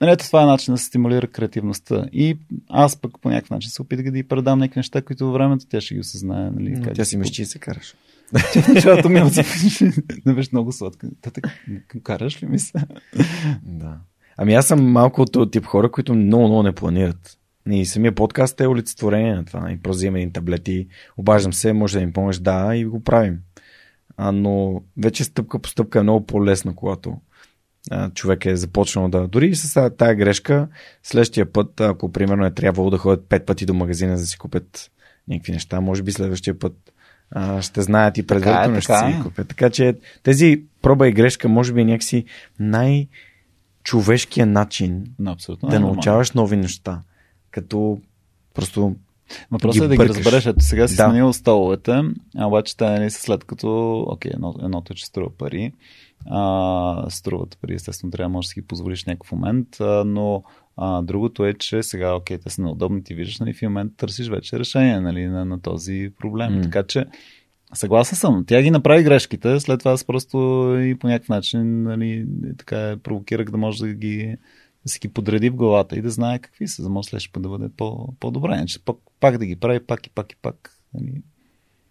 Нали, 0.00 0.10
ето 0.12 0.26
това 0.26 0.42
е 0.42 0.46
начин 0.46 0.74
да 0.74 0.78
се 0.78 0.84
стимулира 0.84 1.26
креативността. 1.26 2.06
И 2.12 2.38
аз 2.68 2.96
пък 2.96 3.20
по 3.20 3.28
някакъв 3.28 3.50
начин 3.50 3.70
се 3.70 3.82
опитах 3.82 4.04
да 4.04 4.10
ги 4.10 4.22
предам 4.22 4.58
някакви 4.58 4.78
неща, 4.78 5.02
които 5.02 5.24
във 5.24 5.34
времето 5.34 5.66
тя 5.68 5.80
ще 5.80 5.94
ги 5.94 6.00
осъзнае. 6.00 6.50
Нали, 6.50 6.82
как 6.82 6.94
тя 6.94 7.04
си 7.04 7.16
мечти 7.16 7.44
се 7.44 7.58
караш. 7.58 7.94
Началото 8.74 9.08
ми 9.08 9.20
не 10.26 10.34
беше 10.34 10.50
много 10.52 10.72
сладка. 10.72 11.08
Та 11.20 11.30
така, 11.30 11.50
караш 12.02 12.42
ли 12.42 12.46
ми 12.46 12.58
се? 12.58 12.72
Да. 13.62 13.96
Ами 14.36 14.54
аз 14.54 14.66
съм 14.66 14.92
малко 14.92 15.22
от 15.36 15.52
тип 15.52 15.64
хора, 15.64 15.90
които 15.90 16.14
много, 16.14 16.44
много 16.44 16.62
не 16.62 16.72
планират. 16.72 17.38
И 17.70 17.86
самия 17.86 18.14
подкаст 18.14 18.60
е 18.60 18.68
олицетворение 18.68 19.34
на 19.34 19.44
това. 19.44 19.70
И 19.70 19.76
просто 19.76 19.98
взимам 19.98 20.16
един 20.16 20.32
таблет 20.32 20.68
и 20.68 20.88
обаждам 21.16 21.52
се, 21.52 21.72
може 21.72 21.98
да 21.98 22.06
ми 22.06 22.12
помогнеш, 22.12 22.38
да, 22.38 22.76
и 22.76 22.84
го 22.84 23.04
правим. 23.04 23.38
А, 24.16 24.32
но 24.32 24.82
вече 24.98 25.24
стъпка 25.24 25.58
по 25.58 25.68
стъпка 25.68 25.98
е 25.98 26.02
много 26.02 26.26
по-лесно, 26.26 26.74
когато 26.74 27.16
човек 28.14 28.46
е 28.46 28.56
започнал 28.56 29.08
да... 29.08 29.28
Дори 29.28 29.46
и 29.46 29.54
с 29.54 29.90
тази 29.90 30.14
грешка, 30.14 30.68
следващия 31.02 31.52
път, 31.52 31.80
ако 31.80 32.12
примерно 32.12 32.46
е 32.46 32.50
трябвало 32.50 32.90
да 32.90 32.98
ходят 32.98 33.26
пет 33.28 33.46
пъти 33.46 33.66
до 33.66 33.74
магазина 33.74 34.16
за 34.16 34.22
да 34.22 34.26
си 34.26 34.38
купят 34.38 34.90
някакви 35.28 35.52
неща, 35.52 35.80
може 35.80 36.02
би 36.02 36.12
следващия 36.12 36.58
път 36.58 36.92
а, 37.30 37.62
ще 37.62 37.82
знаят 37.82 38.18
и 38.18 38.26
предварително 38.26 38.76
е, 38.76 38.80
ще 38.80 38.98
си 38.98 39.04
ги 39.16 39.22
купят. 39.22 39.48
Така 39.48 39.70
че 39.70 39.94
тези 40.22 40.62
проба 40.82 41.08
и 41.08 41.12
грешка 41.12 41.48
може 41.48 41.72
би 41.72 41.80
е 41.80 41.84
някакси 41.84 42.24
най- 42.60 43.08
човешкия 43.82 44.46
начин 44.46 45.04
no, 45.20 45.32
абсолютно, 45.32 45.68
да 45.68 45.80
научаваш 45.80 46.32
нови 46.32 46.56
неща. 46.56 47.00
Като 47.50 48.00
просто 48.54 48.96
Въпросът 49.50 49.84
е 49.84 49.88
да 49.88 49.96
ги 49.96 50.08
разбереш. 50.08 50.46
Ето 50.46 50.64
сега 50.64 50.88
си 50.88 50.96
да. 50.96 51.04
сменил 51.04 51.32
столовете, 51.32 52.02
а 52.36 52.46
обаче 52.46 52.76
те 52.76 52.84
нали, 52.84 53.10
след 53.10 53.44
като, 53.44 54.00
окей, 54.08 54.30
едно, 54.34 54.54
едното 54.62 54.92
е, 54.92 54.96
че 54.96 55.06
струва 55.06 55.30
пари, 55.38 55.72
а, 56.26 57.06
струват 57.10 57.58
пари, 57.60 57.74
естествено 57.74 58.10
трябва 58.10 58.28
може 58.28 58.46
да 58.46 58.48
си 58.48 58.60
ги 58.60 58.66
позволиш 58.66 59.04
в 59.04 59.06
някакъв 59.06 59.32
момент, 59.32 59.80
а, 59.80 60.04
но 60.04 60.42
а, 60.76 61.02
другото 61.02 61.44
е, 61.44 61.54
че 61.54 61.82
сега, 61.82 62.14
окей, 62.14 62.38
те 62.38 62.50
са 62.50 62.62
неудобни, 62.62 63.04
ти 63.04 63.14
виждаш, 63.14 63.38
нали, 63.38 63.52
в 63.52 63.62
момент 63.62 63.92
търсиш 63.96 64.28
вече 64.28 64.58
решение 64.58 65.00
нали, 65.00 65.26
на, 65.26 65.44
на 65.44 65.60
този 65.60 66.12
проблем. 66.18 66.52
Mm. 66.52 66.62
Така 66.62 66.82
че, 66.82 67.06
съгласен 67.74 68.18
съм. 68.18 68.44
Тя 68.46 68.62
ги 68.62 68.70
направи 68.70 69.02
грешките, 69.02 69.60
след 69.60 69.78
това 69.78 69.92
аз 69.92 70.04
просто 70.04 70.36
и 70.80 70.94
по 70.98 71.08
някакъв 71.08 71.28
начин 71.28 71.82
нали, 71.82 72.26
така 72.58 72.96
провокирах 73.02 73.50
да 73.50 73.56
може 73.56 73.78
да 73.78 73.94
ги 73.94 74.36
да 74.84 74.90
си 74.90 74.98
ги 74.98 75.08
подреди 75.08 75.50
в 75.50 75.56
главата 75.56 75.96
и 75.96 76.02
да 76.02 76.10
знае 76.10 76.38
какви 76.38 76.68
са, 76.68 76.82
за 76.82 76.88
да 76.88 76.92
може 76.92 77.08
следващия 77.08 77.32
път 77.32 77.42
да 77.42 77.48
бъде 77.48 77.68
по, 77.76 78.12
по-добре. 78.20 78.54
Иначе 78.54 78.84
пак, 78.84 78.96
пак 79.20 79.38
да 79.38 79.46
ги 79.46 79.56
прави, 79.56 79.80
пак 79.80 80.06
и 80.06 80.10
пак 80.10 80.32
и 80.32 80.36
пак. 80.36 80.76
Нали. 80.94 81.22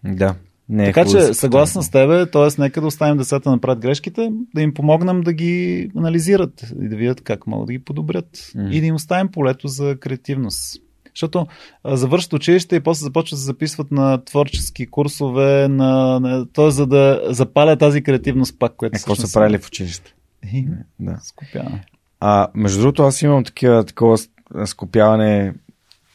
Да. 0.03 0.35
Не 0.69 0.83
е 0.83 0.85
така 0.85 1.05
че, 1.05 1.33
съгласна 1.33 1.83
с 1.83 1.89
тебе, 1.89 2.25
т.е. 2.25 2.61
нека 2.61 2.81
да 2.81 2.87
оставим 2.87 3.17
децата 3.17 3.43
да 3.43 3.51
направят 3.51 3.79
грешките, 3.79 4.31
да 4.55 4.61
им 4.61 4.73
помогнем 4.73 5.21
да 5.21 5.33
ги 5.33 5.91
анализират 5.97 6.73
и 6.81 6.89
да 6.89 6.95
видят 6.95 7.21
как 7.21 7.47
могат 7.47 7.67
да 7.67 7.73
ги 7.73 7.79
подобрят. 7.79 8.37
Mm. 8.37 8.71
И 8.71 8.79
да 8.79 8.85
им 8.85 8.95
оставим 8.95 9.27
полето 9.27 9.67
за 9.67 9.95
креативност. 9.99 10.81
Защото 11.15 11.47
завършат 11.85 12.33
училище 12.33 12.75
и 12.75 12.79
после 12.79 13.03
започват 13.03 13.37
да 13.37 13.39
се 13.39 13.45
записват 13.45 13.91
на 13.91 14.23
творчески 14.23 14.87
курсове, 14.87 15.67
на, 15.67 16.19
на, 16.19 16.45
т.е. 16.45 16.71
за 16.71 16.87
да 16.87 17.21
запаля 17.29 17.77
тази 17.77 18.01
креативност 18.01 18.59
пак, 18.59 18.75
което 18.75 18.95
е, 18.95 18.99
Какво 18.99 19.15
са 19.15 19.33
правили 19.33 19.57
в 19.57 19.67
училище? 19.67 20.13
И, 20.53 20.67
да. 20.99 21.19
Скопяване. 21.23 21.85
А, 22.19 22.47
между 22.55 22.81
другото, 22.81 23.03
аз 23.03 23.21
имам 23.21 23.43
такива, 23.43 23.85
такова 23.85 24.17
скопяване 24.65 25.53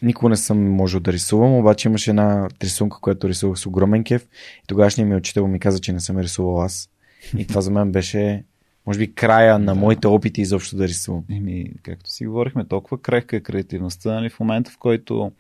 Никога 0.05 0.29
не 0.29 0.37
съм 0.37 0.71
можел 0.71 1.01
да 1.01 1.13
рисувам, 1.13 1.53
обаче 1.53 1.89
имаше 1.89 2.11
една 2.11 2.49
рисунка, 2.63 2.99
която 3.01 3.29
рисувах 3.29 3.59
с 3.59 3.67
огромен 3.67 4.05
кеф 4.05 4.29
и 4.65 4.67
тогашният 4.67 5.11
ми 5.11 5.17
учител 5.17 5.47
ми 5.47 5.61
каза, 5.61 5.79
че 5.79 5.93
не 5.93 6.01
съм 6.01 6.19
рисувал 6.19 6.63
аз. 6.63 6.91
И 7.39 7.47
това 7.47 7.61
за 7.61 7.71
мен 7.71 7.93
беше, 7.93 8.45
може 8.87 8.99
би, 8.99 9.15
края 9.15 9.59
на 9.59 9.75
моите 9.75 10.07
опити 10.07 10.41
изобщо 10.41 10.77
да 10.77 10.89
рисувам. 10.89 11.25
Еми, 11.31 11.73
както 11.83 12.11
си 12.11 12.27
говорихме, 12.27 12.65
толкова 12.65 13.03
крехка 13.03 13.37
е 13.37 13.41
креативността, 13.41 14.15
нали, 14.15 14.31
в 14.31 14.41
момента 14.41 14.71
в 14.71 14.79
който 14.79 15.33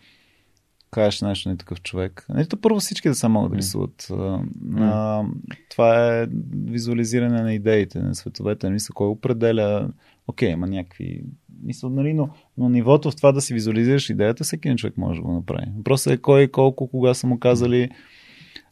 кажеш 0.90 1.20
нещо 1.20 1.48
на 1.48 1.56
такъв 1.56 1.82
човек. 1.82 2.26
Нали, 2.28 2.46
то 2.46 2.60
първо 2.60 2.80
всички 2.80 3.08
да 3.08 3.14
са 3.14 3.28
могат 3.28 3.52
да 3.52 3.58
рисуват. 3.58 4.02
Mm. 4.02 4.48
А, 4.80 5.24
това 5.70 6.18
е 6.18 6.26
визуализиране 6.66 7.42
на 7.42 7.54
идеите, 7.54 7.98
на 7.98 8.14
световете. 8.14 8.70
Мисля, 8.70 8.94
кой 8.94 9.06
определя 9.06 9.90
окей, 10.26 10.50
има 10.50 10.66
някакви... 10.66 11.24
Мисъл, 11.62 11.90
нали, 11.90 12.14
но, 12.14 12.28
но 12.58 12.68
нивото 12.68 13.10
в 13.10 13.16
това 13.16 13.32
да 13.32 13.40
си 13.40 13.54
визуализираш 13.54 14.10
идеята, 14.10 14.44
всеки 14.44 14.68
един 14.68 14.76
човек 14.76 14.96
може 14.96 15.20
да 15.20 15.26
го 15.26 15.32
направи. 15.32 15.66
Въпросът 15.76 16.12
е 16.12 16.16
кой, 16.16 16.48
колко, 16.48 16.88
кога 16.88 17.14
са 17.14 17.26
му 17.26 17.38
казали. 17.38 17.90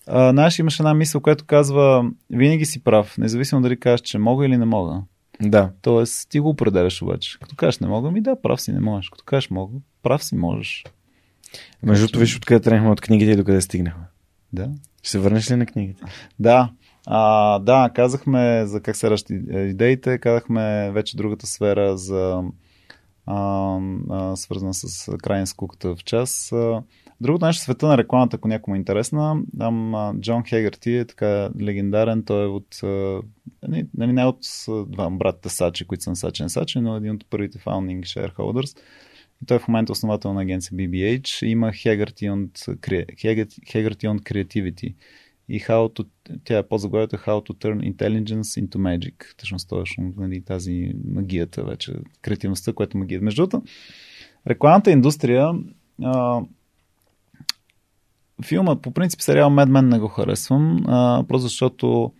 А, 0.06 0.30
знаеш, 0.30 0.58
имаш 0.58 0.80
една 0.80 0.94
мисъл, 0.94 1.20
която 1.20 1.44
казва, 1.44 2.10
винаги 2.30 2.64
си 2.64 2.84
прав, 2.84 3.18
независимо 3.18 3.60
дали 3.60 3.80
кажеш, 3.80 4.00
че 4.00 4.18
мога 4.18 4.46
или 4.46 4.56
не 4.56 4.64
мога. 4.64 5.02
Да. 5.40 5.70
Тоест, 5.82 6.30
ти 6.30 6.40
го 6.40 6.48
определяш 6.48 7.02
обаче. 7.02 7.38
Като 7.40 7.56
кажеш 7.56 7.78
не 7.78 7.88
мога, 7.88 8.10
ми 8.10 8.20
да, 8.20 8.42
прав 8.42 8.60
си 8.60 8.72
не 8.72 8.80
можеш. 8.80 9.10
Като 9.10 9.24
кажеш 9.24 9.50
мога, 9.50 9.78
прав 10.02 10.24
си 10.24 10.36
можеш. 10.36 10.84
Между 11.82 12.06
другото, 12.06 12.18
виж 12.18 12.36
откъде 12.36 12.60
тръгнахме 12.60 12.90
от 12.90 13.00
книгите 13.00 13.30
и 13.30 13.36
докъде 13.36 13.60
стигнахме. 13.60 14.04
Да. 14.52 14.70
Ще 15.02 15.10
се 15.10 15.18
върнеш 15.18 15.50
ли 15.50 15.56
на 15.56 15.66
книгите? 15.66 16.02
Да. 16.38 16.70
А, 17.06 17.58
да, 17.58 17.90
казахме 17.94 18.66
за 18.66 18.80
как 18.80 18.96
се 18.96 19.10
ращат 19.10 19.36
идеите, 19.50 20.18
казахме 20.18 20.90
вече 20.90 21.16
другата 21.16 21.46
сфера 21.46 21.96
за 21.96 22.42
а, 23.26 23.78
а, 24.10 24.36
свързана 24.36 24.74
с 24.74 25.16
крайен 25.18 25.46
скуката 25.46 25.96
в 25.96 26.04
час. 26.04 26.52
Другото 27.20 27.46
нещо, 27.46 27.62
света 27.62 27.86
на 27.86 27.98
рекламата, 27.98 28.36
ако 28.36 28.48
някому 28.48 28.74
е 28.74 28.78
интересна, 28.78 29.42
там 29.58 29.94
Джон 30.20 30.44
Хегърти 30.44 30.96
е 30.96 31.04
така 31.04 31.50
легендарен, 31.60 32.22
той 32.24 32.44
е 32.44 32.46
от, 32.46 32.78
нали, 33.62 33.86
нали, 33.96 34.12
не 34.12 34.24
от 34.24 34.38
два 34.86 35.10
братите 35.10 35.48
Сачи, 35.48 35.86
които 35.86 36.04
са 36.04 36.10
на 36.10 36.16
Сачен 36.16 36.48
Сачи, 36.48 36.80
но 36.80 36.96
един 36.96 37.10
от 37.10 37.30
първите 37.30 37.58
founding 37.58 38.00
shareholders. 38.00 38.78
И 39.42 39.46
той 39.46 39.56
е 39.56 39.60
в 39.60 39.68
момента 39.68 39.92
основател 39.92 40.32
на 40.32 40.42
агенция 40.42 40.76
BBH. 40.76 41.46
Има 41.46 41.68
Haggerty 41.68 42.30
on, 42.30 42.48
Haggerty 43.66 44.06
on 44.08 44.20
Creativity 44.20 44.94
и 45.48 45.60
how 45.60 45.98
to, 45.98 46.06
тя 46.44 46.58
е 46.58 46.62
по-заглавието 46.62 47.16
How 47.16 47.50
to 47.50 47.64
turn 47.64 47.94
intelligence 47.94 48.42
into 48.42 48.76
magic. 48.76 49.36
Точно 49.36 49.58
точно 49.68 50.12
нали, 50.16 50.40
тази 50.44 50.92
магията 51.08 51.64
вече, 51.64 51.92
креативността, 52.22 52.72
която 52.72 52.98
магия. 52.98 53.20
Между 53.20 53.42
другото, 53.42 53.62
рекламната 54.46 54.90
индустрия 54.90 55.50
а, 56.02 56.42
филма, 58.44 58.76
по 58.76 58.90
принцип 58.90 59.20
сериал 59.20 59.50
Mad 59.50 59.70
Men 59.70 59.80
не 59.80 59.98
го 59.98 60.08
харесвам, 60.08 60.84
а, 60.86 61.24
просто 61.28 61.42
защото 61.42 62.12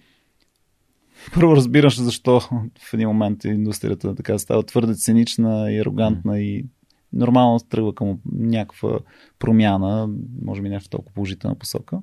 първо 1.35 1.57
разбираш 1.57 2.01
защо 2.01 2.41
в 2.79 2.95
един 2.95 3.09
момент 3.09 3.45
индустрията 3.45 4.15
така 4.15 4.39
става 4.39 4.63
твърде 4.63 4.95
цинична 4.95 5.73
и 5.73 5.79
арогантна 5.79 6.41
и 6.41 6.65
нормално 7.13 7.61
тръгва 7.61 7.95
към 7.95 8.19
някаква 8.33 8.99
промяна, 9.39 10.11
може 10.43 10.63
би 10.63 10.69
нещо 10.69 10.91
толкова 10.91 11.15
положителна 11.15 11.59
посока. 11.59 11.99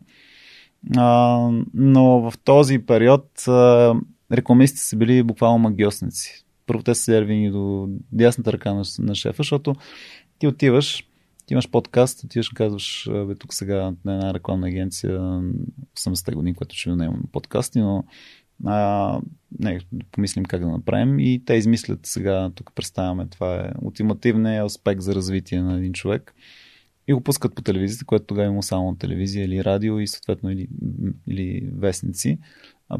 А, 0.97 1.37
но 1.73 2.31
в 2.31 2.33
този 2.43 2.79
период 2.79 3.47
а, 3.47 3.95
рекламистите 4.31 4.83
са 4.83 4.95
били 4.95 5.23
буквално 5.23 5.57
магиосници. 5.57 6.45
Първо 6.65 6.83
те 6.83 6.95
са 6.95 7.01
седели 7.01 7.49
до 7.49 7.89
дясната 8.11 8.53
ръка 8.53 8.73
на, 8.73 8.83
на 8.99 9.15
шефа, 9.15 9.35
защото 9.37 9.75
ти 10.39 10.47
отиваш, 10.47 11.07
ти 11.45 11.53
имаш 11.53 11.69
подкаст, 11.69 12.23
отиваш 12.23 12.47
и 12.51 12.55
казваш, 12.55 13.09
бе, 13.27 13.35
тук 13.35 13.53
сега 13.53 13.93
на 14.05 14.13
една 14.13 14.33
рекламна 14.33 14.67
агенция, 14.67 15.19
80-те 15.97 16.31
години, 16.31 16.55
което 16.55 16.75
ще 16.75 16.89
да 16.89 17.05
имам 17.05 17.23
подкасти, 17.31 17.79
но 17.79 18.03
а, 18.65 19.19
не, 19.59 19.79
помислим 20.11 20.45
как 20.45 20.61
да 20.61 20.67
направим 20.67 21.19
и 21.19 21.41
те 21.45 21.53
измислят 21.53 21.99
сега, 22.03 22.51
тук 22.55 22.71
представяме, 22.75 23.27
това 23.27 23.55
е 23.55 23.71
ултимативният 23.81 24.65
аспект 24.65 25.01
за 25.01 25.15
развитие 25.15 25.61
на 25.61 25.77
един 25.77 25.93
човек 25.93 26.35
и 27.09 27.13
го 27.13 27.21
пускат 27.21 27.55
по 27.55 27.61
телевизията, 27.61 28.05
което 28.05 28.25
тогава 28.25 28.47
има 28.47 28.63
само 28.63 28.95
телевизия 28.95 29.45
или 29.45 29.63
радио 29.63 29.99
и 29.99 30.07
съответно 30.07 30.51
или, 30.51 30.67
или 31.27 31.69
вестници. 31.77 32.39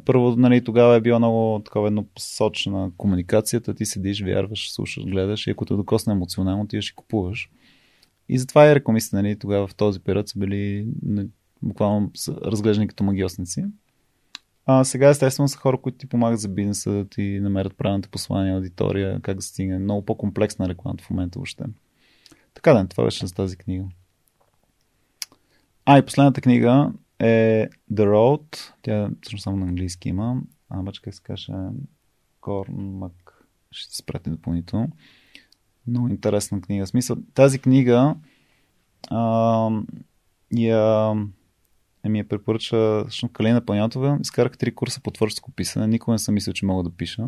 Първо, 0.06 0.36
нали, 0.36 0.64
тогава 0.64 0.96
е 0.96 1.02
била 1.02 1.20
много 1.20 1.62
такова 1.66 1.88
еднопосочна 1.88 2.92
комуникацията. 2.98 3.74
Ти 3.74 3.86
седиш, 3.86 4.22
вярваш, 4.22 4.72
слушаш, 4.72 5.06
гледаш 5.06 5.48
и 5.48 5.50
ако 5.50 5.66
те 5.66 5.74
докосне 5.74 6.14
емоционално, 6.14 6.68
ти 6.68 6.82
ще 6.82 6.96
купуваш. 6.96 7.50
И 8.30 8.40
затова 8.40 8.72
и 8.72 8.76
рекламистите 8.76 9.16
нали, 9.16 9.40
тогава 9.40 9.68
в 9.68 9.76
този 9.76 10.00
период 10.00 10.30
са 10.30 10.40
били 10.40 10.88
буквално 11.62 12.12
разглеждани 12.28 12.88
като 12.88 13.04
магиосници. 13.04 13.66
А 14.66 14.84
сега 14.84 15.10
естествено 15.10 15.48
са 15.48 15.58
хора, 15.58 15.78
които 15.78 15.98
ти 15.98 16.08
помагат 16.08 16.40
за 16.40 16.48
бизнеса, 16.48 16.92
да 16.92 17.06
ти 17.06 17.40
намерят 17.42 17.78
правилните 17.78 18.10
послания, 18.10 18.56
аудитория, 18.56 19.20
как 19.22 19.36
да 19.36 19.42
стигне. 19.42 19.80
Много 19.80 20.06
по-комплексна 20.06 20.70
рекламата 20.70 21.04
в 21.04 21.10
момента 21.10 21.40
въобще. 21.40 21.64
Така 22.54 22.74
да, 22.74 22.88
това 22.88 23.04
беше 23.04 23.28
за 23.28 23.34
тази 23.34 23.58
книга. 23.58 23.86
А, 25.92 25.98
и 25.98 26.06
последната 26.06 26.42
книга 26.42 26.92
е 27.20 27.68
The 27.94 28.06
Road. 28.06 28.74
Тя 28.82 29.10
всъщност 29.22 29.44
само 29.44 29.58
на 29.58 29.66
английски 29.66 30.10
има. 30.10 30.42
А, 30.70 30.80
обаче 30.80 31.02
как 31.02 31.14
се 31.14 31.24
каже? 31.24 31.54
Кормак. 32.42 33.46
Ще 33.72 33.96
се 33.96 33.98
спрете 33.98 34.30
допълнително. 34.30 34.88
Много 35.88 36.08
интересна 36.08 36.62
книга. 36.62 36.86
В 36.86 36.90
смисъл, 36.90 37.18
тази 37.34 37.60
книга 37.60 38.16
а, 39.10 39.70
я 40.52 41.14
ми 42.10 42.20
я 42.20 42.28
препоръча 42.28 43.06
всъщност 43.08 43.34
Калина 43.34 43.66
Панятова. 43.66 44.18
Изкарах 44.22 44.58
три 44.58 44.76
курса 44.76 45.02
по 45.02 45.12
творческо 45.12 45.52
писане. 45.52 45.88
Никога 45.88 46.12
не 46.12 46.20
съм 46.20 46.34
мислил, 46.34 46.54
че 46.54 46.66
мога 46.66 46.84
да 46.84 46.90
пиша. 46.90 47.28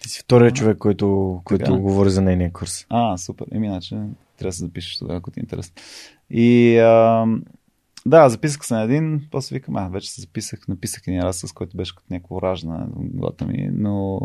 Ти 0.00 0.08
си 0.08 0.20
втория 0.20 0.50
човек, 0.50 0.78
който, 0.78 1.40
който 1.44 1.80
говори 1.80 2.10
за 2.10 2.22
нейния 2.22 2.52
курс. 2.52 2.86
А, 2.88 3.16
супер. 3.16 3.46
Еми, 3.52 3.66
иначе 3.66 3.90
трябва 4.38 4.48
да 4.48 4.52
се 4.52 4.64
запишеш 4.64 4.98
тогава, 4.98 5.18
ако 5.18 5.30
ти 5.30 5.40
е 5.40 5.42
интересно. 5.42 5.74
И 6.30 6.78
а, 6.78 7.26
да, 8.06 8.28
записах 8.28 8.66
се 8.66 8.74
на 8.74 8.82
един, 8.82 9.28
после 9.30 9.56
викам, 9.56 9.76
а, 9.76 9.88
вече 9.88 10.10
се 10.10 10.20
записах, 10.20 10.68
написах 10.68 11.02
един 11.06 11.20
раз, 11.20 11.38
с 11.38 11.52
който 11.52 11.76
беше 11.76 11.94
като 11.94 12.06
някакво 12.10 12.42
ражна 12.42 12.86
главата 12.96 13.46
ми, 13.46 13.70
но 13.72 14.20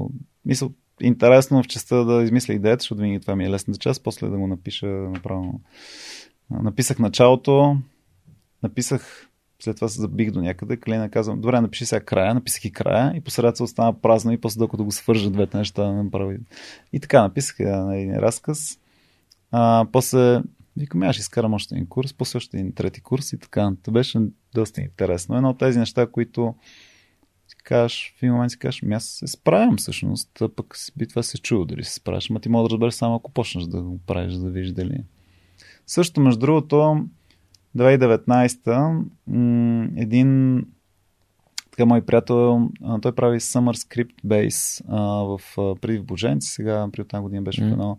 мисля, 0.46 0.70
интересно 1.02 1.64
в 1.64 1.68
частта 1.68 2.04
да 2.04 2.24
измисля 2.24 2.54
идеята, 2.54 2.82
защото 2.82 3.02
винаги 3.02 3.20
това 3.20 3.36
ми 3.36 3.46
е 3.46 3.50
лесната 3.50 3.80
част, 3.80 4.04
после 4.04 4.28
да 4.28 4.38
го 4.38 4.48
напиша 4.48 4.88
направо. 4.88 5.62
Написах 6.52 7.00
началото, 7.00 7.78
написах 8.64 9.28
след 9.64 9.76
това 9.76 9.88
се 9.88 10.02
забих 10.02 10.32
до 10.32 10.42
някъде. 10.42 10.78
Калина 10.78 11.10
казвам, 11.10 11.42
добре, 11.42 11.62
напиши 11.62 11.86
сега 11.86 12.06
края, 12.06 12.34
написах 12.34 12.66
и 12.66 12.72
края 12.72 13.14
и 13.16 13.22
посред 13.22 13.58
се 13.58 13.64
остана 13.64 14.02
празно 14.02 14.32
и 14.32 14.42
после 14.42 14.60
докато 14.60 14.86
го 14.86 14.92
свържа 14.92 15.30
двете 15.30 15.58
неща 15.58 15.84
да 15.84 16.04
направи. 16.04 16.38
И 16.94 17.00
така 17.00 17.22
написах 17.22 17.60
на 17.60 17.98
един 17.98 18.16
разказ. 18.16 18.80
А, 19.52 19.86
после 19.92 20.42
викам, 20.78 21.04
аз 21.04 21.16
ще 21.16 21.22
изкарам 21.22 21.54
още 21.54 21.76
един 21.76 21.88
курс, 21.88 22.14
после 22.14 22.38
още 22.38 22.58
един 22.58 22.74
трети 22.74 23.02
курс 23.02 23.34
и 23.34 23.40
така. 23.40 23.72
Това 23.84 23.94
беше 23.94 24.20
доста 24.54 24.82
интересно. 24.82 25.36
Едно 25.36 25.50
от 25.50 25.60
тези 25.60 25.80
неща, 25.80 26.08
които 26.08 26.56
кажеш, 27.64 28.14
в 28.18 28.24
един 28.24 28.34
момент 28.34 28.52
си 28.52 28.60
кажеш, 28.60 28.84
ами 28.84 28.96
аз 28.96 29.06
се 29.06 29.28
справям 29.28 29.78
всъщност, 29.78 30.42
а 30.42 30.50
пък 30.50 30.76
би 30.98 31.08
това 31.08 31.24
се 31.24 31.38
чува 31.38 31.66
дали 31.66 31.84
се 31.84 31.94
справяш, 31.94 32.30
ама 32.30 32.40
ти 32.40 32.50
мога 32.50 32.70
да 32.70 32.74
разбереш 32.74 32.94
само 32.94 33.16
ако 33.16 33.32
почнеш 33.32 33.64
да 33.64 33.82
го 33.82 34.00
правиш, 34.08 34.34
да 34.34 34.50
видиш 34.50 34.72
дали. 34.72 35.04
Също, 35.88 36.22
между 36.22 36.40
другото, 36.40 37.06
2019 37.78 39.04
един 39.98 40.62
така 41.72 41.86
мой 41.86 42.02
приятел, 42.02 42.70
той 43.02 43.16
прави 43.16 43.40
Summer 43.40 43.76
Script 43.76 44.26
Base 44.26 44.82
а, 44.88 45.02
в, 45.02 45.42
преди 45.82 46.00
в 46.00 46.06
Боженци, 46.06 46.50
сега 46.50 46.88
при 46.92 47.06
тази 47.06 47.22
година 47.22 47.42
беше 47.42 47.62
mm. 47.62 47.70
в 47.70 47.72
едно 47.72 47.98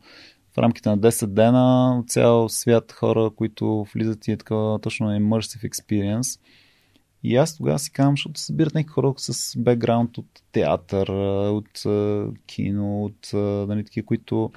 в 0.54 0.58
рамките 0.58 0.88
на 0.88 0.98
10 0.98 1.26
дена 1.26 1.98
от 1.98 2.10
цял 2.10 2.48
свят 2.48 2.92
хора, 2.92 3.30
които 3.36 3.86
влизат 3.94 4.28
и 4.28 4.32
е 4.32 4.36
така 4.36 4.54
точно 4.82 5.06
immersive 5.06 5.70
experience. 5.70 6.40
И 7.22 7.36
аз 7.36 7.56
тогава 7.56 7.78
си 7.78 7.92
казвам, 7.92 8.12
защото 8.12 8.40
събират 8.40 8.74
някакви 8.74 8.92
хора 8.92 9.14
с 9.16 9.58
бекграунд 9.58 10.18
от 10.18 10.26
театър, 10.52 11.08
от 11.48 11.82
кино, 12.46 13.04
от 13.04 13.30
нали, 13.68 13.84
такива, 13.84 14.06
които 14.06 14.52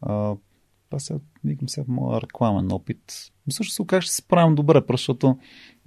това 0.00 0.98
сега, 0.98 1.20
викам 1.44 1.68
сега 1.68 1.84
моя 1.88 2.20
рекламен 2.20 2.72
опит. 2.72 3.30
Също 3.50 3.74
се 3.74 3.82
окаже, 3.82 4.04
ще 4.04 4.14
се 4.14 4.16
справим 4.16 4.54
добре, 4.54 4.82
защото 4.90 5.38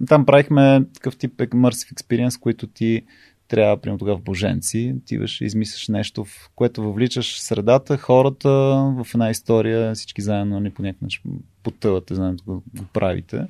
там 0.08 0.26
правихме 0.26 0.84
такъв 0.94 1.16
тип 1.16 1.36
immersive 1.36 1.94
experience, 1.94 2.40
който 2.40 2.66
ти 2.66 3.02
трябва, 3.48 3.80
примерно 3.80 3.98
тогава 3.98 4.18
в 4.18 4.22
Боженци, 4.22 4.94
ти 5.04 5.18
беше 5.18 5.44
измисляш 5.44 5.88
нещо, 5.88 6.24
в 6.24 6.50
което 6.54 6.82
въвличаш 6.82 7.40
средата, 7.40 7.98
хората 7.98 8.50
в 8.98 9.06
една 9.14 9.30
история, 9.30 9.94
всички 9.94 10.22
заедно 10.22 10.54
не 10.54 10.60
нали, 10.60 10.74
по 10.74 10.82
някакъв 10.82 11.02
начин 11.02 11.22
потъвате, 11.62 12.14
знаете, 12.14 12.44
го, 12.46 12.54
го 12.54 12.84
правите. 12.92 13.46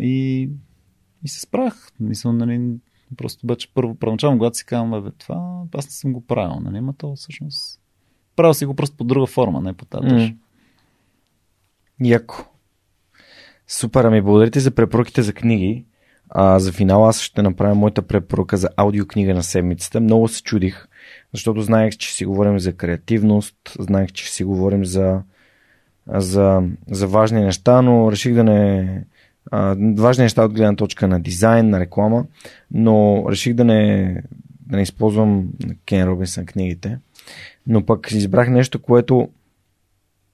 И, 0.00 0.48
и 1.24 1.28
се 1.28 1.40
справях. 1.40 1.92
Мисля, 2.00 2.32
нали, 2.32 2.76
просто 3.16 3.46
беше 3.46 3.74
първо, 3.74 3.94
първоначално, 3.94 4.38
когато 4.38 4.56
си 4.56 4.66
казвам, 4.66 5.02
бе, 5.02 5.10
това 5.10 5.62
аз 5.74 5.86
не 5.86 5.90
съм 5.90 6.12
го 6.12 6.26
правил, 6.26 6.60
нали, 6.60 6.80
ма 6.80 6.92
то 6.92 7.16
всъщност 7.16 7.82
правил 8.36 8.54
си 8.54 8.66
го 8.66 8.74
просто 8.74 8.96
по 8.96 9.04
друга 9.04 9.26
форма, 9.26 9.60
не 9.60 9.72
по 9.72 9.84
тази. 9.84 10.36
Яко. 12.04 12.44
Супер, 13.66 14.04
ами 14.04 14.22
благодаря 14.22 14.50
ти 14.50 14.60
за 14.60 14.70
препоръките 14.70 15.22
за 15.22 15.32
книги. 15.32 15.84
А 16.34 16.58
за 16.58 16.72
финал 16.72 17.08
аз 17.08 17.20
ще 17.20 17.42
направя 17.42 17.74
моята 17.74 18.02
препоръка 18.02 18.56
за 18.56 18.68
аудиокнига 18.76 19.34
на 19.34 19.42
седмицата. 19.42 20.00
Много 20.00 20.28
се 20.28 20.42
чудих, 20.42 20.86
защото 21.32 21.62
знаех, 21.62 21.96
че 21.96 22.14
си 22.14 22.24
говорим 22.24 22.58
за 22.58 22.72
креативност, 22.72 23.56
знаех, 23.78 24.12
че 24.12 24.32
си 24.32 24.44
говорим 24.44 24.84
за, 24.84 25.22
за, 26.06 26.62
за 26.90 27.06
важни 27.06 27.40
неща, 27.40 27.82
но 27.82 28.12
реших 28.12 28.34
да 28.34 28.44
не... 28.44 29.04
А, 29.50 29.76
важни 29.96 30.22
неща 30.22 30.44
от 30.44 30.52
гледна 30.52 30.76
точка 30.76 31.08
на 31.08 31.20
дизайн, 31.20 31.70
на 31.70 31.80
реклама, 31.80 32.24
но 32.70 33.24
реших 33.30 33.54
да 33.54 33.64
не, 33.64 34.14
да 34.66 34.76
не 34.76 34.82
използвам 34.82 35.48
Кен 35.86 36.08
Робинсън 36.08 36.46
книгите. 36.46 36.98
Но 37.66 37.86
пък 37.86 38.10
избрах 38.10 38.50
нещо, 38.50 38.82
което 38.82 39.28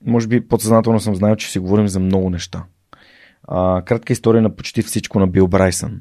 може 0.06 0.28
би 0.28 0.48
подсъзнателно 0.48 1.00
съм 1.00 1.14
знаел, 1.14 1.36
че 1.36 1.50
си 1.50 1.58
говорим 1.58 1.88
за 1.88 2.00
много 2.00 2.30
неща. 2.30 2.64
А, 3.48 3.82
кратка 3.82 4.12
история 4.12 4.42
на 4.42 4.56
почти 4.56 4.82
всичко 4.82 5.18
на 5.18 5.26
Бил 5.26 5.48
Брайсън. 5.48 6.00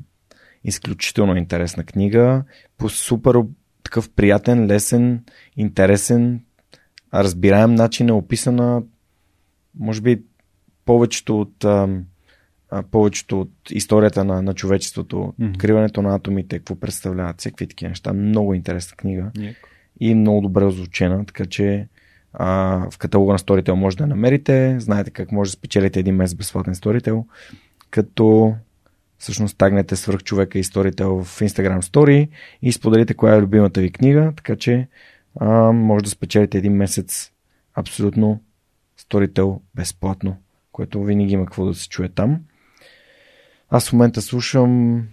Изключително 0.64 1.36
интересна 1.36 1.84
книга, 1.84 2.44
по 2.78 2.90
супер 2.90 3.36
такъв 3.84 4.10
приятен, 4.10 4.68
лесен, 4.68 5.24
интересен, 5.58 6.44
разбираем 7.14 7.76
начин 7.76 8.10
е 8.10 8.14
описана, 8.14 8.84
може 9.80 10.02
би 10.02 10.22
повечето 10.86 11.42
от, 11.42 11.64
а, 11.64 11.88
повечето 12.92 13.42
от 13.42 13.52
историята 13.70 14.24
на, 14.24 14.42
на 14.42 14.54
човечеството, 14.54 15.16
mm-hmm. 15.16 15.50
откриването 15.50 16.02
на 16.02 16.16
атомите, 16.16 16.58
какво 16.58 16.76
представляват, 16.76 17.40
всеки 17.40 17.68
такива 17.68 17.90
неща. 17.90 18.14
Много 18.14 18.54
интересна 18.54 18.98
книга. 18.98 19.32
Yeah. 19.36 19.56
И 20.00 20.16
много 20.16 20.42
добре 20.42 20.66
озвучена, 20.66 21.26
така 21.26 21.46
че 21.46 21.88
а, 22.40 22.82
в 22.92 22.98
каталога 22.98 23.34
на 23.34 23.40
Storytel 23.40 23.72
може 23.72 23.98
да 23.98 24.08
намерите. 24.08 24.80
Знаете 24.80 25.12
как 25.12 25.32
може 25.32 25.52
да 25.52 25.54
спечелите 25.54 26.00
един 26.00 26.16
месец 26.16 26.36
безплатен 26.38 26.76
Storytel, 26.76 27.24
като 27.90 28.56
всъщност 29.18 29.58
тагнете 29.58 29.96
свърх 29.96 30.24
човека 30.24 30.60
и 30.60 30.64
Storytel 30.64 31.24
в 31.24 31.40
Instagram 31.40 31.82
Story 31.82 32.30
и 32.62 32.72
споделите 32.72 33.14
коя 33.14 33.36
е 33.36 33.42
любимата 33.42 33.82
ви 33.82 33.92
книга, 33.92 34.34
така 34.36 34.56
че 34.56 34.88
а, 35.40 35.72
може 35.72 36.04
да 36.04 36.10
спечелите 36.10 36.58
един 36.58 36.74
месец 36.74 37.32
абсолютно 37.76 38.42
Storytel 39.00 39.60
безплатно, 39.76 40.38
което 40.72 41.04
винаги 41.04 41.34
има 41.34 41.46
какво 41.46 41.66
да 41.66 41.74
се 41.74 41.90
чуе 41.90 42.10
там. 42.10 42.40
Аз 43.70 43.90
в 43.90 43.94
момента 43.94 44.22
слушам 44.22 45.04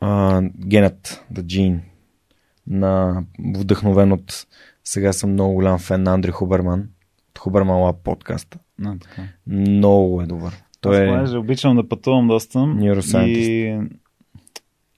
а, 0.00 0.42
Генът, 0.42 1.24
The 1.32 1.42
Gene, 1.42 1.80
на 2.66 3.24
вдъхновен 3.54 4.12
от 4.12 4.46
сега 4.84 5.12
съм 5.12 5.32
много 5.32 5.54
голям 5.54 5.78
фен 5.78 6.02
на 6.02 6.14
Андри 6.14 6.30
Хуберман. 6.30 6.88
От 7.30 7.38
Хуберман 7.38 7.80
Лаб 7.80 7.96
подкаста. 8.04 8.58
А, 8.84 8.98
така. 8.98 9.22
Много 9.46 10.22
е 10.22 10.26
добър. 10.26 10.62
Той 10.80 11.08
Аз 11.08 11.32
е... 11.32 11.36
обичам 11.36 11.76
да 11.76 11.88
пътувам 11.88 12.28
доста. 12.28 12.74
И 13.26 13.78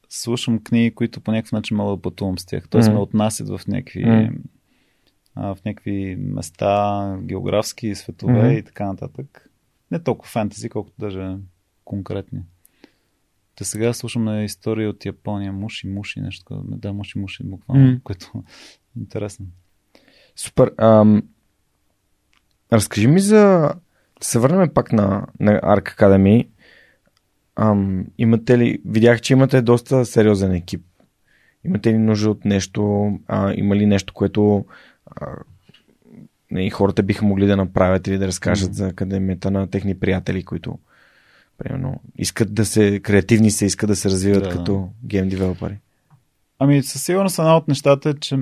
слушам 0.08 0.58
книги, 0.64 0.94
които 0.94 1.20
по 1.20 1.32
някакъв 1.32 1.52
начин 1.52 1.76
мога 1.76 1.96
да 1.96 2.02
пътувам 2.02 2.38
с 2.38 2.46
тях. 2.46 2.68
Тоест 2.68 2.88
mm. 2.88 2.92
ме 2.92 2.98
отнасят 2.98 3.48
в 3.48 3.60
някакви, 3.68 4.04
mm. 4.04 4.36
а, 5.34 5.54
в 5.54 5.64
някакви 5.64 6.16
места, 6.18 7.16
географски, 7.22 7.94
светове 7.94 8.32
mm. 8.32 8.58
и 8.58 8.62
така 8.62 8.86
нататък. 8.86 9.50
Не 9.90 9.98
толкова 9.98 10.30
фентези, 10.30 10.68
колкото 10.68 10.94
даже 10.98 11.36
конкретни. 11.84 12.40
Те 13.54 13.64
сега 13.64 13.92
слушам 13.92 14.24
на 14.24 14.44
история 14.44 14.90
от 14.90 15.04
Япония, 15.04 15.52
муши, 15.52 15.88
муши, 15.88 16.20
нещо. 16.20 16.62
Да, 16.64 16.92
муши, 16.92 17.18
муши, 17.18 17.44
буквално, 17.44 17.86
mm. 17.86 18.02
което 18.02 18.30
е 18.34 18.38
интересно. 19.00 19.46
Супер. 20.36 20.72
Ам, 20.78 21.22
разкажи 22.72 23.06
ми 23.06 23.20
за... 23.20 23.72
Да 24.20 24.26
се 24.26 24.38
върнем 24.38 24.70
пак 24.74 24.92
на, 24.92 25.26
на 25.40 25.60
Arc 25.60 25.96
Academy. 25.96 26.48
Ам, 27.56 28.06
имате 28.18 28.58
ли... 28.58 28.82
Видях, 28.86 29.20
че 29.20 29.32
имате 29.32 29.62
доста 29.62 30.06
сериозен 30.06 30.52
екип. 30.52 30.84
Имате 31.64 31.92
ли 31.92 31.98
нужда 31.98 32.30
от 32.30 32.44
нещо? 32.44 33.12
А, 33.26 33.52
има 33.56 33.76
ли 33.76 33.86
нещо, 33.86 34.14
което 34.14 34.64
а, 35.06 35.26
и 36.58 36.70
хората 36.70 37.02
биха 37.02 37.24
могли 37.24 37.46
да 37.46 37.56
направят 37.56 38.06
или 38.06 38.18
да 38.18 38.26
разкажат 38.26 38.70
mm-hmm. 38.70 38.76
за 38.76 38.88
академията 38.88 39.50
на 39.50 39.70
техни 39.70 39.98
приятели, 39.98 40.44
които 40.44 40.78
примерно 41.58 42.00
искат 42.18 42.54
да 42.54 42.64
се 42.64 43.00
креативни 43.00 43.50
се, 43.50 43.66
искат 43.66 43.88
да 43.88 43.96
се 43.96 44.10
развиват 44.10 44.42
да, 44.42 44.50
като 44.50 44.88
гейм 45.04 45.28
девелопери? 45.28 45.78
Ами 46.58 46.82
със 46.82 47.04
сигурност 47.04 47.38
една 47.38 47.56
от 47.56 47.68
нещата 47.68 48.10
е, 48.10 48.14
че 48.14 48.38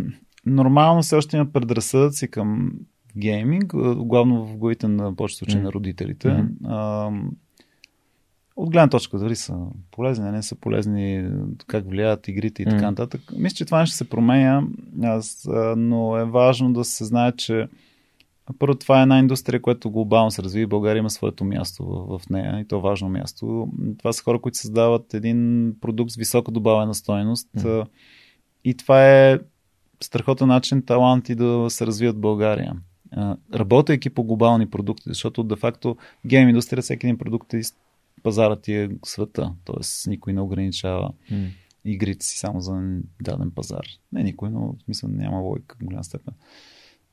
нормално 0.46 1.02
все 1.02 1.16
още 1.16 1.36
има 1.36 1.46
предразсъдъци 1.46 2.30
към 2.30 2.72
гейминг, 3.16 3.74
главно 3.96 4.46
в 4.46 4.56
главите 4.56 4.88
на 4.88 5.16
повечето 5.16 5.38
случаи 5.38 5.60
mm. 5.60 5.62
на 5.62 5.72
родителите. 5.72 6.28
Mm-hmm. 6.28 6.48
А, 6.64 7.10
от 8.56 8.70
гледна 8.70 8.88
точка, 8.88 9.18
дали 9.18 9.36
са 9.36 9.54
полезни, 9.90 10.30
не 10.30 10.42
са 10.42 10.54
полезни, 10.54 11.30
как 11.66 11.88
влияят 11.88 12.28
игрите 12.28 12.62
и 12.62 12.64
така 12.64 12.90
нататък. 12.90 13.20
Mm. 13.20 13.38
Мисля, 13.38 13.54
че 13.54 13.64
това 13.64 13.86
ще 13.86 13.96
се 13.96 14.08
променя, 14.08 14.62
аз, 15.02 15.48
но 15.76 16.16
е 16.16 16.24
важно 16.24 16.72
да 16.72 16.84
се 16.84 17.04
знае, 17.04 17.32
че 17.32 17.68
първо 18.58 18.74
това 18.74 18.98
е 18.98 19.02
една 19.02 19.18
индустрия, 19.18 19.62
която 19.62 19.90
глобално 19.90 20.30
се 20.30 20.42
развива 20.42 20.62
и 20.62 20.66
България 20.66 21.00
има 21.00 21.10
своето 21.10 21.44
място 21.44 21.84
в, 21.84 22.18
в 22.18 22.30
нея 22.30 22.60
и 22.60 22.64
то 22.64 22.76
е 22.76 22.80
важно 22.80 23.08
място. 23.08 23.68
Това 23.98 24.12
са 24.12 24.22
хора, 24.22 24.38
които 24.38 24.58
създават 24.58 25.14
един 25.14 25.72
продукт 25.80 26.10
с 26.10 26.16
висока 26.16 26.52
добавена 26.52 26.94
стоеност 26.94 27.48
mm. 27.56 27.86
и 28.64 28.74
това 28.74 29.08
е 29.08 29.38
страхотен 30.04 30.48
начин 30.48 30.82
таланти 30.86 31.34
да 31.34 31.66
се 31.68 31.86
развият 31.86 32.16
в 32.16 32.20
България. 32.20 32.76
Работейки 33.54 34.10
по 34.10 34.24
глобални 34.24 34.70
продукти, 34.70 35.02
защото 35.06 35.44
де-факто 35.44 35.96
гейм 36.26 36.48
индустрия, 36.48 36.82
всеки 36.82 37.06
един 37.06 37.18
продукт 37.18 37.54
е 37.54 37.60
пазарът 38.22 38.62
ти 38.62 38.74
е 38.74 38.90
света, 39.04 39.54
т.е. 39.64 40.10
никой 40.10 40.32
не 40.32 40.40
ограничава 40.40 41.12
mm. 41.32 41.48
игрите 41.84 42.26
си 42.26 42.38
само 42.38 42.60
за 42.60 42.98
даден 43.22 43.50
пазар. 43.50 43.84
Не 44.12 44.22
никой, 44.22 44.50
но 44.50 44.60
в 44.60 44.82
смисъл 44.84 45.10
няма 45.12 45.38
логика 45.38 45.76
в 45.80 45.84
голяма 45.84 46.04
степен. 46.04 46.34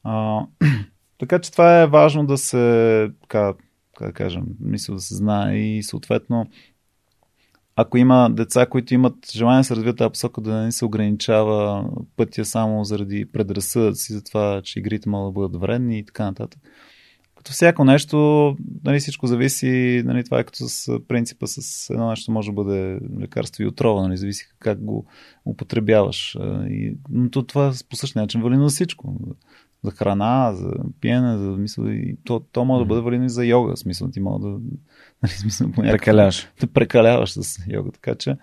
А, 0.04 0.46
така 1.18 1.40
че 1.40 1.52
това 1.52 1.82
е 1.82 1.88
важно 1.88 2.26
да 2.26 2.38
се, 2.38 3.12
така, 3.22 3.54
как 3.98 4.08
да 4.08 4.14
кажем, 4.14 4.44
мисля 4.60 4.94
да 4.94 5.02
се 5.02 5.16
знае 5.16 5.58
и 5.58 5.84
съответно 5.84 6.48
ако 7.82 7.98
има 7.98 8.30
деца, 8.30 8.66
които 8.66 8.94
имат 8.94 9.32
желание 9.32 9.60
да 9.60 9.64
се 9.64 9.76
развият 9.76 9.98
тази 9.98 10.10
посока, 10.10 10.42
да 10.42 10.56
не 10.56 10.72
се 10.72 10.86
ограничава 10.86 11.90
пътя 12.16 12.46
само 12.46 12.84
заради 12.84 13.26
предразсъдъци 13.26 14.14
за 14.14 14.24
това, 14.24 14.62
че 14.64 14.80
игрите 14.80 15.10
могат 15.10 15.34
да 15.34 15.40
бъдат 15.40 15.62
вредни 15.62 16.00
и 16.00 16.06
така 16.06 16.26
нататък. 16.26 16.62
Като 17.38 17.52
всяко 17.52 17.86
нещо, 17.86 18.58
нали, 18.84 19.00
всичко 19.00 19.28
зависи, 19.28 20.04
нали, 20.06 20.24
това 20.24 20.40
е 20.40 20.44
като 20.44 20.58
с 20.58 21.00
принципа 21.08 21.48
с 21.48 21.90
едно 21.90 22.10
нещо 22.10 22.32
може 22.32 22.50
да 22.50 22.54
бъде 22.54 23.00
лекарство 23.20 23.64
и 23.64 23.68
отрова, 23.68 24.02
нали, 24.02 24.18
зависи 24.18 24.50
как 24.60 24.84
го 24.84 25.06
употребяваш. 25.46 26.38
И, 26.70 26.98
но 27.10 27.30
то, 27.30 27.44
това 27.44 27.74
по 27.90 27.96
същия 27.96 28.22
начин 28.22 28.42
вали 28.42 28.58
на 28.58 28.68
всичко. 28.68 29.16
За 29.84 29.92
храна, 29.92 30.54
за 30.54 30.72
пиене, 31.02 31.38
за 31.38 31.52
мисъл, 31.52 31.86
и 31.86 32.18
то, 32.24 32.40
то 32.40 32.66
може 32.66 32.80
да 32.80 32.88
бъде 32.88 33.02
валидно 33.02 33.26
и 33.26 33.30
за 33.30 33.46
йога. 33.46 33.78
Смисъл, 33.78 34.08
ти 34.12 34.20
може 34.20 34.44
да, 34.44 34.58
нали, 35.24 35.32
смисъл, 35.32 35.72
прекаляваш. 35.72 36.48
Да 36.60 36.68
прекаляваш 36.68 37.32
с 37.32 37.60
йога. 37.68 37.92
Така 37.92 38.16
че. 38.16 38.38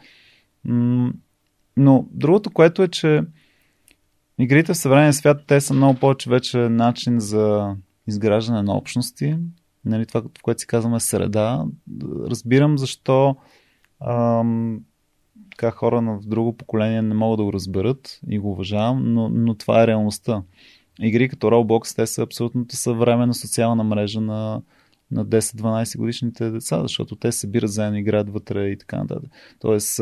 Но 1.77 2.07
другото, 2.11 2.51
което 2.51 2.83
е, 2.83 2.89
че 2.89 3.23
игрите 4.39 4.73
в 4.73 4.77
съвременния 4.77 5.13
свят, 5.13 5.45
те 5.47 5.61
са 5.61 5.75
много 5.75 5.99
повече 5.99 6.31
вече 6.31 6.59
начин 6.59 7.21
за 7.21 7.75
изграждане 8.07 8.63
на 8.63 8.77
общности, 8.77 9.37
нали, 9.85 10.07
това, 10.07 10.23
в 10.39 10.43
което 10.43 10.61
си 10.61 10.67
казваме 10.67 11.01
среда, 11.01 11.65
разбирам 12.31 12.79
защо 12.79 13.37
ам, 14.07 14.81
така 15.51 15.71
хора 15.71 16.03
на 16.03 16.19
друго 16.23 16.57
поколение 16.57 17.03
не 17.03 17.15
могат 17.15 17.39
да 17.39 17.45
го 17.45 17.53
разберат 17.53 18.21
и 18.29 18.39
го 18.39 18.51
уважавам, 18.51 19.15
но, 19.15 19.29
но 19.29 19.55
това 19.55 19.83
е 19.83 19.87
реалността. 19.87 20.43
Игри 21.01 21.29
като 21.29 21.47
Roblox, 21.47 21.97
те 21.97 22.07
са 22.07 22.23
абсолютно 22.23 22.67
съвременна 22.69 23.35
социална 23.35 23.85
мрежа 23.85 24.21
на, 24.21 24.63
на 25.11 25.27
10-12 25.27 25.99
годишните 25.99 26.51
деца, 26.51 26.83
защото 26.83 27.17
те 27.17 27.33
се 27.33 27.39
събират 27.39 27.71
заедно, 27.71 27.99
играят 27.99 28.31
вътре 28.31 28.69
и 28.69 28.79
така 28.79 28.97
нататък. 28.97 29.31
Тоест, 29.59 30.01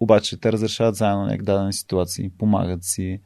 обаче 0.00 0.40
те 0.40 0.52
разрешават 0.52 0.94
заедно 0.94 1.24
някакви 1.24 1.44
дадени 1.44 1.72
ситуации, 1.72 2.30
помагат 2.38 2.84
си, 2.84 3.20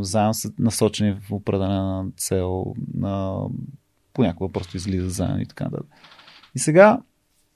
заедно 0.00 0.34
са 0.34 0.50
насочени 0.58 1.16
в 1.28 1.32
определена 1.32 2.06
цел, 2.16 2.74
понякога 4.12 4.52
просто 4.52 4.76
излиза 4.76 5.08
заедно 5.08 5.40
и 5.40 5.46
така 5.46 5.64
нататък. 5.64 5.86
И 6.54 6.58
сега, 6.58 7.00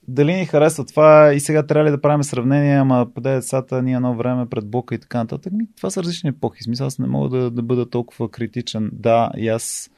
дали 0.09 0.35
ни 0.35 0.47
харесва 0.47 0.85
това 0.85 1.35
и 1.35 1.41
сега 1.41 1.67
трябва 1.67 1.89
ли 1.89 1.91
да 1.91 2.01
правим 2.01 2.23
сравнение, 2.23 2.77
ама 2.77 3.07
поде 3.15 3.35
децата 3.35 3.83
ние 3.83 3.95
едно 3.95 4.15
време 4.15 4.47
пред 4.47 4.71
Бока 4.71 4.95
и 4.95 4.99
така 4.99 5.19
нататък. 5.19 5.53
Това 5.77 5.91
са 5.91 6.03
различни 6.03 6.29
епохи. 6.29 6.62
Смисъл, 6.62 6.87
аз 6.87 6.99
не 6.99 7.07
мога 7.07 7.39
да, 7.39 7.51
да 7.51 7.62
бъда 7.62 7.91
толкова 7.91 8.31
критичен. 8.31 8.91
Да, 8.93 9.31
и 9.37 9.49
аз 9.49 9.91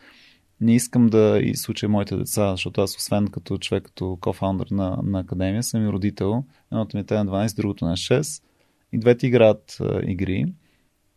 не 0.60 0.74
искам 0.74 1.06
да 1.06 1.40
изуча 1.42 1.88
моите 1.88 2.16
деца, 2.16 2.50
защото 2.50 2.80
аз 2.80 2.96
освен 2.96 3.28
като 3.28 3.58
човек, 3.58 3.84
като 3.84 4.18
кофаундър 4.20 4.66
на, 4.70 4.98
на 5.02 5.20
академия, 5.20 5.62
съм 5.62 5.86
и 5.86 5.88
родител. 5.88 6.44
Едното 6.72 6.96
ми 6.96 7.04
е 7.10 7.14
на 7.14 7.26
12, 7.26 7.56
другото 7.56 7.84
на 7.84 7.92
6. 7.92 8.42
И 8.92 8.98
двете 8.98 9.26
играят 9.26 9.76
а, 9.80 10.00
игри 10.02 10.46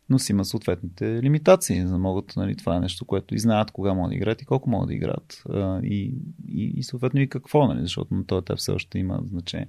но 0.09 0.19
си 0.19 0.31
има 0.31 0.45
съответните 0.45 1.23
лимитации, 1.23 1.81
за 1.81 1.91
да 1.91 1.97
могат, 1.97 2.33
нали, 2.37 2.55
това 2.55 2.75
е 2.75 2.79
нещо, 2.79 3.05
което 3.05 3.35
и 3.35 3.39
знаят 3.39 3.71
кога 3.71 3.93
могат 3.93 4.09
да 4.09 4.15
играят 4.15 4.41
и 4.41 4.45
колко 4.45 4.69
могат 4.69 4.87
да 4.87 4.93
играят. 4.93 5.43
И, 5.83 6.13
и, 6.47 6.73
и 6.77 6.83
съответно 6.83 7.21
и 7.21 7.29
какво, 7.29 7.67
нали, 7.67 7.81
защото 7.81 8.13
на 8.13 8.25
този 8.25 8.39
етап 8.39 8.57
все 8.57 8.71
още 8.71 8.99
има 8.99 9.19
значение. 9.29 9.67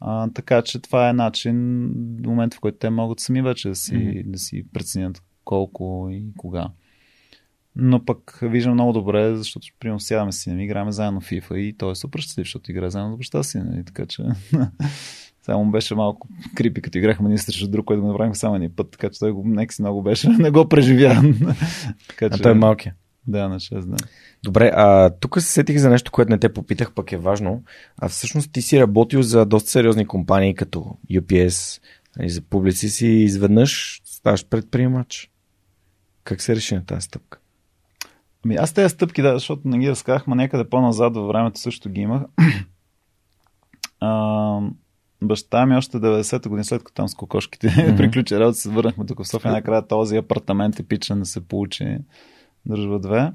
А, 0.00 0.30
така 0.30 0.62
че 0.62 0.78
това 0.78 1.08
е 1.08 1.12
начин, 1.12 1.90
до 1.94 2.30
момента 2.30 2.56
в 2.56 2.60
който 2.60 2.78
те 2.78 2.90
могат 2.90 3.20
сами 3.20 3.42
вече 3.42 3.68
да 3.68 3.74
си, 3.74 3.94
mm-hmm. 3.94 4.30
да 4.30 4.38
си 4.38 4.64
преценят 4.72 5.22
колко 5.44 6.08
и 6.10 6.26
кога. 6.36 6.70
Но 7.76 8.04
пък 8.04 8.38
виждам 8.42 8.74
много 8.74 8.92
добре, 8.92 9.36
защото 9.36 9.66
примерно 9.80 10.00
сядаме 10.00 10.32
си, 10.32 10.50
играем 10.50 10.92
заедно 10.92 11.20
в 11.20 11.30
FIFA 11.30 11.56
и 11.56 11.76
той 11.76 11.92
е 11.92 11.94
супер 11.94 12.20
щастлив, 12.20 12.46
защото 12.46 12.70
играе 12.70 12.90
заедно 12.90 13.14
с 13.14 13.18
баща 13.18 13.42
си. 13.42 13.58
Нали? 13.58 13.84
Така 13.84 14.06
че 14.06 14.22
Само 15.44 15.70
беше 15.70 15.94
малко 15.94 16.28
крипи, 16.54 16.82
като 16.82 16.98
играхме 16.98 17.28
ние 17.28 17.38
срещу 17.38 17.68
друг, 17.68 17.84
който 17.84 18.02
го 18.02 18.08
направихме 18.08 18.34
само 18.34 18.56
един 18.56 18.76
път, 18.76 18.90
така 18.90 19.10
че 19.10 19.18
той 19.18 19.32
го, 19.32 19.42
нека 19.46 19.74
си 19.74 19.82
много 19.82 20.02
беше, 20.02 20.28
не 20.38 20.50
го 20.50 20.68
преживя. 20.68 21.14
така, 22.08 22.30
че, 22.30 22.40
а 22.40 22.42
той 22.42 22.52
е 22.52 22.54
малкия. 22.54 22.94
Да, 23.26 23.48
на 23.48 23.60
6, 23.60 23.80
да. 23.80 23.96
Добре, 24.42 24.70
а 24.74 25.10
тук 25.10 25.40
се 25.40 25.52
сетих 25.52 25.78
за 25.78 25.90
нещо, 25.90 26.12
което 26.12 26.30
не 26.30 26.38
те 26.38 26.52
попитах, 26.52 26.92
пък 26.92 27.12
е 27.12 27.16
важно. 27.16 27.62
А 27.98 28.08
всъщност 28.08 28.52
ти 28.52 28.62
си 28.62 28.80
работил 28.80 29.22
за 29.22 29.46
доста 29.46 29.70
сериозни 29.70 30.06
компании, 30.06 30.54
като 30.54 30.96
UPS 31.10 31.78
и 31.78 31.82
нали, 32.18 32.30
за 32.30 32.42
публици 32.42 32.88
си 32.88 33.06
и 33.06 33.24
изведнъж 33.24 34.00
ставаш 34.04 34.46
предприемач. 34.46 35.30
Как 36.24 36.42
се 36.42 36.56
реши 36.56 36.74
на 36.74 36.84
тази 36.84 37.00
стъпка? 37.00 37.38
Ами 38.44 38.54
аз 38.54 38.72
тези 38.72 38.88
стъпки, 38.88 39.22
да, 39.22 39.34
защото 39.34 39.68
не 39.68 39.78
ги 39.78 39.90
разказах, 39.90 40.26
ма 40.26 40.36
някъде 40.36 40.68
по-назад 40.68 41.14
във 41.14 41.28
времето 41.28 41.60
също 41.60 41.90
ги 41.90 42.00
имах. 42.00 42.22
а, 44.00 44.60
баща 45.22 45.66
ми 45.66 45.76
още 45.76 45.96
90-та 45.96 46.48
година, 46.48 46.64
след 46.64 46.84
като 46.84 46.94
там 46.94 47.08
с 47.08 47.14
кокошките 47.14 47.68
mm-hmm. 47.68 47.96
приключи 47.96 48.38
работа, 48.38 48.58
се 48.58 48.70
върнахме 48.70 49.06
тук 49.06 49.22
в 49.22 49.28
София. 49.28 49.52
Накрая 49.52 49.86
този 49.86 50.16
апартамент 50.16 50.80
епичен 50.80 51.18
да 51.18 51.26
се 51.26 51.48
получи 51.48 51.98
държба 52.66 52.98
две. 52.98 53.32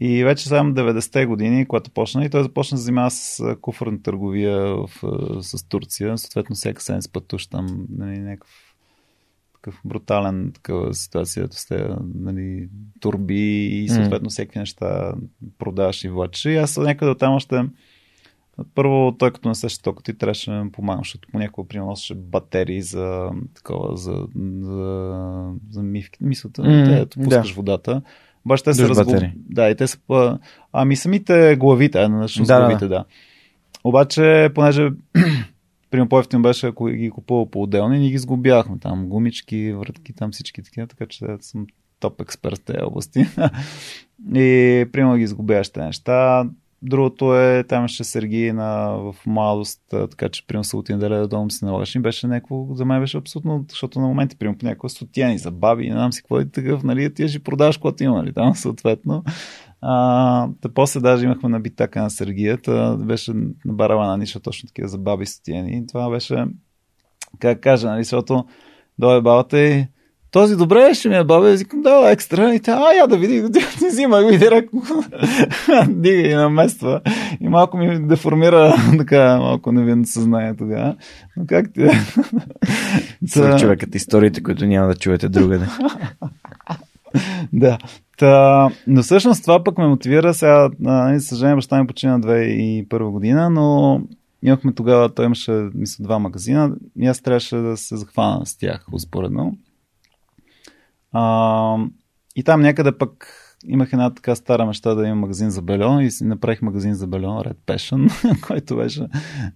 И 0.00 0.24
вече 0.24 0.48
само 0.48 0.74
90-те 0.74 1.26
години, 1.26 1.66
когато 1.66 1.90
почна, 1.90 2.24
и 2.24 2.30
той 2.30 2.42
започна 2.42 2.76
да 2.76 2.82
занимава 2.82 3.10
с 3.10 3.56
куфърна 3.60 4.02
търговия 4.02 4.76
в, 4.76 4.90
с 5.42 5.68
Турция. 5.68 6.18
Съответно, 6.18 6.56
всяка 6.56 6.82
седмица 6.82 7.12
пътуш 7.12 7.46
там 7.46 7.86
нали, 7.98 8.18
някакъв 8.18 8.71
такъв 9.62 9.80
брутален 9.84 10.52
такава 10.54 10.94
ситуация, 10.94 11.48
да 11.48 11.56
сте 11.56 11.88
нали, 12.14 12.68
турби 13.00 13.66
и 13.66 13.88
съответно 13.88 14.30
всеки 14.30 14.58
неща 14.58 15.14
продаваш 15.58 16.04
и 16.04 16.08
влачиш. 16.08 16.44
И 16.44 16.56
аз 16.56 16.76
някъде 16.76 17.14
там 17.14 17.34
още 17.34 17.64
първо, 18.74 19.14
той 19.18 19.30
като 19.30 19.48
не 19.48 19.54
се 19.54 19.68
стоката 19.68 20.12
ти 20.12 20.18
трябваше 20.18 20.50
да 20.50 20.64
ми 20.64 20.72
помагам, 20.72 21.00
защото 21.00 21.28
понякога 21.32 21.68
приносеше 21.68 22.14
батерии 22.14 22.82
за 22.82 23.30
такова, 23.54 23.96
за, 23.96 24.26
за, 24.60 25.52
за 25.70 25.82
мивки. 25.82 26.24
Мисълта, 26.24 26.62
mm, 26.62 27.10
те, 27.10 27.20
пускаш 27.20 27.48
да. 27.48 27.54
водата. 27.54 28.02
Обаче 28.44 28.64
те 28.64 28.74
се 28.74 28.88
разгуб... 28.88 29.22
Да, 29.36 29.70
и 29.70 29.76
те 29.76 29.86
са... 29.86 29.98
Ами 30.72 30.96
самите 30.96 31.56
главите, 31.56 31.98
а 31.98 32.08
да, 32.08 32.58
главите, 32.58 32.88
да. 32.88 33.04
Обаче, 33.84 34.50
понеже 34.54 34.90
примерно 35.92 36.08
по-ефтин 36.08 36.42
беше, 36.42 36.66
ако 36.66 36.86
ги 36.86 37.10
купува 37.10 37.50
по-отделни, 37.50 37.98
ние 37.98 38.10
ги 38.10 38.18
сгубяхме. 38.18 38.78
Там 38.78 39.06
гумички, 39.06 39.72
вратки, 39.72 40.12
там 40.12 40.32
всички 40.32 40.62
такива, 40.62 40.86
така 40.86 41.06
че 41.06 41.26
съм 41.40 41.66
топ 42.00 42.20
експерт 42.20 42.58
в 42.58 42.64
тези 42.64 42.78
области. 42.82 43.20
и 44.34 44.86
примерно 44.92 45.16
ги 45.16 45.22
изгубяваш 45.22 45.68
тези 45.68 45.84
неща. 45.84 46.46
Другото 46.82 47.36
е, 47.36 47.64
там 47.64 47.88
ще 47.88 48.04
Сергий 48.04 48.52
на, 48.52 48.88
в 48.88 49.16
младост, 49.26 49.82
така 49.90 50.28
че 50.28 50.46
примерно 50.46 50.64
сутия 50.64 50.96
неделя 50.96 51.18
да 51.18 51.28
дом 51.28 51.50
си 51.50 51.64
налагаш. 51.64 51.94
И 51.94 51.98
беше 51.98 52.26
някакво, 52.26 52.66
за 52.74 52.84
мен 52.84 53.00
беше 53.00 53.16
абсолютно, 53.16 53.64
защото 53.68 54.00
на 54.00 54.06
моменти, 54.06 54.36
примерно 54.36 54.58
по 54.58 54.66
някаква 54.66 54.88
сутияни 54.88 55.38
за 55.38 55.50
баби, 55.50 55.88
не 55.88 55.92
знам 55.92 56.12
си 56.12 56.22
какво 56.22 56.40
е 56.40 56.44
такъв, 56.44 56.82
нали, 56.82 57.14
ти 57.14 57.28
ще 57.28 57.38
продаваш 57.38 57.76
каквото 57.76 58.04
има, 58.04 58.16
нали, 58.16 58.32
там 58.32 58.54
съответно. 58.54 59.24
А, 59.82 60.48
да 60.62 60.74
после 60.74 61.00
даже 61.00 61.24
имахме 61.24 61.48
на 61.48 61.60
битака 61.60 62.02
на 62.02 62.10
Сергията, 62.10 62.96
беше 63.00 63.32
на 63.34 63.72
барава 63.72 64.18
ниша 64.18 64.40
точно 64.40 64.66
такива 64.66 64.88
за 64.88 64.98
баби 64.98 65.26
сутияни. 65.26 65.76
И 65.76 65.86
това 65.86 66.10
беше, 66.10 66.46
как 67.38 67.60
кажа, 67.60 67.88
нали, 67.88 68.04
защото 68.04 68.44
дойде 68.98 69.20
бабата 69.20 69.60
и 69.60 69.86
този 70.32 70.56
добре 70.56 70.94
ще 70.94 71.08
ми 71.08 71.16
е 71.16 71.24
бабе, 71.24 71.56
викам, 71.56 71.82
да, 71.82 72.10
екстра. 72.10 72.54
И 72.54 72.60
тя, 72.60 72.72
а, 72.72 72.92
я 72.92 73.06
да 73.06 73.18
види, 73.18 73.52
ти 73.78 73.86
взима 73.86 74.20
и 74.20 74.38
директно 74.38 74.82
дига 75.88 76.28
и 76.28 76.34
намества. 76.34 77.00
И 77.40 77.48
малко 77.48 77.76
ми 77.76 78.06
деформира 78.06 78.74
така 78.98 79.38
малко 79.38 79.72
невинно 79.72 80.06
съзнание 80.06 80.56
тогава. 80.56 80.96
Но 81.36 81.46
как 81.46 81.72
ти? 81.72 81.88
Та... 83.34 83.58
човекът 83.58 83.94
историите, 83.94 84.42
които 84.42 84.66
няма 84.66 84.88
да 84.88 84.94
чуете 84.94 85.28
другаде. 85.28 85.66
да. 87.52 87.78
Та, 88.18 88.70
но 88.86 89.02
всъщност 89.02 89.42
това 89.42 89.64
пък 89.64 89.78
ме 89.78 89.86
мотивира 89.86 90.34
сега. 90.34 90.70
Нали, 90.80 91.20
съжаление, 91.20 91.56
баща 91.56 91.80
ми 91.80 91.86
почина 91.86 92.20
2001 92.20 93.10
година, 93.10 93.50
но 93.50 94.00
имахме 94.42 94.72
тогава, 94.72 95.14
той 95.14 95.24
имаше, 95.24 95.52
мисля, 95.74 96.04
два 96.04 96.18
магазина 96.18 96.76
и 97.00 97.06
аз 97.06 97.20
трябваше 97.20 97.56
да 97.56 97.76
се 97.76 97.96
захвана 97.96 98.46
с 98.46 98.56
тях, 98.58 98.86
успоредно. 98.92 99.56
А, 101.12 101.76
и 102.36 102.42
там 102.42 102.60
някъде 102.60 102.92
пък 102.92 103.26
имах 103.66 103.92
една 103.92 104.10
така 104.10 104.34
стара 104.34 104.66
мечта 104.66 104.94
да 104.94 105.06
имам 105.06 105.18
магазин 105.18 105.50
за 105.50 105.62
бельон 105.62 106.00
и 106.00 106.10
си 106.10 106.24
направих 106.24 106.62
магазин 106.62 106.94
за 106.94 107.06
бельон 107.06 107.38
Red 107.38 107.56
Passion, 107.66 108.40
който 108.46 108.76
беше 108.76 109.06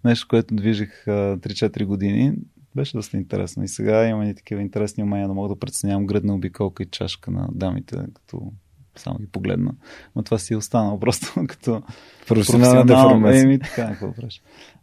нещо, 0.04 0.26
което 0.28 0.54
движих 0.54 1.04
3-4 1.06 1.84
години. 1.84 2.32
Беше 2.76 2.96
доста 2.96 3.16
интересно. 3.16 3.64
И 3.64 3.68
сега 3.68 4.06
имам 4.06 4.22
и 4.22 4.34
такива 4.34 4.60
интересни 4.62 5.02
умения 5.02 5.28
да 5.28 5.34
мога 5.34 5.48
да 5.48 5.58
преценявам 5.58 6.06
гръдна 6.06 6.34
обиколка 6.34 6.82
и 6.82 6.86
чашка 6.86 7.30
на 7.30 7.48
дамите, 7.52 7.96
като 8.14 8.52
само 8.96 9.18
ги 9.18 9.26
погледна. 9.26 9.72
Но 10.16 10.22
това 10.22 10.38
си 10.38 10.54
е 10.54 10.56
останало 10.56 11.00
просто 11.00 11.46
като 11.48 11.82
професионална 12.28 12.86
деформация. 12.86 13.42
Еми, 13.42 13.58
така, 13.58 13.96
какво. 14.00 14.12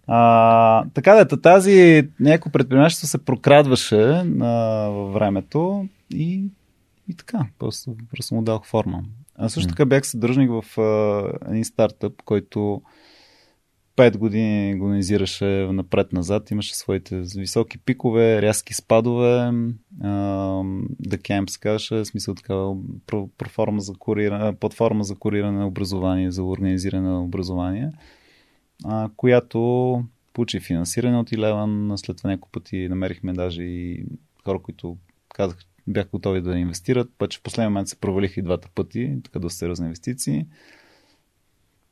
А, 0.08 0.86
така 0.94 1.26
да, 1.26 1.42
тази 1.42 2.10
някакво 2.20 2.52
предприемачество 2.52 3.08
се 3.08 3.26
прокрадваше 3.26 4.24
на, 4.26 4.88
във 4.90 5.14
времето 5.14 5.88
и, 6.14 6.44
и 7.10 7.16
така, 7.18 7.46
просто, 7.60 7.96
просто 8.12 8.36
му 8.36 8.42
дах 8.42 8.62
форма. 8.66 9.04
А 9.36 9.50
също 9.50 9.70
така 9.70 9.86
бях 9.86 10.08
съдръжник 10.08 10.52
в 10.52 10.80
а, 10.82 11.50
един 11.50 11.66
стартъп, 11.66 12.22
който 12.26 12.82
5 13.98 14.18
години 14.18 14.72
агонизираше 14.72 15.46
напред-назад, 15.72 16.52
имаше 16.52 16.76
своите 16.76 17.24
високи 17.38 17.78
пикове, 17.78 18.42
рязки 18.42 18.74
спадове, 18.74 19.52
да 21.00 21.18
Camp 21.18 21.50
се 21.50 21.60
казваше, 21.60 22.06
смисъл 22.06 22.36
такава 22.36 22.76
платформа 23.38 23.82
за, 23.82 23.94
куриране, 23.94 24.56
платформа 24.56 25.04
за 25.04 25.16
куриране 25.16 25.58
на 25.58 25.68
образование, 25.68 26.32
за 26.32 26.44
организиране 26.44 27.10
на 27.10 27.24
образование, 27.24 27.92
която 29.18 30.04
получи 30.34 30.60
финансиране 30.60 31.18
от 31.18 31.32
Илеван, 31.32 31.94
след 31.96 32.18
това 32.18 32.30
няколко 32.30 32.52
пъти 32.52 32.88
намерихме 32.90 33.34
даже 33.34 33.64
и 33.64 34.06
хора, 34.46 34.60
които 34.60 34.98
казах, 35.30 35.58
бях 35.88 36.10
готови 36.10 36.42
да 36.42 36.58
инвестират, 36.58 37.10
пък 37.18 37.34
в 37.34 37.42
последния 37.44 37.70
момент 37.70 37.88
се 37.88 38.00
провалих 38.00 38.38
и 38.38 38.42
двата 38.42 38.70
пъти, 38.76 39.18
така 39.24 39.40
доста 39.40 39.58
сериозни 39.58 39.86
инвестиции. 39.86 40.46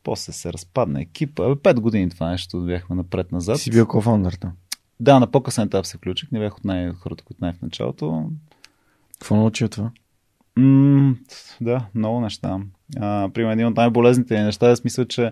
После 0.03 0.33
се 0.33 0.53
разпадна 0.53 1.01
екипа. 1.01 1.55
Пет 1.55 1.79
години 1.79 2.09
това 2.09 2.29
нещо 2.29 2.65
бяхме 2.65 2.95
напред-назад. 2.95 3.59
Си 3.59 3.71
бил 3.71 3.87
кофаундър 3.87 4.37
Да, 4.99 5.19
на 5.19 5.31
по-късен 5.31 5.63
етап 5.65 5.85
се 5.85 5.97
включих. 5.97 6.31
Не 6.31 6.39
бях 6.39 6.57
от 6.57 6.65
най- 6.65 6.93
хората, 6.93 7.23
които 7.23 7.43
най- 7.43 7.53
в 7.53 7.61
началото. 7.61 8.29
Какво 9.19 9.35
научи 9.35 9.65
от 9.65 9.71
това? 9.71 9.91
М- 10.55 11.15
да, 11.61 11.87
много 11.95 12.21
неща. 12.21 12.59
А, 12.97 13.29
примерно, 13.33 13.53
един 13.53 13.67
от 13.67 13.75
най-болезните 13.75 14.43
неща 14.43 14.71
е 14.71 14.75
смисъл, 14.75 15.05
че 15.05 15.31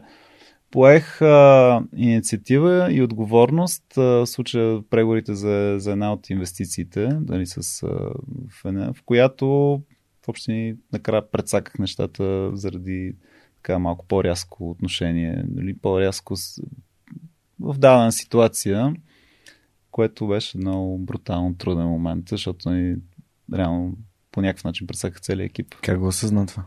поех 0.72 1.22
а, 1.22 1.82
инициатива 1.96 2.94
и 2.94 3.02
отговорност 3.02 3.98
а, 3.98 4.02
в 4.02 4.28
случая 4.28 4.82
преговорите 4.90 5.36
за, 5.36 5.76
за 5.80 5.92
една 5.92 6.14
от 6.14 6.30
инвестициите, 6.30 7.08
дали, 7.22 7.46
с, 7.46 7.84
а, 7.84 7.88
в, 8.64 8.94
в 8.94 9.04
която 9.06 9.48
в 10.26 10.28
общини 10.28 10.76
накрая 10.94 11.32
предсаках 11.32 11.80
нещата 11.80 12.52
заради 12.54 13.16
така 13.64 13.80
малко 13.80 14.06
по-рязко 14.06 14.70
отношение, 14.70 15.44
нали, 15.56 15.78
по-рязко 15.78 16.36
с... 16.36 16.62
в 17.60 17.78
дадена 17.78 18.12
ситуация, 18.12 18.96
което 19.92 20.28
беше 20.28 20.58
много 20.58 20.98
брутално 20.98 21.56
труден 21.56 21.88
момент, 21.88 22.30
защото 22.30 22.70
ни, 22.72 22.96
реално 23.54 23.98
по 24.32 24.42
някакъв 24.42 24.64
начин 24.64 24.88
пресаха 24.88 25.20
целият 25.20 25.50
екип. 25.50 25.76
Как 25.82 26.00
го 26.00 26.08
осъзна 26.08 26.46
това? 26.46 26.66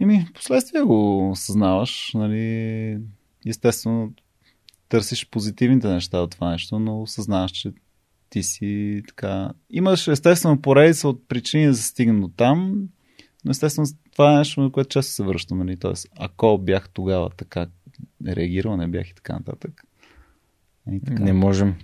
Ими, 0.00 0.26
последствие 0.34 0.82
го 0.82 1.30
осъзнаваш, 1.30 2.10
нали, 2.14 2.98
естествено 3.46 4.12
търсиш 4.88 5.28
позитивните 5.30 5.88
неща 5.88 6.18
от 6.18 6.30
това 6.30 6.50
нещо, 6.50 6.78
но 6.78 7.02
осъзнаваш, 7.02 7.50
че 7.50 7.72
ти 8.30 8.42
си 8.42 9.02
така... 9.08 9.52
Имаш 9.70 10.08
естествено 10.08 10.62
поредица 10.62 11.08
от 11.08 11.28
причини 11.28 11.66
да 11.66 11.74
се 11.74 11.82
стигне 11.82 12.20
до 12.20 12.28
там, 12.28 12.88
но 13.44 13.50
естествено 13.50 13.88
това 14.12 14.32
е 14.32 14.36
нещо, 14.36 14.60
на 14.60 14.72
което 14.72 14.88
често 14.88 15.12
се 15.12 15.22
връщам. 15.22 15.58
Нали? 15.58 15.76
Тоест, 15.76 16.08
ако 16.18 16.58
бях 16.58 16.88
тогава 16.88 17.30
така 17.30 17.66
реагирал, 18.28 18.76
не 18.76 18.86
бях 18.86 19.10
и 19.10 19.14
така 19.14 19.32
нататък. 19.32 19.82
И 20.92 21.00
така. 21.00 21.22
Не 21.22 21.32
можем. 21.32 21.74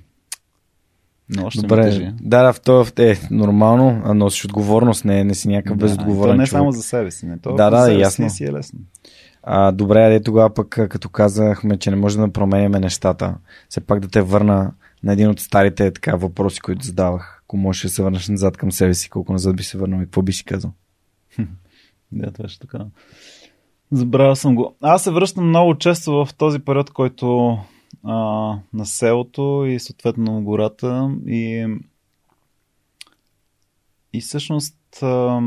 Но 1.36 1.46
още 1.46 1.60
Добре, 1.60 1.82
тежи. 1.82 2.12
да, 2.20 2.42
да, 2.42 2.52
в 2.52 2.60
това 2.60 2.84
е 2.98 3.14
нормално, 3.30 4.02
а 4.04 4.14
носиш 4.14 4.44
отговорност, 4.44 5.04
не, 5.04 5.24
не 5.24 5.34
си 5.34 5.48
някакъв 5.48 5.76
да, 5.76 5.84
безотговорен 5.84 6.34
то 6.34 6.40
не 6.40 6.46
човек. 6.46 6.58
само 6.58 6.72
за 6.72 6.82
себе 6.82 7.10
си, 7.10 7.26
не. 7.26 7.38
То 7.38 7.54
да, 7.54 7.70
да, 7.70 7.92
ясно. 7.92 8.30
Си 8.30 8.44
е 8.44 8.52
лесно. 8.52 8.78
А, 9.42 9.72
добре, 9.72 10.06
аде 10.06 10.22
тогава 10.22 10.54
пък, 10.54 10.68
като 10.68 11.08
казахме, 11.08 11.76
че 11.76 11.90
не 11.90 11.96
можем 11.96 12.22
да 12.22 12.32
променяме 12.32 12.80
нещата, 12.80 13.34
все 13.68 13.80
пак 13.80 14.00
да 14.00 14.08
те 14.08 14.22
върна 14.22 14.72
на 15.02 15.12
един 15.12 15.28
от 15.28 15.40
старите 15.40 15.90
така, 15.90 16.16
въпроси, 16.16 16.60
които 16.60 16.86
задавах. 16.86 17.42
Ако 17.44 17.56
можеш 17.56 17.82
да 17.82 17.88
се 17.88 18.02
върнеш 18.02 18.28
назад 18.28 18.56
към 18.56 18.72
себе 18.72 18.94
си, 18.94 19.10
колко 19.10 19.32
назад 19.32 19.56
би 19.56 19.62
се 19.62 19.78
върнал 19.78 19.98
и 19.98 20.04
какво 20.04 20.22
би 20.22 20.32
си 20.32 20.44
казал? 20.44 20.72
Да, 22.12 22.30
това 22.30 22.48
ще 22.48 22.60
така. 22.60 22.86
Забравя 23.92 24.36
съм 24.36 24.54
го. 24.54 24.76
Аз 24.80 25.04
се 25.04 25.10
връщам 25.10 25.48
много 25.48 25.78
често 25.78 26.12
в 26.12 26.28
този 26.38 26.58
период, 26.58 26.90
който 26.90 27.58
а, 28.04 28.14
на 28.72 28.86
селото 28.86 29.64
и 29.68 29.80
съответно 29.80 30.42
гората 30.42 31.16
и 31.26 31.66
и 34.12 34.20
всъщност 34.20 35.02
а, 35.02 35.40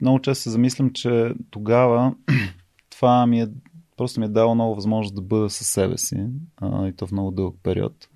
много 0.00 0.20
често 0.20 0.42
се 0.42 0.50
замислям, 0.50 0.92
че 0.92 1.34
тогава 1.50 2.14
това 2.90 3.26
ми 3.26 3.40
е 3.40 3.48
просто 3.96 4.20
ми 4.20 4.26
е 4.26 4.28
дало 4.28 4.54
много 4.54 4.74
възможност 4.74 5.14
да 5.14 5.22
бъда 5.22 5.50
със 5.50 5.66
себе 5.66 5.98
си 5.98 6.26
а, 6.56 6.88
и 6.88 6.92
то 6.92 7.06
в 7.06 7.12
много 7.12 7.30
дълъг 7.30 7.56
период. 7.62 8.08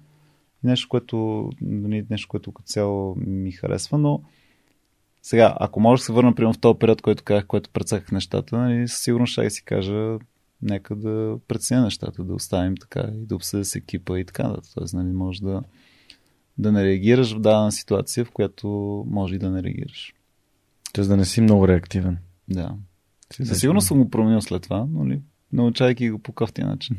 Нещо, 0.64 0.88
което, 0.88 1.48
нали, 1.60 2.06
нещо, 2.10 2.28
което 2.28 2.52
като 2.52 2.66
цяло 2.66 3.14
ми 3.16 3.52
харесва, 3.52 3.98
но 3.98 4.22
сега, 5.22 5.56
ако 5.60 5.80
може 5.80 6.00
да 6.00 6.04
се 6.04 6.12
върна 6.12 6.34
примерно 6.34 6.52
в 6.52 6.60
този 6.60 6.78
период, 6.78 7.02
който 7.02 7.24
казах, 7.24 7.46
който 7.46 7.70
прецаках 7.70 8.12
нещата, 8.12 8.56
нали, 8.56 8.88
сигурно 8.88 9.26
ще 9.26 9.50
си 9.50 9.64
кажа, 9.64 10.18
нека 10.62 10.96
да 10.96 11.38
преценя 11.48 11.82
нещата, 11.82 12.24
да 12.24 12.34
оставим 12.34 12.76
така 12.76 13.10
и 13.14 13.26
да 13.26 13.36
обсъдя 13.36 13.64
с 13.64 13.74
екипа 13.74 14.18
и 14.18 14.24
така. 14.24 14.42
Да. 14.42 14.58
Тоест, 14.74 14.94
нали, 14.94 15.12
може 15.12 15.42
да, 15.42 15.62
да 16.58 16.72
не 16.72 16.84
реагираш 16.84 17.34
в 17.34 17.40
дадена 17.40 17.72
ситуация, 17.72 18.24
в 18.24 18.30
която 18.30 18.68
може 19.10 19.34
и 19.34 19.38
да 19.38 19.50
не 19.50 19.62
реагираш. 19.62 20.14
Тоест 20.92 21.10
да 21.10 21.16
не 21.16 21.24
си 21.24 21.40
много 21.40 21.68
реактивен. 21.68 22.18
Да. 22.48 22.74
Със 23.32 23.60
сигурност 23.60 23.86
съм 23.86 23.98
го 23.98 24.10
променил 24.10 24.40
след 24.40 24.62
това, 24.62 24.86
но 24.90 25.04
нали, 25.04 25.20
научайки 25.52 26.10
го 26.10 26.18
по 26.18 26.32
къвтия 26.32 26.66
начин. 26.66 26.96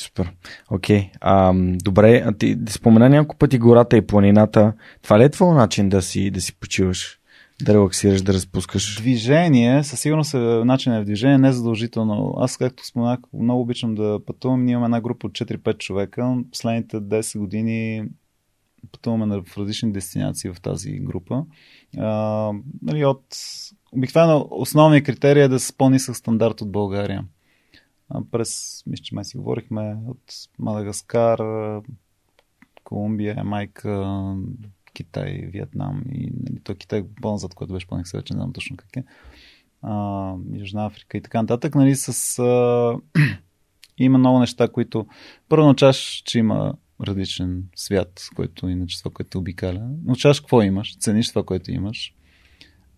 Супер. 0.00 0.32
Окей. 0.70 1.10
Okay. 1.22 1.76
добре, 1.82 2.22
а 2.26 2.32
ти 2.32 2.58
спомена 2.68 3.08
няколко 3.08 3.36
пъти 3.36 3.58
гората 3.58 3.96
и 3.96 4.06
планината. 4.06 4.72
Това 5.02 5.18
ли 5.18 5.24
е 5.24 5.28
твой 5.28 5.54
начин 5.54 5.88
да 5.88 6.02
си, 6.02 6.30
да 6.30 6.40
си 6.40 6.54
почиваш? 6.54 7.18
Да 7.62 7.74
релаксираш, 7.74 8.22
да 8.22 8.32
разпускаш? 8.32 8.96
Движение, 8.96 9.84
със 9.84 10.00
сигурност 10.00 10.34
е 10.34 10.38
начин 10.38 10.92
е 10.92 11.00
в 11.00 11.04
движение, 11.04 11.38
не 11.38 11.52
задължително. 11.52 12.34
Аз, 12.38 12.56
както 12.56 12.86
споменах, 12.86 13.18
много 13.34 13.60
обичам 13.60 13.94
да 13.94 14.20
пътувам. 14.26 14.64
Ние 14.64 14.72
имаме 14.72 14.84
една 14.84 15.00
група 15.00 15.26
от 15.26 15.32
4-5 15.32 15.78
човека. 15.78 16.36
Последните 16.50 16.96
10 16.96 17.38
години 17.38 18.04
пътуваме 18.92 19.40
в 19.40 19.58
различни 19.58 19.92
дестинации 19.92 20.50
в 20.50 20.60
тази 20.60 20.90
група. 20.92 21.44
А, 21.98 22.52
нали, 22.82 23.04
от... 23.04 23.24
Обикновено 23.92 24.48
основният 24.50 25.06
критерий 25.06 25.42
е 25.42 25.48
да 25.48 25.60
се 25.60 25.76
по-нисък 25.76 26.16
стандарт 26.16 26.60
от 26.60 26.72
България 26.72 27.24
през, 28.30 28.82
мисля, 28.86 29.02
че 29.02 29.14
май 29.14 29.24
си 29.24 29.36
говорихме 29.36 29.96
от 30.06 30.22
Мадагаскар, 30.58 31.40
Колумбия, 32.84 33.44
Майка, 33.44 34.34
Китай, 34.94 35.48
Виетнам 35.52 36.02
и 36.12 36.32
нали, 36.42 36.60
то 36.64 36.74
Китай 36.74 37.04
по-назад, 37.22 37.54
който 37.54 37.72
беше 37.72 37.86
по 37.86 37.96
вече 37.96 38.34
не 38.34 38.38
знам 38.38 38.52
точно 38.52 38.76
как 38.76 38.96
е. 38.96 39.04
А, 39.82 40.34
Южна 40.52 40.86
Африка 40.86 41.16
и 41.16 41.20
така 41.22 41.42
нататък, 41.42 41.74
нали, 41.74 41.96
с... 41.96 42.38
А, 42.38 42.96
има 43.98 44.18
много 44.18 44.38
неща, 44.38 44.68
които... 44.68 45.06
Първо 45.48 45.64
научаваш, 45.64 46.22
че 46.24 46.38
има 46.38 46.74
различен 47.00 47.64
свят, 47.76 48.28
който 48.36 48.68
иначе 48.68 48.98
това, 48.98 49.10
което 49.10 49.38
обикаля. 49.38 49.90
Научаваш 50.04 50.40
какво 50.40 50.62
имаш, 50.62 50.98
цениш 50.98 51.28
това, 51.28 51.42
което 51.42 51.70
имаш 51.70 52.14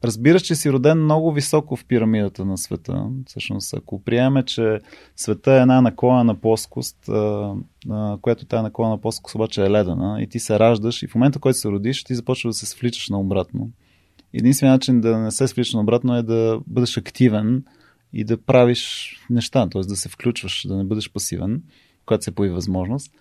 разбираш, 0.05 0.43
че 0.43 0.55
си 0.55 0.73
роден 0.73 1.05
много 1.05 1.33
високо 1.33 1.77
в 1.77 1.85
пирамидата 1.85 2.45
на 2.45 2.59
света. 2.59 3.07
Всъщност, 3.27 3.75
ако 3.75 4.03
приеме, 4.05 4.43
че 4.43 4.79
света 5.17 5.53
е 5.53 5.61
една 5.61 5.81
наклонена 5.81 6.35
плоскост, 6.35 6.97
която 8.21 8.47
тази 8.47 8.63
наклонена 8.63 9.01
плоскост 9.01 9.35
обаче 9.35 9.65
е 9.65 9.71
ледена 9.71 10.23
и 10.23 10.27
ти 10.27 10.39
се 10.39 10.59
раждаш 10.59 11.03
и 11.03 11.07
в 11.07 11.15
момента, 11.15 11.39
който 11.39 11.59
се 11.59 11.69
родиш, 11.69 12.05
ти 12.05 12.15
започваш 12.15 12.55
да 12.55 12.59
се 12.59 12.67
свличаш 12.67 13.09
наобратно. 13.09 13.71
Единственият 14.33 14.81
начин 14.81 15.01
да 15.01 15.19
не 15.19 15.31
се 15.31 15.49
свличаш 15.49 15.75
наобратно 15.75 16.17
е 16.17 16.23
да 16.23 16.61
бъдеш 16.67 16.97
активен 16.97 17.65
и 18.13 18.25
да 18.25 18.43
правиш 18.43 19.13
неща, 19.31 19.69
т.е. 19.69 19.83
да 19.83 19.97
се 19.97 20.09
включваш, 20.09 20.67
да 20.69 20.77
не 20.77 20.85
бъдеш 20.85 21.13
пасивен, 21.13 21.63
когато 22.07 22.25
се 22.25 22.35
появи 22.35 22.55
възможност. 22.55 23.13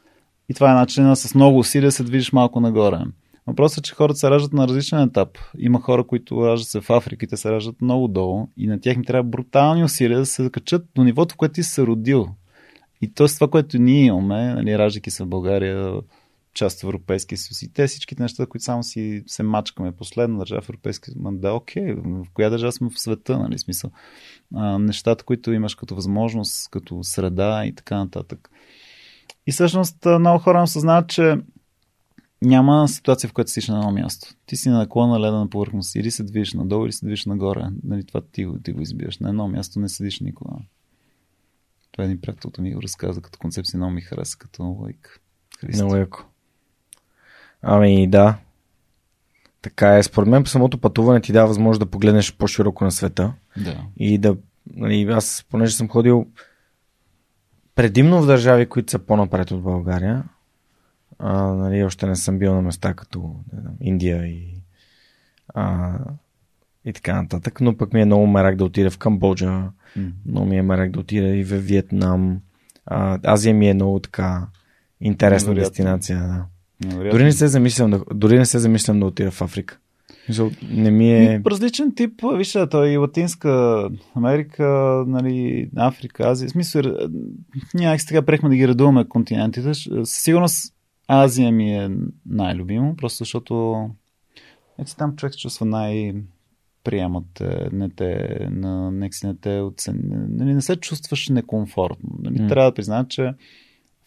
И 0.49 0.53
това 0.53 0.72
е 0.72 0.76
начинът 0.76 1.19
с 1.19 1.35
много 1.35 1.60
усилия 1.60 1.91
се 1.91 2.03
движиш 2.03 2.31
малко 2.31 2.60
нагоре. 2.60 2.99
Въпросът 3.48 3.78
е, 3.78 3.82
че 3.82 3.95
хората 3.95 4.20
се 4.20 4.30
раждат 4.30 4.53
на 4.53 4.68
различен 4.68 4.99
етап. 4.99 5.38
Има 5.57 5.82
хора, 5.82 6.03
които 6.03 6.45
раждат 6.45 6.68
се 6.68 6.82
в 6.82 6.90
Африка 6.90 7.26
и 7.26 7.28
те 7.28 7.38
се 7.38 7.52
раждат 7.52 7.82
много 7.82 8.07
долу 8.07 8.48
и 8.57 8.68
на 8.68 8.82
тях 8.82 8.95
им 8.95 9.03
трябва 9.03 9.30
брутални 9.30 9.84
усилия 9.84 10.20
да 10.20 10.26
се 10.26 10.49
качат 10.49 10.86
до 10.95 11.03
нивото, 11.03 11.34
в 11.34 11.38
което 11.38 11.53
ти 11.53 11.64
се 11.64 11.82
родил. 11.82 12.28
И 13.02 13.14
т.е. 13.14 13.28
това, 13.28 13.48
което 13.48 13.78
ние 13.78 14.06
имаме, 14.06 14.53
нали, 14.53 14.78
раждайки 14.78 15.11
се 15.11 15.24
в 15.24 15.28
България, 15.28 15.94
част 16.53 16.78
от 16.78 16.84
Европейския 16.84 17.38
съюз 17.38 17.61
и 17.61 17.74
те 17.74 17.88
всичките 17.88 18.24
неща, 18.24 18.45
които 18.45 18.64
само 18.64 18.84
си 18.84 19.24
се 19.28 19.44
мачкаме. 19.44 19.91
Последна 19.91 20.38
държава 20.38 20.61
в 20.61 20.70
Европейския 20.70 21.14
съюз, 21.14 21.40
да, 21.40 21.53
окей, 21.53 21.94
в 21.94 22.26
коя 22.34 22.49
държава 22.49 22.72
сме 22.72 22.90
в 22.90 22.99
света, 22.99 23.40
нали, 23.40 23.60
смисъл. 23.60 23.91
А, 24.56 24.80
нещата, 24.80 25.24
които 25.24 25.53
имаш 25.53 25.76
като 25.76 25.95
възможност, 25.95 26.70
като 26.70 27.03
среда 27.03 27.65
и 27.65 27.76
така 27.76 27.98
нататък. 27.98 28.49
И 29.48 29.52
всъщност 29.52 30.06
много 30.06 30.40
хора 30.40 30.61
не 30.61 30.68
съзнават, 30.68 31.10
че 31.10 31.36
няма 32.44 32.88
ситуация, 32.88 33.30
в 33.30 33.34
която 33.34 33.52
си 33.52 33.72
на 33.72 33.78
едно 33.78 33.91
място. 33.91 34.28
Ти 34.45 34.56
си 34.56 34.70
на 34.70 34.78
наклона 34.78 35.20
леда 35.20 35.38
на 35.38 35.49
повърхност. 35.49 35.95
Или 35.95 36.11
се 36.11 36.24
движиш 36.24 36.53
надолу, 36.53 36.86
или 36.86 36.91
се 36.91 37.06
движиш 37.06 37.26
нагоре. 37.26 37.64
Нали, 37.84 38.03
това 38.03 38.22
ти 38.32 38.45
го, 38.45 38.60
ти 38.60 38.72
го 38.72 38.82
избиваш. 38.82 39.18
На 39.18 39.30
едно 39.30 39.48
място 39.48 39.80
не 39.80 39.90
седиш 39.90 40.20
никога. 40.20 40.52
Това 41.91 42.03
е 42.03 42.07
един 42.07 42.22
приятелто 42.22 42.61
ми 42.61 42.74
го 42.74 42.82
разказа 42.82 43.22
като 43.22 43.40
концепция, 43.40 43.78
много 43.78 43.94
ми 43.94 44.02
хареса 44.02 44.38
като 44.38 44.64
лайк. 44.64 45.22
Много 45.74 45.95
яко. 45.95 46.24
Ами 47.61 48.07
да. 48.07 48.38
Така 49.61 49.98
е. 49.98 50.03
Според 50.03 50.30
мен 50.30 50.45
самото 50.45 50.78
пътуване 50.78 51.22
ти 51.22 51.34
дава 51.34 51.48
възможност 51.48 51.80
да 51.80 51.91
погледнеш 51.91 52.36
по-широко 52.36 52.84
на 52.84 52.91
света. 52.91 53.34
Да. 53.57 53.84
И 53.98 54.18
да, 54.18 54.38
нали, 54.76 55.03
аз, 55.03 55.45
понеже 55.49 55.76
съм 55.76 55.90
ходил 55.90 56.28
предимно 57.76 58.22
в 58.22 58.26
държави, 58.26 58.65
които 58.65 58.91
са 58.91 58.99
по-напред 58.99 59.52
от 59.52 59.64
България, 59.64 60.24
а, 61.26 61.54
нали, 61.54 61.84
още 61.84 62.08
не 62.08 62.16
съм 62.16 62.40
бил 62.40 62.54
на 62.54 62.62
места 62.62 62.94
като 62.94 63.36
не 63.54 63.62
знам, 63.62 63.74
Индия 63.82 64.28
и, 64.28 64.62
а, 65.54 65.94
и 66.86 66.94
така 66.94 67.22
нататък, 67.22 67.62
но 67.62 67.78
пък 67.78 67.94
ми 67.94 68.02
е 68.02 68.06
много 68.06 68.28
мерак 68.28 68.56
да 68.56 68.66
отида 68.66 68.91
в 68.91 68.98
Камбоджа, 68.98 69.72
mm. 69.98 70.12
много 70.26 70.48
ми 70.48 70.58
е 70.58 70.62
мерак 70.62 70.91
да 70.91 71.00
отида 71.00 71.28
и 71.28 71.44
в 71.44 71.58
Виетнам. 71.58 72.41
А, 72.86 73.20
Азия 73.24 73.54
ми 73.54 73.70
е 73.70 73.74
много 73.74 74.00
така 74.00 74.48
интересна 75.02 75.50
Невероятно. 75.50 75.70
дестинация. 75.70 76.45
Да. 76.82 77.10
Дори 77.12 77.24
не 77.24 77.32
се 77.32 77.48
замислям 77.48 77.91
да, 77.91 78.04
дори 78.14 78.38
не 78.38 78.45
се 78.45 78.60
замислям 78.60 79.00
да 79.00 79.06
отида 79.06 79.32
в 79.32 79.41
Африка. 79.41 79.78
Не 80.70 80.91
ми 80.91 81.14
е... 81.14 81.41
Различен 81.45 81.95
тип, 81.95 82.22
вижте, 82.38 82.70
той 82.70 82.90
и 82.90 82.98
Латинска 82.98 83.90
Америка, 84.16 84.64
нали, 85.08 85.70
Африка, 85.76 86.24
Азия. 86.24 86.48
В 86.48 86.52
смисъл, 86.52 86.82
някак 87.74 88.08
така 88.08 88.22
прехме 88.22 88.50
да 88.50 88.56
ги 88.56 88.68
редуваме 88.68 89.08
континентите. 89.10 89.74
Със 89.74 90.10
сигурност 90.10 90.74
Азия 91.08 91.52
ми 91.52 91.78
е 91.78 91.90
най-любимо, 92.26 92.96
просто 92.96 93.18
защото 93.18 93.86
ето 94.80 94.96
там 94.96 95.16
човек 95.16 95.34
се 95.34 95.40
чувства 95.40 95.66
най- 95.66 96.14
приемат, 96.84 97.44
не 97.72 97.90
те, 97.90 98.40
на, 98.52 98.92
нека 98.92 99.28
не 99.28 99.36
те 99.36 99.60
оцен... 99.60 100.02
нали, 100.30 100.54
не 100.54 100.62
се 100.62 100.76
чувстваш 100.76 101.30
некомфортно. 101.30 102.10
Нали, 102.20 102.38
mm. 102.38 102.50
Трябва 102.50 102.72
да 102.72 102.76
призная, 102.76 103.08
че 103.08 103.34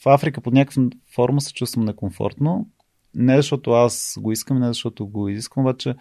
в 0.02 0.06
Африка 0.06 0.40
под 0.40 0.55
някаква 0.55 0.82
форма 1.14 1.40
се 1.40 1.52
чувствам 1.52 1.85
некомфортно. 1.85 2.68
Не 3.14 3.36
защото 3.36 3.70
аз 3.70 4.18
го 4.20 4.32
искам, 4.32 4.59
не 4.59 4.66
защото 4.66 5.06
го 5.06 5.28
изисквам, 5.28 5.64
обаче 5.64 5.94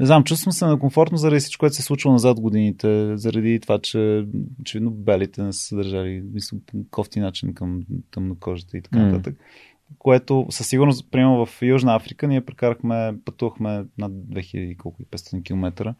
не 0.00 0.06
знам, 0.06 0.24
чувствам 0.24 0.52
се 0.52 0.66
некомфортно 0.66 1.18
заради 1.18 1.40
всичко, 1.40 1.60
което 1.60 1.76
се 1.76 1.82
е 1.82 1.84
случва 1.84 2.12
назад 2.12 2.40
годините, 2.40 3.16
заради 3.16 3.60
това, 3.60 3.78
че 3.78 4.26
очевидно 4.60 4.90
белите 4.90 5.42
не 5.42 5.52
са 5.52 5.58
съдържали 5.58 6.22
мисля, 6.32 6.58
кофти 6.90 7.20
начин 7.20 7.54
към 7.54 7.82
тъмнокожите 8.10 8.76
и 8.78 8.82
така 8.82 8.98
нататък. 8.98 9.34
Mm 9.34 9.75
което 9.98 10.46
със 10.50 10.68
сигурност, 10.68 11.10
примерно 11.10 11.46
в 11.46 11.62
Южна 11.62 11.96
Африка, 11.96 12.28
ние 12.28 12.40
прекарахме, 12.40 13.14
пътувахме 13.24 13.84
над 13.98 14.12
2500 14.12 15.44
км. 15.44 15.94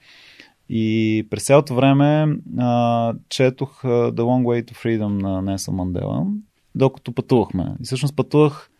И 0.69 1.27
през 1.31 1.45
цялото 1.45 1.75
време 1.75 2.37
а, 2.59 3.15
четох 3.29 3.83
The 3.83 4.11
Long 4.13 4.43
Way 4.43 4.71
to 4.71 4.75
Freedom 4.75 5.23
на 5.23 5.43
Неса 5.43 5.73
Мандела, 5.73 6.27
докато 6.75 7.13
пътувахме. 7.13 7.75
И 7.81 7.85
всъщност 7.85 8.17
пътувах 8.17 8.71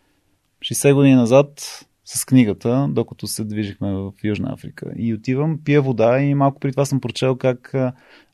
60 0.61 0.93
години 0.93 1.15
назад 1.15 1.85
с 2.09 2.25
книгата, 2.25 2.87
докато 2.89 3.27
се 3.27 3.43
движихме 3.43 3.93
в 3.93 4.13
Южна 4.23 4.53
Африка. 4.53 4.91
И 4.95 5.13
отивам, 5.13 5.59
пия 5.63 5.81
вода 5.81 6.19
и 6.19 6.33
малко 6.33 6.59
при 6.59 6.71
това 6.71 6.85
съм 6.85 7.01
прочел 7.01 7.35
как 7.35 7.73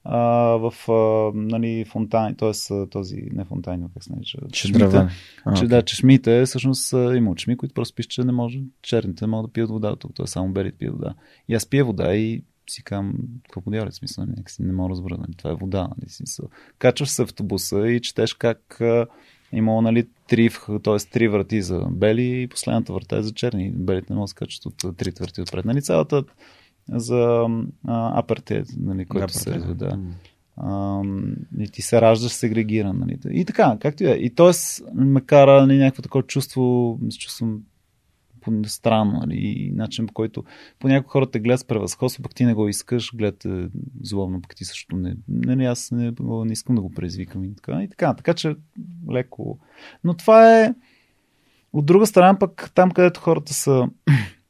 а, 0.03 0.17
в 0.57 0.73
а, 0.89 1.31
нали, 1.35 1.85
фонтани, 1.85 2.35
т.е. 2.35 2.89
този, 2.89 3.21
не 3.33 3.45
фонтани, 3.45 3.85
как 3.93 4.03
се 4.03 4.13
нарича, 4.13 4.37
чешмите. 4.51 5.07
А, 5.45 5.53
че, 5.53 5.67
да, 5.67 5.81
чешмите, 5.81 6.45
всъщност 6.45 6.93
има 6.93 7.31
учми, 7.31 7.57
които 7.57 7.73
просто 7.73 7.95
пишат, 7.95 8.11
че 8.11 8.23
не 8.23 8.31
може, 8.31 8.59
черните 8.81 9.27
могат 9.27 9.49
да 9.49 9.53
пият 9.53 9.69
вода, 9.69 9.95
тук 9.95 10.15
т.е. 10.15 10.27
само 10.27 10.53
белите 10.53 10.77
пият 10.77 10.93
вода. 10.93 11.13
И 11.47 11.55
аз 11.55 11.65
пия 11.65 11.85
вода 11.85 12.15
и 12.15 12.43
си 12.69 12.83
кам, 12.83 13.13
какво 13.43 13.61
подявали 13.61 13.91
смисъл, 13.91 14.25
не, 14.25 14.35
не 14.59 14.73
мога 14.73 14.87
да 14.87 14.91
разбера, 14.91 15.17
нали, 15.17 15.33
това 15.37 15.51
е 15.51 15.55
вода, 15.55 15.81
нали, 15.97 16.09
смисъл. 16.09 16.49
Качваш 16.79 17.09
се 17.09 17.23
в 17.23 17.25
автобуса 17.25 17.87
и 17.87 18.01
четеш 18.01 18.33
как 18.33 18.81
имало, 19.53 19.81
нали, 19.81 20.07
три, 20.27 20.49
т.е. 20.83 20.97
три 21.11 21.27
врати 21.27 21.61
за 21.61 21.85
бели 21.91 22.41
и 22.41 22.47
последната 22.47 22.93
врата 22.93 23.17
е 23.17 23.23
за 23.23 23.33
черни. 23.33 23.71
Белите 23.71 24.13
не 24.13 24.15
могат 24.15 24.25
да 24.25 24.27
се 24.27 24.35
качат 24.35 24.65
от 24.65 24.97
трите 24.97 25.23
врати 25.23 25.41
отпред. 25.41 25.65
Нали, 25.65 25.81
цялата 25.81 26.23
за 26.89 27.47
апартет, 27.87 28.67
нали, 28.77 29.05
който 29.05 29.33
се 29.33 29.53
разведа. 29.55 29.99
и 31.59 31.69
ти 31.69 31.81
се 31.81 32.01
раждаш 32.01 32.31
сегрегиран. 32.31 32.99
Нали. 32.99 33.17
И 33.31 33.45
така, 33.45 33.77
както 33.79 34.03
и 34.03 34.07
е. 34.07 34.13
И 34.13 34.29
т.е. 34.29 34.51
ме 34.93 35.21
кара 35.21 35.61
нали, 35.67 35.77
някакво 35.77 36.01
такова 36.01 36.23
чувство, 36.23 36.99
чувствам 37.19 37.61
странно, 38.65 39.19
нали, 39.19 39.35
и 39.35 39.71
начин 39.71 40.07
по 40.07 40.13
който 40.13 40.43
понякога 40.79 41.11
хората 41.11 41.39
гледат 41.39 41.59
с 41.59 41.65
превъзходство, 41.65 42.23
пък 42.23 42.35
ти 42.35 42.45
не 42.45 42.53
го 42.53 42.67
искаш, 42.67 43.15
гледате 43.15 43.69
злобно, 44.01 44.41
пък 44.41 44.55
ти 44.55 44.65
също 44.65 44.95
не, 44.95 45.15
нали, 45.27 45.65
аз 45.65 45.91
не, 45.91 46.13
не 46.21 46.53
искам 46.53 46.75
да 46.75 46.81
го 46.81 46.91
предизвикам 46.91 47.43
и 47.43 47.55
така, 47.55 47.83
и 47.83 47.89
така, 47.89 48.13
така 48.13 48.33
че 48.33 48.55
леко. 49.11 49.59
Но 50.03 50.13
това 50.13 50.59
е 50.61 50.73
от 51.73 51.85
друга 51.85 52.07
страна 52.07 52.39
пък 52.39 52.71
там, 52.75 52.91
където 52.91 53.19
хората 53.19 53.53
са 53.53 53.87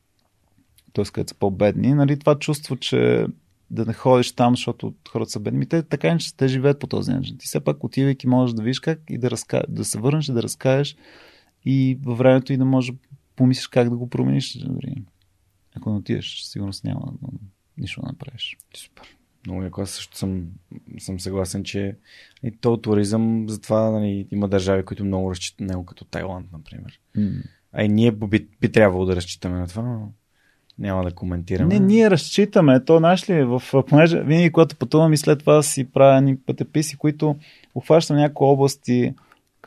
т.е. 0.94 1.06
където 1.06 1.30
са 1.30 1.36
по-бедни, 1.36 1.94
нали, 1.94 2.20
това 2.20 2.40
чувство, 2.40 2.76
че 2.76 3.26
да 3.74 3.86
не 3.86 3.94
ходиш 3.94 4.32
там, 4.32 4.56
защото 4.56 4.94
хората 5.10 5.32
са 5.32 5.40
бедни. 5.40 5.66
Те 5.66 5.84
така 5.84 6.18
че 6.18 6.38
те 6.38 6.48
живеят 6.48 6.80
по 6.80 6.88
този 6.88 7.12
начин. 7.12 7.38
Ти 7.38 7.46
все 7.46 7.60
пак 7.60 7.84
отивайки 7.84 8.28
можеш 8.28 8.54
да 8.54 8.64
видиш 8.64 8.80
как 8.80 9.00
и 9.10 9.18
да, 9.18 9.32
разка... 9.32 9.64
да 9.70 9.86
се 9.86 10.00
върнеш, 10.00 10.26
да 10.26 10.44
разкаеш 10.44 10.96
и 11.66 12.00
във 12.04 12.18
времето 12.18 12.54
и 12.54 12.58
да 12.58 12.66
можеш 12.66 12.92
да 12.92 12.98
помислиш 13.36 13.68
как 13.68 13.90
да 13.90 13.96
го 13.96 14.10
промениш. 14.10 14.58
Дори. 14.58 15.04
Ако 15.76 15.90
не 15.90 15.96
отидеш, 15.96 16.42
сигурно 16.44 16.72
няма 16.84 17.14
да, 17.22 17.28
нищо 17.78 18.02
да 18.02 18.08
направиш. 18.08 18.58
Супер. 18.78 19.18
Много 19.46 19.64
яко. 19.64 19.82
Аз 19.82 19.90
също 19.90 20.18
съм, 20.18 20.46
съм 21.00 21.20
съгласен, 21.20 21.64
че 21.64 21.96
и 22.44 22.52
то 22.52 22.78
туризъм, 22.78 23.46
затова 23.50 23.92
нали, 23.92 24.28
има 24.32 24.48
държави, 24.48 24.86
които 24.86 25.06
много 25.06 25.32
разчитат 25.32 25.68
него, 25.68 25.86
като 25.86 26.06
Тайланд, 26.06 26.52
например. 26.54 27.00
Mm. 27.18 27.44
А 27.74 27.84
и 27.84 27.90
ние 27.90 28.12
би, 28.12 28.48
би 28.62 28.72
трябвало 28.72 29.06
да 29.06 29.16
разчитаме 29.16 29.60
на 29.60 29.68
това, 29.68 29.84
но 29.84 30.12
няма 30.80 31.04
да 31.04 31.12
коментираме. 31.12 31.80
Не, 31.80 31.86
ние 31.86 32.10
разчитаме. 32.10 32.86
То, 32.86 32.98
знаеш 32.98 33.30
ли, 33.30 33.44
в, 33.44 33.62
понеже 33.88 34.24
винаги, 34.24 34.52
когато 34.52 34.76
пътувам 34.76 35.14
и 35.14 35.18
след 35.18 35.40
това 35.40 35.64
си 35.64 35.92
правя 35.92 36.22
ни 36.22 36.38
пътеписи, 36.38 36.98
които 36.98 37.36
обхващам 37.76 38.18
някои 38.18 38.48
области, 38.48 39.14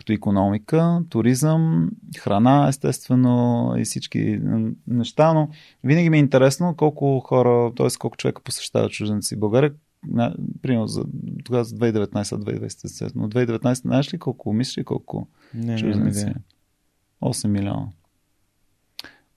като 0.06 0.12
економика, 0.12 1.02
туризъм, 1.08 1.90
храна, 2.18 2.68
естествено 2.68 3.74
и 3.78 3.84
всички 3.84 4.40
неща, 4.86 5.32
но 5.34 5.48
винаги 5.84 6.10
ми 6.10 6.16
е 6.16 6.20
интересно 6.20 6.74
колко 6.76 7.20
хора, 7.20 7.72
т.е. 7.76 7.86
колко 7.98 8.16
човека 8.16 8.42
посещават 8.42 8.92
чужденци 8.92 9.36
в 9.36 9.38
България. 9.38 9.72
Примерно 10.62 10.86
за, 10.86 11.04
тогава 11.44 11.64
за 11.64 11.76
2019-2020, 11.76 13.12
но 13.14 13.28
2019 13.28 13.72
знаеш 13.74 14.14
ли 14.14 14.18
колко 14.18 14.52
мисли, 14.52 14.84
колко 14.84 15.28
не, 15.54 15.76
чужденци? 15.76 16.24
Не, 16.24 16.30
не, 16.30 16.34
8 17.22 17.48
милиона. 17.48 17.88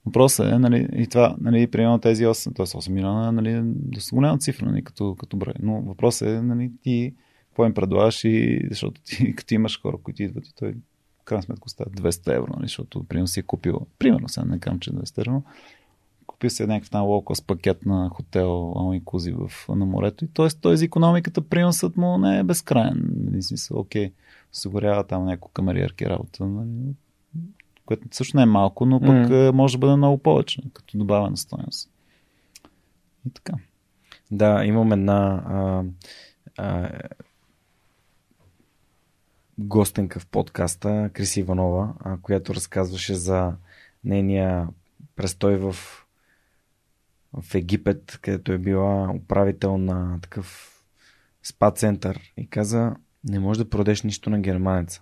Въпросът 0.06 0.52
е, 0.52 0.60
нали, 0.60 0.88
и 0.94 1.08
това, 1.08 1.36
нали, 1.42 1.68
примерно 1.68 2.00
тези 2.00 2.26
8, 2.26 2.56
т.е. 2.56 2.66
8 2.66 2.92
милиона, 2.92 3.32
нали, 3.32 3.62
доста 3.64 4.16
голяма 4.16 4.38
цифра, 4.38 4.66
нали, 4.66 4.84
като, 4.84 5.16
като 5.20 5.38
брой. 5.38 5.54
Но 5.62 5.82
въпросът 5.82 6.28
е, 6.28 6.42
нали, 6.42 6.72
ти 6.82 7.14
какво 7.60 7.66
им 7.66 7.74
предлагаш 7.74 8.24
и 8.24 8.62
защото 8.70 9.02
ти, 9.02 9.36
като 9.38 9.54
имаш 9.54 9.82
хора, 9.82 9.98
които 10.04 10.24
идват 10.24 10.48
и 10.48 10.56
той 10.56 10.76
в 11.22 11.24
крайна 11.24 11.44
сметка 11.44 11.64
оставя 11.66 11.90
200 11.90 12.36
евро, 12.36 12.54
нали, 12.56 12.68
защото 12.68 13.04
примерно 13.04 13.28
си 13.28 13.40
е 13.40 13.44
купил, 13.44 13.88
примерно 14.00 14.30
сега 14.30 14.46
не 14.46 14.60
кам, 14.60 14.80
че 14.80 14.92
200 14.92 15.28
евро, 15.28 15.44
купил 16.28 16.50
си 16.50 16.66
някакъв 16.66 16.90
там 16.90 17.06
локо 17.06 17.36
с 17.36 17.42
пакет 17.42 17.86
на 17.86 18.10
хотел 18.10 18.50
All 18.50 19.04
Inclusive 19.04 19.48
в, 19.48 19.68
на 19.76 19.86
морето 19.86 20.26
и 20.26 20.28
т.е. 20.28 20.48
той 20.62 20.78
за 20.78 20.86
економиката 20.86 21.42
приносът 21.42 21.98
му 21.98 22.18
не 22.18 22.40
е 22.40 22.44
безкрайен. 22.44 23.10
Нали, 23.26 23.44
смисъл, 23.44 23.80
окей, 23.80 24.14
осигурява 24.54 25.04
там 25.04 25.26
няколко 25.26 25.54
камериерки 25.54 26.06
работа, 26.06 26.46
нали, 26.46 26.94
което 27.86 28.08
също 28.12 28.38
не 28.38 28.44
е 28.44 28.46
малко, 28.46 28.86
но 28.86 29.00
пък 29.00 29.10
mm. 29.10 29.52
може 29.52 29.78
да 29.78 29.80
бъде 29.80 29.96
много 29.96 30.18
повече, 30.18 30.62
като 30.74 30.98
добавена 30.98 31.38
стоеност. 31.38 31.90
И 33.28 33.30
така. 33.30 33.54
Да, 34.32 34.66
имам 34.66 34.92
една 34.92 35.44
а, 35.48 35.84
а, 36.58 36.90
гостенка 39.60 40.20
в 40.20 40.28
подкаста, 40.28 41.10
Крис 41.14 41.38
Иванова, 41.38 41.94
която 42.22 42.56
разказваше 42.56 43.16
за 43.16 43.54
нейния 44.04 44.68
престой 45.16 45.58
в, 45.58 45.76
в 47.42 47.56
Египет, 47.56 48.20
където 48.22 48.52
е 48.52 48.58
била 48.58 49.12
управител 49.16 49.78
на 49.78 50.20
такъв 50.22 50.76
спа 51.44 51.72
център 51.72 52.20
и 52.38 52.48
каза, 52.48 52.96
не 53.24 53.40
можеш 53.40 53.64
да 53.64 53.70
продеш 53.70 54.02
нищо 54.02 54.30
на 54.30 54.40
германеца. 54.40 55.02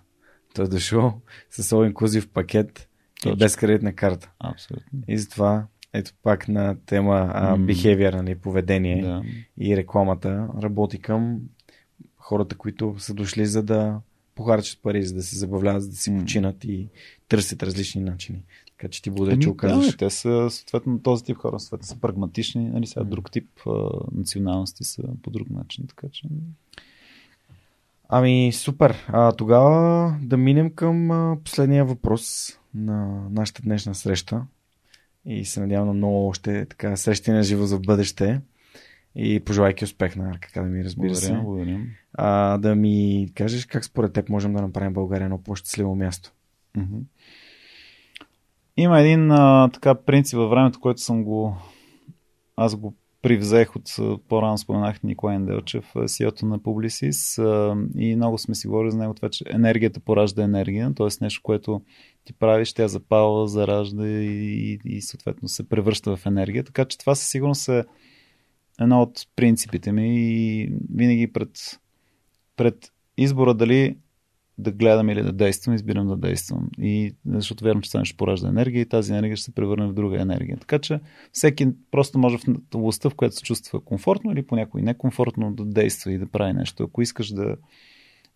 Той 0.54 0.64
е 0.64 0.68
дошъл 0.68 1.20
с 1.50 1.62
all 1.62 1.92
inclusive 1.92 2.28
пакет 2.28 2.88
и 3.26 3.36
без 3.36 3.56
кредитна 3.56 3.92
карта. 3.92 4.30
Абсолютно. 4.38 5.02
И 5.08 5.18
затова, 5.18 5.66
ето 5.92 6.12
пак 6.22 6.48
на 6.48 6.76
тема 6.86 7.30
а, 7.34 7.56
behavior, 7.56 8.14
нали, 8.14 8.34
поведение 8.34 9.02
Да. 9.02 9.22
и 9.58 9.76
рекламата, 9.76 10.48
работи 10.62 10.98
към 10.98 11.40
хората, 12.16 12.56
които 12.56 12.94
са 12.98 13.14
дошли 13.14 13.46
за 13.46 13.62
да 13.62 14.00
похарчат 14.38 14.82
пари, 14.82 15.04
за 15.04 15.14
да 15.14 15.22
се 15.22 15.38
забавляват, 15.38 15.82
за 15.82 15.88
да 15.88 15.96
си 15.96 16.18
починат 16.18 16.64
и 16.64 16.88
търсят 17.28 17.62
различни 17.62 18.00
начини. 18.00 18.42
Така 18.70 18.88
че 18.88 19.02
ти 19.02 19.10
благодаря, 19.10 19.34
Еми, 19.34 19.42
че 19.42 19.48
да, 19.48 19.52
оказваш. 19.52 19.96
те 19.96 20.10
са 20.10 20.48
съответно 20.50 20.98
този 20.98 21.24
тип 21.24 21.36
хора 21.36 21.60
съответно 21.60 21.86
са 21.86 22.00
прагматични, 22.00 22.70
нали 22.70 22.86
сега 22.86 23.04
друг 23.04 23.30
тип 23.30 23.48
а, 23.66 23.90
националности 24.12 24.84
са 24.84 25.02
по 25.22 25.30
друг 25.30 25.50
начин, 25.50 25.86
така 25.86 26.06
че 26.12 26.22
Ами, 28.08 28.52
супер. 28.52 29.06
А, 29.08 29.32
тогава 29.32 30.14
да 30.22 30.36
минем 30.36 30.70
към 30.70 31.10
а, 31.10 31.36
последния 31.44 31.84
въпрос 31.84 32.52
на 32.74 33.28
нашата 33.30 33.62
днешна 33.62 33.94
среща. 33.94 34.42
И 35.26 35.44
се 35.44 35.60
надявам 35.60 35.88
на 35.88 35.94
много 35.94 36.28
още 36.28 36.66
така 36.66 36.96
срещи 36.96 37.30
на 37.30 37.42
живо 37.42 37.66
за 37.66 37.78
бъдеще. 37.78 38.40
И 39.20 39.40
пожелайки 39.40 39.84
успех 39.84 40.16
на 40.16 40.30
Арка 40.30 40.48
Академи, 40.50 40.84
разбира 40.84 41.08
благодаря, 41.08 41.26
се. 41.26 41.32
благодаря. 41.32 41.80
А, 42.14 42.58
да 42.58 42.74
ми 42.74 43.28
кажеш 43.34 43.66
как 43.66 43.84
според 43.84 44.12
теб 44.12 44.28
можем 44.28 44.52
да 44.52 44.62
направим 44.62 44.92
България 44.92 45.24
едно 45.24 45.42
по-щастливо 45.42 45.94
място. 45.94 46.32
Има 48.76 49.00
един 49.00 49.30
а, 49.30 49.70
така 49.72 49.94
принцип 49.94 50.36
във 50.36 50.50
времето, 50.50 50.80
който 50.80 51.00
съм 51.00 51.24
го 51.24 51.56
аз 52.56 52.76
го 52.76 52.94
привзех 53.22 53.76
от 53.76 53.96
по-рано 54.28 54.58
споменах 54.58 55.02
Николай 55.02 55.36
Енделчев, 55.36 55.92
CEO-то 55.94 56.46
на 56.46 56.58
Publicis 56.58 57.42
и 57.98 58.16
много 58.16 58.38
сме 58.38 58.54
си 58.54 58.68
говорили 58.68 58.90
за 58.90 58.98
него 58.98 59.14
това, 59.14 59.28
че 59.28 59.44
енергията 59.48 60.00
поражда 60.00 60.42
енергия, 60.42 60.94
т.е. 60.94 61.06
нещо, 61.20 61.40
което 61.42 61.82
ти 62.24 62.32
правиш, 62.32 62.72
тя 62.72 62.88
запалва, 62.88 63.48
заражда 63.48 64.08
и, 64.08 64.72
и, 64.72 64.78
и 64.84 65.02
съответно 65.02 65.48
се 65.48 65.68
превръща 65.68 66.16
в 66.16 66.26
енергия. 66.26 66.64
Така 66.64 66.84
че 66.84 66.98
това 66.98 67.14
със 67.14 67.28
сигурност 67.28 67.68
е 67.68 67.84
едно 68.80 69.02
от 69.02 69.26
принципите 69.36 69.92
ми 69.92 70.16
и 70.16 70.72
винаги 70.94 71.32
пред, 71.32 71.80
пред 72.56 72.92
избора 73.16 73.54
дали 73.54 73.96
да 74.58 74.72
гледам 74.72 75.08
или 75.08 75.22
да 75.22 75.32
действам, 75.32 75.74
избирам 75.74 76.08
да 76.08 76.16
действам. 76.16 76.70
И 76.78 77.14
защото 77.26 77.64
вярвам, 77.64 77.82
че 77.82 77.90
това 77.90 78.00
нещо 78.00 78.16
поражда 78.16 78.48
енергия 78.48 78.80
и 78.80 78.88
тази 78.88 79.12
енергия 79.12 79.36
ще 79.36 79.44
се 79.44 79.54
превърне 79.54 79.86
в 79.86 79.92
друга 79.92 80.20
енергия. 80.20 80.58
Така 80.58 80.78
че 80.78 81.00
всеки 81.32 81.68
просто 81.90 82.18
може 82.18 82.38
в 82.38 82.42
областта, 82.74 83.10
в 83.10 83.14
която 83.14 83.36
се 83.36 83.42
чувства 83.42 83.80
комфортно 83.80 84.32
или 84.32 84.46
понякога 84.46 84.82
некомфортно 84.82 85.54
да 85.54 85.64
действа 85.64 86.12
и 86.12 86.18
да 86.18 86.26
прави 86.26 86.52
нещо. 86.52 86.82
Ако 86.82 87.02
искаш 87.02 87.28
да 87.28 87.56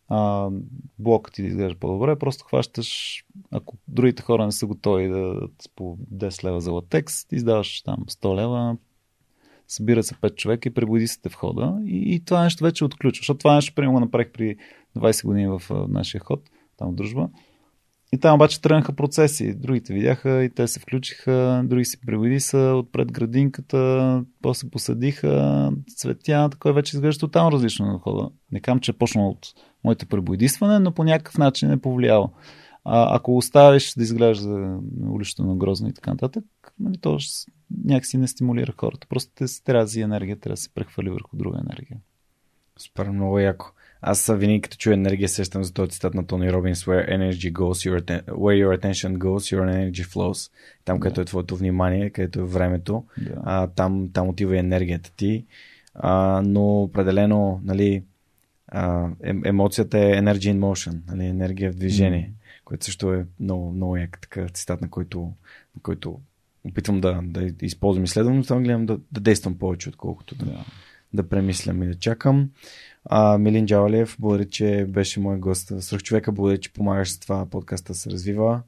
а, 0.09 0.51
блокът 0.99 1.35
ти 1.35 1.43
да 1.43 1.49
изглежда 1.49 1.79
по-добре, 1.79 2.19
просто 2.19 2.45
хващаш, 2.45 3.23
ако 3.51 3.77
другите 3.89 4.23
хора 4.23 4.47
не 4.47 4.53
са 4.53 4.67
готови 4.67 5.09
да 5.09 5.49
по 5.77 5.97
10 6.15 6.45
лева 6.45 6.61
за 6.61 6.73
латекс, 6.73 7.25
ти 7.25 7.37
издаваш 7.37 7.83
там 7.83 7.97
100 7.97 8.37
лева, 8.37 8.77
събират 9.73 10.07
се 10.07 10.15
5 10.15 10.35
човека 10.35 10.69
и 10.69 10.75
пребуди 10.75 11.07
се 11.09 11.21
те 11.21 11.29
в 11.29 11.37
и, 11.87 12.15
и 12.15 12.25
това 12.25 12.43
нещо 12.43 12.65
вече 12.65 12.85
отключва. 12.85 13.21
Защото 13.21 13.39
това 13.39 13.55
нещо, 13.55 13.75
примерно, 13.75 13.93
го 13.93 14.01
направих 14.01 14.33
при 14.33 14.57
20 14.97 15.25
години 15.27 15.47
в 15.47 15.63
а, 15.71 15.87
нашия 15.89 16.21
ход, 16.21 16.41
там 16.77 16.93
в 16.93 16.95
дружба. 16.95 17.29
И 18.15 18.19
там 18.19 18.35
обаче 18.35 18.61
тръгнаха 18.61 18.93
процеси. 18.93 19.55
Другите 19.55 19.95
видяха 19.95 20.45
и 20.45 20.51
те 20.51 20.69
се 20.69 20.81
включиха, 20.81 21.63
други 21.65 21.85
си 21.85 22.01
пребуди 22.01 22.41
са 22.41 22.59
отпред 22.59 23.13
градинката, 23.13 24.25
после 24.43 24.71
посадиха 24.71 25.73
цветя, 25.97 26.49
такова 26.51 26.75
вече 26.75 26.97
изглежда 26.97 27.21
тотално 27.21 27.53
различно 27.53 27.87
на 27.87 27.99
хода. 27.99 28.31
Не 28.53 28.61
кам, 28.61 28.81
че 28.81 28.91
е 28.91 28.95
почнал 28.95 29.29
от 29.29 29.47
моето 29.85 30.07
пребоядисване, 30.07 30.79
но 30.79 30.93
по 30.93 31.05
някакъв 31.05 31.39
начин 31.39 31.71
е 31.71 31.81
повлияло. 31.81 32.31
А, 32.85 33.17
ако 33.17 33.37
оставиш 33.37 33.95
да 33.95 34.03
изглежда 34.03 34.79
уличето 35.11 35.45
на 35.45 35.57
грозно 35.57 35.89
и 35.89 35.93
така 35.93 36.11
нататък, 36.11 36.45
нали, 36.81 36.99
то 36.99 37.19
някакси 37.85 38.17
не 38.17 38.29
стимулира 38.29 38.73
хората. 38.77 39.07
Просто 39.07 39.33
те 39.35 39.49
си 39.49 39.63
енергия, 40.01 40.41
трябва 40.41 40.53
да 40.55 40.61
се 40.61 40.75
прехвърли 40.75 41.11
върху 41.11 41.37
друга 41.37 41.61
енергия. 41.67 41.99
Супер, 42.77 43.09
много 43.09 43.39
яко. 43.39 43.73
Аз 44.05 44.31
винаги 44.37 44.61
като 44.61 44.77
чуя 44.77 44.95
енергия 44.95 45.29
сещам 45.29 45.65
за 45.65 45.73
този 45.73 45.91
цитат 45.91 46.15
на 46.15 46.27
Тони 46.27 46.53
Робинс 46.53 46.85
Where 46.85 47.11
energy 47.11 47.53
goes, 47.53 47.91
your 47.91 48.01
atten- 48.01 48.25
where 48.25 48.67
your 48.67 48.81
attention 48.81 49.19
goes, 49.19 49.57
your 49.57 49.65
energy 49.71 50.05
flows. 50.05 50.53
Там, 50.85 51.01
където 51.01 51.21
е 51.21 51.25
твоето 51.25 51.57
внимание, 51.57 52.11
където 52.11 52.41
е 52.41 52.45
времето, 52.45 53.05
Да. 53.19 53.31
а, 53.45 53.67
там, 53.67 54.09
там 54.13 54.29
отива 54.29 54.57
и 54.57 54.59
енергията 54.59 55.13
ти. 55.17 55.45
А, 55.95 56.43
но 56.45 56.83
определено, 56.83 57.61
нали, 57.65 58.03
а, 58.69 59.09
е, 59.25 59.35
емоцията 59.45 59.99
е 59.99 60.13
energy 60.13 60.55
in 60.55 60.59
motion, 60.59 60.99
нали, 61.09 61.27
енергия 61.27 61.73
в 61.73 61.77
движение, 61.77 62.33
mm. 62.33 62.42
Което 62.73 62.85
също 62.85 63.13
е 63.13 63.27
много, 63.41 63.73
много 63.73 63.97
як 63.97 64.19
така 64.21 64.49
цитат, 64.49 64.81
на 64.81 64.91
който, 64.91 65.21
на 65.77 65.83
който 65.83 66.21
опитвам 66.65 67.01
да, 67.01 67.21
да 67.23 67.53
използвам 67.63 68.05
и 68.05 68.09
следвам, 68.09 68.37
но 68.37 68.43
там 68.43 68.63
гледам 68.63 68.87
да, 68.87 69.01
да 69.13 69.21
действам 69.21 69.59
повече, 69.59 69.89
отколкото 69.89 70.35
да, 70.35 70.45
Да. 70.45 70.65
да 71.13 71.29
премислям 71.29 71.83
и 71.83 71.87
да 71.87 71.95
чакам. 71.95 72.51
А, 73.05 73.39
Милин 73.39 73.67
Джавалев, 73.67 74.17
благодаря, 74.19 74.49
че 74.49 74.87
беше 74.89 75.21
мой 75.21 75.39
гост 75.39 75.73
Сръх 75.83 76.03
човека. 76.03 76.33
Благодаря, 76.33 76.61
че 76.61 76.73
помагаш 76.73 77.13
с 77.13 77.19
това 77.19 77.47
подкаста 77.47 77.93
да 77.93 77.99
се 77.99 78.11
развива. 78.11 78.63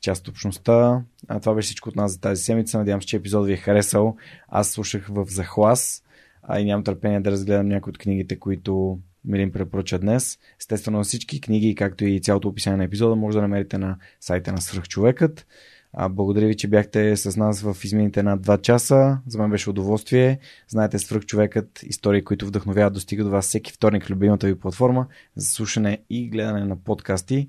Част 0.00 0.28
от 0.28 0.34
общността. 0.34 1.02
А, 1.28 1.40
това 1.40 1.54
беше 1.54 1.66
всичко 1.66 1.88
от 1.88 1.96
нас 1.96 2.12
за 2.12 2.20
тази 2.20 2.42
седмица. 2.42 2.78
Надявам 2.78 3.02
се, 3.02 3.08
че 3.08 3.16
епизод 3.16 3.46
ви 3.46 3.52
е 3.52 3.56
харесал. 3.56 4.16
Аз 4.48 4.70
слушах 4.70 5.06
в 5.06 5.26
захлас 5.28 6.02
а 6.42 6.60
и 6.60 6.64
нямам 6.64 6.84
търпение 6.84 7.20
да 7.20 7.30
разгледам 7.30 7.68
някои 7.68 7.90
от 7.90 7.98
книгите, 7.98 8.38
които 8.38 8.98
Милин 9.24 9.52
препоръча 9.52 9.98
днес. 9.98 10.38
Естествено, 10.60 11.04
всички 11.04 11.40
книги, 11.40 11.74
както 11.74 12.04
и 12.04 12.20
цялото 12.20 12.48
описание 12.48 12.76
на 12.76 12.84
епизода, 12.84 13.16
може 13.16 13.36
да 13.36 13.42
намерите 13.42 13.78
на 13.78 13.96
сайта 14.20 14.52
на 14.52 14.60
Свръхчовекът. 14.60 15.46
А, 15.92 16.08
благодаря 16.08 16.46
ви, 16.46 16.56
че 16.56 16.68
бяхте 16.68 17.16
с 17.16 17.36
нас 17.36 17.62
в 17.62 17.76
измините 17.84 18.22
над 18.22 18.46
2 18.46 18.60
часа. 18.60 19.18
За 19.26 19.38
мен 19.38 19.50
беше 19.50 19.70
удоволствие. 19.70 20.38
Знаете, 20.68 20.98
Свръхчовекът, 20.98 21.82
истории, 21.82 22.24
които 22.24 22.46
вдъхновяват, 22.46 22.94
достига 22.94 23.24
до 23.24 23.30
вас 23.30 23.46
всеки 23.46 23.72
вторник 23.72 24.10
любимата 24.10 24.46
ви 24.46 24.58
платформа 24.58 25.06
за 25.36 25.46
слушане 25.46 25.98
и 26.10 26.28
гледане 26.28 26.64
на 26.64 26.76
подкасти. 26.76 27.48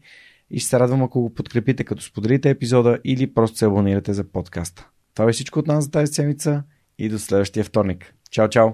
И 0.49 0.60
ще 0.60 0.69
се 0.69 0.80
радвам, 0.80 1.03
ако 1.03 1.22
го 1.22 1.34
подкрепите, 1.34 1.84
като 1.84 2.03
споделите 2.03 2.49
епизода 2.49 2.99
или 3.03 3.34
просто 3.34 3.57
се 3.57 3.65
абонирате 3.65 4.14
за 4.14 4.23
подкаста. 4.23 4.89
Това 5.15 5.30
е 5.30 5.34
всичко 5.34 5.60
от 5.60 5.68
нас 5.68 5.84
за 5.84 5.91
тази 5.91 6.14
седмица 6.14 6.64
и 6.98 7.10
до 7.10 7.19
следващия 7.19 7.64
вторник. 7.64 8.14
Чао, 8.31 8.49
чао! 8.49 8.73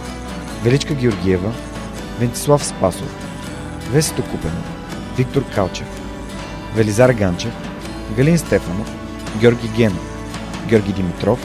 Величка 0.63 0.93
Георгиева, 0.93 1.51
Вентислав 2.19 2.63
Спасов, 2.63 3.15
Весето 3.91 4.23
Купенов, 4.23 4.65
Виктор 5.17 5.43
Калчев, 5.55 5.87
Велизар 6.75 7.13
Ганчев, 7.13 7.51
Галин 8.17 8.37
Стефанов, 8.37 8.87
Георги 9.39 9.67
Генов, 9.75 10.05
Георги 10.69 10.93
Димитров, 10.93 11.39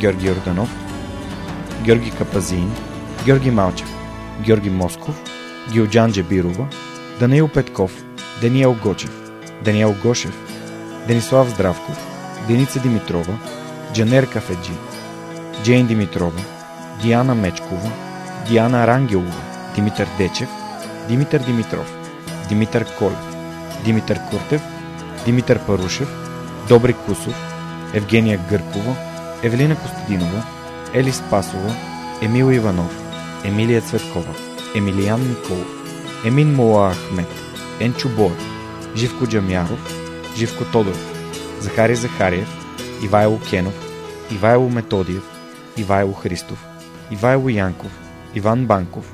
Георги 0.00 0.26
Йорданов, 0.26 0.68
Георги 1.84 2.10
Капазин, 2.10 2.70
Георги 3.24 3.50
Малчев, 3.50 3.88
Георги 4.40 4.70
Москов, 4.70 5.14
Гилджан 5.72 6.12
Джебирова, 6.12 6.68
Даниил 7.20 7.48
Петков, 7.48 7.92
Даниел 8.40 8.76
Гочев, 8.82 9.10
Даниел 9.64 9.94
Гошев, 10.02 10.34
Денислав 11.08 11.48
Здравков, 11.48 11.96
Деница 12.48 12.80
Димитрова, 12.80 13.38
Джанер 13.94 14.26
Кафеджи, 14.26 14.72
Джейн 15.64 15.86
Димитрова, 15.86 16.40
Диана 17.02 17.34
Мечкова, 17.34 17.90
Диана 18.50 18.86
Рангелова, 18.86 19.42
Димитър 19.74 20.08
Дечев, 20.18 20.48
Димитър 21.08 21.40
Димитров, 21.40 21.94
Димитър 22.48 22.96
Колев, 22.98 23.36
Димитър 23.84 24.20
Куртев, 24.30 24.62
Димитър 25.24 25.58
Парушев, 25.66 26.08
Добри 26.68 26.92
Кусов, 26.92 27.34
Евгения 27.94 28.40
Гъркова, 28.48 28.96
Евелина 29.42 29.76
Костадинова, 29.76 30.42
Ели 30.94 31.12
Спасова, 31.12 31.74
Емил 32.22 32.52
Иванов, 32.52 33.02
Емилия 33.44 33.80
Цветкова, 33.82 34.34
Емилиян 34.76 35.20
Николов, 35.20 35.68
Емин 36.24 36.54
Мола 36.54 36.94
Ахмет, 36.94 37.28
Енчо 37.80 38.08
Боев, 38.08 38.44
Живко 38.96 39.26
Джамяров, 39.26 39.94
Живко 40.36 40.64
Тодоров, 40.64 41.12
Захари 41.60 41.96
Захариев, 41.96 42.48
Ивайло 43.04 43.40
Кенов, 43.50 43.74
Ивайло 44.32 44.68
Методиев, 44.68 45.22
Ивайло 45.76 46.12
Христов, 46.12 46.66
Ивайло 47.10 47.48
Янков, 47.48 48.09
Иван 48.34 48.66
Банков, 48.66 49.04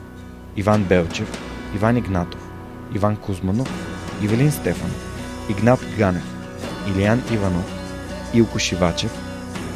Иван 0.57 0.85
Белчев, 0.85 1.29
Иван 1.75 1.97
Игнатов, 1.99 2.41
Иван 2.93 3.17
Кузманов, 3.17 3.69
Ивелин 4.23 4.53
Стефан, 4.53 4.91
Игнат 5.49 5.81
Ганев, 5.99 6.23
Илиян 6.87 7.23
Иванов, 7.31 7.65
Илко 8.35 8.59
Шивачев, 8.59 9.11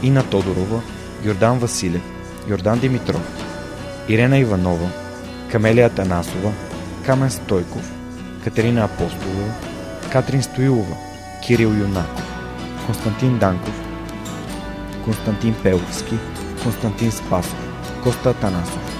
Ина 0.02 0.22
Тодорова, 0.22 0.82
Йордан 1.24 1.58
Василев, 1.58 2.02
Йордан 2.48 2.78
Димитров, 2.80 3.22
Ирена 4.08 4.40
Иванова, 4.40 4.88
Камелия 5.52 5.88
Танасова, 5.88 6.52
Камен 7.06 7.30
Стойков, 7.30 7.92
Катерина 8.44 8.84
Апостолова, 8.84 9.54
Катрин 10.12 10.42
Стоилова, 10.42 10.96
Кирил 11.42 11.72
Юнаков, 11.72 12.24
Константин 12.86 13.38
Данков, 13.38 13.74
Константин 15.04 15.54
Пеловски, 15.62 16.18
Константин 16.62 17.12
Спасов, 17.12 17.56
Коста 18.04 18.34
Танасов, 18.34 18.99